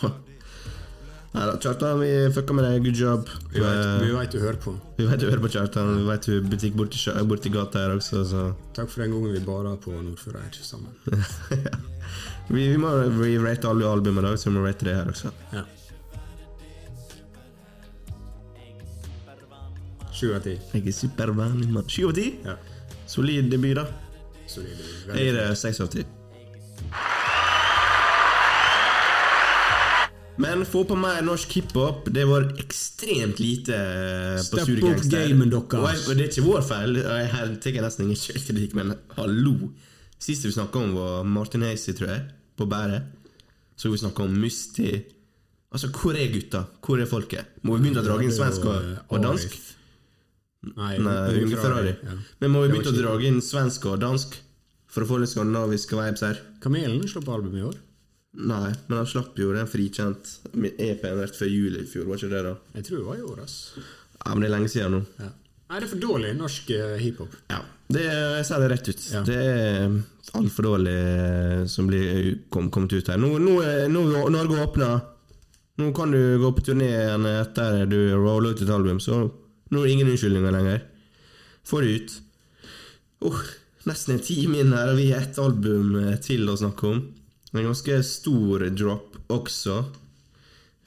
Ja. 0.00 0.14
Nei 1.30 1.44
da, 1.46 1.52
Kjartan, 1.62 2.00
vi 2.00 2.08
fucka 2.34 2.54
med 2.58 2.64
deg. 2.66 2.80
Good 2.82 2.96
job. 2.98 3.28
Vi 3.52 3.60
vet 3.62 4.32
du 4.32 4.40
hører 4.42 4.58
på. 4.58 4.72
Vi 4.96 5.06
vet 5.06 5.20
du 5.22 5.28
hører 5.28 5.42
på 5.44 5.50
Kjartan. 5.54 5.92
Vi 6.00 6.08
vet 6.08 6.26
du 6.26 6.40
butikk 6.42 6.74
borti, 6.74 6.98
borti 7.30 7.52
gata 7.54 7.84
her 7.84 7.94
også, 7.94 8.24
så 8.26 8.46
Takk 8.74 8.90
for 8.90 9.04
den 9.04 9.14
gangen 9.14 9.36
vi 9.36 9.42
bada 9.46 9.76
på 9.78 9.94
Nordfjordeid 9.94 10.58
sammen. 10.66 10.90
vi, 12.54 12.66
vi 12.72 12.76
må 12.82 12.90
rate 13.46 13.70
alle 13.70 13.86
albumene, 13.86 14.26
da, 14.26 14.34
så 14.34 14.50
vi 14.50 14.56
må 14.58 14.66
rate 14.66 14.90
det 14.90 14.96
her 14.98 15.14
også. 15.14 15.30
Ja. 15.54 15.62
Sju 20.10 20.34
av 20.34 20.42
ti. 20.44 20.58
Jeg 20.74 20.82
er 20.82 20.96
supervanlig 20.98 21.70
mann. 21.70 21.86
Sju 21.88 22.08
av 22.10 22.16
ti? 22.18 22.32
Ja. 22.44 22.58
Solid 23.08 23.54
debut, 23.54 23.78
da. 23.78 23.86
Solid. 24.50 24.82
Jeg 25.14 25.30
gir 25.30 25.38
det 25.38 25.52
seks 25.62 25.78
av 25.86 25.94
ti. 25.94 26.02
Men 30.40 30.64
få 30.64 30.84
på 30.88 30.96
mer 30.96 31.20
norsk 31.26 31.52
hiphop. 31.58 32.08
Det 32.14 32.24
var 32.28 32.48
ekstremt 32.62 33.40
lite 33.42 33.76
eh, 33.76 34.38
på 34.38 34.44
Step 34.46 34.64
Studio 34.64 34.86
Gangster. 34.88 35.34
Og 35.36 35.84
og 35.84 36.16
det 36.16 36.24
er 36.24 36.28
ikke 36.30 36.46
vår 36.46 36.64
feil. 36.64 37.00
Jeg 37.02 37.60
tar 37.64 37.80
nesten 37.84 38.06
ingen 38.06 38.20
selvkritikk, 38.20 38.76
men 38.78 38.94
hallo. 39.18 39.56
Siste 40.20 40.48
vi 40.48 40.56
snakka 40.56 40.84
om, 40.84 40.94
var 40.96 41.24
Martin 41.24 41.64
Hazy, 41.64 41.92
tror 41.96 42.12
jeg, 42.14 42.22
på 42.56 42.68
Bære. 42.68 43.02
Så 43.76 43.92
vi 43.92 44.00
snakka 44.00 44.24
om 44.28 44.36
Musti. 44.36 44.94
Altså, 45.72 45.88
hvor 45.94 46.16
er 46.18 46.32
gutta? 46.32 46.64
Hvor 46.84 47.00
er 47.00 47.08
folket? 47.08 47.52
Må 47.62 47.76
vi 47.76 47.86
begynne 47.86 48.02
å 48.02 48.08
dra 48.08 48.16
inn 48.24 48.32
svensk 48.34 48.64
og, 48.68 48.88
og 49.08 49.22
dansk? 49.24 49.54
Nei, 50.74 50.96
Nei, 51.00 51.18
Unge 51.40 51.56
Ferrari. 51.60 51.94
Ja. 52.04 52.16
Men 52.42 52.52
må 52.52 52.64
vi 52.64 52.72
begynne 52.74 52.92
å 52.92 52.96
dra 52.98 53.14
inn 53.28 53.38
svensk 53.44 53.86
og 53.92 54.00
dansk? 54.02 54.40
For 54.90 55.06
å 55.06 55.08
få 55.08 55.20
litt 55.22 55.30
skandinaviske 55.30 55.94
vibes 55.94 56.24
her? 56.26 56.40
Kamelen 56.64 57.06
slapp 57.08 57.28
album 57.30 57.54
i 57.56 57.62
år. 57.68 57.78
Nei, 58.30 58.70
men 58.86 59.00
han 59.00 59.08
slapp 59.10 59.38
jo 59.40 59.50
den 59.52 59.66
frikjent 59.66 60.36
EP-en 60.54 61.18
rett 61.18 61.34
før 61.34 61.50
jul 61.50 61.80
i 61.80 61.86
fjor, 61.88 62.06
var 62.06 62.20
ikke 62.20 62.30
det 62.30 62.42
da? 62.46 62.52
Jeg 62.78 62.86
tror 62.86 63.00
det 63.00 63.06
var 63.08 63.18
i 63.18 63.26
år, 63.26 63.40
ass. 63.42 63.56
Ja, 64.20 64.32
men 64.32 64.44
det 64.44 64.50
er 64.50 64.54
lenge 64.54 64.70
siden 64.70 64.94
nå. 64.94 65.00
Ja. 65.18 65.30
Nei, 65.70 65.78
det 65.78 65.86
er 65.86 65.90
for 65.92 66.02
dårlig 66.02 66.30
norsk 66.38 66.70
eh, 66.74 66.96
hiphop. 66.98 67.34
Ja, 67.50 67.60
det, 67.94 68.04
jeg 68.06 68.46
sier 68.46 68.62
det 68.62 68.70
rett 68.72 68.88
ut. 68.90 69.04
Ja. 69.14 69.20
Det 69.26 69.36
er 69.38 69.98
altfor 70.38 70.66
dårlig 70.66 70.94
eh, 70.94 71.60
som 71.70 71.90
blir 71.90 72.30
kom, 72.54 72.70
kommet 72.74 72.94
ut 72.94 73.10
her. 73.10 73.20
Nå, 73.22 73.36
nå, 73.42 73.56
nå 73.90 74.24
Norge 74.34 74.62
åpner. 74.62 74.96
Nå 75.80 75.92
kan 75.96 76.10
du 76.14 76.20
gå 76.42 76.50
på 76.54 76.64
turné 76.66 76.90
igjen 76.90 77.26
etter 77.30 77.84
du 77.90 77.98
roller 78.18 78.54
ut 78.54 78.62
et 78.62 78.74
album, 78.74 78.98
så 79.02 79.22
nå 79.24 79.78
er 79.78 79.86
det 79.86 79.94
ingen 79.94 80.10
unnskyldninger 80.12 80.54
lenger. 80.54 80.82
Få 81.66 81.82
det 81.82 81.94
ut. 81.96 82.18
Oh, 83.30 83.40
nesten 83.86 84.16
en 84.16 84.26
time 84.26 84.60
inn 84.62 84.74
her, 84.74 84.90
og 84.92 84.98
vi 84.98 85.10
har 85.12 85.22
ett 85.22 85.38
album 85.40 85.94
eh, 86.02 86.18
til 86.22 86.50
å 86.50 86.58
snakke 86.58 86.90
om. 86.90 87.00
En 87.52 87.64
ganske 87.66 88.02
stor 88.06 88.62
drop 88.78 89.16
også. 89.34 89.80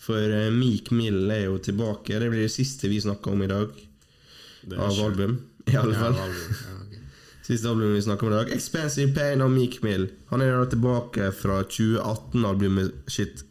For 0.04 0.20
eh, 0.36 0.50
Meek 0.52 0.92
Mill 0.96 1.30
er 1.32 1.46
jo 1.50 1.58
tilbake. 1.64 2.20
Det 2.20 2.30
blir 2.32 2.46
det 2.46 2.52
siste 2.54 2.88
vi 2.92 3.02
snakker 3.04 3.32
om 3.36 3.44
i 3.44 3.48
dag. 3.52 3.70
Av 4.78 4.92
ikke. 4.92 5.04
album, 5.06 5.38
i 5.72 5.76
alle 5.76 5.94
Ja, 5.96 6.00
fall. 6.00 6.20
album. 6.24 6.56
Ja. 6.64 7.00
Siste 7.44 7.68
albumet 7.68 7.98
vi 7.98 8.02
snakker 8.06 8.28
om 8.28 8.34
i 8.34 8.36
dag. 8.38 8.52
'Expensive 8.56 9.12
Pain' 9.16 9.42
av 9.44 9.52
Meek 9.52 9.82
Mill. 9.84 10.06
Han 10.30 10.42
er 10.42 10.54
da 10.56 10.66
tilbake 10.72 11.32
fra 11.36 11.64
2018-albumet 11.64 12.94
sitt 13.12 13.44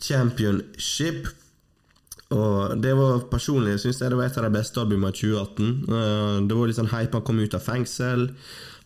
Championship. 0.00 1.28
Og 2.34 2.80
det 2.82 2.94
var 2.98 3.20
personlig 3.30 3.76
synes 3.80 4.00
jeg 4.02 4.10
det 4.10 4.16
var 4.18 4.26
et 4.26 4.38
av 4.40 4.44
de 4.48 4.54
beste 4.58 4.80
albumene 4.82 5.12
av 5.12 5.14
2018. 5.14 5.68
Eh, 5.86 6.46
Det 6.48 6.56
var 6.56 6.66
litt 6.66 6.76
sånn 6.80 6.90
hype. 6.90 7.12
Han 7.12 7.22
kom 7.28 7.38
ut 7.38 7.54
av 7.54 7.62
fengsel, 7.62 8.30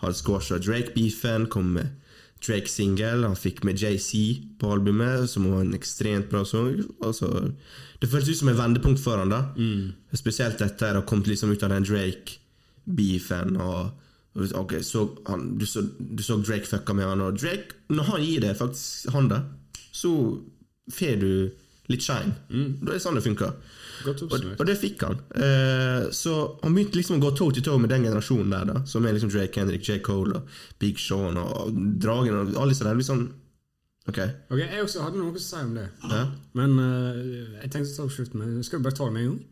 hadde 0.03 0.15
squasha 0.19 0.59
Drake-beefen, 0.59 1.47
kom 1.49 1.73
med 1.79 1.89
Drake-singel. 2.45 3.25
Han 3.27 3.37
fikk 3.39 3.63
med 3.69 3.81
JC 3.81 4.41
på 4.61 4.73
albumet, 4.73 5.29
som 5.31 5.49
var 5.51 5.65
en 5.65 5.77
ekstremt 5.77 6.31
bra 6.33 6.45
sang. 6.49 6.79
Altså, 7.05 7.53
det 8.01 8.11
føltes 8.11 8.35
ut 8.35 8.43
som 8.43 8.53
et 8.53 8.59
vendepunkt 8.61 9.03
for 9.03 9.21
han 9.21 9.33
da 9.33 9.43
Spesielt 10.17 10.63
etter 10.65 10.97
å 10.97 11.03
ha 11.03 11.07
kommet 11.09 11.29
liksom 11.29 11.53
ut 11.53 11.63
av 11.67 11.75
den 11.75 11.87
Drake-beefen. 11.89 13.59
Og, 13.61 13.97
Okay, 14.31 14.53
ok, 14.55 14.73
så 14.87 15.09
han, 15.27 15.59
du, 15.59 15.67
så, 15.67 15.83
du 15.99 16.23
så 16.23 16.37
Drake 16.39 16.67
fucka 16.67 16.95
med 16.95 17.09
han, 17.09 17.21
og 17.21 17.39
Drake, 17.41 17.75
når 17.91 18.13
han 18.13 18.23
gir 18.23 18.45
det 18.45 18.53
faktisk 18.61 19.11
han 19.11 19.27
det, 19.29 19.41
så 19.91 20.13
får 20.95 21.17
du 21.19 21.33
litt 21.91 22.05
shine. 22.05 22.37
Er 22.55 22.93
det 22.93 23.01
sånn 23.03 23.19
det 23.19 23.25
funker. 23.27 23.57
Og, 24.07 24.45
og 24.61 24.67
det 24.67 24.77
fikk 24.81 25.03
han. 25.07 25.19
Eh, 25.35 26.07
så 26.17 26.35
han 26.63 26.75
begynte 26.77 26.97
liksom 27.01 27.19
å 27.19 27.23
gå 27.27 27.31
toe 27.39 27.53
to 27.57 27.61
toe 27.67 27.79
med 27.83 27.91
den 27.93 28.07
generasjonen 28.09 28.51
der, 28.55 28.65
da 28.73 28.83
som 28.89 29.05
er 29.07 29.13
liksom 29.17 29.31
Drake 29.35 29.61
Henrik, 29.61 29.85
J. 29.89 29.99
Cole 30.07 30.41
og 30.41 30.49
Big 30.81 30.99
Sean 31.03 31.37
og 31.41 31.71
Dragen 32.01 32.35
og 32.41 32.55
alle 32.57 32.73
disse 32.75 32.87
der. 32.87 32.97
Liksom, 32.99 33.27
ok, 34.09 34.19
Ok, 34.51 34.59
Jeg 34.65 34.83
også 34.83 35.05
hadde 35.05 35.21
noe 35.21 35.35
å 35.37 35.43
si 35.45 35.57
om 35.61 35.75
det. 35.77 35.87
ja. 36.11 36.25
Men 36.59 36.79
eh, 36.83 37.23
jeg 37.63 37.71
tenkte 37.77 37.93
å 37.93 37.97
ta 38.01 38.09
opp 38.09 38.15
slutt 38.17 38.35
med 38.41 38.65
Skal 38.67 38.81
vi 38.81 38.89
bare 38.89 38.97
ta 38.99 39.07
det 39.11 39.17
med 39.19 39.23
en 39.27 39.31
gang? 39.35 39.47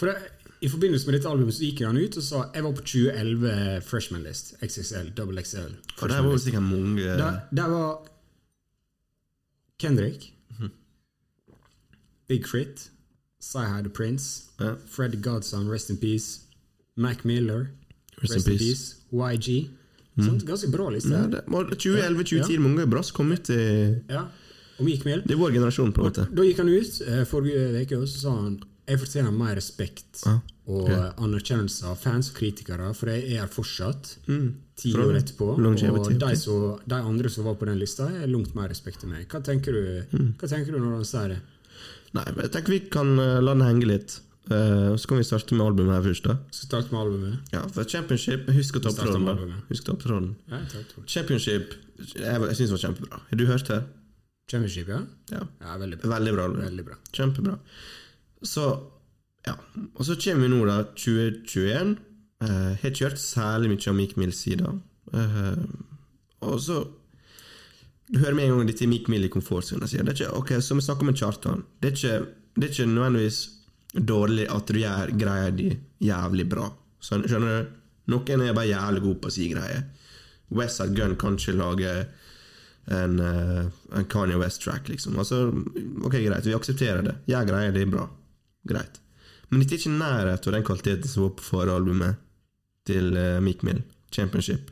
For 0.00 0.08
det, 0.08 0.16
I 0.64 0.68
forbindelse 0.72 1.06
med 1.08 1.14
dette 1.18 1.28
albumet 1.30 1.54
så 1.54 1.64
gikk 1.66 1.82
han 1.86 1.98
ut 2.00 2.16
og 2.16 2.24
sa 2.24 2.44
jeg 2.54 2.64
var 2.64 2.72
på 2.78 2.84
2011 2.86 3.82
Freshman 3.88 4.22
List. 4.24 4.54
XXL, 4.64 5.10
double 5.18 5.42
XL. 5.44 5.74
For 5.98 6.08
der 6.10 6.22
var 6.24 6.38
sikkert 6.42 6.64
mange 6.68 7.02
Der, 7.18 7.40
der 7.52 7.68
var 7.72 7.90
Kendrick, 9.82 10.28
Big 12.28 12.44
Crit, 12.46 12.90
The 13.42 13.88
Prince, 13.90 14.42
Ja. 14.60 14.74
Fred 14.88 15.20
Godson, 15.22 15.68
Rest 15.68 15.90
in 15.90 15.96
Peace, 15.96 16.40
Mac 16.96 17.24
Miller, 17.24 17.70
Rest 18.20 18.34
Rest, 18.34 18.48
in 18.48 18.58
peace. 18.58 18.94
Peace, 19.10 19.36
YG. 19.36 19.68
Sånt, 20.24 20.44
ganske 20.44 20.68
bra 20.70 20.90
liste. 20.90 21.08
Ja, 21.10 21.18
her. 21.22 21.28
det 21.28 21.40
var 21.46 21.64
2011-2010, 21.64 22.58
mange 22.60 22.86
bra 22.86 23.02
som 23.02 23.16
kom 23.16 23.32
ut 23.32 23.50
i 23.50 24.00
Ja. 24.10 24.26
Og 24.80 24.86
gikk 24.88 25.04
med. 25.04 25.22
Det 25.26 25.32
er 25.34 25.38
vår 25.40 25.52
generasjon, 25.52 25.92
på 25.92 26.00
en 26.02 26.08
måte. 26.10 26.26
Da 26.34 26.42
gikk 26.42 26.58
han 26.58 26.68
ut 26.68 27.00
eh, 27.06 27.24
forrige 27.28 27.82
uke 27.82 27.96
og 27.98 28.08
så 28.08 28.18
sa 28.26 28.30
han 28.42 28.60
jeg 28.88 28.98
fortjener 28.98 29.30
mer 29.32 29.54
respekt 29.54 30.24
Ja, 30.26 30.40
og 30.66 30.88
anerkjennelse 31.22 31.84
av 31.86 31.96
fans 32.02 32.30
og 32.32 32.36
kritikere, 32.40 32.88
for 32.98 33.06
jeg 33.12 33.36
er 33.36 33.40
her 33.44 33.46
fortsatt. 33.52 34.16
Ti 34.26 34.90
Fra 34.92 35.04
år 35.06 35.18
etterpå. 35.20 35.52
Og 35.54 36.18
de, 36.18 36.36
som, 36.36 36.78
de 36.90 36.94
andre 36.98 37.30
som 37.30 37.44
var 37.46 37.54
på 37.60 37.68
den 37.70 37.78
lista, 37.78 38.08
er 38.10 38.26
langt 38.26 38.54
mer 38.58 38.68
respekt 38.68 39.04
enn 39.04 39.10
meg. 39.14 39.28
Hva 39.30 39.40
tenker 39.44 39.72
du, 39.72 39.82
Mm. 40.18 40.34
hva 40.36 40.48
tenker 40.50 40.72
du 40.72 40.78
når 40.80 40.96
han 40.98 41.04
sier 41.04 41.28
det? 41.28 41.38
Nei, 42.16 42.26
men 42.34 42.44
jeg 42.44 42.52
tenker 42.54 42.74
vi 42.74 42.82
kan 42.92 43.14
eh, 43.20 43.40
la 43.40 43.56
den 43.56 43.64
henge 43.66 43.88
litt. 43.88 44.18
Uh, 44.50 44.96
så 44.98 45.06
kan 45.06 45.20
vi 45.20 45.24
starte 45.24 45.54
med 45.54 45.64
albumet 45.64 45.94
her 45.94 46.02
først, 46.02 46.26
da. 46.26 46.34
Skal 46.50 46.66
starte 46.66 46.92
med 46.92 47.00
albumet? 47.04 47.52
Ja, 47.54 47.60
for 47.72 47.86
Championship 47.88 48.48
Husk 48.50 48.76
å 48.76 48.82
ta 48.82 48.90
opp 48.90 48.98
tråden. 48.98 49.52
Husk 49.68 49.84
å 49.84 49.86
ta 49.86 49.94
opp 49.94 50.02
tråden. 50.02 50.32
Ja. 50.50 50.58
Championship 51.06 51.76
Jeg, 52.02 52.40
jeg 52.50 52.56
syns 52.58 52.74
var 52.74 52.82
kjempebra. 52.82 53.20
Har 53.28 53.38
du 53.38 53.44
hørt 53.46 53.70
det? 53.70 53.78
Championship, 54.50 54.90
ja? 54.90 54.98
Ja. 55.30 55.44
Ja, 55.62 55.76
veldig 55.78 56.00
bra. 56.02 56.10
Veldig 56.16 56.34
bra. 56.34 56.48
Veldig 56.58 56.86
bra. 56.88 56.98
Kjempebra. 57.14 57.54
Så 58.42 58.66
ja. 59.46 59.54
Og 59.94 60.04
så 60.10 60.18
kommer 60.24 60.48
vi 60.48 60.50
nå, 60.52 60.60
da, 60.68 60.80
2021. 60.98 61.94
Uh, 62.42 62.50
har 62.82 62.90
ikke 62.90 63.06
hørt 63.06 63.22
særlig 63.22 63.70
mye 63.72 63.88
av 63.92 63.98
Meek 64.00 64.18
Mills 64.18 64.42
side. 64.42 64.74
Uh, 65.14 65.62
og 66.42 66.58
så 66.60 66.82
Du 68.12 68.18
hører 68.20 68.36
med 68.36 68.44
en 68.44 68.58
gang 68.58 68.68
dette 68.68 68.84
er 68.84 68.90
Meek 68.92 69.08
Mill 69.08 69.24
i 69.24 69.32
komfortsonen. 69.32 69.88
sier. 69.88 70.04
Det 70.04 70.12
er 70.12 70.26
ikke, 70.26 70.36
ok, 70.36 70.50
Så 70.60 70.76
vi 70.76 70.84
snakker 70.84 71.08
med 71.08 71.16
Kjartan. 71.16 71.64
Det 71.80 71.88
er 71.88 71.96
ikke, 71.96 72.26
det 72.56 72.64
er 72.64 72.72
ikke 72.74 72.86
nødvendigvis 72.92 73.38
dårlig 73.92 74.48
at 74.52 74.66
du 74.68 74.78
gjør 74.78 75.12
greia 75.16 75.50
di 75.50 75.70
jævlig 76.00 76.48
bra. 76.48 76.66
Skjønner 77.00 77.48
du? 77.48 77.78
Noen 78.12 78.42
er 78.42 78.52
bare 78.52 78.68
jævlig 78.68 79.02
gode 79.02 79.20
på 79.22 79.30
å 79.30 79.32
si 79.32 79.48
greier. 79.48 79.86
Westside 80.52 80.94
Gun 80.96 81.16
kan 81.16 81.38
ikke 81.38 81.56
lage 81.56 81.92
en, 82.90 83.20
eh, 83.20 83.64
en 83.96 84.04
Kanye 84.04 84.36
West-track, 84.36 84.88
liksom. 84.88 85.16
Altså, 85.18 85.48
ok, 86.04 86.12
greit, 86.12 86.46
vi 86.46 86.54
aksepterer 86.54 87.02
det. 87.02 87.16
Gjør 87.26 87.48
greier, 87.48 87.72
det 87.72 87.86
er 87.86 87.94
bra. 87.94 88.08
Greit. 88.68 89.00
Men 89.48 89.60
dette 89.60 89.74
er 89.74 89.78
ikke 89.78 89.98
nærhet 89.98 90.46
av 90.46 90.52
den 90.52 90.64
kvaliteten 90.64 91.08
som 91.08 91.22
var 91.22 91.34
på 91.38 91.48
forrige 91.48 91.76
albumet 91.76 92.16
til 92.88 93.16
uh, 93.16 93.40
Mill, 93.40 93.82
Championship. 94.12 94.70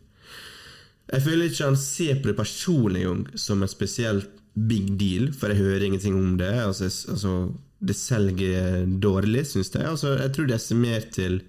Jeg 1.10 1.22
føler 1.24 1.48
ikke 1.48 1.66
han 1.66 1.78
ser 1.78 2.20
på 2.20 2.30
det 2.30 2.36
personlig 2.38 3.06
som 3.40 3.62
en 3.62 3.70
spesielt 3.70 4.28
big 4.54 4.92
deal, 4.98 5.30
for 5.34 5.50
jeg 5.50 5.62
hører 5.62 5.86
ingenting 5.86 6.18
om 6.18 6.36
det. 6.38 6.52
Altså, 6.62 6.90
altså, 7.10 7.34
det 7.80 7.96
selger 7.96 8.86
dårlig, 9.02 9.46
syns 9.46 9.72
jeg. 9.74 9.86
Altså, 9.86 10.14
jeg 10.18 10.32
tror 10.34 10.46
det 10.46 10.54
er 10.54 10.62
estimert 10.62 11.10
til 11.16 11.42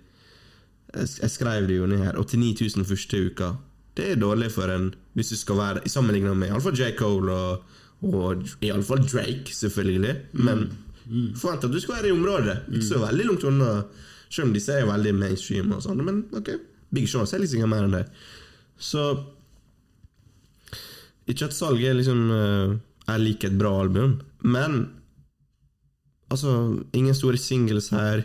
Jeg 0.94 1.30
skrev 1.32 1.68
det 1.68 1.78
jo 1.78 1.86
ned 1.88 2.02
her 2.04 2.18
89 2.20 2.76
000 2.76 2.86
første 2.86 3.20
uka. 3.26 3.54
Det 3.96 4.12
er 4.12 4.16
dårlig 4.20 4.52
for 4.52 4.68
en 4.68 4.94
Hvis 5.14 5.30
du 5.30 5.36
skal 5.36 5.58
være 5.58 5.90
sammenligna 5.90 6.34
med 6.34 6.48
iallfall 6.48 6.76
J. 6.76 6.96
Cole 6.98 7.32
og, 7.32 7.64
og 8.02 8.44
iallfall 8.62 9.04
Drake, 9.08 9.54
selvfølgelig. 9.54 10.16
Men 10.34 10.70
forvent 11.36 11.64
at 11.64 11.72
du 11.72 11.80
skal 11.80 11.96
være 11.96 12.08
i 12.08 12.12
området. 12.12 12.58
Ikke 12.72 12.86
så 12.86 13.00
veldig 13.00 13.26
langt 13.26 13.44
unna. 13.44 13.84
Selv 14.30 14.48
om 14.48 14.54
disse 14.54 14.74
er 14.74 14.88
veldig 14.88 15.16
mainstream 15.16 15.72
og 15.76 15.84
sånn. 15.84 16.04
Men 16.08 16.24
ok, 16.36 16.54
Big 16.96 17.10
Sean 17.10 17.28
selger 17.28 17.52
sikkert 17.52 17.72
mer 17.72 17.88
enn 17.88 17.98
det. 17.98 18.06
Så 18.80 19.04
Ikke 21.32 21.48
at 21.48 21.56
salget 21.56 21.96
liksom 21.98 22.26
eh, 22.36 22.74
er 23.12 23.22
like 23.22 23.48
et 23.48 23.58
bra 23.60 23.72
album, 23.82 24.20
men 24.44 24.82
Altså, 26.32 26.80
ingen 26.96 27.16
store 27.16 27.40
singles 27.40 27.90
her. 27.92 28.24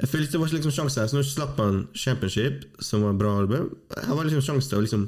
Jeg 0.00 0.08
følte 0.08 0.32
det 0.32 0.40
var 0.40 0.52
liksom 0.54 0.72
sjanse 0.72 1.02
her, 1.02 1.08
så 1.10 1.18
nå 1.18 1.24
slapp 1.28 1.58
han 1.60 1.82
Championship, 1.92 2.62
som 2.80 3.02
var 3.04 3.12
et 3.12 3.20
bra 3.20 3.34
album. 3.42 3.66
Her 3.92 4.14
var 4.16 4.24
liksom 4.24 4.44
sjanse 4.46 4.70
til 4.70 4.80
å 4.80 4.84
liksom 4.86 5.02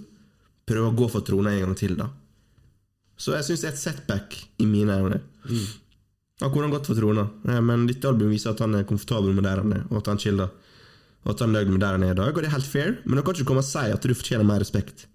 prøve 0.69 0.91
å 0.91 0.97
gå 0.99 1.09
for 1.09 1.25
trona 1.25 1.55
en 1.55 1.65
gang 1.65 1.79
til, 1.79 1.95
da. 1.97 2.11
Så 3.17 3.33
jeg 3.37 3.47
syns 3.47 3.63
det 3.63 3.71
er 3.71 3.73
et 3.73 3.81
setback 3.81 4.37
i 4.61 4.67
mine 4.69 4.99
øyne. 4.99 5.23
ha 6.43 6.49
gått 6.75 6.91
for 6.91 6.99
trona, 6.99 7.29
men 7.63 7.87
dette 7.87 8.09
albumet 8.09 8.35
viser 8.35 8.53
at 8.53 8.61
han 8.65 8.75
er 8.75 8.85
komfortabel 8.89 9.33
med 9.33 9.47
der 9.47 9.63
han 9.63 9.73
er, 9.73 9.87
og 9.89 10.03
at 10.03 10.13
han 10.13 10.21
chiller. 10.21 10.53
Og 11.23 11.33
at 11.33 11.41
han 11.45 11.55
er 11.55 11.63
nøyd 11.63 11.73
med 11.73 11.81
der 11.85 11.97
han 11.97 12.05
er 12.05 12.13
i 12.13 12.19
dag, 12.19 12.35
og 12.35 12.43
det 12.43 12.51
er 12.51 12.57
helt 12.59 12.69
fair, 12.69 12.97
men 13.07 13.17
du 13.17 13.23
kan 13.23 13.37
ikke 13.39 13.49
komme 13.49 13.63
og 13.63 13.69
si 13.69 13.87
at 13.95 14.05
du 14.05 14.13
fortjener 14.13 14.45
mer 14.45 14.61
respekt. 14.61 15.07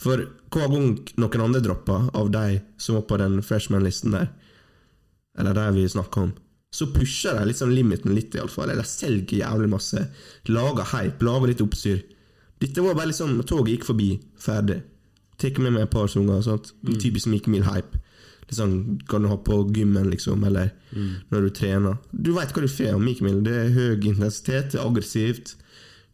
For 0.00 0.24
hver 0.54 0.70
gang 0.72 0.96
noen 1.20 1.44
andre 1.44 1.62
dropper 1.62 2.08
av 2.18 2.30
de 2.34 2.60
som 2.82 2.98
var 2.98 3.06
på 3.10 3.18
den 3.20 3.38
freshman-listen 3.46 4.14
der, 4.14 4.32
eller 5.38 5.54
de 5.54 5.66
vi 5.76 5.88
snakker 5.90 6.28
om, 6.28 6.32
så 6.74 6.88
pusher 6.90 7.38
de 7.38 7.54
sånn 7.54 7.74
limiten 7.74 8.14
litt, 8.16 8.34
iallfall. 8.34 8.72
Eller 8.72 8.86
selger 8.88 9.44
jævlig 9.44 9.68
masse. 9.70 10.08
Lager 10.50 10.88
hype, 10.90 11.22
lager 11.22 11.52
litt 11.52 11.62
oppstyr. 11.62 12.00
Dette 12.62 12.82
var 12.82 12.96
bare 12.98 13.12
liksom 13.12 13.36
Toget 13.46 13.76
gikk 13.76 13.86
forbi, 13.86 14.08
ferdig. 14.40 14.80
Tar 15.38 15.60
med 15.62 15.76
meg 15.76 15.86
et 15.86 15.92
par 15.92 16.10
sanger. 16.10 16.42
Mm. 16.42 16.96
Typisk 16.98 17.30
Mike 17.30 17.50
Mill-hype. 17.50 18.00
Liksom, 18.48 18.98
kan 19.08 19.22
du 19.22 19.30
ha 19.30 19.38
på 19.40 19.60
gymmen, 19.74 20.10
liksom, 20.10 20.42
eller 20.44 20.72
når 21.30 21.46
du 21.46 21.50
trener. 21.54 22.00
Du 22.12 22.32
veit 22.34 22.52
hva 22.52 22.64
du 22.64 22.68
får 22.70 22.92
av 22.92 23.02
Meek 23.02 23.22
Mill. 23.24 23.40
Det 23.46 23.54
er 23.54 23.70
høy 23.74 24.10
intensitet, 24.10 24.74
det 24.74 24.80
er 24.80 24.84
aggressivt, 24.84 25.54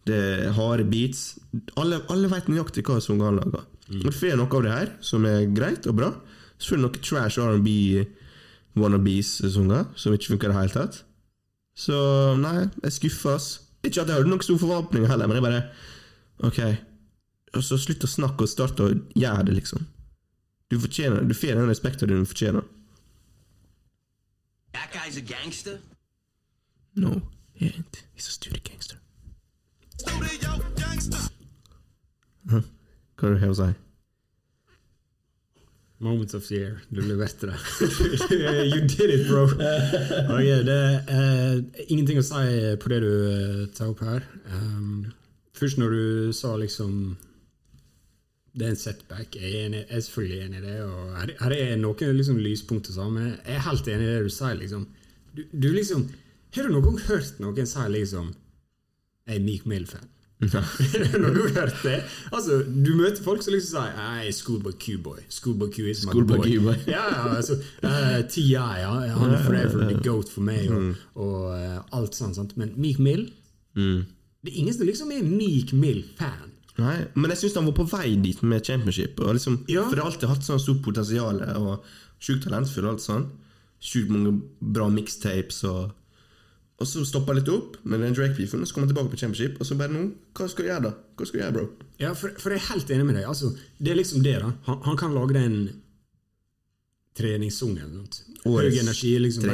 det 0.09 0.17
er 0.17 0.55
harde 0.57 0.87
beats. 0.89 1.39
Alle, 1.81 2.01
alle 2.13 2.31
veit 2.33 2.49
nøyaktig 2.49 2.85
hva 2.87 3.01
som 3.05 3.21
han 3.21 3.41
lager. 3.41 3.67
Mm. 3.91 4.03
du 4.05 4.11
får 4.15 4.37
noe 4.39 4.55
av 4.55 4.63
det 4.63 4.73
her, 4.73 4.91
som 5.03 5.25
er 5.27 5.49
greit 5.51 5.87
og 5.91 5.97
bra. 5.99 6.11
Så 6.59 6.73
får 6.73 6.79
du 6.79 6.85
noe 6.85 7.03
trash 7.03 7.41
R&B 7.43 7.71
wannabes-sanger 8.79 9.89
som 9.99 10.15
ikke 10.15 10.35
funker 10.35 10.51
i 10.51 10.53
det 10.53 10.59
hele 10.61 10.77
tatt. 10.77 11.01
Så 11.75 11.97
nei, 12.39 12.69
jeg 12.85 12.97
skuffes. 12.97 13.49
Ikke 13.83 14.03
at 14.03 14.11
jeg 14.11 14.21
hadde 14.21 14.31
noen 14.31 14.45
stor 14.45 14.61
forvaltning 14.61 15.09
heller, 15.09 15.31
men 15.31 15.41
jeg 15.41 15.47
bare 15.47 15.63
Ok. 16.47 16.61
Og 17.57 17.65
så 17.67 17.77
slutt 17.81 18.05
å 18.07 18.09
snakke 18.09 18.47
og 18.47 18.51
starte 18.53 18.87
å 18.87 18.93
gjøre 19.19 19.49
det, 19.49 19.57
liksom. 19.59 19.83
Du 20.71 20.79
fortjener 20.79 21.27
Du 21.27 21.35
får 21.35 21.59
den 21.59 21.69
respekten 21.69 22.09
du 22.09 22.25
fortjener. 22.25 22.63
That 24.73 24.93
guy's 24.95 25.19
a 25.19 25.21
gangster? 25.21 25.81
No, 26.95 27.23
he 27.55 27.67
ain't. 27.67 28.05
He's 28.15 28.29
a 28.29 28.31
stupid 28.31 28.63
gangster. 28.63 29.00
Gangster. 30.07 31.29
Hva 32.51 32.61
har 33.29 33.39
du 33.39 33.47
å 33.51 33.55
si? 33.59 33.71
Moments 36.01 36.35
of 36.35 36.47
the 36.49 36.55
year. 36.55 36.79
Du 36.89 37.03
leverte 37.05 37.51
det. 37.51 37.57
you 38.73 38.81
did 38.89 39.11
it, 39.11 39.27
bro! 39.29 39.45
Okay, 40.33 40.63
det 40.65 40.79
er 41.13 41.61
ingenting 41.89 42.21
å 42.21 42.25
si 42.25 42.45
på 42.81 42.93
det 42.93 43.01
du 43.05 43.11
eh, 43.11 43.67
tar 43.77 43.91
opp 43.93 44.01
her. 44.07 44.25
Um, 44.49 45.11
først 45.53 45.77
når 45.81 45.93
du 45.97 46.33
sa 46.33 46.55
liksom 46.57 47.19
det 48.57 48.67
er 48.67 48.73
en 48.73 48.81
setback. 48.81 49.37
Jeg 49.37 49.51
er, 49.51 49.67
enig, 49.67 49.83
jeg 49.85 49.97
er 49.99 50.07
selvfølgelig 50.07 50.41
enig 50.47 50.59
i 50.59 50.65
det. 50.65 50.79
Og 50.83 51.19
her, 51.21 51.35
her 51.45 51.57
er 51.59 51.77
noen 51.79 52.17
liksom 52.17 52.41
lyspunkter, 52.41 52.97
så, 52.97 53.07
men 53.13 53.35
jeg 53.37 53.59
er 53.59 53.67
helt 53.69 53.91
enig 53.93 54.07
i 54.07 54.15
det 54.15 54.25
du 54.25 54.33
sier. 54.35 54.57
Liksom. 54.59 54.87
Du, 55.37 55.45
du 55.53 55.69
liksom, 55.77 56.09
har 56.57 56.67
du 56.67 56.75
noen 56.75 56.89
gang 56.89 57.03
hørt 57.11 57.45
noen 57.45 57.69
si 57.69 57.85
liksom 57.93 58.33
Jeg 59.29 59.37
er 59.37 59.45
Meek 59.45 59.67
Mill-fan. 59.67 60.09
Når 61.21 61.35
du 61.35 61.41
hørte 61.53 61.77
det? 61.85 61.97
Altså, 62.33 62.63
Du 62.65 62.95
møter 62.97 63.21
folk 63.23 63.43
som 63.45 63.53
liksom 63.53 63.75
sier 63.77 63.99
er 64.01 64.31
Schoolboy 64.33 64.73
Q-boy. 64.81 65.19
Schoolboy 65.29 65.69
Q 65.75 65.91
is 65.91 66.07
my 66.07 66.15
Schoolboy 66.15 66.39
boy. 66.41 66.47
Q-boy. 66.49 66.79
ja, 66.95 67.03
altså, 67.37 67.59
eh, 67.85 68.23
TI, 68.33 68.47
ja, 68.55 68.65
han 69.19 69.35
er 69.37 69.43
forever 69.45 69.85
the 69.91 69.99
goat 70.07 70.33
for 70.33 70.47
meg, 70.47 70.71
og, 70.73 70.95
og 71.21 71.51
uh, 71.53 71.83
alt 71.99 72.17
sånt. 72.17 72.39
Sant? 72.41 72.57
Men 72.57 72.73
Meek 72.81 72.99
Mill 72.99 73.27
Det 73.77 74.49
er 74.49 74.57
ingen 74.63 74.75
som 74.75 74.89
liksom 74.89 75.13
er 75.13 75.27
Meek 75.29 75.75
Mill-fan. 75.77 76.49
Nei, 76.81 76.97
men 77.15 77.35
jeg 77.35 77.43
syns 77.43 77.59
han 77.61 77.67
var 77.69 77.77
på 77.77 77.85
vei 77.93 78.15
dit 78.25 78.41
med 78.43 78.65
championship. 78.65 79.21
Og 79.21 79.37
liksom, 79.37 79.61
Ja. 79.69 79.85
For 79.85 79.99
det 79.99 80.05
har 80.07 80.11
alltid 80.15 80.31
hatt 80.33 80.47
sånn 80.47 80.63
stort 80.63 80.81
potensial 80.87 81.43
og 81.61 81.85
sjukt 82.23 82.47
talentfull. 82.49 82.87
og 82.89 82.97
alt 82.97 83.05
sånn 83.05 83.29
Sjukt 83.81 84.11
mange 84.13 84.33
bra 84.61 84.89
mixtapes. 84.93 85.63
Og, 85.69 85.93
og 86.81 86.89
så 86.89 87.03
stoppa 87.05 87.35
litt 87.37 87.49
opp 87.53 87.77
med 87.85 88.01
den 88.01 88.15
Drake-beefen, 88.17 88.63
så 88.65 88.73
kom 88.75 88.87
han 88.87 88.91
tilbake 88.91 89.13
på 89.13 89.19
championship. 89.21 89.59
Og 89.61 89.69
så 89.69 89.77
bare 89.77 89.93
nå, 89.93 90.07
hva 90.37 90.47
skal 90.49 90.65
du 90.65 90.71
gjøre, 90.71 90.85
da? 90.89 90.93
Hva 91.19 91.27
skal 91.29 91.37
du 91.37 91.43
gjøre, 91.43 91.57
bro? 91.59 91.65
Ja, 92.01 92.15
for, 92.17 92.33
for 92.41 92.55
jeg 92.55 92.63
er 92.63 92.71
helt 92.71 92.93
enig 92.95 93.07
med 93.11 93.19
deg. 93.19 93.27
Altså, 93.29 93.51
det 93.77 93.93
er 93.93 93.99
liksom 94.01 94.25
det, 94.25 94.39
da. 94.41 94.53
Han, 94.71 94.79
han 94.89 95.01
kan 95.01 95.13
lage 95.17 95.37
den 95.37 95.59
eller 97.83 97.99
noe. 97.99 98.07
Høy 98.47 98.79
energi. 98.81 99.13
liksom. 99.21 99.45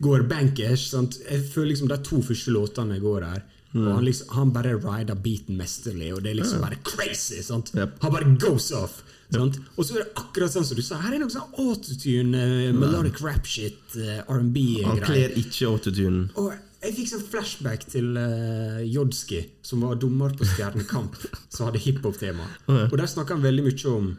Går 0.00 0.24
bankers. 0.30 0.86
sant? 0.94 1.18
Jeg 1.28 1.44
føler 1.52 1.74
liksom 1.74 1.90
de 1.92 1.98
to 2.08 2.22
første 2.24 2.54
låtene 2.54 2.96
går 3.02 3.26
her. 3.28 3.42
Mm. 3.72 3.86
Og 3.86 3.94
han, 3.96 4.04
liksom, 4.04 4.28
han 4.36 4.50
bare 4.52 4.74
rider 4.76 5.16
beaten 5.24 5.56
mesterlig, 5.56 6.10
og 6.12 6.22
det 6.24 6.32
er 6.32 6.38
liksom 6.42 6.60
bare 6.64 6.76
crazy. 6.84 7.40
sant? 7.44 7.72
Yep. 7.76 7.94
Han 8.02 8.12
bare 8.12 8.32
goes 8.40 8.70
off. 8.76 8.98
sant? 9.32 9.56
Og 9.76 9.86
så 9.88 9.96
er 9.96 10.02
det 10.02 10.10
akkurat 10.20 10.52
sånn 10.52 10.66
som 10.68 10.76
du 10.76 10.82
sa, 10.84 10.98
her 11.00 11.16
er 11.16 11.22
noe 11.22 11.32
sånn 11.32 11.54
autotune, 11.62 12.42
uh, 12.68 12.74
melodic 12.76 13.22
rap 13.24 13.48
shit, 13.48 13.80
uh, 13.96 14.18
Han 14.28 14.50
R&B-greier. 14.50 15.06
kler 15.06 15.38
ikke 15.40 15.70
autotune. 15.70 16.26
Og 16.36 16.52
jeg 16.82 16.96
fikk 16.98 17.12
sånn 17.14 17.24
flashback 17.32 17.86
til 17.88 18.10
uh, 18.18 18.82
Jodski, 18.84 19.40
som 19.64 19.86
var 19.86 19.96
dommer 20.02 20.34
på 20.36 20.44
Stjernekamp, 20.52 21.16
som 21.54 21.70
hadde 21.70 21.80
hiphop-tema. 21.86 22.48
Og 22.90 22.98
der 22.98 23.08
snakka 23.08 23.38
han 23.38 23.46
veldig 23.46 23.64
mye 23.70 23.94
om 23.94 24.10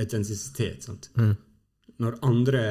autentisitet. 0.00 0.88
sant? 0.88 1.10
Når 2.00 2.16
andre 2.28 2.62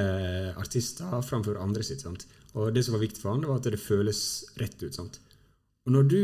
artister 0.62 1.22
framfører 1.26 1.62
andre 1.62 1.86
sitt. 1.86 2.02
sant? 2.06 2.26
Og 2.56 2.74
det 2.74 2.86
som 2.86 2.96
var 2.96 3.02
viktig 3.04 3.22
for 3.22 3.34
han, 3.34 3.42
det 3.44 3.50
var 3.50 3.62
at 3.62 3.70
det 3.74 3.82
føles 3.82 4.20
rett 4.62 4.78
ut. 4.82 4.94
sant? 4.96 5.20
Og 5.86 5.94
når 5.94 6.08
du 6.10 6.20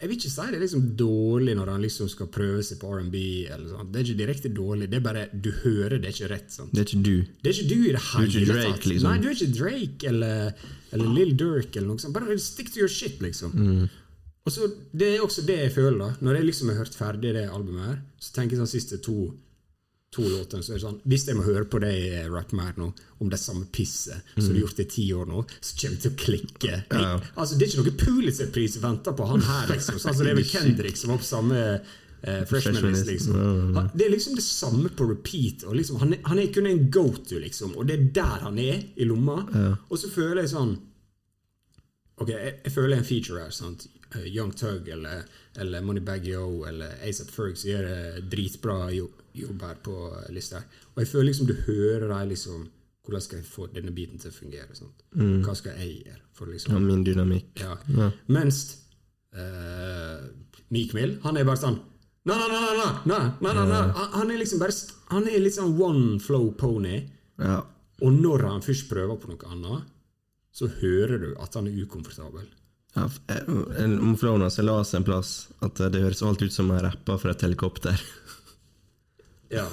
Jeg 0.00 0.08
vil 0.08 0.16
ikke 0.16 0.30
si 0.32 0.44
det 0.48 0.56
er 0.56 0.62
liksom 0.62 0.84
dårlig 0.96 1.54
når 1.58 1.70
han 1.74 1.82
liksom 1.84 2.08
skal 2.08 2.28
prøve 2.32 2.62
seg 2.64 2.78
på 2.80 2.88
R&B. 2.88 3.18
Det 3.52 3.98
er 4.00 4.06
ikke 4.06 4.16
direkte 4.16 4.48
dårlig, 4.56 4.86
det 4.88 4.96
er 4.96 5.02
bare 5.04 5.24
du 5.28 5.50
hører 5.60 5.98
det 6.00 6.08
er 6.08 6.14
ikke 6.14 6.30
rett. 6.30 6.46
sant? 6.54 6.70
Det 6.72 6.80
er 6.80 6.86
ikke 6.88 7.02
du. 7.04 7.16
Det 7.42 7.50
er 7.50 7.58
ikke 7.58 7.68
du 7.68 7.74
i 7.84 7.92
det 7.92 8.00
hele 8.06 8.30
ikke 8.30 8.46
Drake, 8.54 8.70
tatt. 8.78 8.86
liksom. 8.88 9.08
Nei, 9.10 9.18
du 9.20 9.26
er 9.28 9.34
ikke 9.36 9.58
Drake 9.58 10.08
eller, 10.08 10.54
eller 10.96 11.12
Lil 11.18 11.34
Durk 11.36 11.76
eller 11.76 11.88
noe 11.90 12.00
sånt. 12.00 12.14
Bare 12.16 12.38
stick 12.40 12.72
to 12.72 12.80
your 12.80 12.88
shit, 12.88 13.20
liksom. 13.20 13.52
Mm. 13.52 13.90
Og 14.48 14.52
så, 14.54 14.70
Det 14.96 15.10
er 15.18 15.20
også 15.20 15.44
det 15.44 15.58
jeg 15.66 15.72
føler. 15.76 15.98
da 15.98 16.16
Når 16.24 16.34
jeg 16.40 16.48
liksom 16.48 16.68
har 16.72 16.80
hørt 16.80 16.96
ferdig 16.96 17.34
det 17.36 17.44
albumet, 17.52 17.84
her 17.90 18.00
så 18.18 18.32
tenker 18.38 18.56
jeg 18.56 18.62
sånn 18.64 18.72
siste 18.72 19.02
to 19.04 19.34
To 20.10 20.22
låtene, 20.26 20.62
så 20.66 20.72
er 20.72 20.78
det 20.80 20.82
sånn 20.82 20.96
Hvis 21.06 21.24
jeg 21.28 21.36
må 21.38 21.44
høre 21.46 21.68
på 21.70 21.78
deg 21.84 22.26
rappe 22.32 22.56
mer 22.58 22.72
nå, 22.80 22.88
om 23.22 23.28
det 23.30 23.38
samme 23.38 23.68
pisset 23.70 24.24
som 24.34 24.48
du 24.48 24.56
har 24.56 24.64
gjort 24.64 24.80
i 24.82 24.86
ti 24.90 25.04
år 25.14 25.28
nå, 25.30 25.44
så 25.62 25.76
kommer 25.78 25.96
det 25.96 26.02
til 26.02 26.10
å 26.10 26.20
klikke. 26.24 26.72
Jeg, 26.72 26.86
Mm. 26.90 27.22
Altså 27.38 27.58
Det 27.58 27.66
er 27.66 27.70
ikke 27.70 27.84
noe 27.84 28.00
Pulitzer-pris 28.00 28.74
jeg 28.74 28.82
venter 28.82 29.14
på 29.14 29.26
han 29.30 29.40
her, 29.46 29.68
liksom. 29.70 29.98
Så, 30.02 30.08
altså, 30.10 30.24
det 30.26 30.32
er 30.32 30.38
vel 30.40 30.48
Kendrick, 30.54 30.96
som 30.98 31.12
var 31.14 31.20
på 31.22 31.28
samme 31.28 31.60
eh, 31.62 32.42
freshman 32.50 32.88
list, 32.90 33.06
liksom. 33.06 33.38
Han, 33.76 33.90
det 33.94 34.06
er 34.08 34.10
liksom 34.16 34.34
det 34.34 34.44
samme 34.48 34.90
på 34.98 35.06
repeat. 35.12 35.62
Og 35.70 35.78
liksom, 35.78 36.00
han, 36.02 36.16
er, 36.16 36.24
han 36.26 36.42
er 36.42 36.50
kun 36.54 36.66
en 36.66 36.82
go-to, 36.90 37.38
liksom, 37.46 37.76
og 37.78 37.86
det 37.86 37.98
er 38.00 38.08
der 38.18 38.42
han 38.48 38.58
er 38.58 38.82
i 38.96 39.06
lomma. 39.06 39.38
Og 39.88 39.94
så 40.02 40.10
føler 40.10 40.42
jeg 40.42 40.54
sånn 40.56 40.74
Ok, 42.20 42.28
jeg, 42.34 42.58
jeg 42.66 42.72
føler 42.74 42.98
en 42.98 43.06
feature 43.08 43.40
her. 43.46 43.54
sant? 43.54 43.86
Eh, 44.18 44.26
Young 44.28 44.50
Tug 44.58 44.88
eller, 44.92 45.22
eller 45.56 45.80
Moneybag 45.86 46.26
Yo 46.28 46.64
eller 46.68 46.98
ASAP 47.06 47.30
Ferg 47.32 47.54
som 47.56 47.70
gjør 47.70 48.18
dritbra 48.28 48.90
jo- 48.92 49.12
jobb 49.34 49.62
her 49.62 49.78
på 49.84 49.94
eh, 50.16 50.28
lista. 50.34 50.60
her. 50.60 50.84
Og 50.94 51.02
jeg 51.04 51.08
føler 51.12 51.28
liksom 51.30 51.46
du 51.50 51.54
hører 51.66 52.08
dem 52.08 52.28
liksom 52.34 52.68
Hvordan 53.00 53.22
skal 53.24 53.38
jeg 53.40 53.46
få 53.48 53.64
denne 53.72 53.90
biten 53.96 54.18
til 54.20 54.28
å 54.30 54.34
fungere? 54.36 54.74
Mm. 55.16 55.38
Hva 55.42 55.54
skal 55.56 55.78
jeg 55.80 56.02
gjøre? 56.04 56.20
for 56.36 56.46
liksom... 56.52 56.72
Ja, 56.74 56.78
min 56.80 57.00
dynamikk. 57.04 57.48
Ja. 57.60 57.74
Ja. 57.96 58.10
Mens 58.32 58.58
uh, 59.36 60.20
Meek 60.72 60.92
Mill, 60.96 61.16
han 61.24 61.36
er 61.40 61.44
bare 61.48 61.60
sånn 61.60 61.78
Nei, 62.28 62.36
nei, 62.36 62.46
nei, 62.52 62.60
nei, 62.60 62.74
nei, 63.08 63.18
nei, 63.40 63.52
nei, 63.56 63.64
nei. 63.70 63.80
Han- 63.96 64.12
Han 64.18 64.30
er 64.30 64.38
liksom 64.42 64.60
bare 64.60 64.76
Han 65.10 65.26
er 65.28 65.40
litt 65.40 65.56
sånn 65.56 65.72
one 65.80 66.18
flow 66.20 66.50
pony. 66.52 67.00
Ja. 67.40 67.62
Og 68.04 68.12
når 68.12 68.44
han 68.46 68.62
først 68.64 68.88
prøver 68.92 69.16
på 69.20 69.30
noe 69.32 69.48
annet, 69.50 69.88
så 70.52 70.68
hører 70.68 71.18
du 71.24 71.30
at 71.40 71.54
han 71.56 71.66
er 71.66 71.80
ukomfortabel. 71.82 72.44
Ja, 72.96 73.06
eh, 73.32 73.44
om 73.86 74.16
flowen 74.20 74.42
hans 74.44 74.56
jeg 74.58 74.66
la 74.66 74.76
oss 74.82 74.92
en 74.98 75.04
plass 75.06 75.48
at 75.62 75.80
eh, 75.80 75.88
det 75.94 76.02
høres 76.04 76.22
alt 76.26 76.42
ut 76.42 76.52
som 76.52 76.70
han 76.74 76.82
rapper 76.84 77.18
fra 77.22 77.30
et 77.32 77.42
helikopter. 77.46 77.96
Ja, 79.50 79.66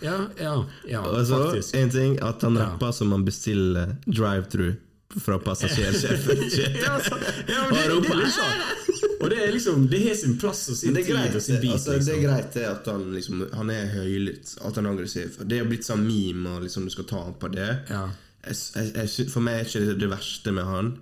ja, 0.00 0.18
ja, 0.40 0.66
ja 0.88 1.00
Altså, 1.04 1.42
faktisk. 1.44 1.74
en 1.76 1.90
ting 1.90 2.18
at 2.24 2.42
han 2.42 2.58
rapper 2.58 2.92
som 2.96 3.12
han 3.12 3.24
bestiller 3.24 3.96
drive-through 4.06 4.76
fra 5.20 5.38
passasjersjefen. 5.38 6.38
Ja, 6.82 6.92
altså, 6.92 7.16
ja, 7.48 7.64
men 7.70 7.76
det, 7.76 8.08
det 8.08 8.16
litt 8.20 8.34
sånn. 8.34 9.08
Og 9.18 9.30
det 9.32 9.38
er 9.42 9.52
liksom 9.54 9.86
Det 9.90 10.00
har 10.04 10.16
sin 10.18 10.36
plass 10.40 10.62
og 10.72 10.76
sin 10.78 10.94
greit, 10.94 11.08
tid 11.08 11.36
og 11.36 11.42
sin 11.42 11.60
bit. 11.62 11.72
altså, 11.72 11.90
det 11.90 11.96
er 11.96 12.04
liksom. 12.04 12.22
greit 12.24 12.54
det 12.54 12.64
at 12.68 12.88
han, 12.92 13.04
liksom, 13.14 13.44
han 13.56 13.72
er 13.74 13.92
høylytt, 13.92 14.54
at 14.62 14.80
han 14.80 14.88
er 14.88 14.96
aggressiv. 14.96 15.38
Det 15.48 15.60
er 15.60 15.68
blitt 15.68 15.88
sånn 15.88 16.04
meme, 16.06 16.56
og 16.56 16.66
liksom, 16.66 16.88
du 16.88 16.94
skal 16.94 17.08
ta 17.10 17.24
på 17.40 17.52
det. 17.52 17.70
Ja. 17.90 18.06
Jeg, 18.48 18.92
jeg, 18.94 19.28
for 19.32 19.44
meg 19.44 19.60
er 19.60 19.68
ikke 19.68 19.84
det 19.90 19.96
det 20.00 20.10
verste 20.12 20.54
med 20.56 20.68
han. 20.68 20.92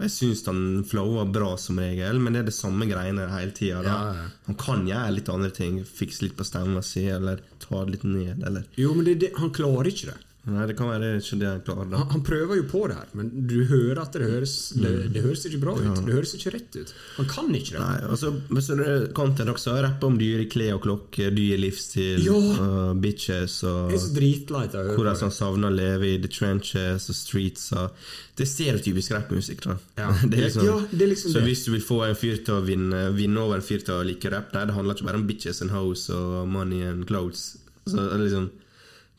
Jeg 0.00 0.10
syns 0.10 0.40
han 0.48 0.60
flower 0.88 1.28
bra 1.30 1.52
som 1.60 1.78
regel, 1.78 2.18
men 2.18 2.34
det 2.34 2.42
er 2.42 2.48
det 2.48 2.56
samme 2.56 2.88
greiene 2.88 3.28
hele 3.30 3.52
tida. 3.54 3.82
Ja, 3.86 3.98
ja. 4.16 4.26
Han 4.48 4.58
kan 4.58 4.86
gjøre 4.88 5.14
litt 5.18 5.30
andre 5.30 5.52
ting. 5.54 5.82
Fikse 5.84 6.24
litt 6.24 6.36
på 6.38 6.46
stemma 6.48 6.82
si, 6.86 7.04
eller 7.12 7.42
ta 7.62 7.84
det 7.84 7.98
litt 7.98 8.06
ned, 8.08 8.42
eller 8.42 8.64
Jo, 8.80 8.94
men 8.96 9.06
det, 9.06 9.18
det, 9.22 9.32
han 9.38 9.52
klarer 9.54 9.92
ikke 9.92 10.14
det. 10.14 10.18
Nei, 10.42 10.64
det 10.66 10.74
kan 10.74 10.88
være 10.90 11.08
ikke 11.20 11.36
det 11.38 11.46
han 11.46 11.60
klarer. 11.62 11.90
Han, 11.94 12.08
han 12.10 12.22
prøver 12.26 12.56
jo 12.58 12.62
på 12.66 12.80
det 12.90 12.96
her, 12.98 13.10
men 13.14 13.28
du 13.46 13.60
hører 13.70 14.00
at 14.02 14.16
det 14.18 14.26
høres 14.26 14.54
Det, 14.74 14.90
det 15.14 15.20
høres 15.22 15.44
ikke 15.46 15.60
bra 15.62 15.74
ut. 15.78 16.00
Det 16.02 16.16
høres 16.16 16.32
ikke 16.34 16.50
rett 16.56 16.78
ut. 16.80 16.90
Han 17.20 17.28
kan 17.30 17.52
ikke 17.54 17.76
det. 17.76 17.82
Nei, 17.84 18.08
og 18.10 18.18
så 18.18 18.32
men 18.48 18.64
så 18.64 18.74
er 18.74 18.80
det 18.82 19.12
content 19.14 19.52
også. 19.52 19.76
Rappe 19.84 20.08
om 20.08 20.16
dyre 20.18 20.48
klær 20.50 20.74
og 20.80 20.82
klokker, 20.82 21.30
dyr 21.36 21.60
livsstil, 21.62 22.24
Ja. 22.26 22.34
uh, 22.58 22.90
bitches 22.98 23.60
og 23.70 23.94
hvordan 23.94 25.20
han 25.22 25.30
savner 25.34 25.70
å 25.70 25.76
leve 25.76 26.10
i 26.10 26.18
the 26.18 26.30
trenches 26.32 27.06
og 27.12 27.16
streets. 27.20 27.68
Og 27.78 27.94
det 28.34 28.42
er 28.46 28.50
stereotypisk 28.50 29.14
rappmusikk. 29.14 29.68
Ja. 29.98 30.08
det 30.32 30.42
liksom, 30.48 30.66
Ja, 30.66 30.80
det 30.90 31.06
er 31.06 31.12
liksom 31.12 31.36
Så 31.36 31.38
det. 31.38 31.46
hvis 31.52 31.64
du 31.68 31.70
vil 31.76 31.84
få 31.86 32.00
en 32.08 32.18
fyr 32.18 32.42
til 32.42 32.58
å 32.58 32.64
vinne, 32.66 33.04
vinne 33.14 33.38
over 33.46 33.60
en 33.60 33.66
fyr 33.66 33.84
til 33.86 33.94
å 33.94 34.02
like 34.06 34.34
rap, 34.34 34.50
nei, 34.56 34.66
det 34.66 34.74
handler 34.74 34.98
ikke 34.98 35.06
bare 35.12 35.22
om 35.22 35.26
bitches 35.30 35.62
and 35.62 35.70
hoes 35.70 36.08
og 36.10 36.48
money 36.50 36.82
and 36.82 37.06
clothes. 37.06 37.52
Så 37.86 38.10
liksom 38.18 38.50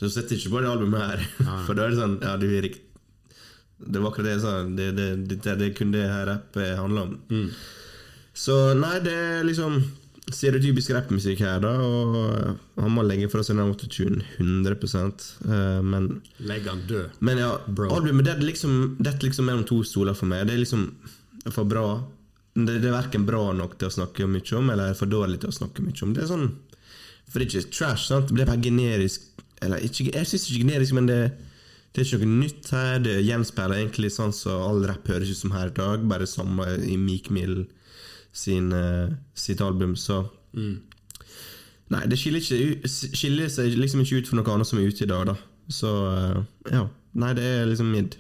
Du 0.02 0.10
setter 0.10 0.36
ikke 0.36 0.52
på 0.56 0.64
det 0.64 0.72
albumet 0.72 1.04
her, 1.06 1.26
for 1.68 1.78
da 1.78 1.86
er 1.86 1.94
det 1.94 2.02
sånn 2.02 2.18
Ja, 2.24 2.36
du 2.42 2.48
er 2.50 2.66
rikt 2.66 2.82
Det 3.78 4.02
var 4.02 4.12
akkurat 4.12 4.30
det 4.30 4.36
jeg 4.38 4.44
sa. 4.44 4.54
Det, 4.64 4.92
det, 4.98 5.10
det, 5.28 5.42
det, 5.44 5.58
det 5.60 5.74
kun 5.78 5.92
det 5.94 6.06
her 6.08 6.28
rapp 6.30 6.56
handler 6.56 7.10
om. 7.10 7.18
Mm. 7.30 7.50
Så 8.34 8.56
nei, 8.80 8.96
det 9.04 9.14
er 9.14 9.44
liksom 9.46 9.82
stereotypisk 10.32 10.94
rappmusikk 10.96 11.42
her, 11.44 11.60
da. 11.64 11.74
Og 11.84 12.82
han 12.82 12.94
må 12.96 13.04
legge 13.06 13.30
fra 13.32 13.44
seg 13.44 13.58
den 13.58 13.68
autotune 13.68 14.24
100 14.38 14.78
eh, 14.78 15.82
Men 15.84 16.10
Legg 16.40 16.68
han 16.70 16.86
død. 16.88 17.20
men 17.20 17.42
ja, 17.42 17.52
Bro. 17.68 17.92
albumet 17.92 18.26
det 18.26 18.36
er 18.38 18.46
liksom, 18.46 18.96
det 19.00 19.14
er 19.14 19.28
liksom 19.28 19.50
mellom 19.50 19.66
to 19.68 19.82
stoler 19.84 20.16
for 20.18 20.30
meg. 20.32 20.48
Det 20.48 20.56
er 20.56 20.64
liksom 20.64 20.88
for 21.52 21.68
bra. 21.68 21.88
Det, 22.54 22.80
det 22.80 22.88
er 22.88 22.96
verken 22.96 23.26
bra 23.28 23.52
nok 23.58 23.78
til 23.78 23.90
å 23.90 23.98
snakke 23.98 24.30
mye 24.30 24.58
om, 24.58 24.70
eller 24.70 24.96
for 24.98 25.12
dårlig 25.12 25.42
til 25.44 25.52
å 25.52 25.60
snakke 25.60 25.84
mye 25.84 26.06
om. 26.06 26.16
Det 26.16 26.24
er 26.24 26.32
sånn 26.32 26.50
For 27.28 27.40
det 27.40 27.48
er 27.48 27.50
ikke 27.50 27.76
trash, 27.76 28.08
sant? 28.08 28.32
Det 28.32 28.44
er 28.44 28.52
bare 28.52 28.64
generisk 28.64 29.33
Eller 29.66 29.84
ikke, 29.84 30.12
jeg 30.12 30.30
syns 30.30 30.48
ikke 30.50 30.66
generisk, 30.66 30.96
men 30.98 31.10
det, 31.10 31.20
det 31.94 32.04
er 32.04 32.10
ikke 32.10 32.26
noe 32.26 32.42
nytt 32.42 32.72
her. 32.76 32.98
Det 33.06 33.18
gjenspeiler 33.24 33.82
egentlig 33.82 34.14
sånn 34.16 34.36
som 34.36 34.64
all 34.68 34.84
rapp 34.90 35.08
høres 35.12 35.32
ut 35.32 35.42
som 35.42 35.56
her 35.56 35.72
i 35.72 35.78
dag, 35.78 36.04
bare 36.10 36.30
samla 36.30 36.76
i 36.84 36.98
Meek 37.00 37.32
Mill 37.34 37.64
sin, 38.34 38.72
eh, 38.74 39.14
sitt 39.38 39.62
album, 39.62 39.96
så 40.00 40.26
Nei, 41.94 42.06
det 42.10 42.18
skiller, 42.18 42.42
ikke, 42.42 42.90
skiller 42.90 43.50
seg 43.52 43.76
liksom 43.78 44.02
ikke 44.02 44.22
ut 44.22 44.30
for 44.30 44.40
noe 44.40 44.54
annet 44.54 44.70
som 44.70 44.80
er 44.80 44.88
ute 44.90 45.04
i 45.06 45.10
dag, 45.10 45.28
da. 45.30 45.36
Så 45.70 45.90
eh, 46.10 46.40
ja. 46.74 46.88
Nei, 47.20 47.34
det 47.38 47.44
er 47.46 47.68
liksom 47.70 47.92
mid. 47.94 48.16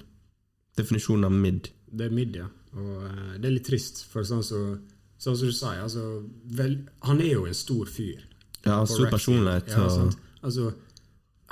Definisjonen 0.77 1.25
av 1.25 1.33
mid. 1.33 1.69
Det 1.89 2.05
er 2.05 2.13
mid, 2.13 2.35
ja. 2.37 2.49
Og 2.73 3.05
uh, 3.05 3.33
det 3.37 3.47
er 3.47 3.55
litt 3.55 3.67
trist, 3.69 4.03
for 4.09 4.25
sånn 4.27 4.43
som 4.45 4.75
sånn 5.21 5.37
så 5.39 5.47
du 5.47 5.55
sier, 5.55 5.79
altså 5.79 6.03
vel, 6.57 6.79
Han 7.07 7.21
er 7.23 7.35
jo 7.37 7.45
en 7.47 7.57
stor 7.57 7.89
fyr. 7.89 8.25
Ja, 8.65 8.81
stor 8.89 9.09
personlighet. 9.13 9.71
Ja, 9.71 9.85
og. 9.87 10.17
Altså, 10.43 10.73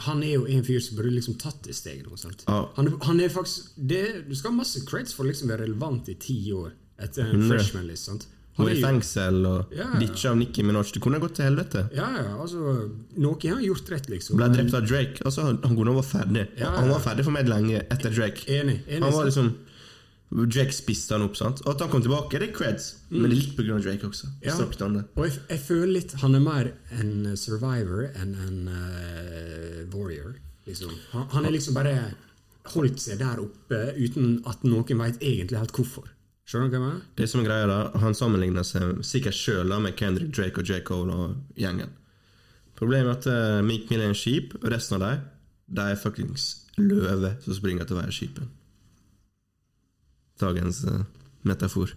han 0.08 0.22
er 0.26 0.34
jo 0.36 0.46
en 0.50 0.64
fyr 0.68 0.80
som 0.84 0.98
burde 1.00 1.14
liksom 1.16 1.38
tatt 1.42 1.64
det 1.68 1.76
steget 1.78 2.06
nå. 2.10 2.18
Sant? 2.20 2.44
Ja. 2.48 2.60
Han, 2.78 2.92
han 3.08 3.20
er 3.24 3.30
faktisk 3.34 3.74
det, 3.78 4.04
Du 4.30 4.36
skal 4.36 4.52
ha 4.54 4.58
masse 4.62 4.84
creds 4.88 5.14
for 5.18 5.26
å 5.26 5.32
liksom 5.32 5.50
være 5.54 5.66
relevant 5.68 6.10
i 6.12 6.16
ti 6.22 6.38
år 6.56 6.72
etter 7.02 7.26
en 7.26 7.36
Hundre. 7.40 7.58
freshman-list. 7.58 8.06
sant? 8.12 8.28
Han 8.58 8.68
er 8.68 8.76
i 8.76 8.82
fengsel 8.84 9.46
og 9.48 9.72
Ja, 9.74 9.86
ja. 9.94 10.00
ditcha 10.02 10.30
av 10.34 10.38
Nicki 10.38 10.62
Minaj. 10.68 10.92
Det 10.94 11.02
kunne 11.02 11.22
gått 11.24 11.38
til 11.40 11.48
helvete. 11.48 11.86
Ja, 11.96 12.10
ja, 12.20 12.34
altså 12.36 12.60
Noe 13.18 13.38
har 13.46 13.56
han 13.56 13.64
gjort 13.64 13.90
rett, 13.94 14.10
liksom. 14.12 14.36
Ble 14.38 14.50
drept 14.52 14.76
av 14.76 14.84
Drake. 14.90 15.24
Altså, 15.26 15.46
han, 15.48 15.62
kunne 15.64 15.96
vært 15.96 16.10
ferdig. 16.12 16.44
Ja, 16.60 16.66
ja, 16.68 16.72
Han 16.82 16.92
var 16.92 17.00
ferdig 17.06 17.24
for 17.26 17.32
meg 17.38 17.48
lenge 17.50 17.80
etter 17.88 18.12
Drake. 18.12 18.44
Enig. 18.52 18.82
enig 18.88 19.06
Han 19.08 19.16
var 19.16 19.30
liksom 19.30 19.54
Drake 20.32 20.72
spiste 20.72 21.18
han 21.18 21.26
opp, 21.26 21.36
sant? 21.36 21.60
Og 21.66 21.74
at 21.74 21.82
han 21.84 21.90
kom 21.92 22.04
tilbake, 22.04 22.40
det 22.40 22.50
er 22.50 22.54
creds. 22.56 22.86
Men 23.10 23.28
det 23.28 23.36
er 23.36 23.42
litt 23.42 23.60
av 23.60 23.82
Drake 23.84 24.08
også. 24.08 24.30
Mm. 24.32 24.46
Ja. 24.46 24.56
Og 25.18 25.26
jeg, 25.28 25.34
jeg 25.50 25.60
føler 25.66 25.92
litt 25.98 26.14
Han 26.22 26.38
er 26.38 26.44
mer 26.46 26.70
en 27.02 27.12
survivor 27.36 28.08
enn 28.16 28.32
en 28.48 28.62
uh, 28.72 29.82
warrior. 29.92 30.38
Liksom. 30.70 30.94
Han, 31.12 31.28
han 31.34 31.50
er 31.50 31.56
liksom 31.58 31.76
bare 31.76 31.96
holdt 32.72 33.02
seg 33.04 33.20
der 33.20 33.42
oppe 33.44 33.82
uten 33.98 34.38
at 34.48 34.64
noen 34.64 35.04
veit 35.04 35.20
egentlig 35.20 35.60
helt 35.60 35.76
hvorfor. 35.76 36.08
Skjønner 36.48 36.70
du 36.70 36.76
hva 36.76 36.80
jeg 36.80 36.86
mener? 36.86 37.04
Det 37.18 37.28
som 37.32 37.42
er 37.42 37.48
greia 37.50 37.68
da, 37.70 37.80
Han 38.02 38.16
sammenligner 38.18 38.66
seg 38.68 39.04
sikkert 39.08 39.38
sjøl 39.38 39.76
med 39.84 39.98
Kendrick 40.00 40.32
Drake 40.36 40.64
og 40.64 40.68
J. 40.68 40.80
Cole 40.88 41.18
og 41.26 41.60
gjengen. 41.60 41.92
Problemet 42.80 43.12
er 43.12 43.20
at 43.20 43.60
uh, 43.60 43.68
Meek 43.68 43.92
Mill 43.92 44.06
er 44.06 44.14
en 44.14 44.18
skip, 44.18 44.56
og 44.62 44.72
resten 44.72 44.98
av 44.98 45.06
dem 45.06 45.28
de 45.72 45.92
er 45.94 46.00
fuckings 46.00 46.48
løve 46.82 47.36
som 47.44 47.56
springer 47.56 47.88
til 47.88 47.98
å 47.98 48.02
være 48.02 48.16
skipet. 48.16 48.61
Dagens 50.42 50.84
eh, 50.90 51.04
metafor. 51.48 51.94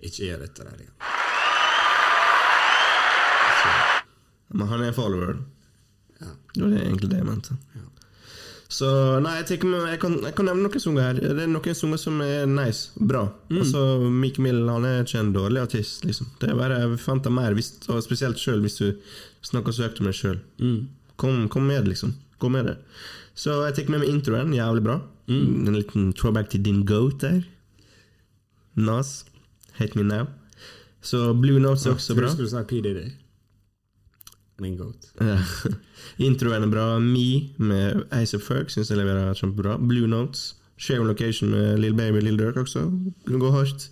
Ikke 0.00 0.26
gjør 0.30 0.44
dette 0.46 0.66
der 0.66 0.84
igjen. 0.84 0.96
Men 4.50 4.70
han 4.72 4.82
er 4.82 4.96
follower. 4.96 5.38
Ja. 6.20 6.32
Det 6.54 6.62
var 6.64 6.78
egentlig 6.80 7.10
det 7.12 7.20
jeg 7.20 7.28
mente. 7.28 7.56
Så 8.70 8.86
nei, 9.18 9.32
jeg, 9.40 9.46
tenker, 9.48 9.72
jeg, 9.90 9.98
kan, 9.98 10.12
jeg 10.22 10.34
kan 10.38 10.46
nevne 10.46 10.68
noen 10.68 10.82
sanger 10.82 11.02
her. 11.08 11.18
Det 11.18 11.42
er 11.42 11.48
noen 11.50 11.74
sanger 11.74 11.98
som 11.98 12.20
er 12.22 12.44
nice, 12.46 12.92
bra. 12.94 13.24
Altså, 13.50 13.80
Meek 14.14 14.38
Mill 14.42 14.62
han 14.70 14.86
er 14.86 15.00
ikke 15.02 15.18
en 15.24 15.32
dårlig 15.34 15.64
artist, 15.64 16.04
liksom. 16.06 16.28
Det 16.38 16.52
er 16.52 16.58
bare, 16.58 16.78
Jeg 16.84 17.00
forventer 17.02 17.34
mer, 17.34 17.56
hvis, 17.58 17.72
og 17.90 17.98
spesielt 18.06 18.38
sjøl 18.38 18.62
hvis 18.62 18.78
du 18.78 18.86
snakker 19.50 19.74
så 19.74 19.88
høyt 19.88 19.98
om 19.98 20.10
deg 20.10 20.18
sjøl. 20.20 20.38
Kom, 21.18 21.42
kom 21.50 21.66
med, 21.66 21.90
liksom. 21.90 22.14
Gå 22.40 22.50
med 22.54 22.70
det. 22.70 22.76
Så 23.34 23.58
jeg 23.66 23.74
tar 23.74 23.90
med 23.90 24.04
meg 24.04 24.12
introen, 24.14 24.54
jævlig 24.54 24.86
bra. 24.86 25.00
En 25.30 25.74
liten 25.76 26.12
throwback 26.12 26.50
til 26.50 26.64
din 26.64 26.84
goat 26.86 27.20
der. 27.22 27.40
Nas. 28.74 29.24
Hate 29.78 29.98
me 29.98 30.02
now. 30.02 30.26
Så 31.00 31.32
Blue 31.32 31.60
Notes 31.60 31.86
er 31.86 31.94
også 31.94 32.14
bra. 32.14 32.22
Jeg 32.22 32.30
skulle 32.30 32.46
du 32.46 32.50
sa 32.50 32.62
PDD? 32.62 33.10
Min 34.60 34.76
goat. 34.76 35.12
Introen 36.28 36.62
er 36.62 36.70
bra. 36.70 36.98
Me 36.98 37.50
med 37.58 38.02
Ace 38.12 38.36
of 38.36 38.42
Ferg 38.44 38.70
syns 38.70 38.90
jeg 38.90 38.98
leverer 39.00 39.34
kjempebra. 39.34 39.78
Blue 39.78 40.08
Notes. 40.08 40.56
Share 40.80 41.00
on 41.00 41.06
Location 41.06 41.50
med 41.50 41.78
Lill 41.78 41.94
Baby 41.94 42.20
Lill 42.24 42.38
Dirk 42.38 42.56
også. 42.56 42.86
Kunne 43.26 43.40
gå 43.40 43.50
hardt. 43.50 43.90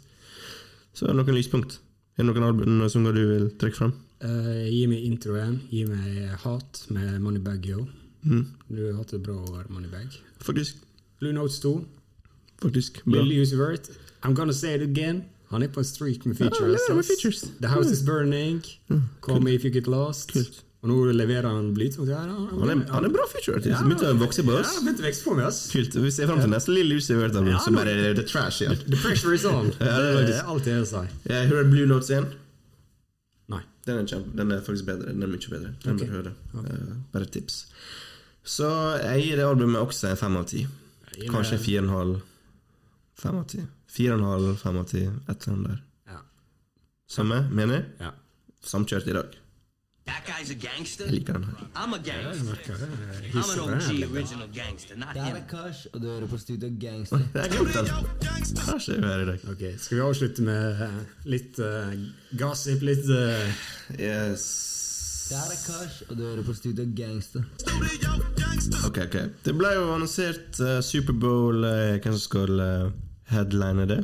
Så 0.92 1.06
er 1.06 1.12
det 1.12 1.20
noen 1.20 1.36
lyspunkt. 1.36 1.80
Er 2.16 2.24
det 2.24 2.32
noen 2.32 2.48
album 2.48 2.82
som 2.90 3.04
du 3.04 3.20
vil 3.20 3.50
trekke 3.60 3.76
fram? 3.76 3.94
Uh, 4.24 4.66
gi 4.66 4.82
meg 4.90 5.04
introen. 5.06 5.60
Gi 5.70 5.84
meg 5.86 6.34
Hat 6.42 6.82
med 6.90 7.20
Moneybag 7.22 7.68
Yo. 7.68 7.86
Mm. 8.24 8.44
Du 8.68 8.82
har 8.82 8.98
hatt 8.98 9.14
et 9.14 9.22
bra 9.22 9.36
år, 9.36 9.68
Moneybag. 9.70 10.16
Faktisk. 10.42 10.82
Blue 11.20 11.32
Notes 11.32 11.58
2. 11.60 11.84
Faktisk. 12.62 13.04
Bra. 13.04 13.22
Lil 13.22 13.42
Uzi 13.42 13.56
Vert. 13.56 13.90
I'm 14.22 14.34
gonna 14.34 14.52
say 14.52 14.74
it 14.74 14.82
again. 14.82 15.24
Han 15.50 15.62
er 15.62 15.68
på 15.68 15.80
en 15.80 15.84
streak 15.84 16.26
med 16.26 16.36
features. 16.36 16.80
Ja, 16.88 16.94
med 16.94 17.04
features. 17.04 17.40
The 17.60 17.68
House 17.68 17.92
Is 17.92 18.02
Burning. 18.02 18.62
Call 19.22 19.40
Me 19.40 19.54
If 19.54 19.64
You 19.64 19.72
Get 19.72 19.86
Lost. 19.86 20.32
Kult. 20.32 20.64
Og 20.82 20.90
nå 20.92 20.96
leverer 21.10 21.48
han 21.48 21.72
Bleach. 21.74 21.96
Ja. 22.06 22.20
Han 22.22 22.70
er, 22.70 22.82
han 22.92 23.06
er 23.06 23.10
bra 23.10 23.24
feature 23.32 23.58
Ja, 23.66 23.80
Begynte 23.82 24.12
å 24.12 24.18
vokse 24.20 24.44
på 24.46 24.54
oss. 24.54 24.76
Ja, 24.76 24.82
begynte 24.84 25.02
å 25.02 25.08
vokse 25.08 25.24
på 25.26 25.34
meg, 25.34 25.48
ass. 25.48 25.62
Kult. 25.72 25.96
Vi 26.04 26.10
ser 26.14 26.28
fram 26.30 26.42
til 26.42 26.52
neste 26.52 26.74
Lille 26.74 26.94
Lucy 26.94 27.16
Vert-album, 27.18 27.48
Ja, 27.50 27.62
som 27.64 27.78
bare 27.78 27.96
er 27.96 28.14
the 28.14 28.26
trash 28.26 28.62
igjen. 28.62 28.76
The 28.84 29.00
pressure 29.00 29.34
is 29.34 29.46
on. 29.48 29.72
Ja, 29.80 29.96
det 29.98 30.12
er 30.12 30.12
det 30.12 30.20
faktisk- 30.20 30.52
alt 30.54 30.70
jeg 30.70 30.86
sier. 30.92 31.08
Jeg 31.32 31.50
hører 31.50 31.72
Blue 31.72 31.88
Notes 31.90 32.12
igjen. 32.12 32.28
Nei. 33.50 33.62
Den 33.88 34.02
er, 34.02 34.06
kjempe, 34.12 34.36
den 34.38 34.52
er 34.54 34.62
faktisk 34.68 34.86
bedre. 34.86 35.10
Den 35.16 35.26
er 35.26 35.32
mye 35.32 35.54
bedre. 35.56 35.72
Den 35.82 35.96
okay. 35.96 36.06
bør 36.06 36.20
høre. 36.20 36.34
Eh, 36.62 36.92
bare 37.14 37.26
et 37.26 37.34
tips. 37.34 37.58
Så 38.44 38.70
jeg 39.02 39.24
gir 39.24 39.40
det 39.40 39.48
albumet 39.48 39.82
også 39.82 40.12
en 40.12 40.20
fem 40.20 40.36
av 40.38 40.46
ti. 40.52 40.62
Gir 41.16 41.32
Kanskje 41.32 41.58
fire 41.58 41.80
og 41.80 41.84
en 41.84 41.94
halv. 41.96 42.20
Fem 43.18 43.36
av 43.40 43.44
ti. 43.50 43.64
Fire 43.90 44.14
og 44.14 44.20
en 44.20 44.30
halv, 44.32 44.54
fem 44.62 44.78
av 44.78 44.88
ti. 44.88 45.02
Et 45.08 45.28
eller 45.28 45.52
annet 45.56 45.68
der. 45.68 45.82
Ja. 46.12 46.22
Samme, 47.08 47.42
mener 47.50 47.74
jeg. 47.80 47.84
ja. 48.00 48.10
Samkjørt 48.68 49.06
i 49.06 49.12
dag. 49.16 49.36
That 50.08 50.24
guy's 50.24 50.50
a 50.50 50.54
gangster. 50.54 51.04
Jeg 51.04 51.14
liker 51.14 51.32
den 51.32 51.44
her. 51.44 51.52
I'm 51.76 51.92
a 51.92 51.98
gangster. 51.98 52.74
I'm 53.34 53.50
an 53.52 53.60
OG 53.60 54.10
original 54.10 54.48
gangster, 54.54 54.96
not 54.96 55.16
er 55.16 55.42
Kash, 55.48 55.86
og 55.92 56.00
du 56.00 56.06
hører 56.06 56.26
på 56.26 56.38
Studio 56.38 56.70
Gangster. 56.80 57.18
Den. 57.34 58.56
Kanskje 58.56 58.96
er 58.96 59.06
her 59.06 59.18
i 59.18 59.26
dag. 59.26 59.38
Ok, 59.50 59.78
Skal 59.78 59.96
vi 59.96 60.02
avslutte 60.02 60.42
med 60.42 60.82
eh, 60.82 60.96
litt 61.24 61.60
uh, 61.60 61.92
gossip, 62.40 62.82
litt 62.82 63.04
uh... 63.04 63.52
Yes. 64.00 64.77
Det 65.28 65.36
her 65.36 65.50
er 65.52 65.58
Kash, 65.60 65.96
og 66.08 66.16
du 66.16 66.22
hører 66.24 66.44
på 66.46 66.54
Studio 66.56 66.84
Gangster. 66.96 67.42
Ok, 68.86 68.98
ok. 69.02 69.16
Det 69.44 69.52
ble 69.58 69.72
jo 69.74 69.90
annonsert 69.92 70.56
uh, 70.64 70.78
Superbowl, 70.80 71.66
uh, 71.68 71.98
hvem 72.00 72.14
som 72.14 72.22
skal 72.22 72.62
uh, 72.62 72.86
headline 73.28 73.84
det. 73.90 73.98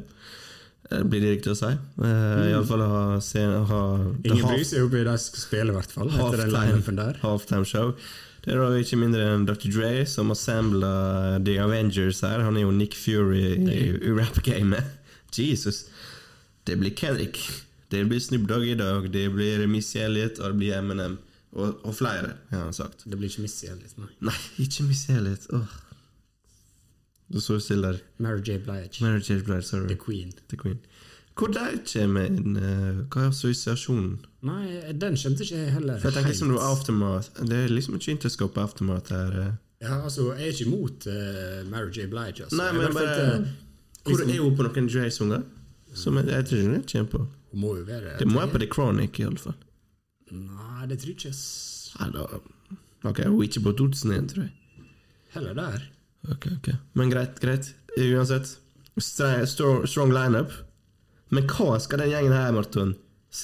Uh, 0.91 1.01
blir 1.01 1.25
det 1.25 1.31
riktig 1.39 1.55
å 1.55 1.57
si? 1.57 1.71
Uh, 1.97 2.45
Iallfall 2.51 2.85
ha, 2.85 3.01
scene, 3.25 3.63
ha 3.71 3.81
Ingen 4.21 4.45
bryr 4.45 4.69
seg 4.69 4.85
om 4.85 4.93
de 4.93 5.17
skal 5.25 5.45
spille, 5.47 5.73
i 5.73 5.79
hvert 5.79 5.97
fall. 5.97 6.13
Etter 6.13 6.45
den 6.45 6.55
halftime, 6.61 6.99
der. 7.01 7.21
halftime 7.25 7.73
show. 7.73 7.95
Det 8.45 8.53
er 8.53 8.61
da 8.61 8.85
ikke 8.85 9.01
mindre 9.01 9.25
enn 9.33 9.49
Dr. 9.49 9.71
Dre 9.73 9.93
som 10.05 10.29
assembla 10.35 10.95
The 11.41 11.57
Avengers 11.65 12.21
her. 12.21 12.45
Han 12.45 12.61
er 12.61 12.67
jo 12.67 12.77
Nick 12.77 13.01
Fury 13.01 13.47
i, 13.65 13.85
i 13.97 14.13
rap-gamet. 14.13 14.93
Jesus. 15.33 15.87
Det 16.69 16.77
blir 16.77 16.93
Kendrick. 16.93 17.41
Det 17.95 18.03
blir 18.11 18.21
Snoop 18.23 18.49
Dogg 18.51 18.67
i 18.67 18.75
dag. 18.79 19.07
Det 19.15 19.29
blir 19.35 19.65
Missy 19.71 20.03
Elliot, 20.03 20.41
og 20.43 20.53
det 20.53 20.61
blir 20.61 20.75
Eminem. 20.81 21.17
Og, 21.55 21.79
og 21.87 21.95
flere, 21.95 22.35
har 22.51 22.65
han 22.67 22.75
sagt. 22.75 23.05
Det 23.07 23.15
blir 23.19 23.31
ikke 23.31 23.45
Missy 23.47 23.69
Elliot, 23.71 23.95
nei. 24.03 24.11
Nei, 24.31 24.39
ikke 24.67 24.87
Missy 24.89 25.13
Elliot. 25.15 25.47
Åh. 25.55 25.81
Du 27.35 27.41
står 27.41 27.59
stille 27.63 27.87
der. 27.93 28.01
Mary 28.19 28.43
J. 28.43 28.59
Blige. 28.65 29.03
Mary 29.05 29.21
J. 29.23 29.39
Blige, 29.47 29.63
sorry. 29.63 29.89
The 29.89 29.97
Queen. 30.07 30.33
The 30.51 30.57
Queen. 30.57 30.81
Hvor 31.39 31.47
der 31.51 31.79
kommer 31.93 32.29
inn 32.31 32.57
eh, 32.57 32.99
Hva 33.11 33.25
er 33.25 33.33
assosiasjonen? 33.33 34.21
Nei, 34.47 34.67
den 35.03 35.17
skjønte 35.19 35.43
ikke 35.43 35.57
jeg 35.65 35.73
heller. 35.75 35.99
For 35.99 36.11
jeg 36.13 36.21
tenker 36.21 36.37
som 36.39 36.53
Aftermath 36.63 37.41
Det 37.43 37.57
er 37.65 37.73
liksom 37.73 37.97
ikke 37.99 38.13
Interscope 38.15 38.61
Aftermath 38.63 39.11
her. 39.15 39.39
eh. 39.41 39.53
Ja, 39.83 39.97
altså, 40.05 40.29
jeg 40.39 40.47
er 40.47 40.53
ikke 40.53 40.67
imot 40.69 41.07
uh, 41.11 41.65
Mary 41.71 41.91
J. 41.91 42.07
Blige, 42.13 42.45
altså. 42.47 42.57
Nei, 42.61 42.69
men 42.73 42.95
bare 42.95 43.17
Hvor 44.05 44.13
liksom, 44.13 44.31
er 44.31 44.43
hun 44.45 44.57
på 44.57 44.69
noen 44.69 44.89
Dre-sanger? 44.93 45.43
Som 45.95 46.17
jeg, 46.21 46.29
jeg 46.31 46.47
tror 46.51 46.59
ikke 46.59 46.71
hun 46.71 46.87
kommer 46.93 47.11
på. 47.17 47.27
Hun 47.55 47.63
må 47.63 47.77
jo 47.79 47.85
være 47.87 48.17
Det 48.19 48.27
må 48.27 48.41
være 48.43 48.51
på 48.57 48.61
The 48.65 48.69
Chronic, 48.73 49.21
i 49.23 49.27
alle 49.29 49.39
fall. 49.39 49.55
Nei, 50.35 50.87
det 50.91 50.99
tror 50.99 51.13
jeg 51.13 51.21
ikke. 51.23 51.35
Nei, 52.01 52.11
da 52.17 52.27
Ok, 53.05 53.21
hun 53.29 53.37
er 53.39 53.47
ikke 53.47 53.63
på 53.69 53.75
2001, 53.79 54.29
tror 54.33 54.47
jeg. 54.47 54.89
Heller 55.37 55.55
der. 55.59 55.83
Ok, 56.33 56.47
ok. 56.57 56.71
Men 56.99 57.13
greit, 57.13 57.39
greit. 57.43 57.71
Uansett. 58.01 58.57
Strong, 58.99 59.85
strong 59.91 60.11
lineup. 60.15 60.51
Men 61.35 61.47
hva 61.51 61.77
skal 61.83 62.01
den 62.03 62.11
gjengen 62.15 62.35
her, 62.35 62.51
Marton? 62.57 62.95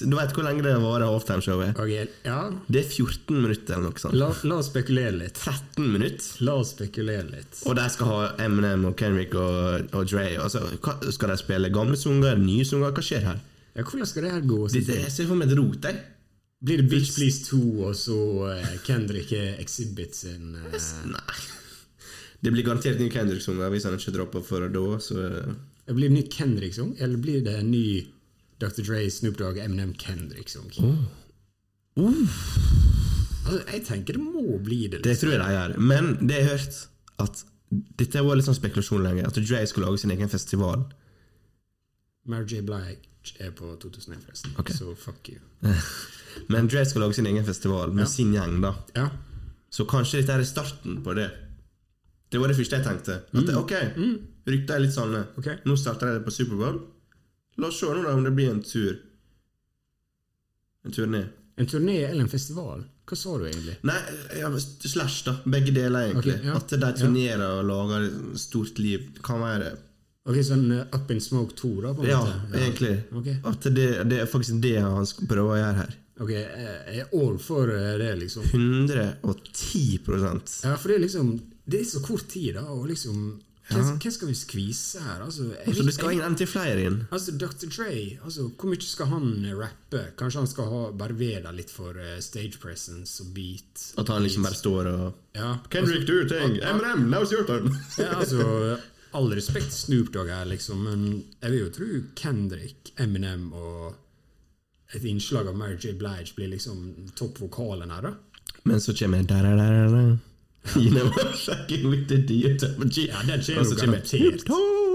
Du 0.07 0.15
vet 0.15 0.31
hvor 0.31 0.45
lenge 0.47 0.63
det 0.63 0.71
varer 0.79 1.03
halftimeshowet? 1.03 1.75
Ok, 1.75 1.89
ja, 2.23 2.37
Det 2.71 2.79
er 2.79 2.87
14 2.87 3.41
minutter 3.43 3.75
eller 3.75 3.89
noe 3.91 3.99
sånt. 3.99 4.15
la, 4.15 4.29
la 4.47 4.59
oss 4.61 4.69
spekulere 4.71 5.17
litt. 5.19 5.35
13 5.43 5.87
minutter. 5.91 6.27
La 6.47 6.55
oss 6.61 6.71
spekulere 6.71 7.27
litt. 7.27 7.59
Og 7.67 7.75
de 7.75 7.87
skal 7.91 8.07
ha 8.11 8.19
Eminem 8.45 8.85
og 8.87 8.95
Kendrick 8.99 9.35
og, 9.35 9.91
og 9.91 10.07
Dre. 10.07 10.29
Altså, 10.39 10.63
hva, 10.79 10.95
skal 11.11 11.33
de 11.33 11.37
spille 11.43 11.71
gamle 11.75 11.99
sanger, 11.99 12.39
nye 12.39 12.63
sanger? 12.67 12.95
Hva 12.95 13.03
skjer 13.03 13.27
her? 13.27 13.41
Ja, 13.75 13.83
hvordan 13.87 14.07
skal 14.09 14.25
det 14.27 14.31
her 14.33 14.41
gå? 14.47 14.59
Dette, 14.67 14.87
det, 14.91 14.99
jeg 15.05 15.13
ser 15.15 15.29
for 15.29 15.39
meg 15.39 15.51
et 15.51 15.57
rot, 15.59 15.85
jeg. 15.87 16.01
Blir 16.61 16.81
det 16.81 16.89
Bitch 16.91 17.15
Please 17.15 17.45
2, 17.47 17.59
og 17.87 17.95
så 17.97 18.17
uh, 18.45 18.71
Kendrick 18.85 19.31
Exhibit 19.33 20.15
sin 20.15 20.51
uh... 20.59 20.75
Nei. 21.09 21.39
Det 22.41 22.51
blir 22.53 22.65
garantert 22.65 22.99
ny 23.01 23.07
Kendrick-sang 23.13 23.59
hvis 23.71 23.85
han 23.85 23.95
ikke 23.97 24.13
dropper 24.15 24.43
før 24.45 24.67
da. 24.73 24.83
Så 25.01 25.15
Det 25.21 25.93
Blir 25.97 26.09
det 26.09 26.15
ny 26.17 26.23
Kendrick-sang, 26.33 26.95
eller 26.99 27.21
blir 27.21 27.43
det 27.45 27.55
ny 27.65 27.85
Dr. 28.61 28.81
Dre, 28.85 29.03
Snoop 29.13 29.37
Dogg, 29.39 29.57
Eminem 29.61 29.93
Kendrick-sang? 29.97 30.69
Altså, 31.97 33.61
jeg 33.73 33.83
tenker 33.87 34.17
det 34.17 34.23
må 34.25 34.57
bli 34.61 34.83
det. 34.87 35.01
Det 35.03 35.13
Liksom. 35.13 35.21
tror 35.21 35.31
jeg 35.33 35.41
de 35.41 35.53
gjør. 35.55 35.77
Men 35.91 36.11
det 36.27 36.35
jeg 36.39 36.47
har 36.49 36.57
hørt, 36.57 36.81
at 37.25 37.43
dette 38.01 38.25
var 38.25 38.37
litt 38.37 38.45
sånn 38.49 38.57
spekulasjon 38.57 39.05
lenge, 39.05 39.25
at 39.27 39.37
Dre 39.37 39.63
skulle 39.69 39.87
lage 39.89 40.01
sin 40.03 40.13
egen 40.13 40.29
festival. 40.29 40.85
Mary 42.29 42.45
J. 42.45 42.61
Blige 42.65 42.97
er 43.39 43.51
på 43.57 43.69
2001, 43.81 44.23
forresten. 44.25 44.55
Okay. 44.59 44.75
Så 44.75 44.95
fuck 44.97 45.29
you. 45.29 45.39
Men 46.51 46.67
Dre 46.71 46.85
skal 46.87 47.03
lage 47.05 47.17
sin 47.19 47.27
egen 47.29 47.45
festival 47.45 47.91
med 47.93 48.05
Ja. 48.05 48.09
sin 48.09 48.33
gjeng, 48.33 48.61
da. 48.63 48.73
Ja. 48.95 49.09
Så 49.69 49.85
kanskje 49.85 50.21
dette 50.21 50.39
er 50.39 50.43
starten 50.47 51.01
på 51.03 51.13
det. 51.15 51.29
Det 52.31 52.39
var 52.39 52.47
det 52.47 52.57
første 52.57 52.79
jeg 52.79 52.85
tenkte. 52.87 53.19
At 53.33 53.45
det, 53.47 53.55
ok, 53.59 53.73
rykta 54.47 54.75
er 54.75 54.83
litt 54.85 54.95
sånn 54.95 55.13
Okay. 55.37 55.57
Nå 55.67 55.75
starter 55.79 56.07
jeg 56.07 56.19
det 56.19 56.25
på 56.25 56.33
Superbowl. 56.35 56.79
La 57.59 57.67
oss 57.67 57.79
se 57.79 57.85
nå 57.91 58.01
da 58.03 58.13
om 58.15 58.23
det 58.23 58.31
blir 58.35 58.49
en 58.49 58.63
tur. 58.63 58.97
En 60.85 60.91
turné. 60.95 61.25
En 61.59 61.67
turné 61.67 61.97
eller 62.07 62.23
en 62.23 62.31
festival? 62.31 62.85
Hva 63.05 63.17
sa 63.19 63.33
du 63.37 63.43
egentlig? 63.49 63.75
Nei, 63.83 63.97
ja, 64.39 64.49
slash, 64.57 65.25
da. 65.27 65.33
Begge 65.45 65.73
deler, 65.75 66.07
egentlig. 66.07 66.37
Okay, 66.39 66.47
ja. 66.47 66.55
At 66.55 66.71
de 66.71 66.91
turnerer 67.01 67.43
og 67.59 67.65
lager 67.67 68.07
stort 68.39 68.79
liv. 68.79 69.09
Kan 69.25 69.43
være 69.43 69.73
Ok, 70.29 70.37
sånn 70.45 70.67
eh, 70.75 70.83
Up 70.93 71.09
in 71.11 71.21
Smoke 71.23 71.55
2, 71.57 71.69
da? 71.81 71.93
på 71.97 72.03
en 72.05 72.09
Ja, 72.11 72.19
måte? 72.21 72.59
egentlig. 72.61 72.93
Okay. 73.21 73.37
At 73.43 73.61
det, 73.73 73.87
det 74.11 74.19
er 74.21 74.25
faktisk 74.29 74.59
det 74.61 74.75
han 74.81 75.05
skal 75.09 75.27
prøve 75.31 75.55
å 75.55 75.57
gjøre 75.57 75.77
her. 75.81 75.95
Ok, 76.21 76.29
jeg 76.35 76.99
er 77.01 77.07
all 77.17 77.37
for 77.41 77.71
eh, 77.73 77.95
det, 77.97 78.11
liksom. 78.19 78.43
110 78.53 80.67
Ja, 80.67 80.75
for 80.77 80.91
det 80.91 80.95
er 80.99 81.07
liksom 81.07 81.31
Det 81.65 81.79
er 81.79 81.87
så 81.89 82.01
kort 82.05 82.27
tid, 82.29 82.53
da, 82.59 82.67
og 82.69 82.85
liksom 82.91 83.39
Ja. 83.71 83.77
hvem 83.79 84.11
skal 84.11 84.27
vi 84.27 84.33
skvise 84.35 84.99
her? 84.99 85.21
Altså, 85.23 85.43
jeg, 85.55 85.75
Så 85.75 85.83
du 85.87 85.91
skal 85.95 86.19
ha 86.19 86.29
til 86.35 86.47
flere 86.47 86.81
inn. 86.83 86.97
Altså, 87.09 87.31
Dr. 87.31 87.69
Dre, 87.71 88.19
altså, 88.25 88.49
hvor 88.59 88.67
mye 88.69 88.81
skal 88.83 89.05
han 89.07 89.45
eh, 89.45 89.55
rappe? 89.55 90.01
Kanskje 90.19 90.39
han 90.43 90.47
skal 90.47 90.65
ha 90.69 90.81
bare 90.91 91.15
veda 91.17 91.51
litt 91.55 91.69
for 91.71 91.95
uh, 91.95 92.19
stage 92.19 92.59
presence 92.59 93.21
og 93.23 93.31
beat? 93.33 93.93
At 93.97 94.07
han 94.11 94.21
liksom 94.21 94.43
bare 94.43 94.55
står 94.59 94.85
og 94.91 95.13
Ja, 95.33 95.55
Kendrick, 95.71 96.05
du 96.05 96.27
ting! 96.27 96.59
Eminem, 96.59 96.77
MRM, 96.77 97.09
now's 97.15 97.31
your 97.31 97.45
turn! 97.47 97.71
Ja, 97.97 98.19
altså, 98.19 98.77
all 99.13 99.31
respekt 99.35 99.73
Snoop 99.73 100.11
Dogg 100.13 100.29
her, 100.31 100.45
liksom, 100.45 100.83
men 100.87 101.23
jeg 101.41 101.51
vil 101.51 101.59
jo 101.65 101.69
tro 101.75 101.87
Kendrick, 102.15 102.93
Eminem 102.99 103.49
og 103.53 103.95
et 104.95 105.03
innslag 105.07 105.47
av 105.47 105.55
Mary 105.55 105.77
J. 105.79 105.93
Blige 105.99 106.35
blir 106.35 106.51
liksom 106.51 107.11
toppvokalen 107.15 107.91
her, 107.91 108.01
da. 108.09 108.13
Men 108.63 108.81
så 108.83 108.93
kommer 108.93 109.23
da, 109.23 109.41
da, 109.41 109.55
da, 109.55 109.87
da. 109.87 110.17
You 110.77 110.91
know, 110.91 111.09
fucking 111.33 111.89
with 111.89 112.07
the 112.07 112.17
tempergy. 112.59 113.07
Ja, 113.07 113.21
den 113.25 113.41
kommer 113.41 113.63
jo 113.63 113.75
garantert. 113.75 114.43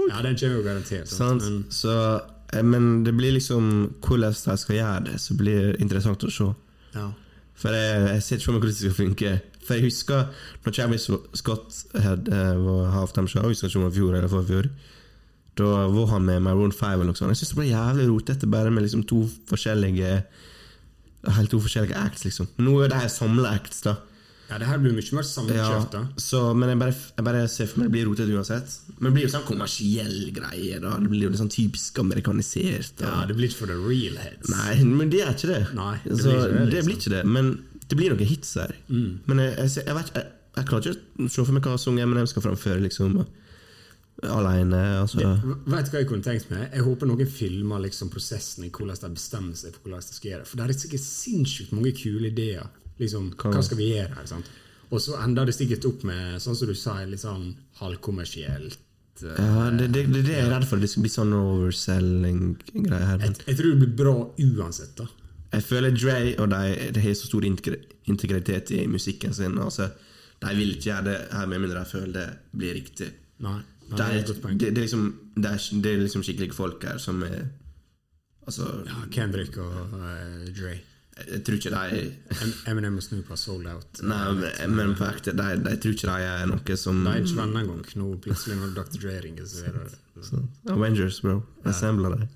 Ja, 0.09 0.21
den 0.23 0.37
kommer 0.37 0.55
jo 0.55 0.63
garantert. 0.63 1.07
sant? 1.07 1.41
Sant? 1.41 1.43
Men, 1.43 1.65
Så, 1.69 2.21
eh, 2.53 2.63
men 2.63 3.03
det 3.03 3.13
blir 3.17 3.31
liksom 3.35 3.93
Hvordan 4.01 4.33
de 4.33 4.57
skal 4.57 4.75
gjøre 4.75 5.03
det, 5.11 5.19
så 5.21 5.35
blir 5.35 5.71
det 5.73 5.81
interessant 5.81 6.23
å 6.23 6.31
se. 6.31 6.53
ja. 6.95 7.11
For 7.57 7.73
jeg, 7.73 8.01
jeg 8.13 8.23
ser 8.23 8.35
ikke 8.37 8.45
for 8.45 8.53
meg 8.53 8.61
hvordan 8.61 8.73
det 8.75 8.79
skal 8.83 8.93
funke. 8.93 9.29
For 9.67 9.75
jeg 9.77 9.89
husker 9.89 10.29
når 10.65 10.75
Travis 10.77 11.07
Scott 11.41 11.81
had, 12.03 12.29
eh, 12.31 12.53
var 12.63 12.91
halftime 12.95 13.27
show, 13.27 13.43
jeg 13.43 13.55
husker 13.57 13.67
ikke 13.71 13.81
om 13.81 13.87
det 13.87 13.91
var 13.91 13.97
fjor 13.99 14.17
eller 14.19 14.31
forfjor, 14.31 14.69
da 15.57 15.71
var 15.89 16.11
han 16.13 16.25
med 16.27 16.43
Maroon 16.45 16.71
5 16.71 16.91
eller 17.01 17.09
noe 17.11 17.17
sånt. 17.17 17.33
Jeg 17.33 17.41
syns 17.41 17.53
det 17.55 17.57
ble 17.59 17.69
jævlig 17.71 18.05
rotete 18.11 18.49
bare 18.53 18.71
med 18.71 18.85
liksom 18.85 19.03
to 19.09 19.23
forskjellige 19.49 20.19
Helt 21.27 21.49
to 21.51 21.57
forskjellige 21.59 21.97
acts, 21.97 22.23
liksom. 22.23 22.45
Nå 22.61 22.75
er 22.85 22.91
det 22.93 22.99
her 23.01 23.09
samla 23.11 23.49
acts, 23.57 23.81
da. 23.83 23.95
ja, 24.47 24.59
det 24.61 24.67
her 24.69 24.77
blir 24.79 24.93
mye 24.95 25.01
mer 25.17 25.25
Ja, 25.25 25.27
sammenkjørt, 25.27 25.87
da. 25.91 26.01
så, 26.23 26.53
men 26.55 26.69
jeg 26.71 26.79
bare, 26.79 26.93
jeg 27.17 27.25
bare 27.25 27.41
ser 27.51 27.67
for 27.67 27.81
meg 27.81 27.89
det 27.89 27.93
blir 27.97 28.05
rotete 28.07 28.37
uansett. 28.37 28.75
Men 28.99 29.09
det 29.09 29.13
blir 29.17 29.25
jo 29.25 29.31
sånn 29.33 29.47
kommersiell 29.49 30.29
greie. 30.37 30.77
da 30.79 30.93
Det 31.01 31.09
blir 31.11 31.25
jo 31.25 31.31
litt 31.33 31.41
sånn 31.41 31.51
typisk 31.51 31.99
amerikanisert. 31.99 32.93
Da. 33.01 33.09
Ja, 33.09 33.25
det 33.27 33.35
blir 33.35 33.49
ikke 33.49 33.65
for 33.65 33.73
the 33.73 33.79
real 33.81 34.15
heads. 34.21 34.47
Nei, 34.53 34.77
men 34.87 35.11
det 35.11 35.23
er 35.25 35.33
ikke 35.33 35.51
det. 35.51 35.63
Nei, 35.75 35.97
det 36.05 36.13
det, 36.13 36.21
så, 36.21 36.29
blir 36.29 36.37
ikke 36.37 36.53
det, 36.53 36.53
det, 36.53 36.69
liksom. 36.69 36.87
blir 36.87 37.01
ikke 37.01 37.15
det. 37.17 37.23
Men 37.35 37.51
det 37.87 37.97
blir 37.99 38.13
noen 38.13 38.27
hits 38.29 38.55
her. 38.59 38.73
Men 38.89 39.39
jeg, 39.43 39.53
jeg, 39.57 39.83
jeg, 39.87 39.95
vet, 39.97 40.13
jeg, 40.57 40.65
klarer 40.69 40.91
ikke 40.91 41.27
å 41.27 41.31
se 41.31 41.43
for 41.47 41.55
meg 41.55 41.67
hva 41.69 41.77
sang 41.81 41.99
Eminem 42.03 42.27
skal 42.29 42.43
framføre, 42.45 42.81
liksom. 42.83 43.19
Alene. 44.25 44.79
Altså. 45.03 45.21
Vet 45.21 45.89
du 45.89 45.91
hva 45.93 45.99
jeg 46.01 46.07
kunne 46.09 46.25
tenkt 46.25 46.49
meg? 46.49 46.63
Jeg 46.73 46.85
håper 46.87 47.05
noen 47.09 47.29
filmer 47.29 47.83
liksom 47.83 48.09
prosessen 48.09 48.65
i 48.65 48.71
hvordan 48.73 48.97
de 49.03 49.11
bestemmer 49.13 49.59
seg 49.59 49.75
for 49.75 49.85
hvordan 49.85 50.01
de 50.07 50.15
skal 50.17 50.31
gjøre 50.31 50.41
det. 50.41 50.49
For 50.49 50.57
det 50.57 50.65
er 50.65 50.79
sikkert 50.81 51.05
sinnssykt 51.05 51.75
mange 51.77 51.93
kule 51.99 52.31
ideer. 52.31 52.65
Liksom, 52.97 53.29
hva 53.37 53.61
skal 53.61 53.77
vi 53.77 53.91
gjøre 53.93 54.17
her? 54.17 54.25
sant? 54.31 54.49
Og 54.89 55.03
så 55.03 55.19
ender 55.21 55.45
det 55.45 55.53
sikkert 55.53 55.85
opp 55.85 56.03
med, 56.07 56.39
sånn 56.41 56.55
som 56.57 56.69
du 56.71 56.73
sa, 56.79 56.95
litt 57.05 57.21
sånn 57.21 57.51
halvkommersielt. 57.81 58.79
eh, 59.21 59.37
Ja, 59.37 59.67
det, 59.75 59.91
det, 59.93 60.05
det, 60.09 60.23
det 60.25 60.33
er 60.33 60.45
jeg 60.45 60.51
redd 60.55 60.65
for. 60.69 60.81
Det 60.81 60.89
skal 60.89 61.05
bli 61.05 61.11
sånn 61.13 61.35
overselling-greie 61.37 63.09
her. 63.11 63.21
Jeg, 63.27 63.37
jeg 63.51 63.59
tror 63.59 63.73
det 63.73 63.79
blir 63.83 63.95
bra 64.01 64.15
uansett, 64.47 64.95
da. 64.97 65.05
Jeg 65.53 65.63
føler 65.63 65.95
Dre 65.95 66.17
og 66.43 66.49
de, 66.51 66.89
de 66.95 67.03
har 67.03 67.13
så 67.15 67.29
stor 67.29 67.45
integritet 67.47 68.71
i 68.75 68.81
musikken 68.91 69.33
sin. 69.33 69.57
Altså, 69.63 69.89
de 70.43 70.55
vil 70.57 70.75
ikke 70.75 70.89
gjøre 70.89 71.05
det 71.07 71.15
her 71.31 71.47
med 71.47 71.63
mindre 71.63 71.79
de 71.79 71.91
føler 71.91 72.13
det 72.17 72.27
blir 72.59 72.75
riktig. 72.77 73.07
Nei, 73.43 73.59
nei 73.89 73.97
Det 73.97 74.05
er 74.05 74.27
det, 74.27 74.59
det, 74.59 74.67
er 74.73 74.81
liksom, 74.81 75.07
det, 75.37 75.53
er, 75.53 75.63
det 75.83 75.93
er 75.93 76.03
liksom 76.03 76.25
skikkelige 76.25 76.57
folk 76.57 76.83
her 76.83 76.99
som 77.01 77.23
er 77.23 77.47
Altså, 78.47 78.63
Ja, 78.87 79.01
Kendrick 79.11 79.57
og 79.59 79.73
uh, 79.91 80.45
Dre. 80.55 80.77
jeg 81.17 81.41
tror 81.43 81.57
ikke 81.57 81.71
de 81.73 81.97
Em- 82.31 82.69
Eminem 82.71 82.95
og 82.95 83.03
Snoop 83.03 83.27
har 83.33 83.35
sold 83.41 83.65
out. 83.67 83.99
Nei, 84.07 84.19
men, 84.39 84.75
men 84.77 84.93
på 84.95 85.03
ekte, 85.09 85.33
de, 85.35 85.47
de 85.65 85.73
tror 85.83 85.95
ikke 85.97 86.07
de 86.13 86.27
er 86.29 86.45
noe 86.47 86.77
som 86.79 87.01
De 87.03 87.11
er 87.11 87.25
ikke 87.25 87.41
venner 87.41 87.65
engang. 87.65 87.81
Nå 87.99 88.13
plutselig 88.23 88.55
når 88.61 88.71
Dr. 88.77 89.01
Dre 89.03 89.17
ringer, 89.25 89.49
så 89.51 89.65
er 89.67 89.75
det 89.81 90.71
Avengers, 90.71 91.19
bro. 91.25 91.41
Assembler 91.67 92.15
de. 92.15 92.29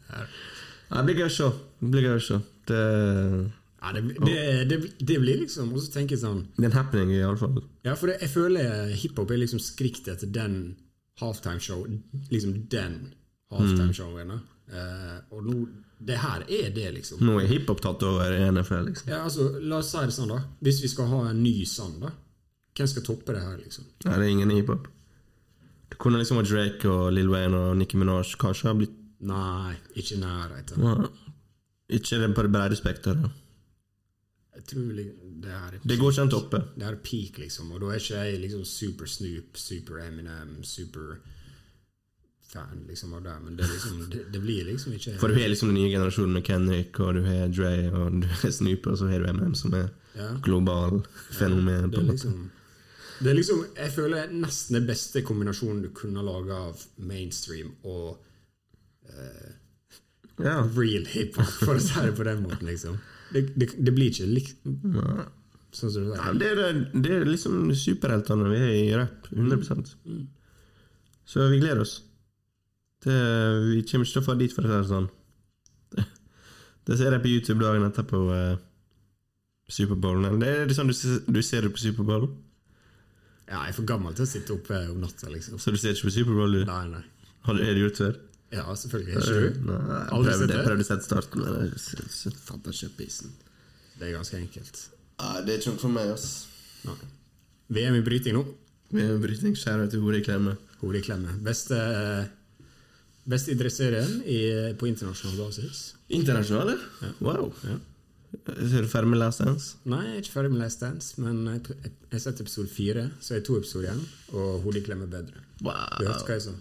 Det 1.80 1.94
blir 1.94 2.10
gøy 2.10 2.18
å 2.18 2.24
se. 2.28 2.42
Det. 2.68 2.78
Det, 2.78 3.50
Ja, 3.82 3.92
det, 3.96 4.02
det, 4.22 4.36
det, 4.70 4.78
det 5.00 5.18
blir 5.18 5.40
liksom 5.42 5.72
Og 5.74 5.82
så 5.82 5.90
tenker 5.90 6.14
jeg 6.14 6.22
sånn 6.22 6.44
det 6.54 6.68
er 6.68 6.70
en 6.70 6.76
happening, 6.78 7.16
i 7.16 7.24
alle 7.26 7.40
fall. 7.40 7.56
Ja, 7.82 7.96
for 7.98 8.14
jeg 8.14 8.30
føler 8.30 8.92
hiphop 8.94 9.32
er 9.34 9.42
liksom 9.42 9.62
skrikt 9.64 10.06
etter 10.12 10.30
den 10.30 10.76
halftimeshow 11.22 11.88
Liksom 12.30 12.54
den 12.70 13.00
halftimeshowen. 13.52 14.36
Mm. 14.38 14.44
Uh, 14.72 15.18
og 15.34 15.48
nå 15.48 15.56
Det 16.00 16.18
her 16.22 16.46
er 16.48 16.70
det, 16.74 16.88
liksom. 16.96 17.20
Nå 17.26 17.40
er 17.42 17.50
hiphop 17.50 17.82
tatt 17.84 18.06
over 18.08 18.38
NFL, 18.52 18.86
liksom. 18.88 19.10
Ja, 19.12 19.24
altså, 19.26 19.50
La 19.60 19.82
oss 19.82 19.92
si 19.94 20.06
det 20.06 20.16
sånn, 20.16 20.32
da. 20.32 20.40
Hvis 20.66 20.80
vi 20.82 20.90
skal 20.94 21.10
ha 21.12 21.20
en 21.30 21.44
ny 21.44 21.66
sang, 21.70 21.98
da. 22.02 22.14
Hvem 22.78 22.88
skal 22.90 23.06
toppe 23.06 23.36
det 23.36 23.44
her, 23.44 23.58
liksom? 23.60 23.86
Nei, 24.06 24.16
det 24.16 24.26
er 24.26 24.32
ingen 24.32 24.54
hiphop. 24.56 24.88
Det 25.92 26.00
kunne 26.02 26.22
liksom 26.22 26.40
vært 26.40 26.54
Drake 26.54 26.90
og 26.90 27.12
Lil 27.14 27.30
Wayne 27.30 27.60
og 27.60 27.76
Nicki 27.78 28.00
Minaj 28.00 28.34
kanskje 28.42 28.70
har 28.72 28.80
blitt 28.80 28.98
Nei, 29.22 29.76
ikke 29.94 30.16
i 30.16 30.22
nærheten. 30.24 30.82
ja, 30.82 30.96
Ikke 31.92 32.34
på 32.36 32.44
det 32.48 32.52
brede 32.54 32.76
spekteret. 32.80 33.30
Jeg 34.56 34.64
tror 34.68 34.90
det 35.42 35.52
er 35.52 35.78
Det 35.88 35.98
går 36.00 36.12
ikke 36.12 36.22
an 36.22 36.30
toppe. 36.30 36.60
Det 36.78 36.84
er 36.88 36.96
peak, 37.04 37.38
liksom. 37.40 37.72
Og 37.72 37.82
da 37.82 37.92
er 37.94 38.00
ikke 38.02 38.24
jeg 38.24 38.40
liksom 38.42 38.66
super 38.66 39.06
Snoop, 39.06 39.58
super 39.58 40.02
Eminem, 40.04 40.58
super 40.64 41.16
fan 42.52 42.84
liksom 42.88 43.14
av 43.14 43.24
det. 43.24 43.36
Men 43.46 43.56
det, 43.58 43.68
liksom, 43.72 44.02
det, 44.12 44.26
det 44.34 44.42
blir 44.44 44.66
liksom 44.68 44.94
ikke 44.94 45.16
For 45.20 45.28
du 45.32 45.40
har 45.40 45.48
liksom 45.50 45.72
den 45.72 45.78
nye 45.80 45.92
generasjonen 45.94 46.34
med 46.36 46.44
Kendrick, 46.46 47.00
og 47.00 47.16
du 47.16 47.22
har 47.26 47.48
Dre, 47.48 47.74
og 47.96 48.22
du 48.22 48.28
har 48.28 48.52
Snoop, 48.52 48.88
og 48.92 48.98
så 49.00 49.08
har 49.12 49.20
du 49.24 49.30
Eminem, 49.30 49.56
som 49.56 49.74
er 49.74 49.90
Ja. 50.16 50.34
global 50.44 51.06
fenomen. 51.32 51.90
Det 51.92 52.00
er 52.00 52.12
liksom 52.12 52.50
det 53.22 53.30
er 53.30 53.36
liksom, 53.38 53.66
Jeg 53.78 53.92
føler 53.92 54.32
nesten 54.34 54.76
den 54.76 54.88
beste 54.88 55.22
kombinasjonen 55.22 55.84
du 55.84 55.90
kunne 55.96 56.24
lage 56.26 56.52
av 56.52 56.82
mainstream 56.98 57.72
og 57.84 58.18
Ja. 60.40 60.62
real 60.76 61.06
hiphop, 61.06 61.50
for 61.60 61.78
å 61.78 61.82
si 61.84 62.06
det 62.06 62.14
på 62.18 62.26
den 62.28 62.44
måten. 62.46 62.68
liksom 62.68 63.00
Det, 63.34 63.44
det, 63.56 63.68
det 63.78 63.94
blir 63.96 64.12
ikke 64.12 64.30
likt 64.30 64.64
Sånn 65.72 65.92
som 65.94 66.08
du 66.08 66.14
Ja, 66.16 66.32
det, 66.36 66.50
er, 66.52 66.80
det 66.92 67.12
er 67.16 67.28
liksom 67.28 67.70
superheltene 67.78 68.50
vi 68.52 68.58
er 68.60 68.72
i 68.76 68.96
rap. 69.00 69.30
100% 69.32 69.94
Så 71.32 71.48
vi 71.52 71.62
gleder 71.62 71.86
oss. 71.86 72.02
Det, 73.06 73.16
vi 73.70 73.84
kommer 73.88 74.06
ikke 74.06 74.18
til 74.18 74.22
å 74.22 74.26
få 74.26 74.36
dit, 74.40 74.54
for 74.54 74.68
å 74.68 74.72
si 74.72 74.76
det 74.76 74.90
sånn. 74.90 75.08
Det, 75.96 76.06
det 76.90 76.98
ser 77.00 77.16
jeg 77.16 77.24
på 77.24 77.32
YouTube 77.32 77.64
dagen 77.64 77.88
etterpå 77.88 78.20
uh, 78.28 78.60
Superbowlen. 79.72 80.42
Det 80.44 80.50
er 80.52 80.68
det 80.68 80.76
sånn 80.76 80.92
du, 80.92 80.98
du 81.32 81.40
ser 81.46 81.64
det 81.64 81.72
på 81.72 81.82
Superbowl? 81.86 82.28
Ja, 83.48 83.64
jeg 83.66 83.72
er 83.72 83.78
for 83.80 83.88
gammel 83.88 84.14
til 84.16 84.28
å 84.28 84.32
sitte 84.32 84.56
oppe 84.56 84.78
om 84.92 85.00
natta, 85.04 85.32
liksom. 85.32 85.60
Så 85.60 85.72
du 85.72 85.80
ser 85.80 85.96
ikke 85.96 86.10
på 86.10 86.18
Superbowl, 86.20 86.60
du? 86.60 86.68
Nei, 86.68 86.84
nei. 86.92 87.02
Har 87.48 87.58
du, 87.58 87.64
er 87.64 87.74
det 87.76 87.86
gjort 87.86 88.04
før? 88.04 88.20
Ja, 88.52 88.66
selvfølgelig. 88.76 89.14
Ikke 89.16 89.36
du? 89.36 89.70
Jeg 89.72 90.08
Aldri 90.16 90.32
sett 90.34 90.42
jeg 90.42 90.50
det? 90.52 90.64
prøvde 90.68 90.84
å 90.84 90.88
sette 90.90 91.06
starten, 91.08 91.44
men 91.46 91.54
jeg 91.62 91.80
ikke 92.76 92.98
opp. 93.00 93.30
Det 94.00 94.08
er 94.10 94.16
ganske 94.18 94.38
enkelt. 94.42 94.82
Nei, 95.22 95.36
det 95.46 95.54
er 95.54 95.62
ikke 95.62 95.72
noe 95.76 95.84
for 95.86 95.94
meg, 95.96 96.12
ass. 96.16 96.28
Nei. 96.88 96.98
VM 97.78 98.00
i 98.00 98.04
bryting 98.04 98.36
nå. 98.36 98.44
Vi 98.92 99.04
er 99.06 99.22
brytning. 99.24 99.54
Skjæra 99.56 99.86
til 99.92 100.02
hodet 100.04 100.20
i 100.24 100.26
klemme. 100.26 100.58
Hodet 100.82 101.00
i 101.00 101.06
klemme. 101.06 101.38
Beste, 101.46 101.78
beste 103.32 103.54
idrettsserien 103.54 104.18
på 104.82 104.90
internasjonal 104.90 105.38
basis. 105.46 105.86
Internasjonale? 106.12 106.76
Wow. 107.24 107.54
Ja. 107.64 107.78
Er 108.52 108.84
du 108.84 108.88
ferdig 108.92 109.12
med 109.12 109.20
Last 109.20 109.44
Dance? 109.44 109.76
Nei, 109.92 110.02
jeg 110.08 110.18
er 110.18 110.22
ikke 110.26 110.36
ferdig 110.38 110.52
med 110.54 110.62
Last 110.64 110.84
Dance, 110.84 111.14
men 111.22 111.42
jeg 111.52 111.64
jeg 111.86 112.18
har 112.18 112.24
sett 112.26 112.44
episode 112.44 112.72
fire, 112.72 113.10
så 113.24 113.36
er 113.36 113.42
det 113.42 113.48
to 113.48 113.58
episoder 113.60 113.90
igjen, 113.90 114.04
og 114.34 114.62
hodet 114.66 114.82
i 114.82 114.86
klemme 114.90 115.08
er 115.08 115.12
bedre. 115.20 115.44
Wow. 115.62 115.76
Du 116.00 116.08
hørte 116.08 116.28
hva 116.28 116.38
jeg 116.40 116.46
sa? 116.50 116.56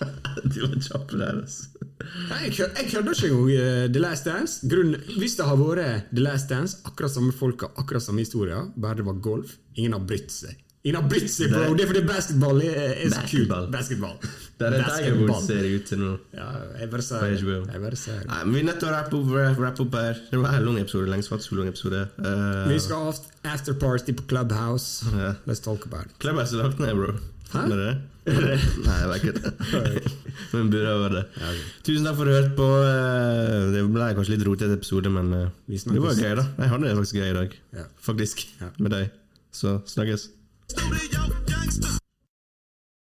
du 0.52 0.60
var 0.64 0.76
kjappe 0.86 1.18
der, 1.20 1.40
altså. 1.42 1.68
Nei, 2.30 2.38
jeg 2.46 2.54
kø- 2.56 2.70
jeg 2.80 2.86
kødder 2.94 3.12
ikke 3.18 3.28
engang 3.28 3.50
eh, 3.56 3.84
The 3.92 4.00
Last 4.06 4.24
Dance. 4.26 4.68
Grunnen, 4.70 5.02
hvis 5.20 5.36
det 5.36 5.46
har 5.50 5.58
vært 5.60 6.08
The 6.14 6.24
Last 6.24 6.48
Dance, 6.50 6.80
akkurat 6.88 7.12
samme 7.12 7.32
folka, 7.36 7.68
akkurat 7.76 8.02
samme 8.06 8.24
historia, 8.24 8.62
bare 8.80 9.00
det 9.02 9.06
var 9.10 9.20
golf, 9.20 9.58
ingen 9.76 9.92
har 9.98 10.04
brytt 10.08 10.32
seg. 10.32 10.56
Ingen 10.80 10.96
har 11.02 11.08
brytt 11.12 11.28
seg, 11.28 11.50
bro! 11.52 11.74
Det 11.76 11.84
er 11.84 11.88
fordi 11.90 12.00
basketball 12.08 12.62
er, 12.64 12.78
er 13.04 13.10
så 13.12 13.20
kult. 13.28 13.50
Basketball. 13.74 14.14
Det 14.56 14.64
er 14.70 14.76
det 14.78 14.94
jeg 15.04 15.16
Woods 15.18 15.42
ser 15.50 15.66
ut 15.74 15.84
til 15.90 16.00
nå. 16.00 16.12
Ja, 16.32 16.46
jeg 16.80 16.88
bare 16.94 17.04
sier. 17.04 17.34
Jeg 17.36 17.82
bare 17.84 17.98
sier. 18.00 18.22
Nei, 18.30 18.38
men 18.46 18.54
Vi 18.54 18.62
er 18.62 18.66
nødt 18.70 18.80
til 18.80 18.88
å 18.88 18.94
rappe 18.94 19.18
opp, 19.18 19.28
wrap 19.60 19.82
opp 19.84 19.98
her. 20.00 20.22
Det 20.30 20.40
var 20.40 20.56
en 20.56 20.64
lang 20.70 20.78
episode. 20.80 21.10
lengst 21.12 21.28
faktisk 21.28 21.52
lang 21.58 21.68
episode. 21.68 22.00
Uh, 22.16 22.64
Vi 22.72 22.78
skal 22.80 23.04
ha 23.10 23.12
afterparty 23.52 24.16
på 24.22 24.24
Clubhouse. 24.32 25.04
Yeah. 25.12 25.36
Let's 25.44 25.60
talk 25.60 25.84
about 25.84 26.08
it. 26.08 26.16
Clubhouse 26.24 26.56
er 26.56 26.64
lagt 26.64 26.80
ned, 26.80 26.96
bro. 26.96 27.12
Hæ? 27.50 27.64
Er 27.64 27.68
det 27.74 27.78
det? 27.82 27.98
Nei, 28.84 28.96
jeg 29.00 29.08
vet 29.10 29.22
ikke 29.24 29.32
det. 29.40 29.52
Men 30.52 30.68
burde 30.70 30.92
vært 31.02 31.16
det. 31.16 31.22
Tusen 31.86 32.06
takk 32.06 32.18
for 32.18 32.28
at 32.28 32.30
du 32.30 32.36
hørte 32.36 32.52
på. 32.58 32.68
Eh, 32.86 33.70
Det 33.74 33.84
ble 33.94 34.10
kanskje 34.18 34.34
litt 34.36 34.46
rotete 34.46 34.76
episode, 34.78 35.10
men 35.14 35.32
eh, 35.34 35.48
det 35.70 36.02
var 36.04 36.14
gøy, 36.18 36.34
da. 36.38 36.44
Jeg 36.60 36.72
hadde 36.74 36.88
det 36.88 36.96
faktisk 37.00 37.20
gøy 37.20 37.30
i 37.30 37.38
dag. 37.40 37.56
Ja. 37.80 37.86
Faktisk. 38.10 38.44
Ja. 38.60 38.70
Med 38.78 38.94
deg. 38.96 39.10
Så 39.52 39.78
snakkes. 39.90 40.28